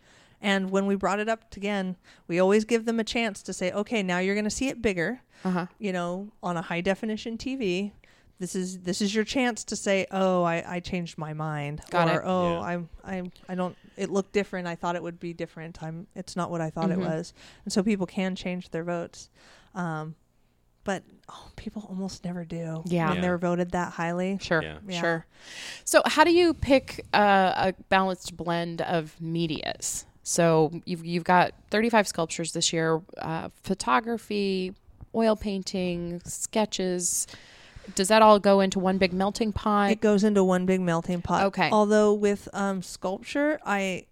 And 0.43 0.71
when 0.71 0.85
we 0.85 0.97
brought 0.97 1.19
it 1.19 1.31
up 1.31 1.57
again, 1.57 1.97
we 2.29 2.39
always 2.39 2.67
give 2.67 2.85
them 2.85 3.01
a 3.01 3.05
chance 3.05 3.43
to 3.45 3.55
say, 3.55 3.73
okay, 3.73 4.03
now 4.03 4.19
you're 4.19 4.35
going 4.35 4.45
to 4.45 4.51
see 4.51 4.69
it 4.69 4.83
bigger, 4.83 5.21
uh-huh 5.45 5.67
you 5.79 5.93
know, 5.93 6.29
on 6.43 6.57
a 6.59 6.63
high 6.63 6.83
definition 6.83 7.39
TV. 7.39 7.93
This 8.39 8.55
is 8.55 8.81
this 8.81 9.01
is 9.01 9.15
your 9.15 9.25
chance 9.25 9.65
to 9.65 9.75
say, 9.77 10.07
oh, 10.11 10.43
I, 10.43 10.63
I 10.77 10.81
changed 10.81 11.17
my 11.17 11.33
mind, 11.33 11.81
Got 11.91 12.09
or 12.15 12.21
it. 12.21 12.25
oh, 12.27 12.53
Yeah. 12.53 12.61
I'm 12.61 12.89
I'm 13.03 13.33
I 13.49 13.55
don't. 13.55 13.75
It 13.97 14.11
looked 14.11 14.33
different. 14.33 14.67
I 14.67 14.75
thought 14.75 14.97
it 14.97 15.03
would 15.03 15.19
be 15.21 15.33
different. 15.33 15.83
I'm. 15.83 16.07
It's 16.15 16.37
not 16.37 16.51
what 16.51 16.61
I 16.61 16.71
thought 16.71 16.91
Mhm. 16.91 16.95
it 16.95 16.99
was. 16.99 17.33
And 17.65 17.73
so 17.73 17.83
people 17.83 18.07
can 18.07 18.35
change 18.37 18.71
their 18.71 18.85
votes. 18.85 19.31
Um, 19.75 20.15
but 20.85 21.03
oh, 21.29 21.49
people 21.57 21.85
almost 21.89 22.25
never 22.25 22.45
do. 22.45 22.83
Yeah. 22.87 23.09
when 23.09 23.17
Yeah. 23.17 23.21
they're 23.23 23.39
voted 23.39 23.73
that 23.73 23.93
highly. 23.95 24.39
Sure, 24.41 24.63
Yeah. 24.63 24.79
Yeah. 24.87 25.01
sure. 25.01 25.27
So, 25.85 26.01
how 26.07 26.23
do 26.25 26.31
you 26.33 26.55
pick 26.55 27.05
uh, 27.13 27.53
a 27.57 27.75
balanced 27.89 28.37
blend 28.37 28.83
of 28.83 29.21
medias? 29.21 30.07
So 30.23 30.73
you've 30.85 31.05
you've 31.07 31.25
got 31.25 31.53
35 31.71 32.07
sculptures 32.09 32.53
this 32.53 32.73
year, 32.73 33.01
uh, 33.19 33.49
photography, 33.63 34.75
oil 35.15 35.37
painting, 35.37 36.21
sketches. 36.25 37.27
Does 37.95 38.09
that 38.09 38.21
all 38.23 38.39
go 38.39 38.61
into 38.61 38.79
one 38.79 38.99
big 38.99 39.13
melting 39.13 39.53
pot? 39.53 39.91
It 39.91 40.01
goes 40.01 40.25
into 40.25 40.43
one 40.45 40.67
big 40.67 40.81
melting 40.81 41.23
pot. 41.23 41.45
Okay. 41.47 41.71
Although 41.71 42.13
with 42.15 42.49
um, 42.53 42.83
sculpture, 42.83 43.59
I 43.65 44.07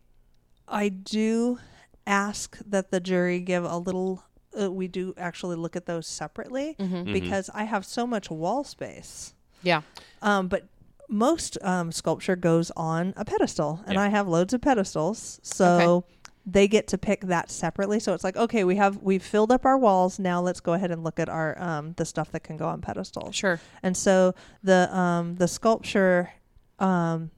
I 0.68 0.88
do 0.88 1.58
ask 2.06 2.58
that 2.66 2.90
the 2.90 3.00
jury 3.00 3.40
give 3.40 3.64
a 3.64 3.76
little. 3.78 4.22
Uh, 4.58 4.70
we 4.70 4.86
do 4.86 5.12
actually 5.16 5.56
look 5.56 5.74
at 5.74 5.86
those 5.86 6.06
separately 6.06 6.76
Mm-hmm. 6.78 7.12
because 7.12 7.50
I 7.52 7.64
have 7.64 7.84
so 7.84 8.06
much 8.06 8.30
wall 8.30 8.62
space. 8.62 9.34
yeah. 9.62 9.82
Um, 10.22 10.46
but 10.48 10.68
most 11.08 11.58
um, 11.62 11.90
sculpture 11.92 12.36
goes 12.36 12.70
on 12.76 13.12
a 13.16 13.24
pedestal, 13.24 13.80
and 13.86 13.94
Yeah. 13.94 14.02
I 14.02 14.08
have 14.08 14.28
loads 14.28 14.54
of 14.54 14.60
pedestals, 14.62 15.40
so 15.42 16.04
they 16.46 16.68
get 16.68 16.88
to 16.88 16.98
pick 16.98 17.22
that 17.22 17.50
separately. 17.50 17.98
So 18.00 18.12
it's 18.12 18.24
like, 18.24 18.36
okay, 18.36 18.64
we 18.64 18.76
have 18.76 18.98
we've 18.98 19.22
filled 19.22 19.50
up 19.50 19.64
our 19.64 19.78
walls. 19.78 20.18
Now 20.18 20.40
let's 20.40 20.60
go 20.60 20.74
ahead 20.74 20.90
and 20.90 21.02
look 21.02 21.18
at 21.18 21.28
our 21.28 21.60
um, 21.60 21.94
the 21.96 22.04
stuff 22.04 22.30
that 22.32 22.44
can 22.44 22.56
go 22.56 22.68
on 22.68 22.80
pedestals. 22.80 23.34
Sure. 23.34 23.58
And 23.82 23.96
so 23.96 24.34
the 24.62 24.94
um, 24.94 25.36
the 25.36 25.48
sculpture 25.48 26.32
um, 26.78 27.30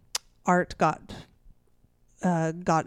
art 0.44 0.74
got 0.78 1.00
uh, 2.22 2.52
got 2.52 2.86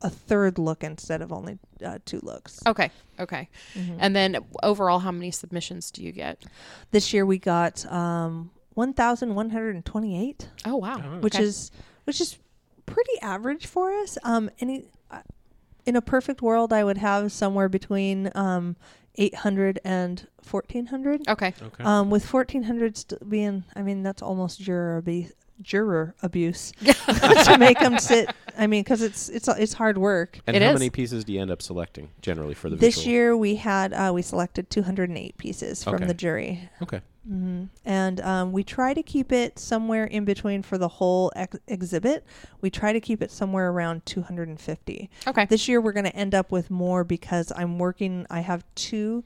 a 0.00 0.10
third 0.10 0.58
look 0.58 0.84
instead 0.84 1.22
of 1.22 1.32
only 1.32 1.58
uh, 1.84 1.98
two 2.04 2.20
looks. 2.22 2.60
Okay. 2.64 2.90
Okay. 3.18 3.48
Mm-hmm. 3.74 3.96
And 3.98 4.14
then 4.14 4.38
overall, 4.62 5.00
how 5.00 5.10
many 5.10 5.32
submissions 5.32 5.90
do 5.90 6.04
you 6.04 6.12
get? 6.12 6.44
This 6.92 7.12
year 7.12 7.26
we 7.26 7.38
got 7.38 7.84
um, 7.90 8.52
one 8.74 8.92
thousand 8.92 9.34
one 9.34 9.50
hundred 9.50 9.74
and 9.74 9.84
twenty 9.84 10.28
eight. 10.28 10.48
Oh 10.64 10.76
wow. 10.76 10.98
which 11.18 11.34
Okay. 11.34 11.42
is 11.42 11.72
which 12.04 12.20
is 12.20 12.38
pretty 12.86 13.20
average 13.22 13.66
for 13.66 13.92
us. 13.92 14.16
Um, 14.22 14.50
any 14.60 14.84
uh, 15.10 15.22
in 15.88 15.96
a 15.96 16.02
perfect 16.02 16.42
world, 16.42 16.70
I 16.70 16.84
would 16.84 16.98
have 16.98 17.32
somewhere 17.32 17.70
between 17.70 18.30
um, 18.34 18.76
800 19.14 19.80
and 19.84 20.28
1400. 20.48 21.26
okay. 21.28 21.54
Okay. 21.62 21.82
Um, 21.82 22.10
with 22.10 22.30
1400 22.30 22.96
st- 22.98 23.28
being, 23.30 23.64
I 23.74 23.80
mean, 23.80 24.02
that's 24.02 24.20
almost 24.20 24.60
jury 24.60 25.30
juror 25.62 26.14
abuse 26.22 26.72
to 26.82 27.56
make 27.58 27.78
them 27.78 27.98
sit. 27.98 28.30
I 28.56 28.66
mean, 28.66 28.82
because 28.82 29.02
it's 29.02 29.28
it's 29.28 29.48
it's 29.48 29.72
hard 29.72 29.98
work. 29.98 30.40
And 30.46 30.56
It 30.56 30.62
how 30.62 30.70
is. 30.70 30.74
many 30.74 30.90
pieces 30.90 31.24
do 31.24 31.32
you 31.32 31.40
end 31.40 31.50
up 31.50 31.62
selecting 31.62 32.10
generally 32.22 32.54
for 32.54 32.68
the 32.70 32.76
This 32.76 32.96
visual? 32.96 33.12
year 33.12 33.36
we 33.36 33.56
had 33.56 33.92
uh, 33.92 34.10
we 34.14 34.22
selected 34.22 34.70
208 34.70 35.36
pieces 35.38 35.82
from 35.84 35.94
Okay. 35.96 36.06
the 36.06 36.14
jury. 36.14 36.68
Okay. 36.82 37.00
hmm 37.26 37.64
And 37.84 38.20
um, 38.20 38.52
we 38.52 38.64
try 38.64 38.94
to 38.94 39.02
keep 39.02 39.30
it 39.32 39.58
somewhere 39.58 40.04
in 40.06 40.24
between 40.24 40.62
for 40.62 40.78
the 40.78 40.88
whole 40.88 41.30
ex- 41.36 41.58
exhibit. 41.68 42.24
We 42.60 42.70
try 42.70 42.92
to 42.92 43.00
keep 43.00 43.22
it 43.22 43.30
somewhere 43.30 43.70
around 43.70 44.04
250. 44.06 45.10
Okay. 45.26 45.44
This 45.46 45.68
year 45.68 45.80
we're 45.80 45.92
going 45.92 46.04
to 46.04 46.16
end 46.16 46.34
up 46.34 46.50
with 46.50 46.70
more 46.70 47.04
because 47.04 47.52
I'm 47.54 47.78
working. 47.78 48.26
I 48.30 48.40
have 48.40 48.64
two 48.74 49.24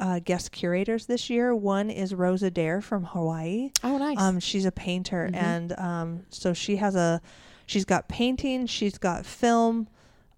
uh, 0.00 0.18
guest 0.18 0.50
curators 0.50 1.06
this 1.06 1.30
year. 1.30 1.54
One 1.54 1.90
is 1.90 2.12
Rosa 2.14 2.50
Dare 2.50 2.80
from 2.80 3.04
Hawaii. 3.04 3.70
oh, 3.84 3.98
nice. 3.98 4.18
Um, 4.18 4.40
she's 4.40 4.64
a 4.64 4.72
painter, 4.72 5.28
Mhm. 5.32 5.36
and 5.36 5.78
um, 5.78 6.20
so 6.30 6.52
she 6.52 6.76
has 6.76 6.96
a, 6.96 7.20
she's 7.66 7.84
got 7.84 8.08
painting, 8.08 8.66
she's 8.66 8.98
got 8.98 9.24
film, 9.26 9.86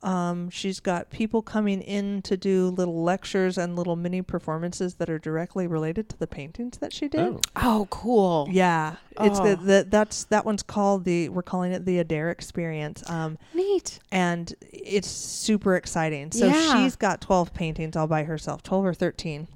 um, 0.02 0.50
she's 0.50 0.80
got 0.80 1.10
people 1.10 1.42
coming 1.42 1.80
in 1.80 2.22
to 2.22 2.36
do 2.36 2.70
little 2.70 3.04
lectures 3.04 3.56
and 3.56 3.76
little 3.76 3.94
mini 3.94 4.20
performances 4.20 4.94
that 4.94 5.08
are 5.08 5.18
directly 5.18 5.66
related 5.68 6.08
to 6.08 6.18
the 6.18 6.26
paintings 6.26 6.78
that 6.78 6.92
she 6.92 7.06
did. 7.06 7.20
Oh. 7.20 7.40
oh, 7.56 7.86
cool. 7.90 8.48
Yeah, 8.50 8.96
it's 9.20 9.38
Oh. 9.38 9.44
the, 9.54 9.56
the 9.56 9.86
that's 9.88 10.24
that 10.24 10.44
one's 10.44 10.64
called 10.64 11.04
the 11.04 11.28
we're 11.28 11.42
calling 11.42 11.70
it 11.70 11.84
the 11.84 11.98
Adair 12.00 12.30
experience. 12.30 13.08
Um, 13.08 13.38
Neat. 13.54 14.00
and 14.10 14.52
it's 14.72 15.08
super 15.08 15.76
exciting. 15.76 16.32
So 16.32 16.46
Yeah. 16.46 16.82
she's 16.82 16.96
got 16.96 17.20
12 17.20 17.54
paintings 17.54 17.94
all 17.94 18.08
by 18.08 18.24
herself, 18.24 18.62
12 18.64 18.84
or 18.86 18.94
13. 18.94 19.46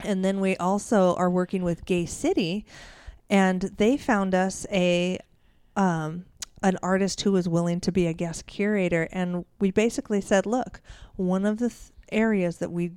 And 0.00 0.24
then 0.24 0.40
we 0.40 0.56
also 0.58 1.14
are 1.16 1.30
working 1.30 1.62
with 1.64 1.84
Gay 1.86 2.06
City 2.06 2.64
and 3.28 3.62
they 3.62 3.96
found 3.96 4.32
us 4.34 4.64
a 4.70 5.18
um 5.76 6.24
an 6.66 6.76
artist 6.82 7.20
who 7.20 7.30
was 7.30 7.48
willing 7.48 7.80
to 7.80 7.92
be 7.92 8.08
a 8.08 8.12
guest 8.12 8.46
curator 8.46 9.08
and 9.12 9.44
we 9.60 9.70
basically 9.70 10.20
said, 10.20 10.46
look, 10.46 10.80
one 11.14 11.46
of 11.46 11.58
the 11.58 11.68
th- 11.68 11.92
areas 12.10 12.56
that 12.58 12.72
we 12.72 12.90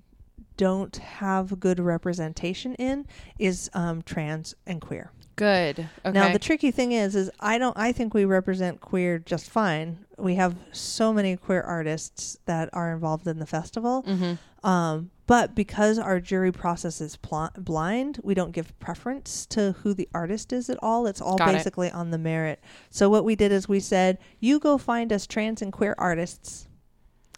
don't 0.57 0.97
have 0.97 1.59
good 1.59 1.79
representation 1.79 2.73
in 2.75 3.05
is 3.37 3.69
um, 3.73 4.01
trans 4.01 4.55
and 4.65 4.81
queer. 4.81 5.11
Good. 5.35 5.87
Okay. 6.03 6.11
Now 6.11 6.33
the 6.33 6.39
tricky 6.39 6.71
thing 6.71 6.91
is, 6.91 7.15
is 7.15 7.29
I 7.39 7.57
don't. 7.57 7.77
I 7.77 7.93
think 7.93 8.13
we 8.13 8.25
represent 8.25 8.81
queer 8.81 9.19
just 9.19 9.49
fine. 9.49 9.99
We 10.17 10.35
have 10.35 10.55
so 10.73 11.13
many 11.13 11.37
queer 11.37 11.61
artists 11.61 12.37
that 12.45 12.69
are 12.73 12.91
involved 12.91 13.25
in 13.25 13.39
the 13.39 13.45
festival, 13.45 14.03
mm-hmm. 14.03 14.67
um, 14.67 15.11
but 15.29 15.53
because 15.53 15.99
our 15.99 16.19
jury 16.19 16.51
process 16.51 16.99
is 16.99 17.15
pl- 17.17 17.51
blind, 17.55 18.19
we 18.23 18.33
don't 18.33 18.51
give 18.51 18.77
preference 18.79 19.45
to 19.45 19.73
who 19.83 19.93
the 19.93 20.09
artist 20.11 20.51
is 20.51 20.71
at 20.71 20.79
all. 20.81 21.05
It's 21.05 21.21
all 21.21 21.37
Got 21.37 21.49
it. 21.49 21.57
basically 21.57 21.91
on 21.91 22.09
the 22.09 22.17
merit. 22.17 22.59
So 22.89 23.09
what 23.09 23.23
we 23.23 23.35
did 23.35 23.51
is 23.51 23.69
we 23.69 23.79
said, 23.79 24.17
you 24.39 24.59
go 24.59 24.79
find 24.79 25.13
us 25.13 25.27
trans 25.27 25.61
and 25.61 25.71
queer 25.71 25.93
artists. 25.99 26.65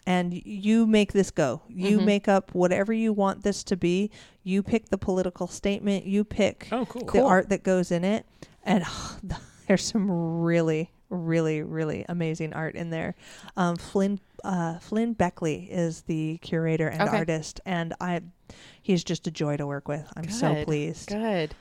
And 0.06 0.32
you 0.44 0.86
make 0.86 1.12
this 1.12 1.30
go. 1.30 1.62
You 1.68 1.98
Mhm. 2.00 2.04
make 2.06 2.28
up 2.28 2.54
whatever 2.54 2.92
you 2.94 3.12
want 3.12 3.42
this 3.44 3.62
to 3.64 3.76
be. 3.76 4.10
You 4.42 4.62
pick 4.62 4.88
the 4.88 4.98
political 4.98 5.46
statement. 5.46 6.06
You 6.06 6.24
pick 6.24 6.68
Oh, 6.72 6.86
cool. 6.86 7.02
the 7.02 7.06
Cool. 7.12 7.26
art 7.26 7.50
that 7.50 7.62
goes 7.62 7.92
in 7.92 8.02
it 8.04 8.26
and 8.64 8.84
there's 9.68 9.84
some 9.84 10.10
really 10.40 10.90
really 11.12 11.62
really 11.62 12.04
amazing 12.08 12.52
art 12.54 12.74
in 12.74 12.90
there 12.90 13.14
um, 13.56 13.76
flynn 13.76 14.18
uh, 14.44 14.78
flynn 14.78 15.12
beckley 15.12 15.68
is 15.70 16.02
the 16.02 16.38
curator 16.38 16.88
and 16.88 17.02
Okay. 17.02 17.16
artist 17.18 17.60
and 17.66 17.94
i 18.00 18.20
he's 18.82 19.04
just 19.04 19.26
a 19.26 19.30
joy 19.30 19.56
to 19.56 19.66
work 19.66 19.86
with 19.88 20.10
i'm 20.16 20.28
so 20.28 20.54
pleased 20.64 21.08
Good. 21.08 21.54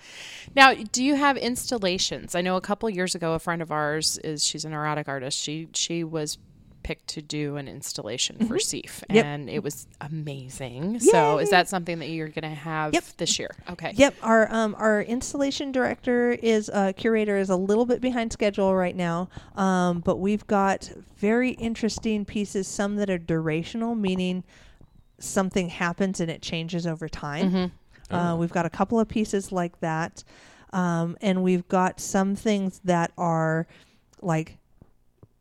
Now, 0.56 0.74
do 0.74 1.04
you 1.04 1.16
have 1.16 1.38
installations? 1.38 2.36
I 2.36 2.41
know 2.41 2.56
a 2.58 2.62
couple 2.62 2.89
years 2.89 3.16
ago, 3.16 3.34
a 3.34 3.39
friend 3.39 3.62
of 3.62 3.72
ours 3.72 4.18
is 4.24 4.43
she's 4.45 4.66
an 4.66 4.74
erotic 4.74 5.08
artist. 5.08 5.38
She 5.38 5.68
she 5.74 6.04
was 6.04 6.38
picked 6.84 7.07
to 7.09 7.21
do 7.21 7.55
an 7.57 7.67
installation 7.67 8.38
for 8.47 8.55
SEAF, 8.59 9.01
Mm-hmm. 9.01 9.15
Yep. 9.15 9.25
and 9.25 9.49
it 9.49 9.63
was 9.63 9.88
amazing. 10.01 10.99
So, 10.99 11.38
is 11.39 11.49
that 11.49 11.67
something 11.69 11.99
that 11.99 12.09
you're 12.09 12.27
going 12.29 12.43
to 12.43 12.49
have 12.49 12.93
Yep. 12.93 13.03
this 13.17 13.38
year? 13.39 13.51
Okay. 13.69 13.91
Yep, 13.95 14.15
our 14.21 14.51
um 14.53 14.75
our 14.77 15.01
installation 15.01 15.71
director 15.71 16.32
is 16.32 16.69
uh, 16.69 16.93
curator 16.95 17.38
is 17.38 17.49
a 17.49 17.55
little 17.55 17.86
bit 17.86 18.01
behind 18.01 18.32
schedule 18.34 18.75
right 18.75 18.95
now, 18.95 19.29
um, 19.55 19.99
but 19.99 20.17
we've 20.17 20.45
got 20.47 20.91
very 21.17 21.51
interesting 21.51 22.25
pieces. 22.25 22.67
Some 22.67 22.95
that 22.97 23.09
are 23.09 23.19
durational, 23.19 23.97
meaning 23.99 24.43
something 25.19 25.69
happens 25.69 26.19
and 26.19 26.32
it 26.32 26.41
changes 26.41 26.88
over 26.88 27.07
time. 27.07 27.51
Mm-hmm. 27.51 28.15
Uh, 28.15 28.36
we've 28.36 28.51
got 28.51 28.65
a 28.65 28.69
couple 28.69 28.99
of 28.99 29.07
pieces 29.07 29.51
like 29.51 29.79
that, 29.79 30.23
um, 30.73 31.15
and 31.21 31.43
we've 31.43 31.67
got 31.67 31.99
some 31.99 32.36
things 32.36 32.82
that 32.84 33.11
are 33.17 33.67
like 34.21 34.57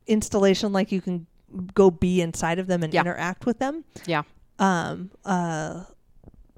installation, 0.07 0.73
like 0.73 0.93
you 0.93 1.01
can 1.01 1.27
go 1.75 1.91
be 1.91 2.21
inside 2.21 2.59
of 2.59 2.67
them 2.67 2.83
and 2.83 2.93
Yeah. 2.95 3.01
interact 3.03 3.47
with 3.47 3.59
them. 3.59 3.85
Yeah. 4.07 4.23
Um. 4.59 5.11
Uh. 5.25 5.85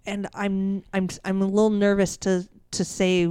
And 0.07 0.28
I'm 0.34 0.82
I'm 0.93 1.09
I'm 1.24 1.40
a 1.43 1.47
little 1.47 1.70
nervous 1.70 2.16
to 2.18 2.49
to 2.72 2.84
say 2.84 3.28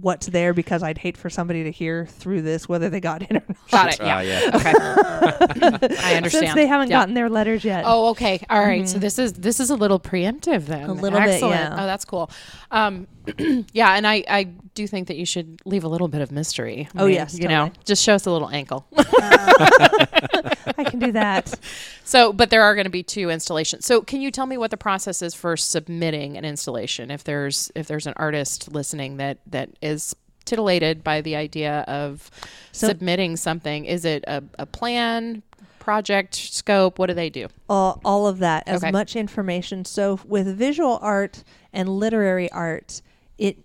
what's 0.00 0.26
there 0.28 0.52
because 0.52 0.82
I'd 0.82 0.98
hate 0.98 1.16
for 1.16 1.28
somebody 1.30 1.64
to 1.64 1.70
hear 1.70 2.06
through 2.06 2.42
this 2.42 2.68
whether 2.68 2.88
they 2.88 3.00
got 3.00 3.22
in 3.30 3.36
or 3.38 3.42
not. 3.48 3.70
Got 3.70 3.94
it. 3.94 4.00
Ah, 4.00 4.20
Yeah. 4.20 4.20
yeah. 4.22 4.50
Okay. 4.56 4.72
I 6.00 6.14
understand. 6.14 6.30
Since 6.30 6.54
they 6.54 6.66
haven't 6.66 6.90
Yeah. 6.90 6.98
gotten 7.00 7.14
their 7.14 7.28
letters 7.28 7.64
yet. 7.64 7.84
Oh, 7.86 8.10
okay. 8.10 8.44
All 8.50 8.60
right. 8.60 8.88
So 8.88 8.98
this 8.98 9.18
is 9.18 9.32
this 9.34 9.60
is 9.60 9.70
a 9.70 9.76
little 9.76 9.98
preemptive 10.00 10.66
then. 10.66 10.82
Mm-hmm. 10.82 10.90
A 10.90 11.02
little 11.02 11.18
bit, 11.20 11.28
Excellent. 11.30 11.54
yeah. 11.60 11.76
Oh, 11.82 11.86
that's 11.86 12.04
cool. 12.04 12.30
Um, 12.70 13.06
yeah, 13.72 13.94
and 13.96 14.06
I 14.06 14.24
I 14.28 14.44
do 14.74 14.86
think 14.86 15.08
that 15.08 15.16
you 15.16 15.26
should 15.26 15.60
leave 15.64 15.84
a 15.84 15.88
little 15.88 16.08
bit 16.08 16.20
of 16.22 16.30
mystery. 16.32 16.88
I 16.94 17.02
Oh, 17.02 17.06
mean, 17.06 17.14
yes, 17.14 17.38
you 17.38 17.48
know, 17.48 17.70
just 17.84 18.02
show 18.02 18.14
us 18.14 18.26
a 18.26 18.30
little 18.30 18.48
ankle. 18.50 18.86
I 18.96 20.84
can 20.86 20.98
do 20.98 21.12
that. 21.12 21.52
so, 22.04 22.32
but 22.32 22.50
there 22.50 22.62
are 22.62 22.74
going 22.74 22.84
to 22.84 22.90
be 22.90 23.02
two 23.02 23.30
installations. 23.30 23.84
So, 23.84 24.00
can 24.02 24.20
you 24.20 24.30
tell 24.30 24.46
me 24.46 24.56
what 24.56 24.70
the 24.70 24.76
process 24.76 25.20
is 25.22 25.34
for 25.34 25.56
submitting 25.56 26.36
an 26.36 26.44
installation? 26.44 27.10
If 27.10 27.24
there's 27.24 27.70
if 27.74 27.86
there's 27.88 28.06
an 28.06 28.14
artist 28.16 28.72
listening 28.72 29.16
that 29.18 29.38
that 29.48 29.70
is 29.88 30.14
titillated 30.44 31.02
by 31.02 31.20
the 31.20 31.36
idea 31.36 31.80
of 31.88 32.30
So- 32.72 32.88
submitting 32.88 33.36
something, 33.36 33.84
is 33.84 34.04
it 34.04 34.24
a, 34.26 34.42
a 34.58 34.66
plan? 34.66 35.42
Project 35.78 36.34
scope. 36.34 36.98
What 36.98 37.06
do 37.06 37.14
they 37.14 37.30
do? 37.30 37.48
all, 37.68 38.00
all 38.04 38.26
of 38.26 38.38
that 38.38 38.64
as 38.68 38.82
Okay. 38.84 38.90
much 38.90 39.16
information 39.16 39.84
so 39.86 40.20
with 40.26 40.46
visual 40.56 40.98
art 41.02 41.44
and 41.72 41.88
literary 41.88 42.50
art 42.52 43.00
it 43.38 43.56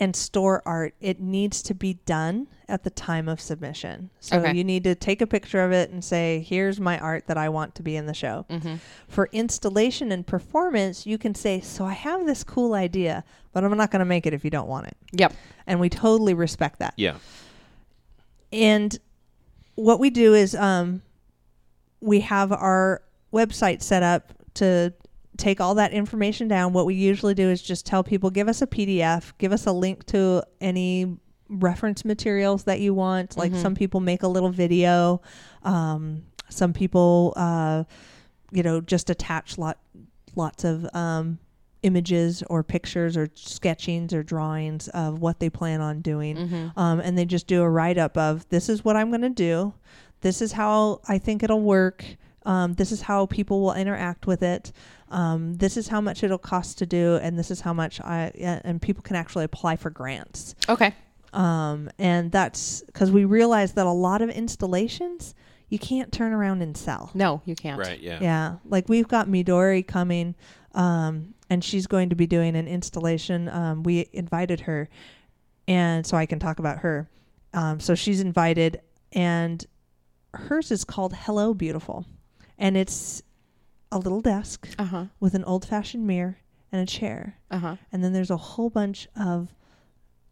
and 0.00 0.14
store 0.14 0.62
art 0.64 0.94
it 1.00 1.20
needs 1.20 1.62
to 1.62 1.74
be 1.74 1.94
done 2.06 2.46
at 2.68 2.84
the 2.84 2.90
time 2.90 3.28
of 3.28 3.40
submission 3.40 4.10
so 4.20 4.38
Okay. 4.38 4.54
you 4.56 4.62
need 4.62 4.84
to 4.84 4.94
take 4.94 5.20
a 5.20 5.26
picture 5.26 5.62
of 5.64 5.72
it 5.72 5.90
and 5.90 6.04
say 6.04 6.44
here's 6.46 6.78
my 6.78 6.98
art 6.98 7.26
that 7.26 7.36
i 7.38 7.48
want 7.48 7.74
to 7.74 7.82
be 7.82 7.96
in 7.96 8.06
the 8.06 8.14
show 8.14 8.46
Mm-hmm. 8.48 8.76
for 9.08 9.28
installation 9.32 10.12
and 10.12 10.26
performance 10.26 11.06
you 11.06 11.18
can 11.18 11.34
say 11.34 11.60
so 11.60 11.84
i 11.84 11.92
have 11.94 12.26
this 12.26 12.44
cool 12.44 12.74
idea 12.74 13.24
but 13.52 13.64
i'm 13.64 13.76
not 13.76 13.90
going 13.90 14.00
to 14.00 14.04
make 14.06 14.26
it 14.26 14.32
if 14.34 14.44
you 14.44 14.50
don't 14.50 14.68
want 14.68 14.86
it 14.86 14.96
Yep. 15.12 15.32
and 15.66 15.80
we 15.80 15.88
totally 15.88 16.34
respect 16.34 16.78
that 16.78 16.94
Yeah. 16.96 17.16
and 18.52 18.96
what 19.74 20.00
we 20.00 20.10
do 20.10 20.34
is 20.34 20.54
um, 20.54 21.02
we 22.00 22.20
have 22.20 22.52
our 22.52 23.02
website 23.32 23.82
set 23.82 24.02
up 24.02 24.32
to 24.54 24.92
take 25.38 25.60
all 25.60 25.74
that 25.76 25.92
information 25.92 26.48
down. 26.48 26.72
What 26.74 26.84
we 26.84 26.94
usually 26.94 27.32
do 27.34 27.48
is 27.48 27.62
just 27.62 27.86
tell 27.86 28.04
people 28.04 28.28
give 28.30 28.48
us 28.48 28.60
a 28.60 28.66
PDF, 28.66 29.32
give 29.38 29.52
us 29.52 29.64
a 29.66 29.72
link 29.72 30.04
to 30.06 30.42
any 30.60 31.16
reference 31.48 32.04
materials 32.04 32.64
that 32.64 32.80
you 32.80 32.92
want. 32.92 33.38
Like 33.38 33.52
Mhm. 33.52 33.62
some 33.62 33.74
people 33.74 34.00
make 34.00 34.22
a 34.22 34.28
little 34.28 34.50
video, 34.50 35.22
um, 35.62 36.24
some 36.50 36.72
people, 36.74 37.32
uh, 37.36 37.84
you 38.52 38.62
know, 38.62 38.80
just 38.82 39.08
attach 39.10 39.56
lot 39.56 39.78
lots 40.36 40.64
of 40.64 40.86
um, 40.94 41.38
images 41.82 42.42
or 42.50 42.62
pictures 42.62 43.16
or 43.16 43.28
sketchings 43.34 44.12
or 44.12 44.22
drawings 44.22 44.88
of 44.88 45.20
what 45.20 45.38
they 45.40 45.48
plan 45.48 45.80
on 45.80 46.00
doing 46.00 46.36
Mm-hmm. 46.36 46.78
um, 46.78 47.00
and 47.00 47.16
they 47.16 47.24
just 47.24 47.46
do 47.46 47.62
a 47.62 47.68
write 47.70 47.96
up 47.98 48.16
of 48.18 48.48
this 48.48 48.68
is 48.68 48.84
what 48.84 48.96
I'm 48.96 49.08
going 49.10 49.22
to 49.22 49.28
do, 49.30 49.72
this 50.20 50.42
is 50.42 50.52
how 50.52 51.00
I 51.08 51.18
think 51.18 51.42
it'll 51.44 51.60
work, 51.62 52.04
um, 52.44 52.74
this 52.74 52.92
is 52.92 53.02
how 53.02 53.26
people 53.26 53.60
will 53.60 53.74
interact 53.74 54.26
with 54.26 54.42
it, 54.42 54.72
um, 55.10 55.54
this 55.56 55.76
is 55.76 55.88
how 55.88 56.00
much 56.00 56.22
it'll 56.22 56.38
cost 56.38 56.78
to 56.78 56.86
do, 56.86 57.16
and 57.16 57.38
this 57.38 57.50
is 57.50 57.60
how 57.60 57.72
much 57.72 58.00
I 58.00 58.32
and 58.64 58.80
people 58.80 59.02
can 59.02 59.16
actually 59.16 59.44
apply 59.44 59.76
for 59.76 59.90
grants. 59.90 60.54
Okay. 60.68 60.94
Um, 61.32 61.90
and 61.98 62.32
that's 62.32 62.82
because 62.82 63.10
we 63.10 63.24
realize 63.24 63.72
that 63.72 63.86
a 63.86 63.90
lot 63.92 64.22
of 64.22 64.30
installations 64.30 65.34
you 65.68 65.78
can't 65.78 66.10
turn 66.10 66.32
around 66.32 66.62
and 66.62 66.76
sell. 66.76 67.10
No, 67.14 67.42
you 67.44 67.54
can't. 67.54 67.78
Right. 67.78 68.00
Yeah. 68.00 68.18
Yeah, 68.20 68.56
like 68.64 68.88
we've 68.88 69.08
got 69.08 69.28
Midori 69.28 69.86
coming, 69.86 70.34
um, 70.74 71.34
and 71.50 71.62
she's 71.62 71.86
going 71.86 72.08
to 72.10 72.16
be 72.16 72.26
doing 72.26 72.56
an 72.56 72.66
installation. 72.66 73.48
Um, 73.48 73.82
we 73.82 74.08
invited 74.12 74.60
her, 74.60 74.88
and 75.66 76.06
so 76.06 76.16
I 76.16 76.26
can 76.26 76.38
talk 76.38 76.58
about 76.58 76.78
her. 76.78 77.08
Um, 77.52 77.80
so 77.80 77.94
she's 77.94 78.20
invited, 78.20 78.80
and 79.12 79.64
hers 80.32 80.70
is 80.70 80.84
called 80.84 81.14
Hello 81.14 81.52
Beautiful, 81.52 82.06
and 82.58 82.76
it's 82.76 83.22
a 83.92 83.98
little 83.98 84.20
desk 84.20 84.68
Uh 84.78 84.84
huh. 84.84 85.04
with 85.20 85.34
an 85.34 85.44
old-fashioned 85.44 86.06
mirror 86.06 86.38
and 86.72 86.82
a 86.82 86.86
chair, 86.86 87.38
Uh 87.50 87.58
huh. 87.58 87.76
and 87.92 88.04
then 88.04 88.12
there's 88.12 88.30
a 88.30 88.36
whole 88.36 88.68
bunch 88.70 89.08
of 89.18 89.54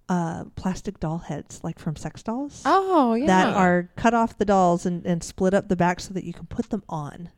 uh, 0.08 0.44
plastic 0.54 1.00
doll 1.00 1.18
heads, 1.18 1.60
like 1.64 1.78
from 1.78 1.96
sex 1.96 2.22
dolls, 2.22 2.62
Oh 2.64 3.14
yeah. 3.14 3.26
that 3.26 3.54
are 3.56 3.90
cut 3.96 4.14
off 4.14 4.38
the 4.38 4.44
dolls 4.44 4.86
and, 4.86 5.04
and 5.04 5.22
split 5.24 5.52
up 5.54 5.68
the 5.68 5.74
back 5.76 5.98
so 6.00 6.14
that 6.14 6.22
you 6.24 6.32
can 6.32 6.46
put 6.46 6.70
them 6.70 6.84
on. 6.88 7.30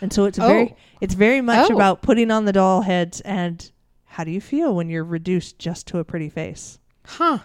And 0.00 0.12
so 0.12 0.24
it's 0.26 0.38
Oh. 0.38 0.46
very 0.46 0.76
it's 1.00 1.14
very 1.14 1.40
much 1.40 1.70
Oh. 1.70 1.74
about 1.74 2.00
putting 2.02 2.30
on 2.30 2.44
the 2.44 2.52
doll 2.52 2.82
heads 2.82 3.20
and 3.22 3.70
how 4.04 4.22
do 4.24 4.30
you 4.30 4.40
feel 4.40 4.74
when 4.74 4.88
you're 4.88 5.02
reduced 5.04 5.58
just 5.58 5.86
to 5.88 5.98
a 5.98 6.04
pretty 6.04 6.28
face? 6.28 6.78
Huh. 7.06 7.38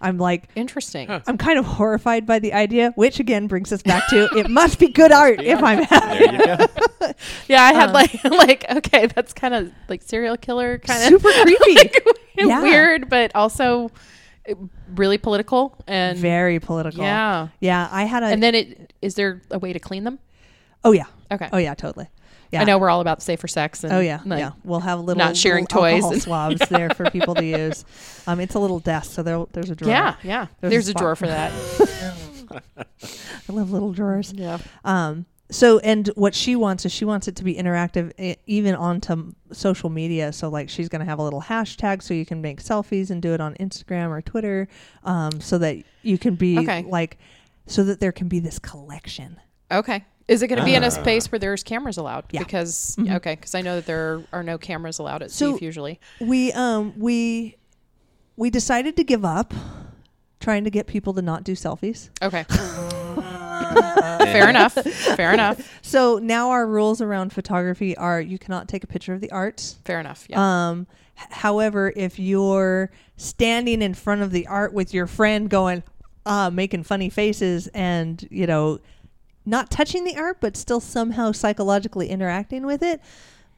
I'm 0.00 0.16
like 0.18 0.48
Interesting. 0.56 1.10
I'm 1.10 1.36
kind 1.38 1.58
of 1.58 1.64
horrified 1.66 2.24
by 2.26 2.38
the 2.38 2.52
idea, 2.54 2.92
which 2.96 3.20
again 3.20 3.46
brings 3.48 3.72
us 3.72 3.82
back 3.82 4.08
to 4.08 4.28
it 4.36 4.48
must 4.50 4.78
be 4.78 4.88
good 4.88 5.12
art 5.12 5.40
if 5.42 5.62
I'm 5.62 5.84
There 5.88 6.32
you 6.32 6.38
go. 6.46 6.66
Yeah, 7.48 7.62
I 7.62 7.72
had 7.72 7.88
Um, 7.88 7.92
like 7.94 8.24
like 8.24 8.64
okay, 8.70 9.06
that's 9.06 9.32
kind 9.32 9.52
of 9.54 9.70
like 9.88 10.02
serial 10.02 10.36
killer 10.36 10.78
kind 10.78 11.02
of 11.02 11.08
super 11.08 11.30
creepy. 11.42 11.90
Yeah. 12.38 12.62
weird, 12.62 13.10
but 13.10 13.32
also 13.34 13.90
uh, 14.48 14.54
really 14.94 15.18
political 15.18 15.76
and 15.86 16.18
very 16.18 16.58
political. 16.60 17.02
yeah. 17.04 17.48
Yeah, 17.60 17.88
I 17.92 18.04
had 18.04 18.22
a 18.22 18.26
And 18.26 18.42
then 18.42 18.54
it 18.54 18.94
is 19.02 19.14
there 19.16 19.42
a 19.50 19.58
way 19.58 19.72
to 19.74 19.78
clean 19.78 20.04
them? 20.04 20.18
Oh 20.82 20.92
yeah. 20.92 21.06
Okay. 21.30 21.48
Oh 21.52 21.58
yeah, 21.58 21.74
totally. 21.74 22.08
Yeah. 22.52 22.62
I 22.62 22.64
know 22.64 22.78
we're 22.78 22.90
all 22.90 23.00
about 23.00 23.22
safer 23.22 23.46
sex. 23.46 23.84
And 23.84 23.92
Oh 23.92 24.00
yeah, 24.00 24.20
like, 24.24 24.40
yeah. 24.40 24.52
We'll 24.64 24.80
have 24.80 24.98
little 25.00 25.18
not 25.22 25.36
sharing 25.36 25.64
little 25.64 25.80
toys 25.82 26.04
and- 26.04 26.22
swabs 26.22 26.60
there 26.68 26.90
for 26.90 27.08
people 27.10 27.34
to 27.36 27.44
use. 27.44 27.84
Um, 28.26 28.40
it's 28.40 28.54
a 28.54 28.58
little 28.58 28.80
desk, 28.80 29.12
so 29.12 29.22
there, 29.22 29.44
there's 29.52 29.70
a 29.70 29.76
drawer. 29.76 29.90
Yeah, 29.90 30.16
yeah. 30.24 30.46
There's 30.60 30.72
There's, 30.72 30.88
a 30.88 30.90
a, 30.92 30.94
drawer 30.94 31.14
for 31.16 31.26
that. 31.28 31.52
I 33.48 33.52
love 33.52 33.70
little 33.70 33.92
drawers. 33.92 34.32
yeah. 34.34 34.58
Um, 34.84 35.26
so 35.50 35.80
and 35.80 36.06
what 36.14 36.34
she 36.34 36.54
wants 36.54 36.86
is 36.86 36.92
she 36.92 37.04
wants 37.04 37.26
it 37.26 37.34
to 37.36 37.44
be 37.44 37.54
interactive, 37.56 38.12
e- 38.20 38.36
even 38.46 38.74
onto 38.76 39.32
social 39.52 39.90
media. 39.90 40.32
So 40.32 40.48
like 40.48 40.68
she's 40.68 40.88
gonna 40.88 41.04
have 41.04 41.18
a 41.18 41.22
little 41.22 41.42
hashtag 41.42 42.02
so 42.02 42.14
you 42.14 42.24
can 42.24 42.40
make 42.40 42.62
selfies 42.62 43.10
and 43.10 43.20
do 43.20 43.34
it 43.34 43.40
on 43.40 43.54
Instagram 43.54 44.10
or 44.10 44.22
Twitter, 44.22 44.68
um, 45.02 45.40
so 45.40 45.58
that 45.58 45.78
you 46.02 46.18
can 46.18 46.36
be 46.36 46.58
Okay. 46.60 46.82
like, 46.82 47.18
so 47.66 47.82
that 47.84 47.98
there 48.00 48.12
can 48.12 48.28
be 48.28 48.38
this 48.38 48.58
collection. 48.60 49.40
Okay. 49.72 50.04
Is 50.30 50.42
it 50.42 50.46
going 50.48 50.58
to 50.60 50.64
be 50.64 50.74
in 50.74 50.84
Ah. 50.84 50.86
a 50.86 50.90
space 50.90 51.30
where 51.32 51.38
there's 51.38 51.62
cameras 51.64 51.96
allowed? 51.98 52.24
Yeah. 52.30 52.40
Because 52.40 52.94
Mhm. 52.98 53.16
okay, 53.16 53.34
because 53.34 53.54
I 53.54 53.62
know 53.62 53.74
that 53.76 53.86
there 53.86 54.22
are 54.32 54.42
no 54.44 54.56
cameras 54.58 54.98
allowed 54.98 55.22
at 55.22 55.30
So- 55.30 55.54
SEAF 55.54 55.60
usually. 55.62 55.98
We 56.20 56.52
um 56.52 56.94
we 56.96 57.56
we 58.36 58.48
decided 58.48 58.96
to 58.96 59.04
give 59.04 59.24
up 59.24 59.52
trying 60.38 60.64
to 60.64 60.70
get 60.70 60.86
people 60.86 61.12
to 61.14 61.20
not 61.22 61.44
do 61.44 61.52
selfies. 61.52 62.08
Okay. 62.22 62.44
Fair 64.32 64.48
enough. 64.48 64.74
Fair 64.74 65.32
enough. 65.34 65.78
So 65.82 66.18
now 66.18 66.50
our 66.50 66.66
rules 66.66 67.00
around 67.00 67.32
photography 67.32 67.96
are 67.96 68.20
you 68.20 68.38
cannot 68.38 68.68
take 68.68 68.84
a 68.84 68.86
picture 68.86 69.12
of 69.12 69.20
the 69.20 69.30
art. 69.30 69.74
Fair 69.84 70.00
enough. 70.00 70.26
Yeah. 70.28 70.68
Um, 70.70 70.86
h- 71.18 71.26
however, 71.30 71.92
if 71.96 72.18
you're 72.18 72.90
standing 73.16 73.82
in 73.82 73.94
front 73.94 74.22
of 74.22 74.30
the 74.30 74.46
art 74.46 74.72
with 74.72 74.94
your 74.94 75.06
friend 75.06 75.50
going, 75.50 75.82
uh, 76.26 76.50
making 76.50 76.84
funny 76.84 77.10
faces 77.10 77.66
and, 77.68 78.26
you 78.30 78.46
know, 78.46 78.78
not 79.46 79.70
touching 79.70 80.04
the 80.04 80.16
art, 80.16 80.38
but 80.40 80.56
still 80.56 80.80
somehow 80.80 81.32
psychologically 81.32 82.08
interacting 82.08 82.66
with 82.66 82.82
it, 82.82 83.00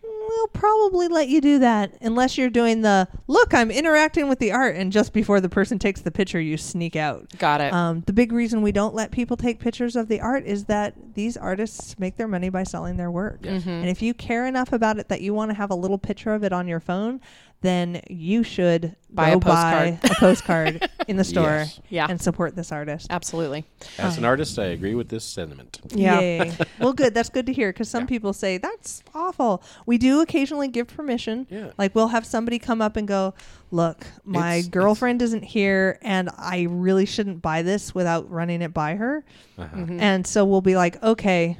we'll 0.03 0.49
probably 0.49 1.09
let 1.09 1.29
you 1.29 1.41
do 1.41 1.59
that 1.59 1.93
unless 2.01 2.39
you're 2.39 2.51
doing 2.51 2.83
the 2.83 3.09
look, 3.27 3.53
I'm 3.53 3.71
interacting 3.71 4.29
with 4.29 4.39
the 4.39 4.53
art. 4.53 4.77
And 4.77 4.93
just 4.93 5.13
before 5.13 5.41
the 5.41 5.49
person 5.49 5.79
takes 5.79 6.01
the 6.01 6.11
picture, 6.11 6.41
you 6.41 6.57
sneak 6.57 6.97
out. 6.97 7.27
Got 7.39 7.61
it. 7.61 7.73
Um, 7.73 8.03
the 8.07 8.13
big 8.13 8.33
reason 8.33 8.63
we 8.63 8.73
don't 8.73 8.95
let 8.95 9.11
people 9.11 9.37
take 9.37 9.59
pictures 9.59 9.97
of 9.97 10.09
the 10.09 10.21
art 10.21 10.45
is 10.45 10.65
that 10.67 10.95
these 11.15 11.37
artists 11.37 11.99
make 11.99 12.17
their 12.17 12.29
money 12.29 12.49
by 12.49 12.63
selling 12.63 12.97
their 12.97 13.11
work. 13.11 13.43
Mhm. 13.43 13.67
And 13.67 13.89
if 13.89 14.01
you 14.01 14.15
care 14.15 14.47
enough 14.47 14.73
about 14.73 14.99
it 14.99 15.09
that 15.09 15.21
you 15.21 15.35
want 15.35 15.51
to 15.51 15.55
have 15.57 15.71
a 15.71 15.77
little 15.77 15.99
picture 15.99 16.33
of 16.33 16.45
it 16.45 16.53
on 16.53 16.69
your 16.69 16.81
phone, 16.81 17.21
then 17.63 18.01
you 18.11 18.43
should 18.43 18.97
Buy 19.11 19.31
a 19.31 19.33
go 19.35 19.41
buy 19.41 19.99
a 20.03 20.09
postcard 20.21 20.89
in 21.09 21.17
the 21.17 21.25
store 21.25 21.43
Yes. 21.65 21.81
yeah. 21.91 22.07
and 22.09 22.21
support 22.21 22.57
this 22.57 22.73
artist. 22.73 23.07
Absolutely. 23.11 23.65
As 23.99 24.17
an 24.19 24.25
artist, 24.25 24.59
I 24.59 24.67
agree 24.67 24.95
with 24.95 25.09
this 25.09 25.23
sentiment. 25.25 25.81
Yeah. 25.95 26.19
Yay. 26.21 26.53
well, 26.81 26.93
good. 26.93 27.15
That's 27.15 27.29
good 27.29 27.47
to 27.47 27.53
hear 27.53 27.73
because 27.73 27.89
some 27.89 28.03
Yeah. 28.05 28.07
people 28.09 28.33
say 28.33 28.59
that's 28.59 29.03
awful. 29.15 29.63
We 29.87 29.99
do 29.99 30.21
occasionally 30.23 30.69
give 30.69 30.87
permission. 30.89 31.47
Yeah. 31.51 31.71
Like 31.79 31.95
we'll 31.95 32.09
have 32.09 32.25
somebody 32.27 32.59
come 32.59 32.81
up 32.83 32.97
and 32.97 33.07
go, 33.07 33.35
"Look, 33.71 34.07
my 34.25 34.57
It's- 34.57 34.69
girlfriend 34.69 35.21
isn't 35.23 35.45
here, 35.45 35.99
and 36.03 36.31
I 36.39 36.67
really 36.71 37.07
shouldn't 37.07 37.43
buy 37.43 37.63
this 37.63 37.95
without 37.95 38.31
running 38.31 38.63
it 38.63 38.73
by 38.75 38.95
her." 38.97 39.25
Uh-huh. 39.59 39.77
Mhm. 39.77 40.01
And 40.01 40.27
so 40.27 40.45
we'll 40.47 40.63
be 40.63 40.75
like, 40.77 41.03
"Okay, 41.03 41.59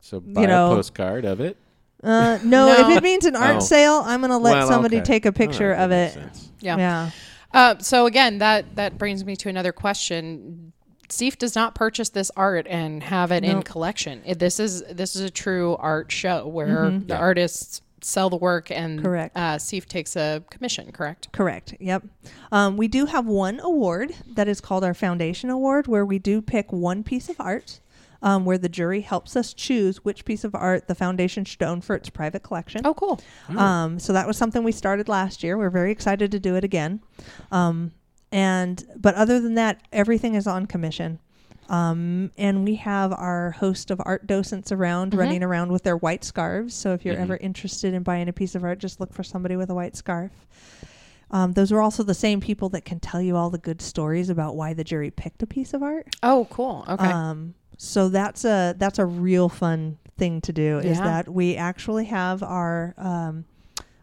So 0.00 0.18
buy 0.20 0.46
know, 0.46 0.72
a 0.72 0.74
postcard 0.74 1.24
of 1.24 1.40
it. 1.40 1.56
Uh, 2.02 2.38
no, 2.42 2.66
No. 2.66 2.90
if 2.90 2.96
it 2.98 3.02
means 3.02 3.24
an 3.26 3.36
art 3.36 3.56
Oh. 3.56 3.60
sale, 3.60 4.02
I'm 4.04 4.20
gonna 4.20 4.38
let 4.38 4.54
Well, 4.54 4.68
somebody 4.68 4.96
okay. 4.98 5.04
take 5.04 5.26
a 5.26 5.32
picture 5.32 5.70
right, 5.70 5.78
of 5.80 5.90
that 5.90 6.16
it." 6.16 6.20
makes 6.20 6.38
sense. 6.38 6.48
Yeah. 6.60 6.76
Yeah. 6.76 7.10
Uh, 7.54 7.74
so 7.78 8.06
again, 8.06 8.38
that 8.38 8.76
that 8.76 8.98
brings 8.98 9.24
me 9.24 9.36
to 9.36 9.48
another 9.48 9.72
question. 9.72 10.72
SEAF 11.08 11.36
does 11.38 11.54
not 11.54 11.74
purchase 11.74 12.08
this 12.08 12.30
art 12.36 12.66
and 12.70 13.02
have 13.02 13.30
it 13.30 13.44
in 13.44 13.56
Nope. 13.56 13.64
collection. 13.66 14.22
It, 14.24 14.38
this 14.38 14.58
is 14.58 14.82
this 14.90 15.14
is 15.14 15.20
a 15.22 15.30
true 15.30 15.76
art 15.78 16.10
show 16.10 16.46
where 16.46 16.86
Mhm. 16.86 17.06
the 17.08 17.14
Yeah. 17.14 17.20
artists 17.20 17.82
sell 18.00 18.30
the 18.30 18.36
work 18.36 18.68
and 18.70 19.00
Correct. 19.00 19.36
Uh, 19.36 19.58
SEAF 19.58 19.86
takes 19.86 20.16
a 20.16 20.42
commission. 20.50 20.90
Correct. 20.90 21.28
Correct. 21.30 21.74
Yep. 21.78 22.02
Um, 22.50 22.76
we 22.76 22.88
do 22.88 23.06
have 23.06 23.26
one 23.26 23.60
award 23.62 24.14
that 24.34 24.48
is 24.48 24.60
called 24.60 24.82
our 24.82 24.94
Foundation 24.94 25.50
Award, 25.50 25.86
where 25.86 26.04
we 26.04 26.18
do 26.18 26.42
pick 26.42 26.72
one 26.72 27.04
piece 27.04 27.28
of 27.28 27.36
art, 27.38 27.78
um, 28.22 28.44
where 28.44 28.58
the 28.58 28.68
jury 28.68 29.00
helps 29.00 29.36
us 29.36 29.52
choose 29.52 30.04
which 30.04 30.24
piece 30.24 30.44
of 30.44 30.54
art 30.54 30.86
the 30.88 30.94
foundation 30.94 31.44
should 31.44 31.62
own 31.62 31.80
for 31.80 31.94
its 31.96 32.08
private 32.08 32.42
collection. 32.42 32.80
Oh, 32.84 32.94
cool. 32.94 33.20
Um, 33.56 33.98
so 33.98 34.12
that 34.12 34.26
was 34.26 34.36
something 34.36 34.62
we 34.64 34.72
started 34.72 35.08
last 35.08 35.42
year. 35.42 35.58
We're 35.58 35.70
very 35.70 35.90
excited 35.92 36.30
to 36.32 36.40
do 36.40 36.54
it 36.54 36.64
again. 36.64 37.00
Um, 37.50 37.92
and 38.30 38.84
but 38.96 39.14
other 39.16 39.40
than 39.40 39.54
that, 39.54 39.80
everything 39.92 40.34
is 40.36 40.46
on 40.46 40.66
commission. 40.66 41.18
Um, 41.68 42.30
and 42.36 42.64
we 42.64 42.74
have 42.76 43.12
our 43.12 43.52
host 43.52 43.90
of 43.90 44.00
art 44.04 44.26
docents 44.26 44.72
around 44.72 45.12
Mhm. 45.12 45.18
running 45.18 45.42
around 45.42 45.72
with 45.72 45.82
their 45.84 45.96
white 45.96 46.22
scarves. 46.24 46.74
So 46.74 46.92
if 46.92 47.04
you're 47.04 47.14
Mhm. 47.16 47.20
ever 47.20 47.36
interested 47.38 47.94
in 47.94 48.02
buying 48.02 48.28
a 48.28 48.32
piece 48.32 48.54
of 48.54 48.62
art, 48.64 48.78
just 48.78 49.00
look 49.00 49.12
for 49.12 49.22
somebody 49.22 49.56
with 49.56 49.70
a 49.70 49.74
white 49.74 49.96
scarf. 49.96 50.32
Um, 51.30 51.52
those 51.52 51.72
are 51.72 51.80
also 51.80 52.02
the 52.02 52.14
same 52.14 52.40
people 52.40 52.68
that 52.70 52.84
can 52.84 53.00
tell 53.00 53.22
you 53.22 53.36
all 53.36 53.48
the 53.48 53.58
good 53.58 53.80
stories 53.80 54.28
about 54.28 54.54
why 54.54 54.74
the 54.74 54.84
jury 54.84 55.10
picked 55.10 55.42
a 55.42 55.46
piece 55.46 55.72
of 55.72 55.82
art. 55.82 56.14
Oh, 56.22 56.46
cool. 56.50 56.84
Okay. 56.88 57.06
Um, 57.10 57.54
so 57.76 58.08
that's 58.08 58.44
a 58.44 58.74
that's 58.78 58.98
a 58.98 59.06
real 59.06 59.48
fun 59.48 59.98
thing 60.18 60.40
to 60.42 60.52
do. 60.52 60.78
Is 60.78 60.98
Yeah. 60.98 61.04
that 61.04 61.28
we 61.28 61.56
actually 61.56 62.04
have 62.06 62.42
our 62.42 62.94
um, 62.98 63.44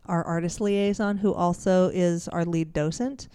our 0.05 0.23
artist 0.23 0.59
liaison 0.59 1.17
who 1.17 1.33
also 1.33 1.89
is 1.89 2.27
our 2.29 2.43
lead 2.45 2.73
docent. 2.73 3.27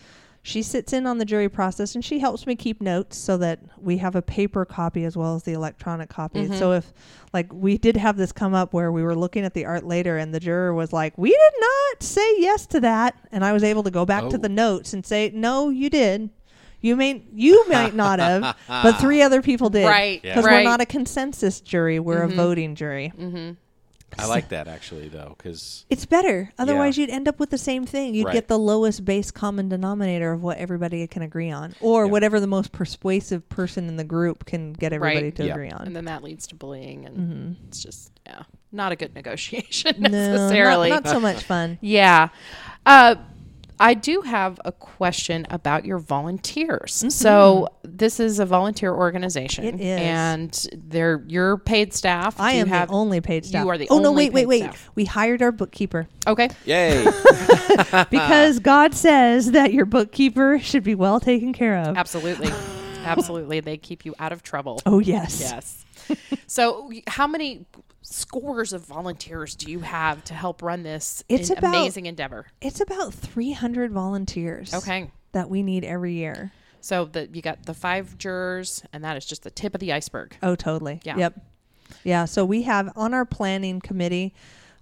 She 0.47 0.61
sits 0.61 0.93
in 0.93 1.07
on 1.07 1.17
the 1.17 1.25
jury 1.25 1.49
process 1.49 1.95
and 1.95 2.05
she 2.05 2.19
helps 2.19 2.47
me 2.47 2.55
keep 2.55 2.83
notes 2.83 3.17
so 3.17 3.39
that 3.39 3.61
we 3.81 3.97
have 3.99 4.15
a 4.15 4.21
paper 4.21 4.67
copy 4.67 5.05
as 5.05 5.17
well 5.17 5.35
as 5.37 5.45
the 5.45 5.55
electronic 5.55 6.11
copy. 6.11 6.47
Mhm. 6.47 6.59
So 6.59 6.73
if 6.73 6.93
like 7.33 7.51
we 7.51 7.79
did 7.79 7.97
have 7.97 8.19
this 8.19 8.31
come 8.31 8.53
up 8.53 8.75
where 8.75 8.93
we 8.93 9.03
were 9.03 9.15
looking 9.15 9.45
at 9.45 9.55
the 9.55 9.65
art 9.65 9.87
later 9.87 10.19
and 10.19 10.35
the 10.35 10.41
juror 10.41 10.75
was 10.75 10.93
like, 10.93 11.17
"We 11.17 11.31
did 11.31 11.53
not 11.61 12.03
say 12.03 12.41
yes 12.41 12.67
to 12.67 12.81
that," 12.81 13.15
and 13.33 13.43
I 13.43 13.55
was 13.55 13.65
able 13.65 13.85
to 13.85 13.91
go 13.91 14.05
back 14.05 14.29
to 14.31 14.37
Oh. 14.37 14.41
the 14.41 14.51
notes 14.51 14.93
and 14.93 15.07
say, 15.07 15.31
"No, 15.33 15.71
you 15.71 15.89
did." 15.89 16.29
You 16.85 16.97
may 16.97 17.23
you 17.35 17.67
might 17.69 17.95
not 17.95 18.19
have, 18.19 18.57
but 18.69 18.93
three 19.01 19.23
other 19.23 19.41
people 19.41 19.71
did. 19.71 19.87
Right. 19.87 20.21
Yeah. 20.23 20.33
Because 20.35 20.45
Right. 20.45 20.65
we're 20.65 20.71
not 20.71 20.83
a 20.83 20.87
consensus 20.87 21.61
jury, 21.63 21.99
we're 21.99 22.27
Mhm. 22.27 22.33
a 22.33 22.35
voting 22.37 22.75
jury. 22.75 23.13
mm-hmm. 23.19 23.53
I 24.17 24.27
like 24.27 24.51
that 24.51 24.69
actually, 24.69 25.09
though, 25.09 25.35
because 25.37 25.87
It's 25.91 26.05
better. 26.07 26.53
Otherwise, 26.57 26.97
you'd 26.97 27.11
end 27.11 27.27
up 27.27 27.41
with 27.41 27.51
the 27.51 27.59
same 27.59 27.85
thing. 27.85 28.15
You'd 28.15 28.27
Right. 28.27 28.35
get 28.35 28.47
the 28.49 28.59
lowest 28.59 29.05
base 29.05 29.33
common 29.33 29.69
denominator 29.69 30.31
of 30.33 30.41
what 30.41 30.59
everybody 30.59 31.05
can 31.09 31.23
agree 31.23 31.51
on, 31.51 31.75
or 31.81 32.05
Yeah. 32.05 32.13
whatever 32.13 32.39
the 32.39 32.47
most 32.47 32.71
persuasive 32.71 33.49
person 33.49 33.89
in 33.89 33.97
the 33.97 34.05
group 34.05 34.45
can 34.45 34.73
get 34.73 34.93
everybody 34.93 35.27
Right. 35.27 35.35
to 35.37 35.45
Yeah. 35.47 35.53
agree 35.55 35.71
on. 35.71 35.87
And 35.87 35.97
then 35.97 36.05
that 36.05 36.23
leads 36.23 36.47
to 36.49 36.55
bullying, 36.55 37.07
and 37.07 37.17
hmm 37.17 37.67
it's 37.67 37.83
just 37.83 38.13
yeah, 38.27 38.43
not 38.71 38.93
a 38.93 38.97
good 38.97 39.15
negotiation 39.17 39.97
No, 39.99 40.09
necessarily. 40.11 40.91
not, 40.91 41.05
not 41.05 41.13
so 41.13 41.19
much 41.19 41.43
fun. 41.43 41.79
Yeah. 41.83 42.29
Uh, 42.87 43.17
I 43.81 43.95
do 43.95 44.21
have 44.21 44.61
a 44.65 44.71
question 44.73 45.47
about 45.51 45.85
your 45.85 45.99
volunteers. 45.99 47.05
So 47.09 47.69
this 47.83 48.21
is 48.21 48.39
a 48.39 48.47
volunteer 48.47 48.93
organization. 48.95 49.65
Mm-hmm. 49.65 49.81
It 49.81 49.81
is. 49.81 50.01
And 50.01 50.67
they're 50.89 51.25
your 51.27 51.59
paid 51.59 51.93
staff. 51.93 52.39
I 52.39 52.53
you 52.53 52.61
am 52.61 52.69
have 52.69 52.89
the 52.89 52.95
only 52.95 53.21
paid 53.21 53.45
staff. 53.45 53.65
you 53.65 53.69
are 53.69 53.77
the 53.79 53.89
oh 53.91 53.99
no! 53.99 54.11
only 54.11 54.31
Wait, 54.31 54.33
wait, 54.33 54.41
paid 54.43 54.47
wait! 54.47 54.63
staff. 54.63 54.91
We 54.95 55.05
hired 55.05 55.43
our 55.43 55.53
bookkeeper 55.53 56.07
Okay. 56.27 56.49
yay! 56.65 57.05
because 58.11 58.59
God 58.61 58.95
says 58.95 59.53
that 59.53 59.73
your 59.73 59.87
bookkeeper 59.87 60.59
should 60.61 60.85
be 60.85 60.95
well 60.95 61.21
taken 61.21 61.53
care 61.53 61.79
of. 61.79 61.97
Absolutely. 61.97 62.51
Absolutely. 63.05 63.61
They 63.61 63.77
keep 63.77 64.05
you 64.07 64.15
out 64.19 64.33
of 64.33 64.43
trouble. 64.43 64.81
Oh 64.87 64.99
yes. 64.99 65.41
Yes. 65.41 65.85
so 66.47 66.91
how 67.07 67.27
many 67.27 67.67
scores 68.05 68.73
of 68.73 68.85
volunteers 68.85 69.55
do 69.57 69.71
you 69.71 69.81
have 69.81 70.23
to 70.25 70.35
help 70.35 70.63
run 70.63 70.83
this 70.83 71.25
It's 71.29 71.51
about- 71.51 71.65
amazing 71.75 72.07
endeavor? 72.07 72.47
It's 72.61 72.81
about 72.81 73.13
300 73.15 73.91
volunteers. 73.93 74.73
Okay. 74.75 75.11
That 75.33 75.51
we 75.51 75.63
need 75.63 75.85
every 75.85 76.13
year. 76.15 76.53
So 76.81 77.07
that 77.07 77.35
you 77.35 77.41
got 77.43 77.65
the 77.65 77.73
five 77.75 78.19
jurors, 78.19 78.85
and 78.93 79.03
that 79.05 79.17
is 79.17 79.25
just 79.25 79.43
the 79.43 79.51
tip 79.51 79.75
of 79.75 79.81
the 79.81 79.93
iceberg. 79.93 80.37
Oh, 80.43 80.55
totally. 80.55 81.01
Yeah. 81.03 81.17
Yep. 81.17 81.41
Yeah. 82.05 82.25
So 82.27 82.45
we 82.45 82.63
have 82.63 82.93
on 82.95 83.15
our 83.15 83.25
planning 83.25 83.81
committee, 83.81 84.35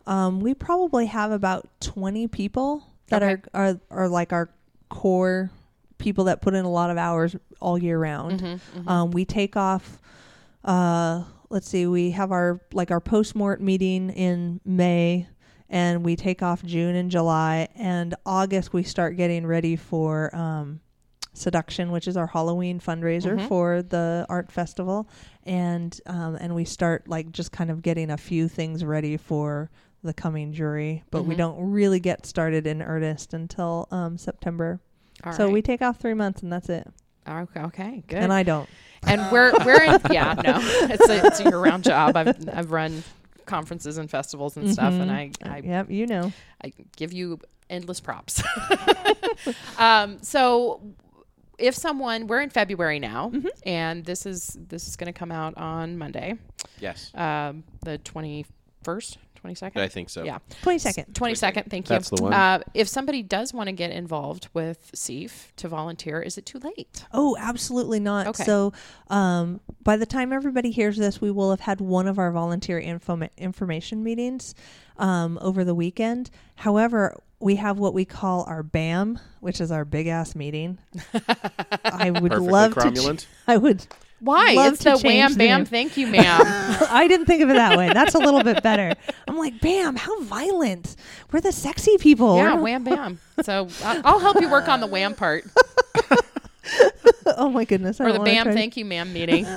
um, 0.07 0.41
we 0.41 0.53
probably 0.53 1.07
have 1.07 1.31
about 1.31 1.69
20 1.81 2.27
people 2.27 2.83
that 3.07 3.23
Okay. 3.23 3.43
are, 3.55 3.65
are, 3.67 3.81
are 3.91 4.09
like 4.09 4.33
our 4.33 4.51
core 4.89 5.51
people 5.99 6.25
that 6.25 6.43
put 6.43 6.55
in 6.55 6.65
a 6.65 6.71
lot 6.71 6.91
of 6.91 6.99
hours 6.99 7.37
all 7.61 7.79
year 7.79 7.99
round. 8.01 8.61
Um, 8.89 9.13
we 9.13 9.25
take 9.25 9.57
off. 9.57 10.01
Uh, 10.65 11.23
let's 11.53 11.69
see. 11.69 11.87
We 11.87 12.11
have 12.13 12.33
our 12.33 12.61
like 12.73 12.91
our 12.91 13.01
post 13.01 13.37
mort 13.37 13.61
meeting 13.61 14.11
in 14.11 14.61
May, 14.65 15.29
and 15.69 16.05
we 16.05 16.17
take 16.17 16.43
off 16.43 16.65
June 16.65 16.97
and 16.97 17.11
July, 17.11 17.69
and 17.77 18.15
August 18.27 18.73
we 18.73 18.83
start 18.83 19.17
getting 19.17 19.47
ready 19.47 19.77
for 19.77 20.35
um, 20.35 20.81
Seduction, 21.35 21.93
which 21.93 22.09
is 22.09 22.17
our 22.17 22.27
Halloween 22.27 22.81
fundraiser 22.81 23.47
for 23.49 23.83
the 23.83 24.27
art 24.29 24.51
festival, 24.51 25.09
and 25.45 25.99
um, 26.07 26.37
and 26.37 26.55
we 26.55 26.65
start 26.65 27.07
like 27.07 27.31
just 27.31 27.53
kind 27.53 27.71
of 27.71 27.83
getting 27.83 28.11
a 28.11 28.17
few 28.19 28.49
things 28.49 28.85
ready 28.85 29.17
for 29.17 29.71
the 30.03 30.13
coming 30.13 30.53
jury, 30.53 31.05
but 31.13 31.25
we 31.25 31.37
don't 31.37 31.71
really 31.71 32.01
get 32.01 32.27
started 32.27 32.67
in 32.67 32.83
earnest 32.83 33.35
until 33.35 33.87
um, 33.93 34.19
September. 34.19 34.81
All 35.23 35.33
so 35.33 35.45
right. 35.45 35.53
we 35.53 35.63
take 35.63 35.81
off 35.81 36.01
three 36.01 36.15
months, 36.15 36.43
and 36.43 36.53
that's 36.53 36.69
it. 36.69 36.89
Okay, 37.29 37.61
okay, 37.61 38.03
good. 38.09 38.19
And 38.19 38.33
I 38.33 38.43
don't. 38.43 38.69
and 39.07 39.21
we're 39.33 39.53
we're 39.65 39.83
in 39.83 40.01
yeah 40.13 40.35
no 40.35 40.55
it's 40.63 41.09
a, 41.09 41.27
it's 41.27 41.41
a 41.41 41.45
year 41.45 41.59
round 41.59 41.85
job. 41.85 42.17
I've 42.17 42.37
I've 42.49 42.71
run 42.71 43.03
conferences 43.47 43.99
and 43.99 44.11
festivals 44.11 44.57
and 44.57 44.71
stuff, 44.73 44.93
and 44.95 45.11
I 45.11 45.31
I 45.45 45.59
yep, 45.59 45.91
you 45.91 46.07
know. 46.07 46.33
I 46.65 46.73
give 46.97 47.13
you 47.13 47.39
endless 47.71 48.01
props. 48.01 48.43
um, 49.79 50.19
so 50.23 50.81
if 51.59 51.75
someone 51.75 52.27
we're 52.27 52.41
in 52.41 52.51
February 52.51 52.99
now, 52.99 53.31
Mm-hmm. 53.31 53.49
and 53.67 54.05
this 54.05 54.27
is 54.27 54.57
this 54.69 54.89
is 54.89 54.97
going 54.97 55.13
to 55.13 55.19
come 55.19 55.31
out 55.33 55.57
on 55.57 55.99
Monday, 55.99 56.35
Yes, 56.81 57.11
um, 57.15 57.65
the 57.85 57.99
twenty 57.99 58.47
first, 58.83 59.19
twenty 59.43 59.55
second. 59.55 59.83
I 59.83 59.89
think 59.89 60.09
so. 60.09 60.25
Yeah, 60.25 60.39
Twenty 60.63 60.79
second. 60.79 61.15
twenty 61.15 61.35
second. 61.35 61.65
Thank 61.71 61.87
you. 61.91 61.97
That's 61.97 62.09
the 62.09 62.23
one. 62.23 62.33
Uh, 62.33 62.61
if 62.73 62.89
somebody 62.89 63.23
does 63.23 63.53
want 63.53 63.67
to 63.67 63.73
get 63.73 63.91
involved 63.91 64.49
with 64.55 64.91
SEAF 64.95 65.53
to 65.57 65.69
volunteer, 65.69 66.23
is 66.23 66.39
it 66.39 66.47
too 66.47 66.59
late? 66.61 67.05
Oh, 67.13 67.37
absolutely 67.39 68.01
not. 68.01 68.29
Okay. 68.29 68.45
So, 68.45 68.73
um, 69.11 69.61
by 69.83 69.97
the 69.99 70.07
time 70.07 70.33
everybody 70.33 70.71
hears 70.71 70.97
this, 70.97 71.21
we 71.21 71.31
will 71.31 71.51
have 71.51 71.61
had 71.61 71.81
one 71.81 72.07
of 72.07 72.19
our 72.19 72.31
volunteer 72.33 72.79
info- 72.79 73.29
information 73.37 74.03
meetings 74.03 74.55
um, 74.97 75.39
over 75.43 75.65
the 75.65 75.75
weekend. 75.75 76.31
However, 76.55 77.17
we 77.41 77.57
have 77.57 77.79
what 77.81 77.93
we 77.93 78.05
call 78.05 78.45
our 78.45 78.63
BAM, 78.63 79.19
which 79.41 79.61
is 79.61 79.73
our 79.73 79.85
big 79.85 80.07
ass 80.07 80.35
meeting. 80.37 80.79
I 81.85 82.11
would 82.11 82.31
Perfectly 82.31 82.49
love 82.49 82.75
to. 82.75 82.81
cromulent. 82.81 83.23
ch- 83.23 83.27
I 83.49 83.57
would. 83.57 83.85
Why? 84.23 84.55
Love 84.55 84.75
it's 84.75 84.85
the 84.85 84.99
wham 84.99 85.35
bam. 85.35 85.61
name. 85.61 85.65
Thank 85.67 85.97
you, 85.97 86.07
ma'am. 86.07 86.41
I 86.91 87.07
didn't 87.09 87.27
think 87.27 87.43
of 87.43 87.51
it 87.51 87.55
that 87.55 87.77
way. 87.77 87.93
That's 87.93 88.15
a 88.15 88.19
little 88.19 88.45
bit 88.45 88.63
better. 88.63 88.95
I'm 89.27 89.37
like, 89.37 89.61
BAM, 89.61 89.97
how 89.97 90.23
violent. 90.23 90.95
We're 91.33 91.41
the 91.41 91.51
sexy 91.51 91.99
people. 91.99 92.37
yeah, 92.37 92.55
wham 92.55 92.85
bam. 92.85 93.19
So 93.43 93.69
I'll, 93.83 94.01
I'll 94.05 94.19
help 94.21 94.41
you 94.41 94.49
work 94.49 94.69
on 94.69 94.81
the 94.81 94.87
wham 94.87 95.15
part 95.15 95.45
oh 97.37 97.49
my 97.49 97.65
goodness. 97.65 98.01
I 98.01 98.05
or 98.05 98.13
the 98.13 98.21
bam. 98.21 98.53
Thank 98.53 98.77
you, 98.77 98.85
ma'am 98.85 99.13
meeting. 99.13 99.47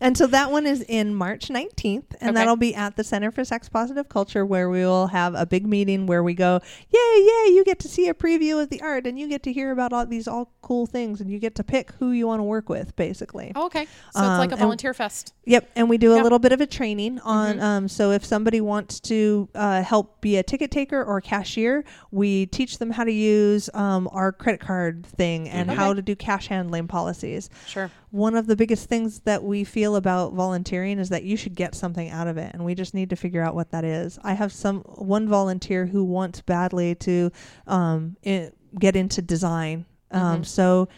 And 0.00 0.16
so 0.16 0.26
that 0.26 0.50
one 0.50 0.66
is 0.66 0.82
in 0.88 1.14
March 1.14 1.48
19th, 1.48 2.04
and 2.20 2.30
Okay. 2.30 2.32
that'll 2.32 2.56
be 2.56 2.74
at 2.74 2.96
the 2.96 3.04
Center 3.04 3.30
for 3.30 3.44
Sex 3.44 3.68
Positive 3.70 4.08
Culture, 4.10 4.44
where 4.44 4.68
we 4.68 4.80
will 4.80 5.06
have 5.06 5.34
a 5.34 5.46
big 5.46 5.66
meeting 5.66 6.06
where 6.06 6.22
we 6.22 6.34
go, 6.34 6.60
yay, 6.90 6.98
yay, 7.24 7.54
you 7.54 7.62
get 7.64 7.78
to 7.78 7.88
see 7.88 8.06
a 8.08 8.12
preview 8.14 8.62
of 8.62 8.68
the 8.68 8.82
art, 8.82 9.06
and 9.06 9.18
you 9.18 9.26
get 9.26 9.42
to 9.44 9.52
hear 9.52 9.70
about 9.70 9.94
all 9.94 10.04
these 10.04 10.28
all 10.28 10.52
cool 10.60 10.84
things, 10.84 11.20
and 11.22 11.30
you 11.30 11.38
get 11.38 11.54
to 11.54 11.64
pick 11.64 11.92
who 11.98 12.10
you 12.10 12.26
want 12.26 12.40
to 12.40 12.44
work 12.44 12.68
with, 12.68 12.94
basically. 12.96 13.52
Oh, 13.56 13.66
okay, 13.66 13.86
so 14.12 14.20
it's 14.20 14.38
like 14.38 14.38
a 14.38 14.42
Um, 14.42 14.50
and- 14.52 14.58
volunteer 14.60 14.92
fest. 14.92 15.32
Yep, 15.46 15.70
and 15.76 15.88
we 15.88 15.96
do 15.96 16.10
a 16.12 16.14
Mm-hmm. 16.16 16.22
little 16.24 16.38
bit 16.40 16.52
of 16.52 16.60
a 16.60 16.66
training 16.66 17.20
on. 17.20 17.60
Um, 17.60 17.88
so 17.88 18.10
if 18.10 18.24
somebody 18.24 18.60
wants 18.60 19.00
to 19.00 19.48
uh, 19.54 19.82
help 19.82 20.20
be 20.20 20.36
a 20.36 20.42
ticket 20.42 20.70
taker 20.70 21.02
or 21.02 21.20
cashier, 21.22 21.84
we 22.10 22.46
teach 22.46 22.78
them 22.78 22.90
how 22.90 23.04
to 23.04 23.12
use 23.12 23.70
um, 23.72 24.08
our 24.12 24.32
credit 24.32 24.60
card 24.60 25.06
thing 25.06 25.48
and 25.48 25.70
how 25.70 25.94
to 25.94 26.02
do 26.02 26.14
cash 26.16 26.48
handling 26.48 26.88
policies 26.88 27.48
Sure. 27.66 27.90
one 28.10 28.34
of 28.34 28.46
the 28.48 28.56
biggest 28.56 28.88
things 28.88 29.20
that 29.20 29.44
we 29.44 29.62
feel 29.62 29.85
about 29.94 30.32
volunteering 30.32 30.98
is 30.98 31.10
that 31.10 31.22
you 31.22 31.36
should 31.36 31.54
get 31.54 31.74
something 31.74 32.10
out 32.10 32.26
of 32.26 32.36
it 32.36 32.52
and 32.52 32.64
we 32.64 32.74
just 32.74 32.94
need 32.94 33.10
to 33.10 33.16
figure 33.16 33.42
out 33.42 33.54
what 33.54 33.70
that 33.70 33.84
is. 33.84 34.18
I 34.24 34.32
have 34.34 34.52
some 34.52 34.80
one 34.80 35.28
volunteer 35.28 35.86
who 35.86 36.04
wants 36.04 36.40
badly 36.40 36.94
to 36.96 37.30
um, 37.66 38.16
i 38.26 38.50
get 38.78 38.96
into 38.96 39.22
design. 39.22 39.86
Um, 40.10 40.44
so 40.44 40.88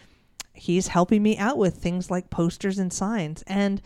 he's 0.53 0.87
helping 0.87 1.23
me 1.23 1.37
out 1.37 1.57
with 1.57 1.75
things 1.75 2.11
like 2.11 2.29
posters 2.29 2.79
and 2.79 2.91
signs 2.91 3.43
and 3.47 3.81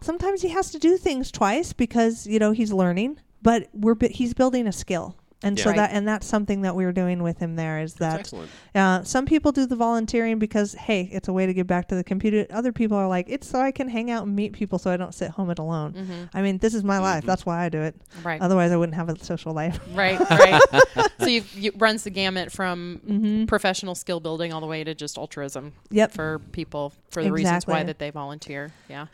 sometimes 0.00 0.42
he 0.42 0.48
has 0.48 0.70
to 0.72 0.78
do 0.78 0.96
things 0.96 1.30
twice 1.30 1.72
because 1.72 2.26
you 2.26 2.38
know 2.38 2.50
he's 2.50 2.72
learning 2.72 3.18
but 3.40 3.68
we're 3.72 3.96
he's 4.10 4.34
building 4.34 4.66
a 4.66 4.72
skill 4.72 5.16
and 5.42 5.58
so 5.58 5.70
Yeah. 5.70 5.76
that 5.76 5.90
and 5.92 6.06
that's 6.06 6.26
something 6.26 6.62
that 6.62 6.74
we're 6.76 6.92
doing 6.92 7.22
with 7.22 7.38
him 7.38 7.56
there 7.56 7.80
is 7.80 7.94
that 7.94 8.32
uh, 8.74 9.02
some 9.02 9.26
people 9.26 9.52
do 9.52 9.66
the 9.66 9.76
volunteering 9.76 10.38
because 10.38 10.74
hey, 10.74 11.08
it's 11.12 11.28
a 11.28 11.32
way 11.32 11.46
to 11.46 11.54
give 11.54 11.66
back 11.66 11.88
to 11.88 11.94
the 11.94 12.04
computer. 12.04 12.46
Other 12.50 12.72
people 12.72 12.96
are 12.96 13.08
like, 13.08 13.26
it's 13.28 13.46
so 13.48 13.60
I 13.60 13.72
can 13.72 13.88
hang 13.88 14.10
out 14.10 14.24
and 14.26 14.34
meet 14.36 14.52
people, 14.52 14.78
so 14.78 14.90
I 14.90 14.96
don't 14.96 15.14
sit 15.14 15.30
home 15.30 15.50
it 15.50 15.58
alone. 15.58 16.28
I 16.34 16.42
mean, 16.42 16.58
this 16.58 16.74
is 16.74 16.84
my 16.84 16.98
life. 16.98 17.24
That's 17.24 17.44
why 17.46 17.64
I 17.64 17.68
do 17.68 17.80
it. 17.82 17.94
Mm-hmm. 17.98 18.26
Right. 18.28 18.40
Otherwise, 18.40 18.72
I 18.72 18.76
wouldn't 18.76 18.96
have 18.96 19.08
a 19.08 19.22
social 19.24 19.52
life. 19.52 19.78
Right, 19.94 20.18
right. 20.30 20.62
so 21.20 21.26
you, 21.26 21.42
you 21.54 21.72
runs 21.76 22.04
the 22.04 22.10
gamut 22.10 22.50
from 22.50 23.00
Mm-hmm. 23.06 23.44
professional 23.46 23.94
skill 23.94 24.20
building 24.20 24.52
all 24.52 24.60
the 24.60 24.66
way 24.66 24.84
to 24.84 24.94
just 24.94 25.18
altruism 25.18 25.72
Yep. 25.90 26.12
for 26.12 26.38
people 26.52 26.92
for 27.10 27.22
the 27.22 27.30
reasons 27.32 27.66
why 27.66 27.82
that 27.82 27.98
they 27.98 28.10
volunteer. 28.10 28.72
Yeah, 28.88 29.06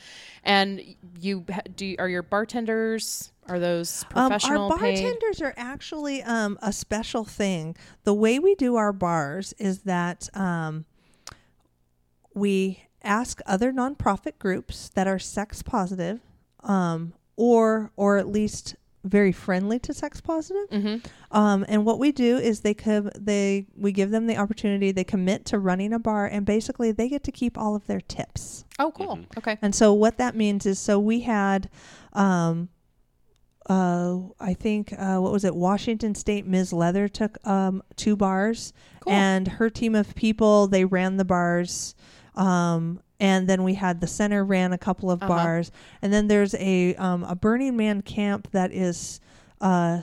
and 0.45 0.81
you 1.20 1.45
do 1.74 1.87
you, 1.87 1.97
are 1.99 2.09
your 2.09 2.22
bartenders 2.22 3.33
are 3.49 3.59
those 3.59 4.05
Um, 4.14 4.30
professional 4.30 4.72
our 4.72 4.78
paid? 4.78 5.03
bartenders 5.03 5.40
are 5.40 5.55
actually 5.57 6.22
um, 6.22 6.59
a 6.62 6.72
special 6.72 7.24
thing. 7.24 7.76
The 8.05 8.14
way 8.14 8.38
we 8.38 8.55
do 8.55 8.76
our 8.76 8.92
bars 8.92 9.55
is 9.59 9.82
that 9.82 10.28
um, 10.34 10.84
we 12.34 12.84
ask 13.03 13.40
other 13.46 13.72
nonprofit 13.72 14.38
groups 14.38 14.88
that 14.90 15.07
are 15.07 15.18
sex 15.18 15.62
positive, 15.62 16.20
um, 16.62 17.12
or 17.36 17.92
or 17.96 18.18
at 18.18 18.28
least 18.28 18.76
very 19.05 19.32
friendly 19.32 19.78
to 19.78 19.94
sex 19.94 20.20
positive. 20.20 20.68
Mm-hmm. 20.70 21.36
Um, 21.36 21.64
and 21.68 21.86
what 21.86 21.99
we 21.99 22.11
do 22.12 22.36
is 22.36 22.61
they 22.61 22.74
come, 22.74 23.11
they 23.18 23.66
we 23.76 23.92
give 23.92 24.11
them 24.11 24.26
the 24.26 24.36
opportunity. 24.36 24.92
They 24.92 25.05
commit 25.05 25.44
to 25.46 25.59
running 25.59 25.92
a 25.92 25.99
bar, 25.99 26.26
and 26.26 26.44
basically 26.44 26.92
they 26.92 27.09
get 27.09 27.22
to 27.24 27.32
keep 27.32 27.57
all 27.57 27.74
of 27.76 27.86
their 27.86 28.01
tips. 28.01 28.64
Oh, 28.78 28.90
cool. 28.90 29.16
Mm-hmm. 29.16 29.38
Okay. 29.38 29.57
And 29.62 29.74
so 29.74 29.94
what 29.94 30.18
that 30.18 30.34
means 30.34 30.66
is, 30.66 30.78
so 30.78 30.99
we 30.99 31.20
had, 31.20 31.70
um, 32.12 32.68
uh, 33.68 34.18
I 34.40 34.54
think, 34.54 34.92
uh, 34.98 35.18
what 35.18 35.32
was 35.32 35.44
it? 35.44 35.54
Washington 35.54 36.14
State 36.14 36.46
Ms. 36.46 36.72
Leather 36.72 37.08
took 37.08 37.38
um, 37.46 37.82
two 37.96 38.16
bars, 38.16 38.72
Cool. 39.00 39.12
and 39.12 39.46
her 39.48 39.68
team 39.70 39.94
of 39.94 40.14
people 40.14 40.66
they 40.68 40.84
ran 40.84 41.16
the 41.16 41.24
bars. 41.24 41.94
Um, 42.34 43.00
and 43.20 43.48
then 43.48 43.64
we 43.64 43.74
had 43.74 44.00
the 44.00 44.06
center 44.06 44.44
ran 44.44 44.72
a 44.72 44.78
couple 44.78 45.10
of 45.10 45.22
Uh-huh. 45.22 45.34
bars, 45.34 45.72
and 46.02 46.12
then 46.12 46.28
there's 46.28 46.54
a 46.54 46.94
um, 46.96 47.24
a 47.24 47.34
Burning 47.34 47.76
Man 47.76 48.00
camp 48.02 48.48
that 48.52 48.70
is 48.72 49.20
uh, 49.60 50.02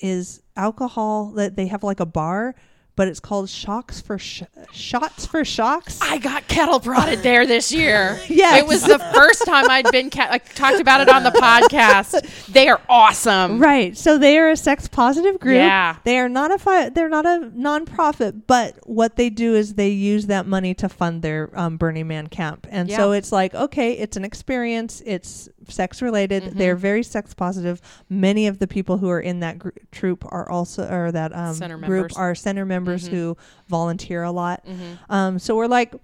is 0.00 0.40
alcohol 0.56 1.32
that 1.32 1.56
they 1.56 1.66
have 1.66 1.82
like 1.82 1.98
a 2.00 2.06
bar, 2.06 2.54
but 2.94 3.08
it's 3.08 3.20
called 3.20 3.48
Shocks 3.48 4.00
for 4.00 4.18
sh- 4.18 4.42
Shots 4.72 5.24
for 5.26 5.44
Shocks. 5.44 5.98
I 6.02 6.18
got 6.18 6.46
kettle 6.48 6.78
prodded 6.80 7.20
there 7.22 7.46
this 7.46 7.72
year. 7.72 8.18
Yes. 8.28 8.60
It 8.62 8.66
was 8.66 8.82
the 8.82 8.98
first 8.98 9.44
time 9.44 9.68
I'd 9.70 9.90
been 9.92 10.10
ca- 10.10 10.28
I 10.30 10.38
talked 10.38 10.80
about 10.80 11.00
it 11.00 11.08
on 11.08 11.22
the 11.22 11.30
podcast. 11.30 12.46
They 12.52 12.68
are 12.68 12.80
awesome. 12.88 13.58
Right. 13.60 13.96
So 13.96 14.16
they 14.18 14.38
are 14.38 14.50
a 14.50 14.56
sex 14.56 14.88
positive 14.88 15.38
group. 15.38 15.56
Yeah. 15.56 15.96
They 16.04 16.18
are 16.18 16.28
not 16.28 16.50
a 16.50 16.58
fi- 16.58 16.88
they're 16.88 17.08
not 17.08 17.26
a 17.26 17.50
nonprofit, 17.54 18.42
but 18.46 18.76
what 18.88 19.16
they 19.16 19.30
do 19.30 19.54
is 19.54 19.74
they 19.74 19.90
use 19.90 20.26
that 20.26 20.46
money 20.46 20.74
to 20.74 20.88
fund 20.88 21.22
their 21.22 21.50
um, 21.58 21.76
Burning 21.76 22.08
Man 22.08 22.26
camp. 22.28 22.66
And 22.70 22.90
so 22.90 23.12
it's 23.12 23.32
like, 23.32 23.54
okay, 23.54 23.92
it's 23.92 24.16
an 24.16 24.24
experience. 24.24 25.02
It's 25.04 25.48
sex 25.68 26.02
related. 26.02 26.42
Mm-hmm. 26.42 26.58
They're 26.58 26.76
very 26.76 27.02
sex 27.02 27.34
positive. 27.34 27.80
Many 28.08 28.46
of 28.46 28.58
the 28.58 28.66
people 28.66 28.98
who 28.98 29.08
are 29.10 29.20
in 29.20 29.40
that 29.40 29.58
gr- 29.58 29.70
troop 29.90 30.24
are 30.30 30.50
also 30.50 30.88
or 30.88 31.12
that 31.12 31.34
um, 31.34 31.58
group. 31.82 32.08
Mm-hmm. 32.08 32.20
are 32.20 32.34
center 32.34 32.64
members 32.64 33.06
who 33.06 33.36
volunteer 33.68 34.22
a 34.22 34.32
lot. 34.32 34.64
Um, 35.08 35.38
so 35.38 35.56
we're 35.56 35.66
like, 35.66 35.94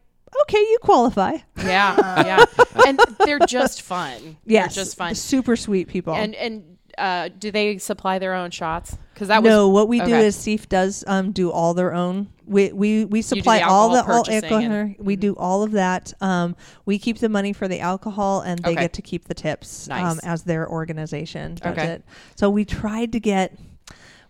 okay, 0.43 0.59
you 0.59 0.79
qualify. 0.83 1.39
Yeah, 1.57 1.97
yeah. 2.27 2.45
And 2.87 3.01
they're 3.25 3.39
just 3.41 3.83
fun. 3.83 4.37
They're 4.47 4.69
just 4.69 4.97
fun. 4.97 5.15
Super 5.15 5.57
sweet 5.57 5.89
people. 5.89 6.15
And 6.15 6.35
and 6.35 6.79
uh, 6.97 7.29
do 7.39 7.51
they 7.51 7.79
supply 7.79 8.19
their 8.19 8.35
own 8.35 8.51
shots? 8.51 8.97
Because 9.19 9.29
that 9.29 9.43
was 9.43 9.51
no, 9.51 9.69
what 9.69 9.89
we 9.89 9.99
do 9.99 10.15
is 10.15 10.37
SEAF 10.37 10.69
does 10.69 11.03
um, 11.09 11.33
do 11.33 11.51
all 11.51 11.75
their 11.75 11.93
own. 11.93 12.29
We 12.47 12.71
we, 12.73 13.05
we 13.05 13.21
supply 13.21 13.59
the 13.59 13.65
all 13.67 13.89
the 13.91 13.97
alcohol 13.99 14.15
all 14.29 14.31
alcohol. 14.33 14.59
and- 14.63 14.97
we 15.01 15.17
do 15.17 15.35
all 15.35 15.65
of 15.65 15.73
that. 15.73 16.13
Um, 16.21 16.55
we 16.87 17.01
keep 17.01 17.19
the 17.19 17.29
money 17.29 17.53
for 17.53 17.67
the 17.67 17.81
alcohol, 17.81 18.43
and 18.43 18.61
they 18.61 18.71
Okay. 18.75 18.83
get 18.83 18.93
to 18.93 19.03
keep 19.03 19.25
the 19.27 19.35
tips 19.35 19.91
um, 19.91 20.21
as 20.23 20.45
their 20.45 20.71
organization 20.71 21.57
does 21.57 21.73
Okay. 21.73 21.87
it. 21.87 22.05
So 22.37 22.49
we 22.49 22.65
tried 22.65 23.11
to 23.11 23.19
get 23.19 23.59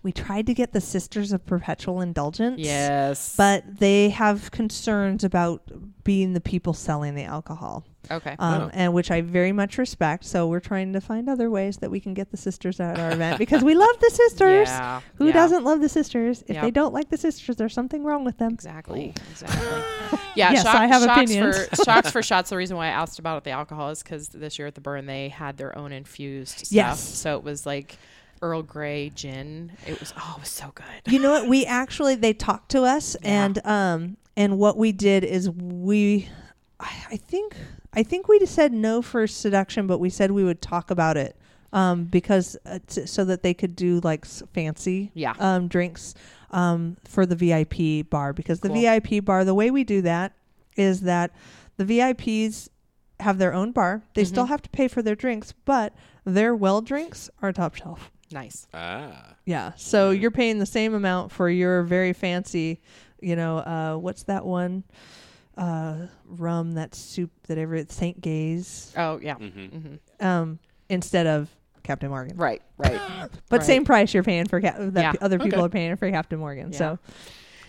we 0.02 0.12
tried 0.12 0.46
to 0.46 0.54
get 0.54 0.72
the 0.72 0.80
Sisters 0.80 1.32
of 1.32 1.44
Perpetual 1.44 2.00
Indulgence. 2.00 2.58
yes, 2.60 3.34
But 3.36 3.78
they 3.78 4.10
have 4.10 4.50
concerns 4.50 5.24
about 5.24 5.62
being 6.04 6.32
the 6.32 6.40
people 6.40 6.72
selling 6.72 7.14
the 7.16 7.24
alcohol, 7.24 7.84
Okay. 8.10 8.34
um, 8.38 8.62
Oh. 8.62 8.70
and 8.72 8.94
which 8.94 9.10
I 9.10 9.20
very 9.20 9.52
much 9.52 9.76
respect. 9.76 10.24
So 10.24 10.46
we're 10.46 10.60
trying 10.60 10.92
to 10.94 11.00
find 11.00 11.28
other 11.28 11.50
ways 11.50 11.78
that 11.78 11.90
we 11.90 12.00
can 12.00 12.14
get 12.14 12.30
the 12.30 12.36
sisters 12.36 12.78
at 12.80 12.98
our 12.98 13.10
event 13.10 13.38
because 13.38 13.62
we 13.64 13.74
love 13.74 13.98
the 14.00 14.08
sisters. 14.14 14.68
Yeah. 14.68 15.00
Who 15.16 15.26
yeah. 15.26 15.32
doesn't 15.32 15.64
love 15.64 15.80
the 15.80 15.88
sisters? 15.88 16.42
If 16.46 16.54
Yep. 16.54 16.62
they 16.62 16.70
don't 16.70 16.94
like 16.94 17.10
the 17.10 17.18
sisters, 17.18 17.56
there's 17.56 17.74
something 17.74 18.04
wrong 18.04 18.24
with 18.24 18.38
them. 18.38 18.52
Exactly. 18.52 19.12
Exactly. 19.30 20.18
Yeah. 20.34 20.52
Yes, 20.52 20.62
shock- 20.62 20.74
I 20.76 20.86
have 20.86 21.02
shocks 21.02 21.32
opinions. 21.32 21.66
For, 21.66 21.76
shocks 21.84 22.10
for 22.12 22.22
shots. 22.22 22.50
The 22.50 22.56
reason 22.56 22.76
why 22.76 22.86
I 22.86 22.90
asked 22.90 23.18
about 23.18 23.42
the 23.42 23.50
alcohol 23.50 23.90
is 23.90 24.04
because 24.04 24.28
this 24.28 24.56
year 24.56 24.68
at 24.68 24.76
the 24.76 24.80
burn 24.80 25.06
they 25.06 25.30
had 25.30 25.56
their 25.56 25.76
own 25.76 25.90
infused 25.90 26.58
stuff. 26.58 26.70
Yes. 26.70 27.00
So 27.00 27.36
it 27.36 27.42
was 27.42 27.66
like 27.66 27.98
Earl 28.42 28.62
Grey 28.62 29.10
gin. 29.14 29.72
It 29.86 29.98
was 30.00 30.12
oh, 30.16 30.34
it 30.36 30.40
was 30.40 30.48
so 30.48 30.72
good. 30.74 30.84
You 31.12 31.18
know 31.18 31.30
what? 31.30 31.48
We 31.48 31.64
actually 31.66 32.14
they 32.14 32.32
talked 32.32 32.70
to 32.72 32.82
us, 32.82 33.16
Yeah. 33.22 33.44
and 33.44 33.66
um, 33.66 34.16
and 34.36 34.58
what 34.58 34.76
we 34.76 34.92
did 34.92 35.24
is 35.24 35.50
we, 35.50 36.28
I, 36.78 36.92
I 37.12 37.16
think, 37.16 37.56
I 37.92 38.02
think 38.02 38.28
we 38.28 38.44
said 38.46 38.72
no 38.72 39.02
for 39.02 39.26
seduction, 39.26 39.86
but 39.86 39.98
we 39.98 40.10
said 40.10 40.30
we 40.30 40.44
would 40.44 40.62
talk 40.62 40.90
about 40.92 41.16
it, 41.16 41.36
um, 41.72 42.04
because 42.04 42.56
uh, 42.64 42.78
t- 42.86 43.06
so 43.06 43.24
that 43.24 43.42
they 43.42 43.52
could 43.54 43.74
do 43.74 44.00
like 44.04 44.24
s- 44.24 44.42
fancy, 44.54 45.10
Yeah. 45.14 45.34
um, 45.40 45.66
drinks, 45.66 46.14
um, 46.52 46.96
for 47.04 47.26
the 47.26 47.34
VIP 47.34 48.08
bar 48.08 48.32
because 48.32 48.60
the 48.60 48.68
Cool. 48.68 48.80
VIP 48.80 49.24
bar, 49.24 49.44
the 49.44 49.54
way 49.54 49.70
we 49.72 49.82
do 49.84 50.02
that 50.02 50.32
is 50.76 51.00
that 51.00 51.32
the 51.76 51.84
VIPs 51.84 52.68
have 53.20 53.38
their 53.38 53.52
own 53.52 53.72
bar. 53.72 54.02
They 54.14 54.24
still 54.24 54.44
Mhm. 54.44 54.48
have 54.50 54.62
to 54.62 54.68
pay 54.70 54.86
for 54.86 55.02
their 55.02 55.16
drinks, 55.16 55.52
but 55.64 55.92
their 56.24 56.54
well 56.54 56.80
drinks 56.80 57.28
are 57.42 57.52
top 57.52 57.74
shelf. 57.74 58.12
Nice. 58.30 58.66
Ah. 58.74 59.34
Yeah. 59.46 59.72
So 59.76 60.10
you're 60.10 60.30
paying 60.30 60.58
the 60.58 60.66
same 60.66 60.94
amount 60.94 61.32
for 61.32 61.48
your 61.48 61.82
very 61.82 62.12
fancy, 62.12 62.80
you 63.20 63.36
know, 63.36 63.58
uh, 63.58 63.96
what's 63.96 64.24
that 64.24 64.44
one? 64.44 64.84
Uh, 65.56 66.06
rum, 66.26 66.74
that 66.74 66.94
soup 66.94 67.30
that 67.48 67.58
every 67.58 67.84
St. 67.88 68.20
Gaze, 68.20 68.92
Oh 68.96 69.18
yeah. 69.20 69.34
Mm-hmm. 69.34 69.78
hmm 69.78 70.24
um, 70.24 70.58
instead 70.88 71.26
of 71.26 71.48
Captain 71.82 72.10
Morgan. 72.10 72.36
Right. 72.36 72.62
Right. 72.76 73.00
But 73.48 73.58
Right. 73.60 73.66
same 73.66 73.84
price 73.84 74.12
you're 74.14 74.22
paying 74.22 74.46
for 74.46 74.60
Cap- 74.60 74.76
that 74.78 74.94
Yeah. 75.02 75.12
p- 75.12 75.18
other 75.20 75.38
people 75.38 75.58
Okay. 75.58 75.66
are 75.66 75.68
paying 75.70 75.96
for 75.96 76.08
Captain 76.10 76.38
Morgan. 76.38 76.70
Yeah. 76.72 76.78
So, 76.78 76.98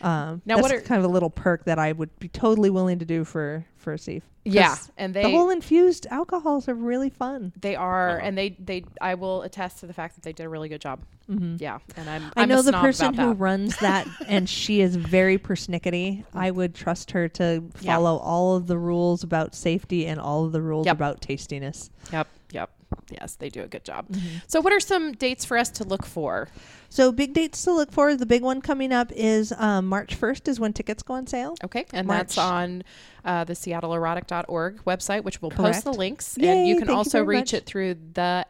um, 0.02 0.42
Now, 0.46 0.56
that's 0.56 0.62
what 0.62 0.72
are- 0.72 0.82
kind 0.82 1.00
of 1.00 1.06
a 1.10 1.14
little 1.14 1.30
perk 1.30 1.66
that 1.66 1.80
I 1.80 1.92
would 1.92 2.18
be 2.20 2.28
totally 2.28 2.70
willing 2.70 3.00
to 3.00 3.06
do 3.06 3.24
for 3.24 3.66
for 3.78 3.98
Steve. 3.98 4.24
'Cause 4.46 4.54
yeah. 4.56 4.76
And 4.98 5.14
they 5.14 5.24
the 5.24 5.30
whole 5.30 5.50
infused 5.50 6.06
alcohols 6.10 6.68
are 6.68 6.74
really 6.74 7.10
fun. 7.10 7.54
they 7.60 7.76
are, 7.76 8.18
Uh-huh. 8.18 8.20
and 8.26 8.38
they 8.38 8.50
they 8.60 8.84
I 9.02 9.16
will 9.16 9.42
attest 9.44 9.80
to 9.80 9.88
the 9.88 9.94
fact 9.94 10.16
that 10.16 10.24
they 10.24 10.34
did 10.34 10.46
a 10.46 10.50
really 10.50 10.70
good 10.70 10.82
job. 10.82 11.00
Mm-hmm. 11.30 11.58
Yeah. 11.60 11.80
And 11.96 12.10
I'm 12.10 12.24
I 12.36 12.44
I'm 12.44 12.52
a 12.52 12.56
know 12.56 12.62
the 12.62 12.70
snob 12.72 12.82
person 12.82 13.14
who 13.14 13.28
that. 13.30 13.36
runs 13.36 13.78
that, 13.78 14.08
and 14.28 14.50
she 14.50 14.82
is 14.82 14.96
very 14.96 15.38
persnickety. 15.38 16.24
I 16.34 16.52
would 16.52 16.74
trust 16.76 17.12
her 17.12 17.28
to 17.30 17.64
Yeah. 17.82 17.96
follow 17.96 18.18
all 18.18 18.56
of 18.56 18.68
the 18.68 18.78
rules 18.78 19.24
about 19.24 19.54
safety 19.56 20.08
and 20.08 20.20
all 20.20 20.46
of 20.46 20.52
the 20.52 20.62
rules 20.62 20.86
Yep. 20.88 20.96
about 20.96 21.22
tastiness. 21.22 21.90
Yep. 22.12 22.28
Yep. 22.52 22.70
Yes, 23.12 23.36
they 23.36 23.50
do 23.50 23.62
a 23.62 23.68
good 23.68 23.84
job. 23.86 24.08
Mm-hmm. 24.10 24.38
So, 24.48 24.62
what 24.62 24.74
are 24.74 24.80
some 24.80 25.12
dates 25.14 25.46
for 25.46 25.58
us 25.58 25.70
to 25.72 25.84
look 25.84 26.06
for? 26.06 26.48
So, 26.90 27.12
big 27.12 27.34
dates 27.34 27.64
to 27.66 27.72
look 27.74 27.92
for. 27.92 28.16
The 28.16 28.26
big 28.26 28.42
one 28.42 28.62
coming 28.62 28.92
up 28.92 29.12
is 29.12 29.54
um, 29.58 29.86
March 29.88 30.20
1st, 30.20 30.48
is 30.48 30.60
when 30.60 30.74
tickets 30.74 31.04
go 31.04 31.14
on 31.14 31.28
sale. 31.28 31.56
Okay, 31.64 31.86
and 31.94 32.08
March. 32.08 32.18
that's 32.18 32.38
on 32.38 32.84
uh, 33.24 33.44
the 33.44 33.54
SeattleErotic.org 33.54 34.84
website, 34.86 35.24
which 35.24 35.42
we'll 35.42 35.52
post 35.52 35.84
the 35.84 35.94
links, 35.94 36.36
Yay, 36.38 36.50
and 36.50 36.68
you 36.68 36.76
can 36.78 36.88
thank 36.88 36.96
you 36.96 36.98
also 36.98 37.24
reach 37.24 37.54
much. 37.54 37.54
it 37.54 37.66
through 37.68 37.96
the 38.14 38.46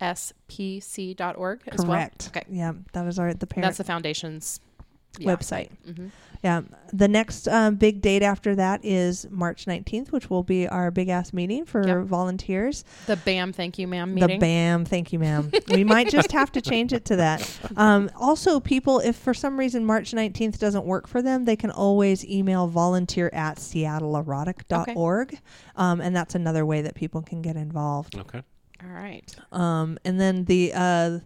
FSPC.org 0.00 1.60
as 1.68 1.80
Correct. 1.80 1.86
well. 2.34 2.42
Okay, 2.42 2.44
Yeah, 2.50 2.72
that 2.92 3.06
is 3.06 3.18
our 3.18 3.32
the 3.34 3.46
parent 3.46 3.64
that's 3.66 3.78
the 3.78 3.84
foundation's 3.84 4.60
yeah. 5.18 5.34
website. 5.34 5.70
hmm 5.84 6.08
Yeah. 6.44 6.60
The 6.92 7.08
next 7.08 7.48
um, 7.48 7.76
big 7.76 8.02
date 8.02 8.22
after 8.22 8.54
that 8.54 8.84
is 8.84 9.26
March 9.30 9.64
19th, 9.64 10.12
which 10.12 10.28
will 10.28 10.42
be 10.42 10.68
our 10.68 10.90
big 10.90 11.08
ass 11.08 11.32
meeting 11.32 11.64
for 11.64 11.84
Yep. 11.84 12.04
volunteers. 12.04 12.84
The 13.06 13.16
BAM, 13.16 13.52
thank 13.54 13.78
you, 13.78 13.88
ma'am 13.88 14.14
meeting. 14.14 14.38
The 14.38 14.46
BAM, 14.46 14.84
thank 14.84 15.10
you, 15.12 15.18
ma'am. 15.18 15.50
we 15.70 15.82
might 15.84 16.10
just 16.10 16.30
have 16.32 16.52
to 16.52 16.60
change 16.60 16.92
it 16.92 17.06
to 17.06 17.16
that. 17.16 17.50
Um, 17.76 18.10
also, 18.14 18.60
people, 18.60 19.00
if 19.00 19.16
for 19.16 19.34
some 19.34 19.58
reason 19.58 19.84
March 19.84 20.12
19th 20.12 20.58
doesn't 20.58 20.84
work 20.84 21.08
for 21.08 21.22
them, 21.22 21.44
they 21.44 21.56
can 21.56 21.70
always 21.72 22.24
email 22.26 22.68
volunteer 22.68 23.30
at 23.32 23.56
seattleerotic.org. 23.56 25.38
Um, 25.76 26.00
and 26.00 26.14
that's 26.14 26.34
another 26.34 26.64
way 26.64 26.82
that 26.82 26.94
people 26.94 27.22
can 27.22 27.42
get 27.42 27.56
involved. 27.56 28.16
Okay. 28.16 28.42
All 28.84 28.92
right. 28.92 29.34
Um, 29.52 29.98
and 30.04 30.20
then 30.20 30.44
the 30.44 30.72
uh, 30.74 31.18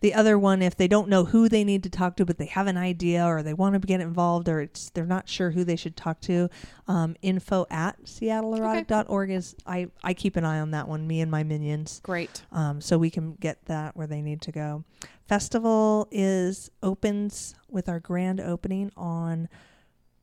the 0.00 0.14
other 0.14 0.38
one, 0.38 0.62
if 0.62 0.76
they 0.76 0.86
don't 0.86 1.08
know 1.08 1.24
who 1.24 1.48
they 1.48 1.64
need 1.64 1.82
to 1.82 1.90
talk 1.90 2.16
to, 2.16 2.24
but 2.24 2.38
they 2.38 2.46
have 2.46 2.66
an 2.66 2.76
idea 2.76 3.24
or 3.24 3.42
they 3.42 3.54
want 3.54 3.74
to 3.74 3.80
get 3.80 4.00
involved 4.00 4.48
or 4.48 4.60
it's 4.60 4.90
they're 4.90 5.04
not 5.04 5.28
sure 5.28 5.50
who 5.50 5.64
they 5.64 5.76
should 5.76 5.96
talk 5.96 6.20
to, 6.22 6.48
um, 6.86 7.16
info 7.22 7.66
at 7.70 8.04
seattleerotic.org 8.04 9.30
is 9.30 9.56
I, 9.66 9.88
I 10.04 10.14
keep 10.14 10.36
an 10.36 10.44
eye 10.44 10.60
on 10.60 10.70
that 10.70 10.86
one, 10.86 11.06
me 11.06 11.20
and 11.20 11.30
my 11.30 11.42
minions. 11.42 12.00
Great. 12.04 12.42
Um, 12.52 12.80
so 12.80 12.96
we 12.96 13.10
can 13.10 13.34
get 13.34 13.64
that 13.66 13.96
where 13.96 14.06
they 14.06 14.22
need 14.22 14.40
to 14.42 14.52
go. 14.52 14.84
Festival 15.26 16.08
is 16.10 16.70
opens 16.82 17.54
with 17.68 17.88
our 17.88 18.00
grand 18.00 18.40
opening 18.40 18.92
on 18.96 19.48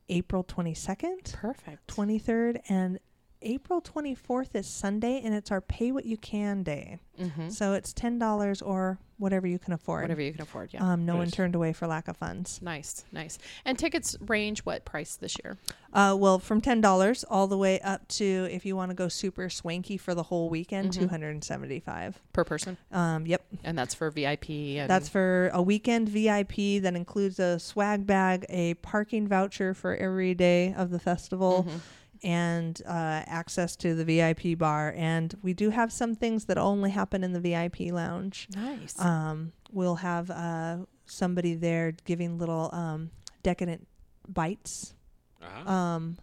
April 0.10 0.44
22nd, 0.44 1.34
Perfect. 1.34 1.88
23rd, 1.88 2.62
and 2.70 3.00
April 3.46 3.80
24th 3.82 4.56
is 4.56 4.66
Sunday, 4.68 5.22
and 5.24 5.34
it's 5.34 5.52
our 5.52 5.62
pay 5.62 5.92
what 5.92 6.06
you 6.06 6.18
can 6.18 6.64
day. 6.64 6.98
hmm 7.18 7.50
So 7.50 7.74
it's 7.74 7.94
ten 7.94 8.18
dollars 8.20 8.62
or 8.62 8.98
whatever 9.18 9.48
you 9.48 9.58
can 9.60 9.72
afford. 9.72 10.02
Whatever 10.02 10.22
you 10.22 10.34
can 10.34 10.42
afford. 10.42 10.74
Yeah. 10.74 10.84
Um, 10.92 11.06
no 11.06 11.16
one 11.16 11.30
turned 11.32 11.56
away 11.56 11.72
for 11.72 11.88
lack 11.88 12.08
of 12.10 12.18
funds. 12.18 12.60
nice. 12.62 13.06
Nice. 13.14 13.38
And 13.64 13.80
tickets 13.80 14.18
range 14.28 14.60
what 14.66 14.84
price 14.84 15.16
this 15.16 15.38
year? 15.44 15.58
Uh, 15.94 16.16
well, 16.20 16.40
from 16.40 16.60
ten 16.60 16.82
dollars 16.82 17.24
all 17.24 17.48
the 17.48 17.58
way 17.58 17.80
up 17.82 18.08
to 18.10 18.48
if 18.52 18.66
you 18.66 18.76
want 18.76 18.90
to 18.92 18.96
go 18.96 19.08
super 19.08 19.48
swanky 19.50 19.96
for 19.96 20.14
the 20.16 20.24
whole 20.24 20.50
weekend, 20.50 20.90
Mhm. 20.90 20.94
two 21.00 21.08
hundred 21.08 21.30
and 21.30 21.44
seventy-five. 21.44 22.20
Per 22.34 22.44
person, 22.44 22.78
Um, 22.92 23.26
yep, 23.28 23.46
and 23.64 23.78
that's 23.78 23.94
for 23.94 24.10
VIP. 24.10 24.50
And 24.80 24.90
that's 24.90 25.08
for 25.08 25.50
a 25.54 25.62
weekend 25.62 26.10
VIP 26.10 26.80
that 26.80 26.96
includes 26.96 27.40
a 27.40 27.60
swag 27.60 28.06
bag, 28.08 28.46
a 28.50 28.74
parking 28.76 29.28
voucher 29.28 29.74
for 29.76 29.96
every 29.96 30.34
day 30.34 30.74
of 30.74 30.90
the 30.90 31.00
festival. 31.00 31.66
Mhm. 31.70 31.80
And 32.24 32.82
uh, 32.86 33.24
access 33.28 33.76
to 33.78 33.94
the 33.96 34.06
VIP 34.06 34.58
bar, 34.58 34.94
and 34.96 35.36
we 35.42 35.54
do 35.54 35.70
have 35.70 35.92
some 35.92 36.16
things 36.16 36.46
that 36.46 36.58
only 36.58 36.90
happen 36.90 37.24
in 37.24 37.34
the 37.34 37.40
VIP 37.40 37.92
lounge. 37.92 38.48
nice. 38.56 39.00
Um, 39.00 39.52
we'll 39.72 39.96
have 39.96 40.32
uh, 40.32 40.78
somebody 41.06 41.54
there 41.56 41.94
giving 42.06 42.38
little 42.38 42.70
um, 42.74 43.12
decadent 43.44 43.88
bites. 44.28 44.94
Uh-huh. 45.42 45.72
Um, 45.72 46.18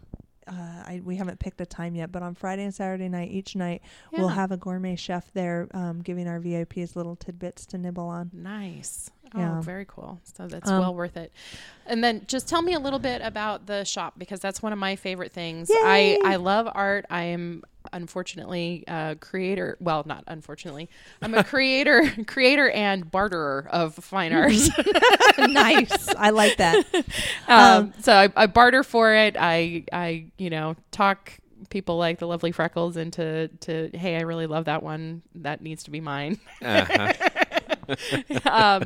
uh, 0.47 0.51
I, 0.51 1.01
we 1.03 1.15
haven't 1.15 1.39
picked 1.39 1.61
a 1.61 1.65
time 1.65 1.95
yet, 1.95 2.11
but 2.11 2.21
on 2.21 2.35
Friday 2.35 2.63
and 2.63 2.73
Saturday 2.73 3.07
night, 3.07 3.31
each 3.31 3.55
night, 3.55 3.81
we'll 4.11 4.27
have 4.27 4.51
a 4.51 4.57
gourmet 4.57 4.95
chef 4.95 5.31
there 5.33 5.67
um, 5.73 6.01
giving 6.01 6.27
our 6.27 6.39
VIPs 6.39 6.95
little 6.95 7.15
tidbits 7.15 7.65
to 7.67 7.77
nibble 7.77 8.07
on. 8.07 8.29
Nice. 8.33 9.09
Oh, 9.35 9.39
Yeah. 9.39 9.61
very 9.61 9.85
cool. 9.87 10.19
So 10.37 10.47
that's 10.47 10.69
Um, 10.69 10.79
well 10.79 10.93
worth 10.95 11.17
it. 11.17 11.31
And 11.85 12.03
then 12.03 12.23
just 12.27 12.47
tell 12.47 12.61
me 12.61 12.73
a 12.73 12.79
little 12.79 12.99
bit 12.99 13.21
about 13.23 13.65
the 13.65 13.83
shop 13.83 14.13
because 14.17 14.39
that's 14.39 14.61
one 14.61 14.71
of 14.73 14.79
my 14.79 14.95
favorite 14.95 15.31
things. 15.33 15.69
Yay! 15.69 15.77
I 15.83 16.19
I 16.23 16.35
love 16.37 16.69
art. 16.73 17.05
I 17.09 17.23
am 17.23 17.63
unfortunately 17.91 18.83
a 18.87 19.17
creator. 19.19 19.75
Well, 19.81 20.03
not 20.05 20.23
unfortunately. 20.27 20.89
I'm 21.21 21.33
a 21.33 21.43
creator, 21.53 22.09
creator 22.25 22.69
and 22.69 23.09
barterer 23.11 23.67
of 23.69 23.95
fine 23.95 24.31
arts. 24.41 24.69
nice. 25.37 26.07
I 26.15 26.29
like 26.29 26.57
that. 26.57 26.85
um, 27.47 27.93
so 27.99 28.13
I, 28.13 28.29
I 28.35 28.47
barter 28.47 28.83
for 28.83 29.13
it. 29.13 29.35
I 29.39 29.83
I 29.91 30.27
you 30.37 30.49
know 30.49 30.75
talk 30.91 31.33
people 31.69 31.97
like 31.97 32.19
the 32.19 32.27
lovely 32.27 32.51
freckles 32.51 32.97
into 32.97 33.47
to 33.61 33.89
hey 33.93 34.17
I 34.17 34.21
really 34.21 34.47
love 34.47 34.65
that 34.65 34.83
one 34.83 35.21
that 35.35 35.61
needs 35.61 35.83
to 35.83 35.91
be 35.91 36.01
mine. 36.01 36.39
Uh-huh. 36.61 37.13
um, 38.45 38.83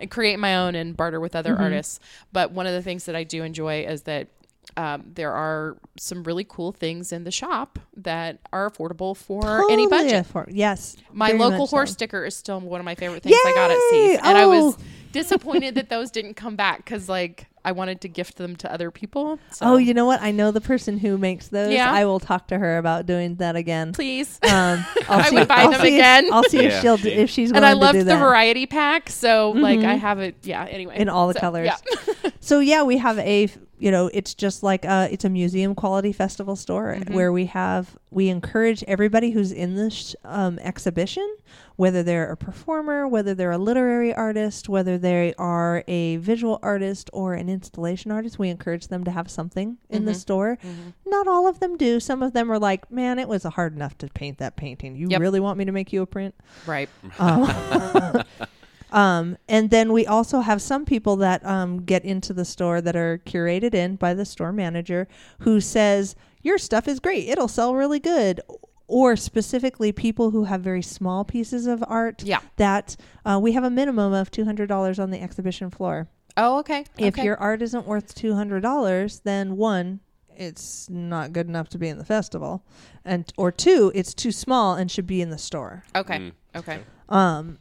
and 0.00 0.10
create 0.10 0.38
my 0.38 0.56
own 0.56 0.74
and 0.74 0.96
barter 0.96 1.20
with 1.20 1.34
other 1.36 1.54
Mm-hmm. 1.54 1.62
artists. 1.62 2.00
But 2.32 2.52
one 2.52 2.66
of 2.66 2.72
the 2.72 2.82
things 2.82 3.04
that 3.06 3.16
I 3.16 3.24
do 3.24 3.42
enjoy 3.42 3.84
is 3.86 4.02
that 4.02 4.28
um, 4.76 5.04
there 5.14 5.32
are 5.32 5.78
some 5.98 6.22
really 6.24 6.44
cool 6.48 6.72
things 6.72 7.10
in 7.10 7.24
the 7.24 7.30
shop 7.30 7.78
that 7.96 8.38
are 8.52 8.70
affordable 8.70 9.16
for 9.16 9.70
any 9.70 9.86
budget. 9.88 10.12
afford- 10.26 10.50
Yes. 10.52 10.96
My 11.12 11.30
local 11.32 11.60
much 11.60 11.70
so. 11.70 11.76
horse 11.76 11.92
sticker 11.92 12.24
is 12.24 12.36
still 12.36 12.60
one 12.60 12.78
of 12.80 12.84
my 12.84 12.94
favorite 12.94 13.22
things 13.22 13.36
I 13.46 13.52
got 13.54 13.70
at 13.70 13.76
Yay! 13.92 14.16
SEAF. 14.16 14.20
And 14.24 14.38
I 14.38 14.46
was 14.46 14.74
Oh. 14.74 14.78
Disappointed 15.22 15.74
that 15.76 15.88
those 15.88 16.10
didn't 16.10 16.34
come 16.34 16.56
back 16.56 16.84
because, 16.84 17.08
like, 17.08 17.46
I 17.64 17.72
wanted 17.72 18.00
to 18.02 18.08
gift 18.08 18.36
them 18.36 18.56
to 18.56 18.72
other 18.72 18.90
people. 18.90 19.38
So 19.50 19.66
Oh, 19.66 19.76
you 19.76 19.92
know 19.92 20.04
what? 20.06 20.22
I 20.22 20.30
know 20.30 20.50
the 20.52 20.60
person 20.60 20.96
who 20.98 21.18
makes 21.18 21.48
those. 21.48 21.72
Yeah? 21.72 21.92
I 21.92 22.04
will 22.04 22.20
talk 22.20 22.48
to 22.48 22.58
her 22.58 22.78
about 22.78 23.04
doing 23.06 23.34
that 23.36 23.56
again. 23.56 23.92
please. 23.92 24.38
Um, 24.44 24.50
I'll 25.08 25.20
I 25.20 25.28
see, 25.28 25.34
would 25.36 25.48
buy 25.48 25.56
I'll 25.62 25.70
them 25.72 25.80
see 25.80 25.88
if- 25.88 25.94
again. 25.94 26.28
I'll 26.32 26.44
see 26.44 26.58
if 26.64 26.80
she'll 26.80 26.96
do, 26.96 27.08
if 27.08 27.28
she's 27.30 27.50
and 27.50 27.64
I 27.66 27.72
to 27.74 27.78
loved 27.78 27.98
the 27.98 28.04
that. 28.04 28.20
variety 28.20 28.66
pack. 28.66 29.10
So, 29.10 29.50
like, 29.50 29.80
I 29.80 29.96
Mhm. 29.96 30.00
have 30.00 30.18
it. 30.20 30.36
Yeah, 30.44 30.64
anyway. 30.64 30.96
In 30.98 31.08
all 31.08 31.28
the 31.28 31.34
So, 31.34 31.40
colors. 31.40 31.66
Yeah. 31.66 32.30
So 32.40 32.60
yeah, 32.60 32.82
we 32.84 32.96
have 32.96 33.18
a 33.18 33.48
you 33.78 33.90
know, 33.90 34.10
it's 34.12 34.34
just 34.34 34.62
like 34.62 34.84
a, 34.84 35.08
it's 35.10 35.24
a 35.24 35.28
museum 35.28 35.74
quality 35.74 36.12
festival 36.12 36.56
store 36.56 36.96
Mm-hmm. 36.98 37.14
where 37.14 37.32
we 37.32 37.46
have 37.46 37.96
we 38.10 38.28
encourage 38.28 38.82
everybody 38.84 39.30
who's 39.30 39.52
in 39.52 39.74
this 39.76 40.16
um, 40.24 40.58
exhibition, 40.60 41.36
whether 41.76 42.02
they're 42.02 42.30
a 42.32 42.36
performer, 42.36 43.06
whether 43.06 43.34
they're 43.34 43.50
a 43.52 43.58
literary 43.58 44.14
artist, 44.14 44.68
whether 44.68 44.96
they 44.98 45.34
are 45.38 45.84
a 45.86 46.16
visual 46.16 46.58
artist 46.62 47.10
or 47.12 47.34
an 47.34 47.48
installation 47.48 48.10
artist, 48.10 48.38
we 48.38 48.48
encourage 48.48 48.88
them 48.88 49.04
to 49.04 49.10
have 49.10 49.30
something 49.30 49.76
in 49.90 49.98
Mm-hmm. 49.98 50.06
the 50.06 50.14
store. 50.14 50.58
Not 51.06 51.28
all 51.28 51.46
of 51.46 51.60
them 51.60 51.76
do. 51.76 52.00
Some 52.00 52.22
of 52.22 52.32
them 52.32 52.50
are 52.50 52.58
like, 52.58 52.90
"Man, 52.90 53.18
it 53.18 53.28
was 53.28 53.44
hard 53.44 53.74
enough 53.76 53.96
to 53.98 54.08
paint 54.08 54.38
that 54.38 54.56
painting. 54.56 54.96
You 54.96 55.08
Yep. 55.10 55.20
really 55.20 55.40
want 55.40 55.58
me 55.58 55.64
to 55.66 55.72
make 55.72 55.92
you 55.92 56.02
a 56.02 56.06
print?" 56.06 56.34
Right. 56.66 56.88
Um, 57.18 57.44
um, 58.90 59.36
and 59.48 59.70
then 59.70 59.92
we 59.92 60.06
also 60.06 60.40
have 60.40 60.62
some 60.62 60.84
people 60.84 61.16
that 61.16 61.44
um, 61.44 61.84
get 61.84 62.04
into 62.04 62.32
the 62.32 62.44
store 62.44 62.80
that 62.80 62.96
are 62.96 63.18
curated 63.26 63.74
in 63.74 63.96
by 63.96 64.14
the 64.14 64.24
store 64.24 64.52
manager 64.52 65.08
who 65.40 65.60
says, 65.60 66.16
Your 66.42 66.58
stuff 66.58 66.88
is 66.88 67.00
great. 67.00 67.28
It'll 67.28 67.48
sell 67.48 67.74
really 67.74 68.00
good. 68.00 68.40
Or 68.86 69.16
specifically, 69.16 69.92
people 69.92 70.30
who 70.30 70.44
have 70.44 70.62
very 70.62 70.80
small 70.82 71.22
pieces 71.24 71.66
of 71.66 71.84
art 71.86 72.22
Yeah. 72.22 72.40
that 72.56 72.96
uh, 73.24 73.38
we 73.42 73.52
have 73.52 73.64
a 73.64 73.70
minimum 73.70 74.14
of 74.14 74.30
$200 74.30 74.98
on 74.98 75.10
the 75.10 75.20
exhibition 75.20 75.70
floor. 75.70 76.08
Oh, 76.38 76.58
okay. 76.60 76.86
If 76.96 77.14
okay. 77.14 77.24
your 77.24 77.36
art 77.36 77.60
isn't 77.60 77.86
worth 77.86 78.14
$200, 78.14 79.22
then 79.24 79.56
one, 79.58 80.00
it's 80.34 80.88
not 80.88 81.32
good 81.34 81.48
enough 81.48 81.68
to 81.70 81.78
be 81.78 81.88
in 81.88 81.98
the 81.98 82.04
festival. 82.04 82.64
And 83.04 83.30
or 83.36 83.50
two, 83.52 83.92
it's 83.94 84.14
too 84.14 84.32
small 84.32 84.74
and 84.74 84.90
should 84.90 85.06
be 85.06 85.20
in 85.20 85.28
the 85.30 85.38
store. 85.38 85.84
okay. 85.94 86.18
Mm. 86.18 86.32
Okay. 86.56 86.80
Um, 87.10 87.58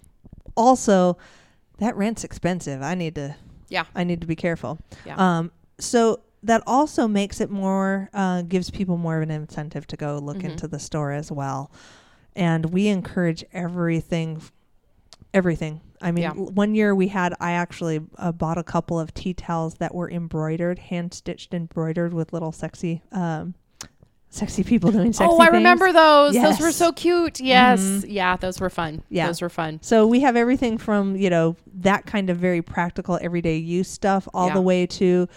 also, 0.57 1.17
that 1.77 1.95
rent's 1.95 2.23
expensive. 2.23 2.81
I 2.81 2.95
need 2.95 3.15
to. 3.15 3.35
Yeah. 3.69 3.85
I 3.95 4.03
need 4.03 4.21
to 4.21 4.27
be 4.27 4.35
careful. 4.35 4.79
Yeah. 5.05 5.15
Um, 5.17 5.51
so 5.79 6.21
that 6.43 6.63
also 6.65 7.07
makes 7.07 7.39
it 7.41 7.49
more 7.49 8.09
uh, 8.13 8.41
gives 8.43 8.69
people 8.69 8.97
more 8.97 9.17
of 9.17 9.23
an 9.23 9.31
incentive 9.31 9.85
to 9.87 9.97
go 9.97 10.17
look 10.19 10.37
Mhm. 10.37 10.51
into 10.51 10.67
the 10.67 10.79
store 10.79 11.11
as 11.11 11.31
well. 11.31 11.71
And 12.35 12.67
we 12.67 12.87
encourage 12.87 13.43
everything, 13.51 14.41
everything. 15.33 15.81
I 16.01 16.11
mean, 16.11 16.23
Yeah. 16.23 16.31
one 16.33 16.75
year 16.75 16.93
we 16.95 17.07
had 17.09 17.33
I 17.39 17.51
actually 17.53 17.99
uh, 18.17 18.31
bought 18.31 18.57
a 18.57 18.63
couple 18.63 18.99
of 18.99 19.13
tea 19.13 19.33
towels 19.33 19.75
that 19.75 19.93
were 19.95 20.09
embroidered, 20.09 20.79
hand 20.79 21.13
stitched, 21.13 21.53
embroidered 21.53 22.13
with 22.13 22.33
little 22.33 22.51
sexy, 22.51 23.01
um, 23.11 23.55
sexy 24.29 24.63
people 24.63 24.91
doing 24.91 25.13
sexy. 25.13 25.29
oh, 25.31 25.39
I 25.39 25.45
things. 25.45 25.53
remember 25.57 25.91
those. 25.93 26.33
Those 26.35 26.59
were 26.59 26.71
so 26.71 26.91
cute. 26.91 27.39
Yes. 27.39 27.79
Mhm. 27.81 28.05
Yeah, 28.09 28.35
those 28.37 28.59
were 28.59 28.69
fun. 28.69 29.01
Yeah. 29.09 29.27
Those 29.27 29.41
were 29.41 29.49
fun. 29.49 29.79
So 29.81 30.05
we 30.05 30.19
have 30.21 30.35
everything 30.35 30.77
from, 30.77 31.15
you 31.15 31.29
know, 31.29 31.55
that 31.75 32.05
kind 32.05 32.29
of 32.29 32.37
very 32.37 32.61
practical 32.61 33.17
everyday 33.21 33.57
use 33.57 33.87
stuff 33.89 34.27
all 34.33 34.47
Yeah. 34.47 34.53
the 34.55 34.61
way 34.61 34.85
to 34.87 35.27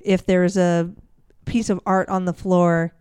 if 0.00 0.24
there's 0.24 0.56
a 0.56 0.90
piece 1.44 1.68
of 1.70 1.80
art 1.84 2.08
on 2.08 2.24
the 2.24 2.32
floor, 2.32 2.92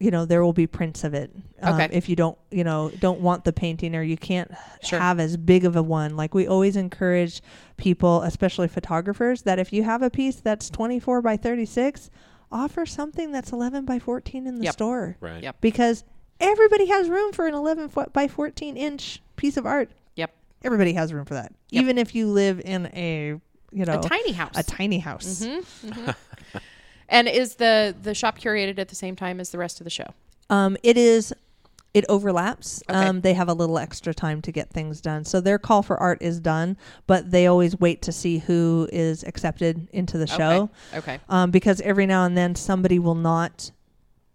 you 0.00 0.10
know, 0.10 0.24
there 0.24 0.42
will 0.44 0.52
be 0.52 0.66
prints 0.66 1.02
of 1.04 1.12
it. 1.14 1.30
Um, 1.60 1.74
Okay. 1.74 1.88
if 1.92 2.08
you 2.08 2.14
don't, 2.16 2.38
you 2.50 2.62
know, 2.64 2.90
don't 3.00 3.20
want 3.20 3.44
the 3.44 3.52
painting 3.52 3.94
or 3.96 4.02
you 4.02 4.16
can't 4.16 4.50
Sure. 4.82 4.98
have 5.00 5.18
as 5.20 5.36
big 5.36 5.64
of 5.64 5.74
a 5.76 5.82
one. 5.82 6.16
Like 6.16 6.34
we 6.34 6.46
always 6.46 6.76
encourage 6.76 7.40
people, 7.76 8.22
especially 8.22 8.68
photographers, 8.68 9.42
that 9.42 9.58
if 9.58 9.72
you 9.72 9.82
have 9.84 10.02
a 10.02 10.10
piece 10.10 10.36
that's 10.36 10.70
24 10.70 11.20
by 11.22 11.36
36, 11.36 12.10
offer 12.50 12.86
something 12.86 13.32
that's 13.32 13.52
11 13.52 13.84
by 13.84 13.98
14 13.98 14.46
in 14.46 14.56
the 14.58 14.64
Yep. 14.64 14.72
store 14.72 15.16
Right. 15.20 15.42
Yep. 15.42 15.56
because 15.60 16.04
everybody 16.40 16.86
has 16.86 17.08
room 17.08 17.32
for 17.32 17.46
an 17.46 17.54
11 17.54 17.88
foot 17.88 18.12
by 18.12 18.28
14 18.28 18.76
inch 18.76 19.20
piece 19.36 19.56
of 19.56 19.66
art. 19.66 19.90
Yep. 20.16 20.34
Everybody 20.64 20.92
has 20.94 21.12
room 21.12 21.24
for 21.24 21.34
that. 21.34 21.52
Yep. 21.70 21.82
Even 21.82 21.98
if 21.98 22.14
you 22.14 22.26
live 22.28 22.60
in 22.64 22.86
a, 22.94 23.40
you 23.72 23.84
know, 23.84 24.00
a 24.00 24.02
tiny 24.02 24.32
house. 24.32 24.56
a 24.56 24.62
tiny 24.62 24.98
house. 24.98 25.44
Mhm, 25.44 25.64
mhm. 25.90 26.14
and 27.08 27.28
is 27.28 27.56
the 27.56 27.94
the 28.02 28.14
shop 28.14 28.38
curated 28.38 28.78
at 28.78 28.88
the 28.88 28.94
same 28.94 29.14
time 29.16 29.40
as 29.40 29.50
the 29.50 29.58
rest 29.58 29.80
of 29.80 29.84
the 29.84 29.90
show? 29.90 30.06
Um, 30.50 30.76
it 30.82 30.96
is. 30.96 31.32
It 31.94 32.04
overlaps. 32.08 32.82
Okay. 32.88 32.98
Um, 32.98 33.22
they 33.22 33.32
have 33.34 33.48
a 33.48 33.54
little 33.54 33.78
extra 33.78 34.12
time 34.12 34.42
to 34.42 34.52
get 34.52 34.70
things 34.70 35.00
done. 35.00 35.24
So 35.24 35.40
their 35.40 35.58
call 35.58 35.82
for 35.82 35.96
art 35.96 36.18
is 36.20 36.38
done, 36.38 36.76
but 37.06 37.30
they 37.30 37.46
always 37.46 37.80
wait 37.80 38.02
to 38.02 38.12
see 38.12 38.38
who 38.38 38.88
is 38.92 39.24
accepted 39.24 39.88
into 39.92 40.18
the 40.18 40.26
show. 40.26 40.70
Okay. 40.92 40.98
Okay. 40.98 41.20
Um, 41.30 41.50
because 41.50 41.80
every 41.80 42.04
now 42.06 42.24
and 42.24 42.36
then 42.36 42.54
somebody 42.54 42.98
will 42.98 43.14
not 43.14 43.70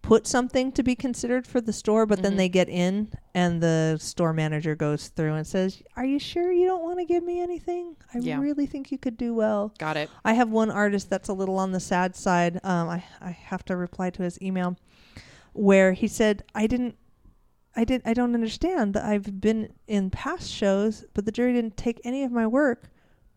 put 0.01 0.27
something 0.27 0.69
to 0.73 0.83
be 0.83 0.95
considered 0.95 1.47
for 1.47 1.61
the 1.61 1.71
store, 1.71 2.05
but 2.05 2.21
then 2.23 2.33
Mhm. 2.33 2.37
they 2.37 2.49
get 2.49 2.67
in 2.67 3.07
and 3.33 3.61
the 3.61 3.97
store 4.01 4.33
manager 4.33 4.75
goes 4.75 5.07
through 5.07 5.33
and 5.35 5.47
says, 5.47 5.81
Are 5.95 6.03
you 6.03 6.19
sure 6.19 6.51
you 6.51 6.65
don't 6.65 6.83
want 6.83 6.99
to 6.99 7.05
give 7.05 7.23
me 7.23 7.39
anything? 7.39 7.95
I 8.13 8.17
Yeah. 8.17 8.39
really 8.39 8.65
think 8.65 8.91
you 8.91 8.97
could 8.97 9.15
do 9.15 9.33
well. 9.33 9.71
Got 9.77 9.95
it. 9.95 10.09
I 10.25 10.33
have 10.33 10.49
one 10.49 10.69
artist 10.71 11.09
that's 11.09 11.29
a 11.29 11.33
little 11.33 11.57
on 11.57 11.71
the 11.71 11.79
sad 11.79 12.15
side. 12.17 12.59
Um, 12.65 12.89
I 12.89 13.03
I 13.21 13.29
have 13.29 13.63
to 13.65 13.77
reply 13.77 14.09
to 14.09 14.23
his 14.23 14.41
email 14.41 14.75
where 15.53 15.93
he 15.93 16.07
said 16.07 16.43
I 16.53 16.67
didn't. 16.67 16.95
I 17.75 17.83
did. 17.83 18.01
I 18.05 18.13
don't 18.13 18.33
understand 18.33 18.93
that 18.93 19.03
I've 19.05 19.41
been 19.41 19.73
in 19.87 20.09
past 20.09 20.51
shows, 20.51 21.05
but 21.13 21.25
the 21.25 21.31
jury 21.31 21.53
didn't 21.53 21.77
take 21.77 21.99
any 22.03 22.23
of 22.23 22.31
my 22.31 22.45
work, 22.45 22.89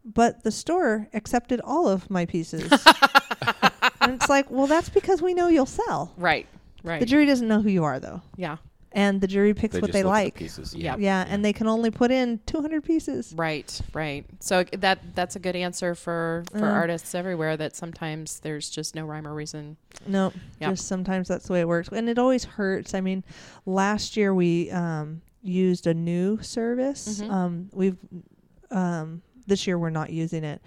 but 0.05 0.43
the 0.45 0.51
store 0.51 1.09
accepted 1.15 1.61
all 1.65 1.89
of 1.89 2.11
my 2.11 2.27
pieces. 2.27 2.71
and 4.01 4.15
it's 4.15 4.29
like, 4.29 4.51
well, 4.51 4.67
that's 4.67 4.89
because 4.89 5.23
we 5.23 5.35
know 5.35 5.49
you'll 5.49 5.67
sell. 5.67 6.13
Right. 6.17 6.47
Right. 6.83 7.01
The 7.01 7.07
jury 7.07 7.27
doesn't 7.27 7.49
know 7.49 7.63
who 7.63 7.71
you 7.71 7.85
are, 7.85 7.99
though, 7.99 8.23
yeah. 8.37 8.59
And 8.97 9.21
the 9.21 9.27
jury 9.29 9.53
picks 9.55 9.75
They 9.75 9.81
what 9.81 9.89
just 9.89 9.93
they 9.93 10.03
look 10.03 10.13
the 10.15 10.25
like. 10.25 10.35
Pieces. 10.35 10.75
Yeah. 10.75 10.97
Yeah, 10.99 11.25
and 11.29 11.45
they 11.45 11.53
can 11.53 11.69
only 11.69 11.91
put 11.91 12.11
in 12.11 12.41
200 12.47 12.83
pieces. 12.83 13.33
Right, 13.37 13.79
right. 13.93 14.25
So 14.41 14.65
that 14.65 15.15
that's 15.15 15.37
a 15.37 15.39
good 15.39 15.55
answer 15.55 15.95
for 15.95 16.45
for 16.51 16.65
Uh. 16.67 16.73
artists 16.83 17.15
everywhere. 17.15 17.57
That 17.57 17.77
sometimes 17.77 18.41
there's 18.41 18.69
just 18.71 18.95
no 18.95 19.05
rhyme 19.05 19.29
or 19.29 19.35
reason. 19.35 19.77
No, 20.07 20.33
Yep. 20.61 20.71
just 20.71 20.89
sometimes 20.89 21.29
that's 21.29 21.47
the 21.47 21.53
way 21.53 21.61
it 21.61 21.69
works, 21.69 21.89
and 21.93 22.09
it 22.09 22.19
always 22.19 22.45
hurts. 22.45 22.95
I 22.95 23.01
mean, 23.01 23.23
last 23.67 24.17
year 24.17 24.35
we 24.35 24.71
um, 24.71 25.21
used 25.43 25.87
a 25.87 25.95
new 25.95 26.41
service. 26.43 27.21
Mhm. 27.21 27.31
Um, 27.31 27.71
we've 27.73 27.97
um, 28.71 29.23
this 29.47 29.67
year 29.67 29.79
we're 29.79 29.91
not 29.91 30.11
using 30.11 30.43
it, 30.43 30.61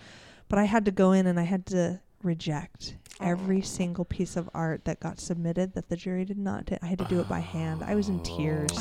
but 0.47 0.57
I 0.59 0.63
had 0.65 0.85
to 0.85 0.91
go 0.91 1.11
in 1.11 1.27
and 1.27 1.37
I 1.39 1.43
had 1.43 1.65
to 1.67 1.99
reject 2.23 2.95
every 3.19 3.61
single 3.61 4.05
piece 4.05 4.35
of 4.37 4.49
art 4.53 4.85
that 4.85 4.99
got 4.99 5.19
submitted 5.19 5.73
that 5.73 5.89
the 5.89 5.95
jury 5.95 6.25
did 6.25 6.37
not. 6.37 6.67
ta- 6.67 6.77
I 6.81 6.85
had 6.87 6.99
to 6.99 7.05
do 7.05 7.19
it 7.19 7.27
by 7.29 7.39
hand. 7.39 7.83
I 7.83 7.95
was 7.95 8.09
in 8.09 8.21
tears. 8.23 8.71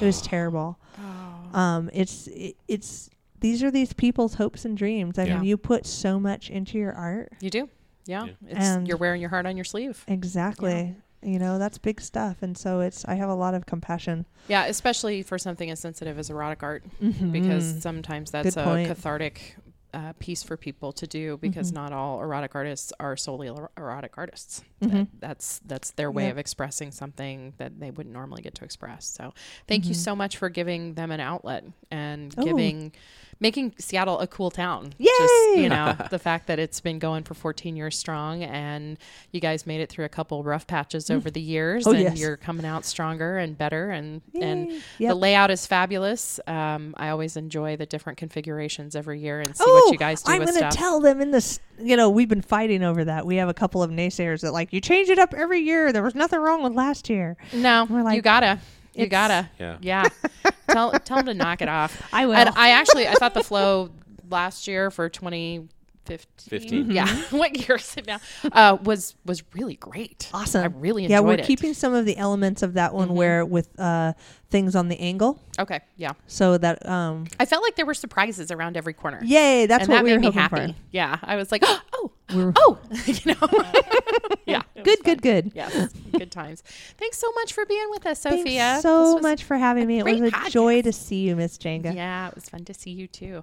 It 0.00 0.04
was 0.04 0.20
terrible. 0.22 0.78
Oh. 0.98 1.58
Um, 1.58 1.90
it's 1.92 2.26
it, 2.28 2.56
it's 2.68 3.08
these 3.40 3.62
are 3.62 3.70
these 3.70 3.92
people's 3.92 4.34
hopes 4.34 4.64
and 4.64 4.76
dreams. 4.76 5.18
I 5.18 5.24
Yeah. 5.24 5.36
mean, 5.36 5.44
you 5.44 5.56
put 5.56 5.86
so 5.86 6.18
much 6.18 6.50
into 6.50 6.78
your 6.78 6.92
art. 6.92 7.32
You 7.40 7.50
do, 7.50 7.68
yeah. 8.06 8.24
Yeah. 8.24 8.32
It's 8.48 8.66
And- 8.66 8.88
you're 8.88 8.96
wearing 8.96 9.20
your 9.20 9.30
heart 9.30 9.46
on 9.46 9.56
your 9.56 9.64
sleeve. 9.64 10.04
Exactly. 10.08 10.96
You 11.22 11.38
know, 11.38 11.58
that's 11.58 11.78
big 11.78 12.00
stuff. 12.00 12.36
And 12.42 12.56
so 12.56 12.80
it's, 12.80 13.04
I 13.06 13.14
have 13.14 13.28
a 13.28 13.34
lot 13.34 13.54
of 13.54 13.66
compassion. 13.66 14.26
Yeah, 14.48 14.66
especially 14.66 15.22
for 15.22 15.38
something 15.38 15.70
as 15.70 15.80
sensitive 15.80 16.18
as 16.18 16.30
erotic 16.30 16.62
art, 16.62 16.84
Mm-hmm. 17.02 17.30
because 17.32 17.82
sometimes 17.82 18.30
that's 18.30 18.54
Good 18.54 18.60
a 18.60 18.64
point. 18.64 18.88
cathartic 18.88 19.56
uh, 19.96 20.12
piece 20.18 20.42
for 20.42 20.56
people 20.56 20.92
to 20.92 21.06
do. 21.06 21.38
Because 21.38 21.70
Mhm. 21.72 21.74
not 21.76 21.92
all 21.92 22.20
erotic 22.20 22.54
artists 22.54 22.92
are 23.00 23.16
solely 23.16 23.48
er- 23.48 23.70
erotic 23.78 24.12
artists. 24.18 24.62
Mhm. 24.82 24.90
That, 24.90 25.08
that's 25.20 25.60
that's 25.64 25.90
their 25.92 26.10
way 26.10 26.24
Yeah. 26.24 26.30
of 26.32 26.38
expressing 26.38 26.90
something 26.92 27.54
that 27.56 27.80
they 27.80 27.90
wouldn't 27.90 28.12
normally 28.12 28.42
get 28.42 28.54
to 28.56 28.64
express. 28.64 29.06
So, 29.06 29.32
thank 29.66 29.86
you 29.86 29.92
Mhm. 29.94 30.04
so 30.08 30.14
much 30.14 30.36
for 30.36 30.48
giving 30.50 30.94
them 30.94 31.10
an 31.10 31.20
outlet 31.20 31.64
and 31.90 32.34
Oh. 32.36 32.44
giving 32.44 32.92
making 33.40 33.74
Seattle 33.78 34.18
a 34.20 34.26
cool 34.26 34.50
town. 34.50 34.92
Yay! 34.98 35.08
Just, 35.18 35.56
you 35.58 35.68
know, 35.68 35.94
the 36.10 36.18
fact 36.18 36.46
that 36.46 36.58
it's 36.58 36.80
been 36.80 36.98
going 36.98 37.22
for 37.24 37.34
14 37.34 37.76
years 37.76 37.96
strong 37.98 38.42
and 38.42 38.96
you 39.32 39.40
guys 39.40 39.66
made 39.66 39.80
it 39.80 39.90
through 39.90 40.04
a 40.06 40.08
couple 40.08 40.42
rough 40.42 40.66
patches 40.66 41.10
over 41.10 41.30
the 41.30 41.40
years 41.40 41.86
Oh, 41.86 41.90
and 41.92 42.00
yes. 42.00 42.18
you're 42.18 42.36
coming 42.36 42.64
out 42.64 42.84
stronger 42.84 43.36
and 43.38 43.56
better 43.58 43.90
and 43.90 44.22
and 44.40 44.70
Yay. 44.98 45.08
the 45.08 45.14
layout 45.14 45.50
is 45.50 45.66
fabulous. 45.66 46.40
Um, 46.46 46.94
I 46.96 47.10
always 47.10 47.36
enjoy 47.36 47.76
the 47.76 47.86
different 47.86 48.18
configurations 48.18 48.96
every 48.96 49.20
year 49.20 49.40
and 49.40 49.56
see 49.56 49.64
oh, 49.66 49.82
what 49.84 49.92
you 49.92 49.98
guys 49.98 50.22
do 50.22 50.32
I'm 50.32 50.38
with 50.40 50.48
gonna 50.48 50.58
stuff. 50.58 50.74
tell 50.74 51.00
them 51.00 51.20
in 51.20 51.30
this. 51.30 51.60
You 51.78 51.96
know, 51.98 52.08
we've 52.08 52.28
been 52.28 52.40
fighting 52.42 52.82
over 52.82 53.04
that. 53.04 53.26
We 53.26 53.36
have 53.36 53.50
a 53.50 53.54
couple 53.54 53.82
of 53.82 53.90
naysayers 53.90 54.40
that 54.40 54.52
like 54.52 54.72
you 54.72 54.80
change 54.80 55.10
it 55.10 55.18
up 55.18 55.34
every 55.34 55.60
year. 55.60 55.92
There 55.92 56.02
was 56.02 56.14
nothing 56.14 56.40
wrong 56.40 56.62
with 56.62 56.72
last 56.72 57.10
year. 57.10 57.36
no, 57.52 57.86
We're 57.88 58.02
like, 58.02 58.16
you 58.16 58.22
gotta, 58.22 58.58
you 58.96 59.04
it's- 59.06 59.10
gotta, 59.10 59.48
Yeah. 59.58 59.78
yeah. 59.80 60.04
tell 60.70 60.92
tell 60.92 61.18
them 61.18 61.26
to 61.26 61.34
knock 61.34 61.62
it 61.62 61.68
off. 61.68 62.00
I 62.12 62.26
will. 62.26 62.34
And 62.34 62.50
I 62.50 62.70
actually 62.70 63.06
I 63.08 63.14
thought 63.14 63.34
the 63.34 63.44
flow 63.44 63.90
last 64.28 64.66
year 64.66 64.90
for 64.90 65.08
2015, 65.08 66.26
15. 66.60 66.90
yeah, 66.90 67.06
what 67.30 67.56
year 67.68 67.76
is 67.76 67.94
it 67.96 68.06
now? 68.06 68.18
Uh, 68.52 68.76
was 68.82 69.14
was 69.24 69.42
really 69.54 69.74
great. 69.76 70.28
awesome. 70.32 70.62
I 70.62 70.66
really 70.66 71.04
enjoyed 71.04 71.12
yeah, 71.14 71.20
we're 71.20 71.34
it. 71.34 71.44
keeping 71.46 71.74
some 71.74 71.94
of 71.94 72.04
the 72.06 72.16
elements 72.16 72.62
of 72.62 72.74
that 72.74 72.94
one 72.94 73.08
Mhm. 73.08 73.14
where 73.14 73.44
with 73.44 73.68
uh, 73.78 74.12
things 74.48 74.76
on 74.76 74.88
the 74.88 74.98
angle, 75.00 75.40
Okay, 75.58 75.80
yeah. 75.96 76.12
so 76.28 76.56
that 76.58 76.86
um, 76.88 77.26
I 77.40 77.44
felt 77.46 77.62
like 77.64 77.74
there 77.76 77.86
were 77.86 77.94
surprises 77.94 78.50
around 78.52 78.76
every 78.76 78.92
corner. 78.92 79.20
yay, 79.24 79.66
that's 79.66 79.82
and 79.84 79.88
what 79.88 79.96
that 79.96 80.04
we 80.04 80.10
made 80.10 80.14
were 80.16 80.20
me 80.20 80.26
hoping 80.26 80.40
happy. 80.40 80.72
for. 80.72 80.78
Yeah, 80.92 81.18
I 81.22 81.34
was 81.36 81.50
like, 81.50 81.62
oh, 81.92 82.12
We're- 82.32 82.52
oh, 82.56 82.78
you 83.06 83.34
know, 83.34 84.30
yeah, 84.46 84.62
Good, 84.84 85.02
good, 85.02 85.20
good. 85.22 85.50
Yes, 85.54 85.92
good 86.16 86.30
times. 86.30 86.62
Thanks 86.96 87.18
so 87.18 87.30
much 87.32 87.52
for 87.54 87.66
being 87.66 87.86
with 87.90 88.06
us, 88.06 88.20
Sophia. 88.20 88.60
Thanks 88.60 88.82
so 88.82 89.18
much 89.18 89.42
for 89.42 89.56
having 89.56 89.86
me. 89.88 89.98
It 89.98 90.04
was 90.04 90.20
a 90.32 90.50
joy 90.50 90.80
to 90.82 90.92
see 90.92 91.22
you, 91.26 91.34
Miss 91.34 91.58
Jenga. 91.58 91.92
Yeah, 91.94 92.28
it 92.28 92.34
was 92.36 92.48
fun 92.48 92.64
to 92.66 92.74
see 92.74 92.90
you 92.92 93.08
too. 93.08 93.42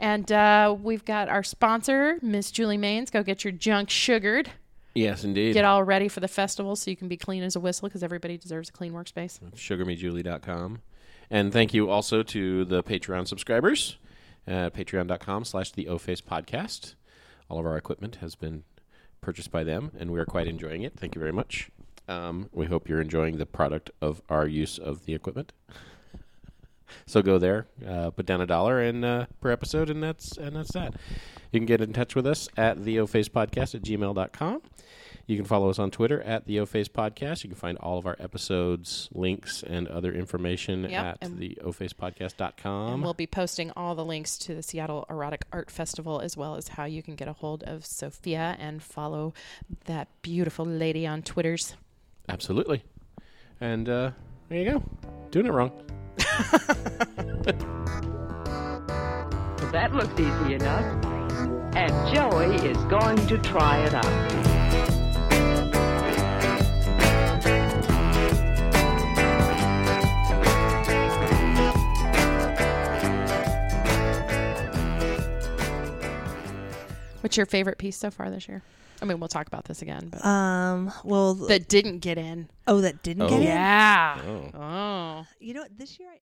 And 0.00 0.32
uh, 0.32 0.74
we've 0.82 1.04
got 1.04 1.28
our 1.28 1.44
sponsor, 1.44 2.18
Miss 2.22 2.50
Julie 2.50 2.78
Maines. 2.78 3.12
Go 3.12 3.22
get 3.22 3.44
your 3.44 3.52
junk 3.52 3.88
sugared. 3.90 4.50
Yes, 4.94 5.24
indeed. 5.24 5.54
Get 5.54 5.64
all 5.64 5.84
ready 5.84 6.08
for 6.08 6.20
the 6.20 6.28
festival 6.28 6.74
so 6.76 6.90
you 6.90 6.96
can 6.96 7.08
be 7.08 7.16
clean 7.16 7.42
as 7.42 7.54
a 7.56 7.60
whistle 7.60 7.88
because 7.88 8.02
everybody 8.02 8.36
deserves 8.36 8.68
a 8.68 8.72
clean 8.72 8.92
workspace. 8.92 9.38
sugarmejulie.com. 9.54 10.80
And 11.30 11.52
thank 11.52 11.72
you 11.72 11.88
also 11.88 12.22
to 12.24 12.64
the 12.64 12.82
Patreon 12.82 13.28
subscribers 13.28 13.98
at 14.46 14.74
patreon.com 14.74 15.44
slash 15.44 15.70
the 15.70 15.86
O-Face 15.88 16.20
podcast. 16.20 16.94
All 17.48 17.60
of 17.60 17.66
our 17.66 17.76
equipment 17.76 18.16
has 18.16 18.34
been 18.34 18.64
purchased 19.20 19.52
by 19.52 19.62
them, 19.62 19.92
and 19.98 20.10
we 20.10 20.18
are 20.18 20.24
quite 20.24 20.48
enjoying 20.48 20.82
it. 20.82 20.94
Thank 20.96 21.14
you 21.14 21.20
very 21.20 21.32
much. 21.32 21.70
Um, 22.08 22.48
we 22.52 22.66
hope 22.66 22.88
you're 22.88 23.00
enjoying 23.00 23.36
the 23.38 23.46
product 23.46 23.90
of 24.00 24.20
our 24.28 24.46
use 24.48 24.78
of 24.78 25.04
the 25.04 25.14
equipment. 25.14 25.52
So 27.06 27.22
go 27.22 27.38
there, 27.38 27.66
uh, 27.86 28.10
put 28.10 28.26
down 28.26 28.40
a 28.40 28.46
dollar 28.46 28.80
and 28.80 29.04
uh, 29.04 29.26
per 29.40 29.50
episode, 29.50 29.90
and 29.90 30.02
that's 30.02 30.36
and 30.36 30.54
that's 30.56 30.72
that. 30.72 30.94
You 31.52 31.60
can 31.60 31.66
get 31.66 31.80
in 31.80 31.92
touch 31.92 32.14
with 32.14 32.26
us 32.26 32.48
at 32.56 32.84
the 32.84 33.04
Face 33.06 33.28
Podcast 33.28 33.74
at 33.74 33.82
gmail.com. 33.82 34.62
You 35.26 35.36
can 35.36 35.44
follow 35.44 35.70
us 35.70 35.78
on 35.78 35.92
Twitter 35.92 36.20
at 36.22 36.46
the 36.46 36.56
OFace 36.56 36.88
Podcast. 36.88 37.44
You 37.44 37.50
can 37.50 37.56
find 37.58 37.78
all 37.78 37.98
of 37.98 38.06
our 38.06 38.16
episodes, 38.18 39.08
links, 39.12 39.62
and 39.62 39.86
other 39.86 40.12
information 40.12 40.88
Yep, 40.90 41.04
at 41.04 41.18
and- 41.20 41.38
the 41.38 41.56
ofacepodcast.com. 41.62 42.94
and 42.94 43.02
we'll 43.02 43.14
be 43.14 43.28
posting 43.28 43.70
all 43.76 43.94
the 43.94 44.04
links 44.04 44.36
to 44.38 44.56
the 44.56 44.62
Seattle 44.62 45.06
Erotic 45.08 45.44
Art 45.52 45.70
Festival 45.70 46.18
as 46.20 46.36
well 46.36 46.56
as 46.56 46.68
how 46.68 46.84
you 46.84 47.00
can 47.02 47.14
get 47.14 47.28
a 47.28 47.32
hold 47.32 47.62
of 47.64 47.86
Sophia 47.86 48.56
and 48.58 48.82
follow 48.82 49.32
that 49.84 50.08
beautiful 50.22 50.64
lady 50.66 51.06
on 51.06 51.22
Twitters. 51.22 51.74
Absolutely. 52.28 52.82
And 53.60 53.88
uh, 53.88 54.10
there 54.48 54.58
you 54.62 54.70
go. 54.72 54.82
Doing 55.30 55.46
it 55.46 55.52
wrong. 55.52 55.70
That 59.72 59.94
looks 59.94 60.18
easy 60.18 60.54
enough. 60.54 60.84
And 61.76 62.14
Joey 62.14 62.56
is 62.68 62.76
going 62.86 63.24
to 63.28 63.38
try 63.38 63.84
it 63.86 63.94
out. 63.94 64.40
What's 77.20 77.36
your 77.36 77.46
favorite 77.46 77.78
piece 77.78 77.96
so 77.96 78.10
far 78.10 78.30
this 78.30 78.48
year? 78.48 78.62
I 79.02 79.04
mean, 79.04 79.20
we'll 79.20 79.28
talk 79.28 79.46
about 79.46 79.64
this 79.66 79.82
again, 79.82 80.08
but 80.10 80.24
Um. 80.24 80.92
Well. 81.04 81.34
that 81.34 81.68
didn't 81.68 81.98
get 82.00 82.18
in. 82.18 82.48
oh, 82.66 82.80
that 82.80 83.02
didn't 83.02 83.22
Oh. 83.24 83.28
get 83.28 83.40
in. 83.40 83.46
Yeah. 83.46 84.20
Oh. 84.26 84.50
Oh. 84.58 85.26
You 85.38 85.54
know 85.54 85.62
what? 85.62 85.76
This 85.78 85.98
year 85.98 86.08
I 86.10 86.18